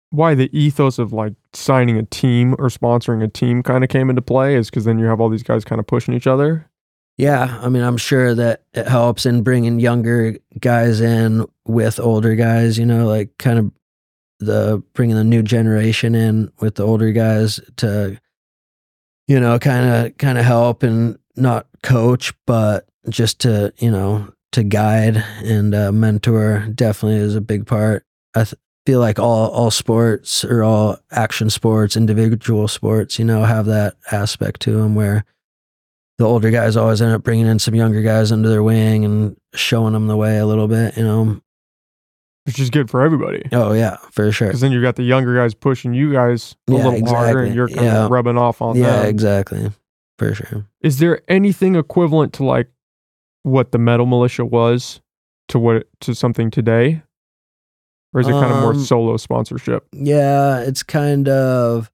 why 0.09 0.35
the 0.35 0.49
ethos 0.57 0.99
of 0.99 1.13
like 1.13 1.33
signing 1.53 1.97
a 1.97 2.03
team 2.03 2.53
or 2.53 2.69
sponsoring 2.69 3.23
a 3.23 3.27
team 3.27 3.61
kind 3.61 3.83
of 3.83 3.89
came 3.89 4.09
into 4.09 4.21
play? 4.21 4.55
Is 4.55 4.69
because 4.69 4.85
then 4.85 4.99
you 4.99 5.05
have 5.05 5.19
all 5.19 5.29
these 5.29 5.43
guys 5.43 5.65
kind 5.65 5.79
of 5.79 5.87
pushing 5.87 6.13
each 6.13 6.27
other? 6.27 6.69
Yeah. 7.17 7.59
I 7.61 7.69
mean, 7.69 7.83
I'm 7.83 7.97
sure 7.97 8.35
that 8.35 8.63
it 8.73 8.87
helps 8.87 9.25
in 9.25 9.41
bringing 9.41 9.79
younger 9.79 10.37
guys 10.59 11.01
in 11.01 11.45
with 11.65 11.99
older 11.99 12.35
guys, 12.35 12.77
you 12.77 12.85
know, 12.85 13.07
like 13.07 13.37
kind 13.37 13.59
of 13.59 13.71
the 14.39 14.83
bringing 14.93 15.15
the 15.15 15.23
new 15.23 15.41
generation 15.41 16.15
in 16.15 16.51
with 16.59 16.75
the 16.75 16.85
older 16.85 17.11
guys 17.11 17.59
to, 17.77 18.19
you 19.27 19.39
know, 19.39 19.59
kind 19.59 20.07
of, 20.07 20.17
kind 20.17 20.37
of 20.37 20.45
help 20.45 20.83
and 20.83 21.17
not 21.35 21.67
coach, 21.83 22.33
but 22.45 22.87
just 23.09 23.39
to, 23.41 23.73
you 23.77 23.91
know, 23.91 24.31
to 24.51 24.63
guide 24.63 25.17
and 25.43 25.75
uh, 25.75 25.91
mentor 25.91 26.67
definitely 26.73 27.19
is 27.19 27.35
a 27.35 27.41
big 27.41 27.65
part. 27.65 28.03
I 28.35 28.43
th- 28.43 28.55
feel 28.85 28.99
like 28.99 29.19
all 29.19 29.49
all 29.49 29.69
sports 29.69 30.45
or 30.45 30.63
all 30.63 30.97
action 31.11 31.49
sports, 31.49 31.97
individual 31.97 32.67
sports, 32.67 33.19
you 33.19 33.25
know, 33.25 33.43
have 33.43 33.65
that 33.65 33.95
aspect 34.11 34.61
to 34.61 34.71
them 34.71 34.95
where 34.95 35.25
the 36.17 36.25
older 36.25 36.49
guys 36.49 36.75
always 36.75 37.01
end 37.01 37.13
up 37.13 37.23
bringing 37.23 37.45
in 37.45 37.59
some 37.59 37.75
younger 37.75 38.01
guys 38.01 38.31
under 38.31 38.49
their 38.49 38.63
wing 38.63 39.05
and 39.05 39.37
showing 39.53 39.93
them 39.93 40.07
the 40.07 40.17
way 40.17 40.37
a 40.37 40.45
little 40.45 40.67
bit, 40.67 40.97
you 40.97 41.03
know. 41.03 41.41
Which 42.47 42.59
is 42.59 42.69
good 42.71 42.89
for 42.89 43.01
everybody. 43.03 43.47
Oh 43.51 43.73
yeah, 43.73 43.97
for 44.11 44.31
sure. 44.31 44.47
Because 44.47 44.61
then 44.61 44.71
you've 44.71 44.81
got 44.81 44.95
the 44.95 45.03
younger 45.03 45.35
guys 45.35 45.53
pushing 45.53 45.93
you 45.93 46.11
guys 46.13 46.55
a 46.67 46.71
Yeah, 46.73 46.87
little 46.87 47.07
harder 47.13 47.43
and 47.43 47.53
you're 47.53 47.67
kind 47.67 47.85
Yeah. 47.85 48.05
of 48.05 48.11
rubbing 48.11 48.37
off 48.37 48.61
on 48.61 48.75
Yeah, 48.77 48.83
them. 48.91 49.03
Yeah, 49.03 49.09
exactly. 49.09 49.71
For 50.17 50.33
sure. 50.33 50.65
Is 50.81 50.97
there 50.99 51.21
anything 51.27 51.75
equivalent 51.75 52.33
to 52.33 52.43
like 52.45 52.69
what 53.43 53.71
the 53.71 53.77
Metal 53.77 54.05
Mulisha 54.07 54.49
was 54.49 55.01
to 55.49 55.59
what 55.59 55.87
to 56.01 56.15
something 56.15 56.49
today? 56.49 57.03
Or 58.13 58.21
is 58.21 58.27
it 58.27 58.31
kind 58.31 58.51
of 58.51 58.61
more 58.61 58.71
Um, 58.71 58.79
solo 58.83 59.17
sponsorship? 59.17 59.85
Yeah, 59.91 60.61
it's 60.61 60.81
kind 60.83 61.27
of 61.29 61.91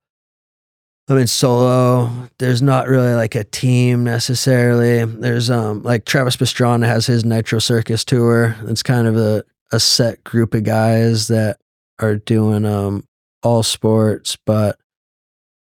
I 1.10 1.16
mean 1.16 1.28
solo. 1.28 2.10
There's 2.38 2.62
not 2.62 2.88
really 2.88 3.14
like 3.16 3.36
a 3.36 3.44
team 3.44 4.04
necessarily. 4.04 5.04
There's 5.04 5.50
um 5.50 5.82
like 5.84 6.06
Travis 6.06 6.38
Pastrana 6.38 6.86
has 6.86 7.08
his 7.08 7.26
Nitro 7.26 7.58
Circus 7.60 8.06
tour. 8.06 8.56
It's 8.68 8.84
kind 8.84 9.08
of 9.08 9.18
a, 9.18 9.44
a 9.74 9.80
set 9.80 10.24
group 10.24 10.54
of 10.54 10.64
guys 10.64 11.28
that 11.28 11.58
are 12.00 12.16
doing 12.16 12.64
um 12.64 13.04
all 13.42 13.64
sports, 13.64 14.38
but 14.46 14.78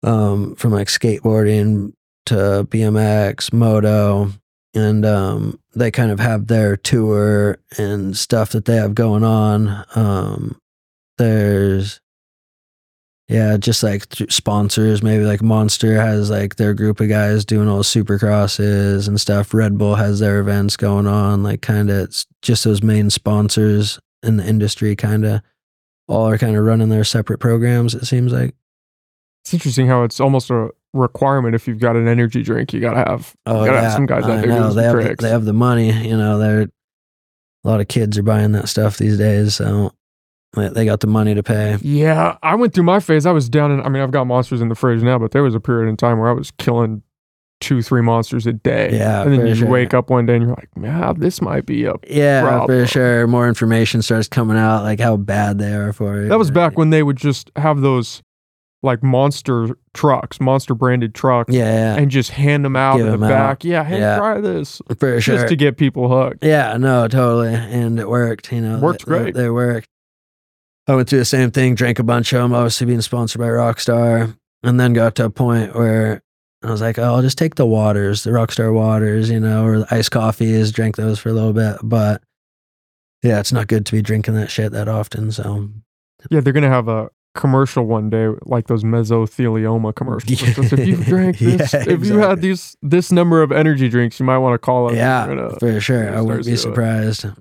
um 0.02 0.54
from 0.56 0.72
like 0.72 0.88
skateboarding 0.88 1.92
to 2.26 2.66
BMX, 2.68 3.52
moto, 3.52 4.30
and 4.74 5.06
um 5.06 5.58
they 5.74 5.90
kind 5.90 6.10
of 6.10 6.18
have 6.20 6.48
their 6.48 6.76
tour 6.76 7.58
and 7.78 8.16
stuff 8.16 8.50
that 8.50 8.64
they 8.66 8.76
have 8.76 8.94
going 8.94 9.24
on. 9.24 9.84
Um 9.94 10.58
there's 11.16 12.00
yeah 13.28 13.56
just 13.56 13.82
like 13.82 14.08
th- 14.10 14.32
sponsors. 14.32 15.02
Maybe 15.02 15.24
like 15.24 15.42
monster 15.42 15.94
has 16.00 16.30
like 16.30 16.56
their 16.56 16.74
group 16.74 17.00
of 17.00 17.08
guys 17.08 17.44
doing 17.44 17.68
all 17.68 17.78
the 17.78 17.82
supercrosses 17.82 19.08
and 19.08 19.20
stuff. 19.20 19.54
Red 19.54 19.78
bull 19.78 19.94
has 19.94 20.20
their 20.20 20.40
events 20.40 20.76
going 20.76 21.06
on 21.06 21.42
like 21.42 21.62
kind 21.62 21.90
of 21.90 22.14
just 22.42 22.64
those 22.64 22.82
main 22.82 23.10
sponsors 23.10 23.98
in 24.22 24.36
the 24.36 24.46
industry 24.46 24.96
kind 24.96 25.24
of 25.24 25.40
all 26.08 26.28
are 26.28 26.38
kind 26.38 26.56
of 26.56 26.64
running 26.64 26.88
their 26.90 27.04
separate 27.04 27.38
programs 27.38 27.94
it 27.94 28.04
seems 28.06 28.32
like. 28.32 28.54
It's 29.44 29.52
interesting 29.54 29.86
how 29.86 30.04
it's 30.04 30.20
almost 30.20 30.50
a 30.50 30.70
requirement 30.94 31.54
if 31.54 31.66
you've 31.68 31.80
got 31.80 31.96
an 31.96 32.08
energy 32.08 32.42
drink, 32.42 32.72
you 32.72 32.80
gotta 32.80 32.98
have 33.10 33.34
oh 33.46 33.60
you 33.60 33.66
gotta 33.66 33.78
yeah. 33.78 33.82
have 33.82 33.92
some 33.92 34.06
guys 34.06 34.24
I 34.24 34.36
out 34.36 34.36
there 34.36 34.46
doing 34.46 34.74
they 34.74 34.82
have, 34.84 34.96
the- 34.96 35.16
they 35.18 35.28
have 35.28 35.44
the 35.44 35.52
money 35.52 35.92
you 36.06 36.16
know 36.16 36.38
they're 36.38 36.62
a 36.62 37.68
lot 37.68 37.80
of 37.80 37.88
kids 37.88 38.16
are 38.18 38.22
buying 38.22 38.52
that 38.52 38.68
stuff 38.68 38.98
these 38.98 39.16
days 39.18 39.54
so 39.54 39.92
They 40.54 40.84
got 40.84 41.00
the 41.00 41.06
money 41.06 41.34
to 41.34 41.42
pay. 41.42 41.76
Yeah, 41.82 42.36
I 42.42 42.54
went 42.54 42.74
through 42.74 42.84
my 42.84 43.00
phase. 43.00 43.26
I 43.26 43.32
was 43.32 43.48
down 43.48 43.70
in. 43.72 43.80
I 43.80 43.88
mean, 43.88 44.02
I've 44.02 44.10
got 44.10 44.26
monsters 44.26 44.60
in 44.60 44.68
the 44.68 44.74
fridge 44.74 45.02
now, 45.02 45.18
but 45.18 45.30
there 45.32 45.42
was 45.42 45.54
a 45.54 45.60
period 45.60 45.88
in 45.88 45.96
time 45.96 46.18
where 46.18 46.28
I 46.28 46.32
was 46.32 46.50
killing 46.52 47.02
two, 47.60 47.80
three 47.82 48.02
monsters 48.02 48.46
a 48.46 48.52
day. 48.52 48.90
Yeah, 48.96 49.22
and 49.22 49.32
then 49.32 49.46
you 49.46 49.54
sure. 49.54 49.68
wake 49.68 49.94
up 49.94 50.10
one 50.10 50.26
day 50.26 50.34
and 50.36 50.44
you're 50.44 50.54
like, 50.54 50.76
man, 50.76 51.18
this 51.18 51.40
might 51.40 51.66
be 51.66 51.84
a. 51.86 51.94
Yeah, 52.08 52.42
Problem. 52.42 52.66
for 52.82 52.86
sure. 52.86 53.26
More 53.26 53.48
information 53.48 54.02
starts 54.02 54.28
coming 54.28 54.56
out, 54.56 54.82
like 54.82 55.00
how 55.00 55.16
bad 55.16 55.58
they 55.58 55.72
are 55.72 55.92
for 55.92 56.20
you. 56.22 56.28
That 56.28 56.38
was 56.38 56.50
back 56.50 56.76
when 56.76 56.90
they 56.90 57.02
would 57.02 57.16
just 57.16 57.50
have 57.56 57.80
those 57.80 58.22
like 58.82 59.02
monster 59.02 59.68
trucks, 59.94 60.38
monster 60.40 60.74
branded 60.74 61.14
trucks, 61.14 61.52
Yeah, 61.54 61.64
yeah, 61.64 61.96
and 61.96 62.10
just 62.10 62.30
hand 62.30 62.66
them 62.66 62.76
out 62.76 62.98
Give 62.98 63.06
in 63.06 63.12
the 63.12 63.14
'em 63.14 63.22
out. 63.24 63.28
back. 63.28 63.64
Yeah, 63.64 63.82
hey, 63.82 63.98
Yeah. 63.98 64.18
try 64.18 64.40
this, 64.42 64.82
for 64.98 65.20
sure. 65.22 65.36
just 65.36 65.48
to 65.48 65.56
get 65.56 65.78
people 65.78 66.10
hooked. 66.10 66.44
Yeah, 66.44 66.76
no, 66.76 67.08
totally. 67.08 67.54
And 67.54 67.98
it 67.98 68.10
worked, 68.10 68.52
you 68.52 68.60
know. 68.60 68.78
Worked 68.80 69.06
they, 69.06 69.10
great. 69.10 69.34
They, 69.34 69.48
worked. 69.48 69.88
I 70.86 70.94
went 70.94 71.08
through 71.08 71.20
the 71.20 71.24
same 71.24 71.50
thing, 71.50 71.74
drank 71.74 71.98
a 71.98 72.02
bunch 72.02 72.32
of 72.32 72.42
them, 72.42 72.52
obviously 72.52 72.86
being 72.86 73.00
sponsored 73.00 73.40
by 73.40 73.46
Rockstar, 73.48 74.36
and 74.62 74.78
then 74.78 74.92
got 74.92 75.14
to 75.16 75.24
a 75.26 75.30
point 75.30 75.74
where 75.74 76.22
I 76.62 76.70
was 76.70 76.80
like, 76.80 76.98
oh, 76.98 77.02
I'll 77.04 77.22
just 77.22 77.38
take 77.38 77.54
the 77.54 77.66
waters, 77.66 78.24
the 78.24 78.30
Rockstar 78.30 78.72
waters, 78.72 79.30
you 79.30 79.40
know, 79.40 79.64
or 79.64 79.78
the 79.80 79.94
iced 79.94 80.10
coffees, 80.10 80.72
drank 80.72 80.96
those 80.96 81.18
for 81.18 81.30
a 81.30 81.32
little 81.32 81.52
bit. 81.52 81.76
But 81.82 82.22
yeah, 83.22 83.40
it's 83.40 83.52
not 83.52 83.66
good 83.68 83.86
to 83.86 83.92
be 83.92 84.02
drinking 84.02 84.34
that 84.34 84.50
shit 84.50 84.72
that 84.72 84.88
often. 84.88 85.32
So 85.32 85.70
Yeah, 86.30 86.40
they're 86.40 86.52
gonna 86.52 86.68
have 86.68 86.88
a 86.88 87.08
commercial 87.34 87.84
one 87.86 88.10
day, 88.10 88.28
like 88.44 88.66
those 88.68 88.84
mesothelioma 88.84 89.94
commercials. 89.94 90.40
Yeah. 90.42 90.54
If 90.58 90.86
you 90.86 90.96
drank 91.04 91.38
this, 91.38 91.72
Yeah, 91.72 91.84
if 91.88 92.04
you 92.04 92.18
had 92.18 92.40
these 92.42 92.76
this 92.82 93.10
number 93.10 93.42
of 93.42 93.50
energy 93.52 93.88
drinks, 93.88 94.20
you 94.20 94.26
might 94.26 94.38
want 94.38 94.54
to 94.54 94.58
call 94.58 94.88
us. 94.90 94.96
yeah, 94.96 95.26
gonna- 95.26 95.58
for 95.58 95.80
sure. 95.80 96.14
I 96.14 96.20
wouldn't 96.20 96.44
be 96.46 96.56
surprised. 96.56 97.24
it. 97.24 97.32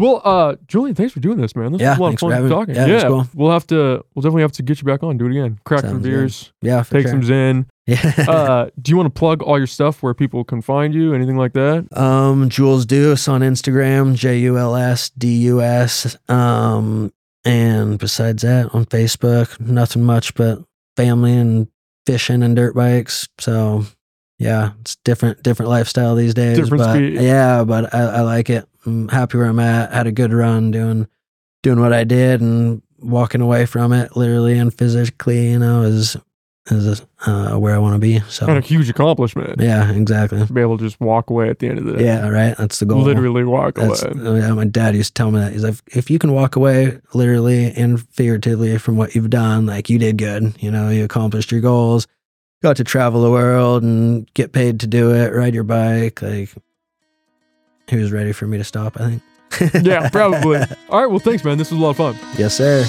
Well, 0.00 0.22
uh, 0.24 0.56
Julian, 0.66 0.94
thanks 0.94 1.12
for 1.12 1.20
doing 1.20 1.36
this, 1.38 1.54
man. 1.54 1.72
This 1.72 1.80
Yeah, 1.82 1.90
was 1.90 1.98
a 1.98 2.02
lot 2.26 2.32
of 2.32 2.40
fun 2.40 2.48
talking. 2.48 2.74
Yeah, 2.74 2.94
was 2.94 3.04
cool. 3.04 3.26
we'll 3.34 3.50
have 3.52 3.66
to. 3.68 4.02
We'll 4.14 4.22
definitely 4.22 4.42
have 4.42 4.52
to 4.52 4.62
get 4.62 4.80
you 4.80 4.84
back 4.86 5.02
on. 5.02 5.18
Do 5.18 5.26
it 5.26 5.30
again. 5.32 5.58
Crack 5.64 5.82
some 5.82 5.90
Sounds 5.90 6.02
good. 6.04 6.08
beers. 6.10 6.52
Yeah, 6.62 6.82
for 6.82 6.94
Take 6.94 7.02
sure. 7.02 7.10
some 7.12 7.22
Zen. 7.22 7.66
Yeah. 7.86 8.14
uh, 8.28 8.70
do 8.80 8.90
you 8.90 8.96
want 8.96 9.12
to 9.12 9.18
plug 9.18 9.42
all 9.42 9.58
your 9.58 9.66
stuff 9.66 10.00
where 10.00 10.14
people 10.14 10.44
can 10.44 10.62
find 10.62 10.94
you? 10.94 11.12
Anything 11.12 11.36
like 11.36 11.54
that? 11.54 11.88
Um, 11.98 12.48
Jules 12.48 12.86
Deuce 12.86 13.26
on 13.26 13.40
Instagram, 13.40 14.14
J 14.14 14.38
U 14.40 14.56
L 14.56 14.76
S 14.76 15.10
D 15.10 15.26
U 15.46 15.60
S. 15.60 16.16
Um, 16.28 17.12
and 17.44 17.98
besides 17.98 18.42
that, 18.42 18.72
on 18.72 18.84
Facebook, 18.86 19.58
nothing 19.60 20.02
much 20.04 20.34
but 20.34 20.60
family 20.96 21.36
and 21.36 21.66
fishing 22.06 22.44
and 22.44 22.54
dirt 22.54 22.76
bikes. 22.76 23.28
So 23.40 23.84
yeah, 24.38 24.70
it's 24.82 24.94
different, 25.04 25.42
different 25.42 25.68
lifestyle 25.70 26.14
these 26.14 26.32
days. 26.34 26.58
Different 26.58 26.84
but 26.84 26.94
speed. 26.94 27.14
yeah, 27.20 27.64
but 27.64 27.92
I, 27.92 27.98
I 28.02 28.20
like 28.20 28.50
it. 28.50 28.68
I'm 28.86 29.08
happy 29.08 29.38
where 29.38 29.46
I'm 29.48 29.58
at. 29.60 29.92
Had 29.92 30.06
a 30.06 30.12
good 30.12 30.32
run 30.32 30.70
doing, 30.70 31.06
doing 31.62 31.80
what 31.80 31.92
I 31.92 32.04
did 32.04 32.40
and 32.40 32.82
walking 32.98 33.40
away 33.40 33.66
from 33.66 33.92
it, 33.92 34.16
literally 34.16 34.58
and 34.58 34.72
physically. 34.72 35.50
You 35.50 35.58
know, 35.58 35.82
is 35.82 36.16
is 36.70 37.02
uh, 37.26 37.56
where 37.56 37.74
I 37.74 37.78
want 37.78 37.94
to 37.94 37.98
be. 37.98 38.20
So 38.28 38.46
And 38.46 38.58
a 38.58 38.60
huge 38.60 38.88
accomplishment. 38.88 39.60
yeah, 39.60 39.90
exactly. 39.90 40.46
To 40.46 40.52
be 40.52 40.60
able 40.60 40.78
to 40.78 40.84
just 40.84 41.00
walk 41.00 41.28
away 41.30 41.48
at 41.48 41.58
the 41.58 41.68
end 41.68 41.78
of 41.78 41.84
the 41.84 41.94
day. 41.94 42.04
Yeah, 42.04 42.28
right. 42.28 42.56
That's 42.56 42.78
the 42.78 42.86
goal. 42.86 43.00
Literally 43.02 43.44
walk 43.44 43.74
That's, 43.74 44.02
away. 44.04 44.12
oh, 44.18 44.34
yeah, 44.36 44.52
my 44.52 44.66
dad 44.66 44.94
used 44.94 45.16
to 45.16 45.20
tell 45.20 45.30
me 45.32 45.40
that. 45.40 45.52
He's 45.52 45.64
like, 45.64 45.74
if 45.88 46.10
you 46.10 46.18
can 46.20 46.32
walk 46.32 46.54
away 46.56 47.00
literally 47.12 47.72
and 47.72 48.00
figuratively 48.10 48.78
from 48.78 48.96
what 48.96 49.14
you've 49.16 49.30
done, 49.30 49.66
like 49.66 49.90
you 49.90 49.98
did 49.98 50.18
good. 50.18 50.54
You 50.62 50.70
know, 50.70 50.90
you 50.90 51.02
accomplished 51.04 51.50
your 51.50 51.60
goals, 51.62 52.06
got 52.62 52.76
to 52.76 52.84
travel 52.84 53.22
the 53.22 53.30
world 53.30 53.82
and 53.82 54.32
get 54.34 54.52
paid 54.52 54.78
to 54.80 54.86
do 54.86 55.12
it, 55.12 55.32
ride 55.34 55.54
your 55.54 55.64
bike. 55.64 56.22
Like, 56.22 56.50
he 57.90 57.96
was 57.96 58.12
ready 58.12 58.32
for 58.32 58.46
me 58.46 58.58
to 58.58 58.64
stop, 58.64 58.98
I 59.00 59.18
think. 59.60 59.84
yeah, 59.84 60.08
probably. 60.10 60.58
All 60.88 61.00
right. 61.00 61.10
Well, 61.10 61.18
thanks, 61.18 61.44
man. 61.44 61.58
This 61.58 61.70
was 61.70 61.80
a 61.80 61.82
lot 61.82 61.90
of 61.90 61.96
fun. 61.96 62.16
yes, 62.38 62.56
sir. 62.56 62.84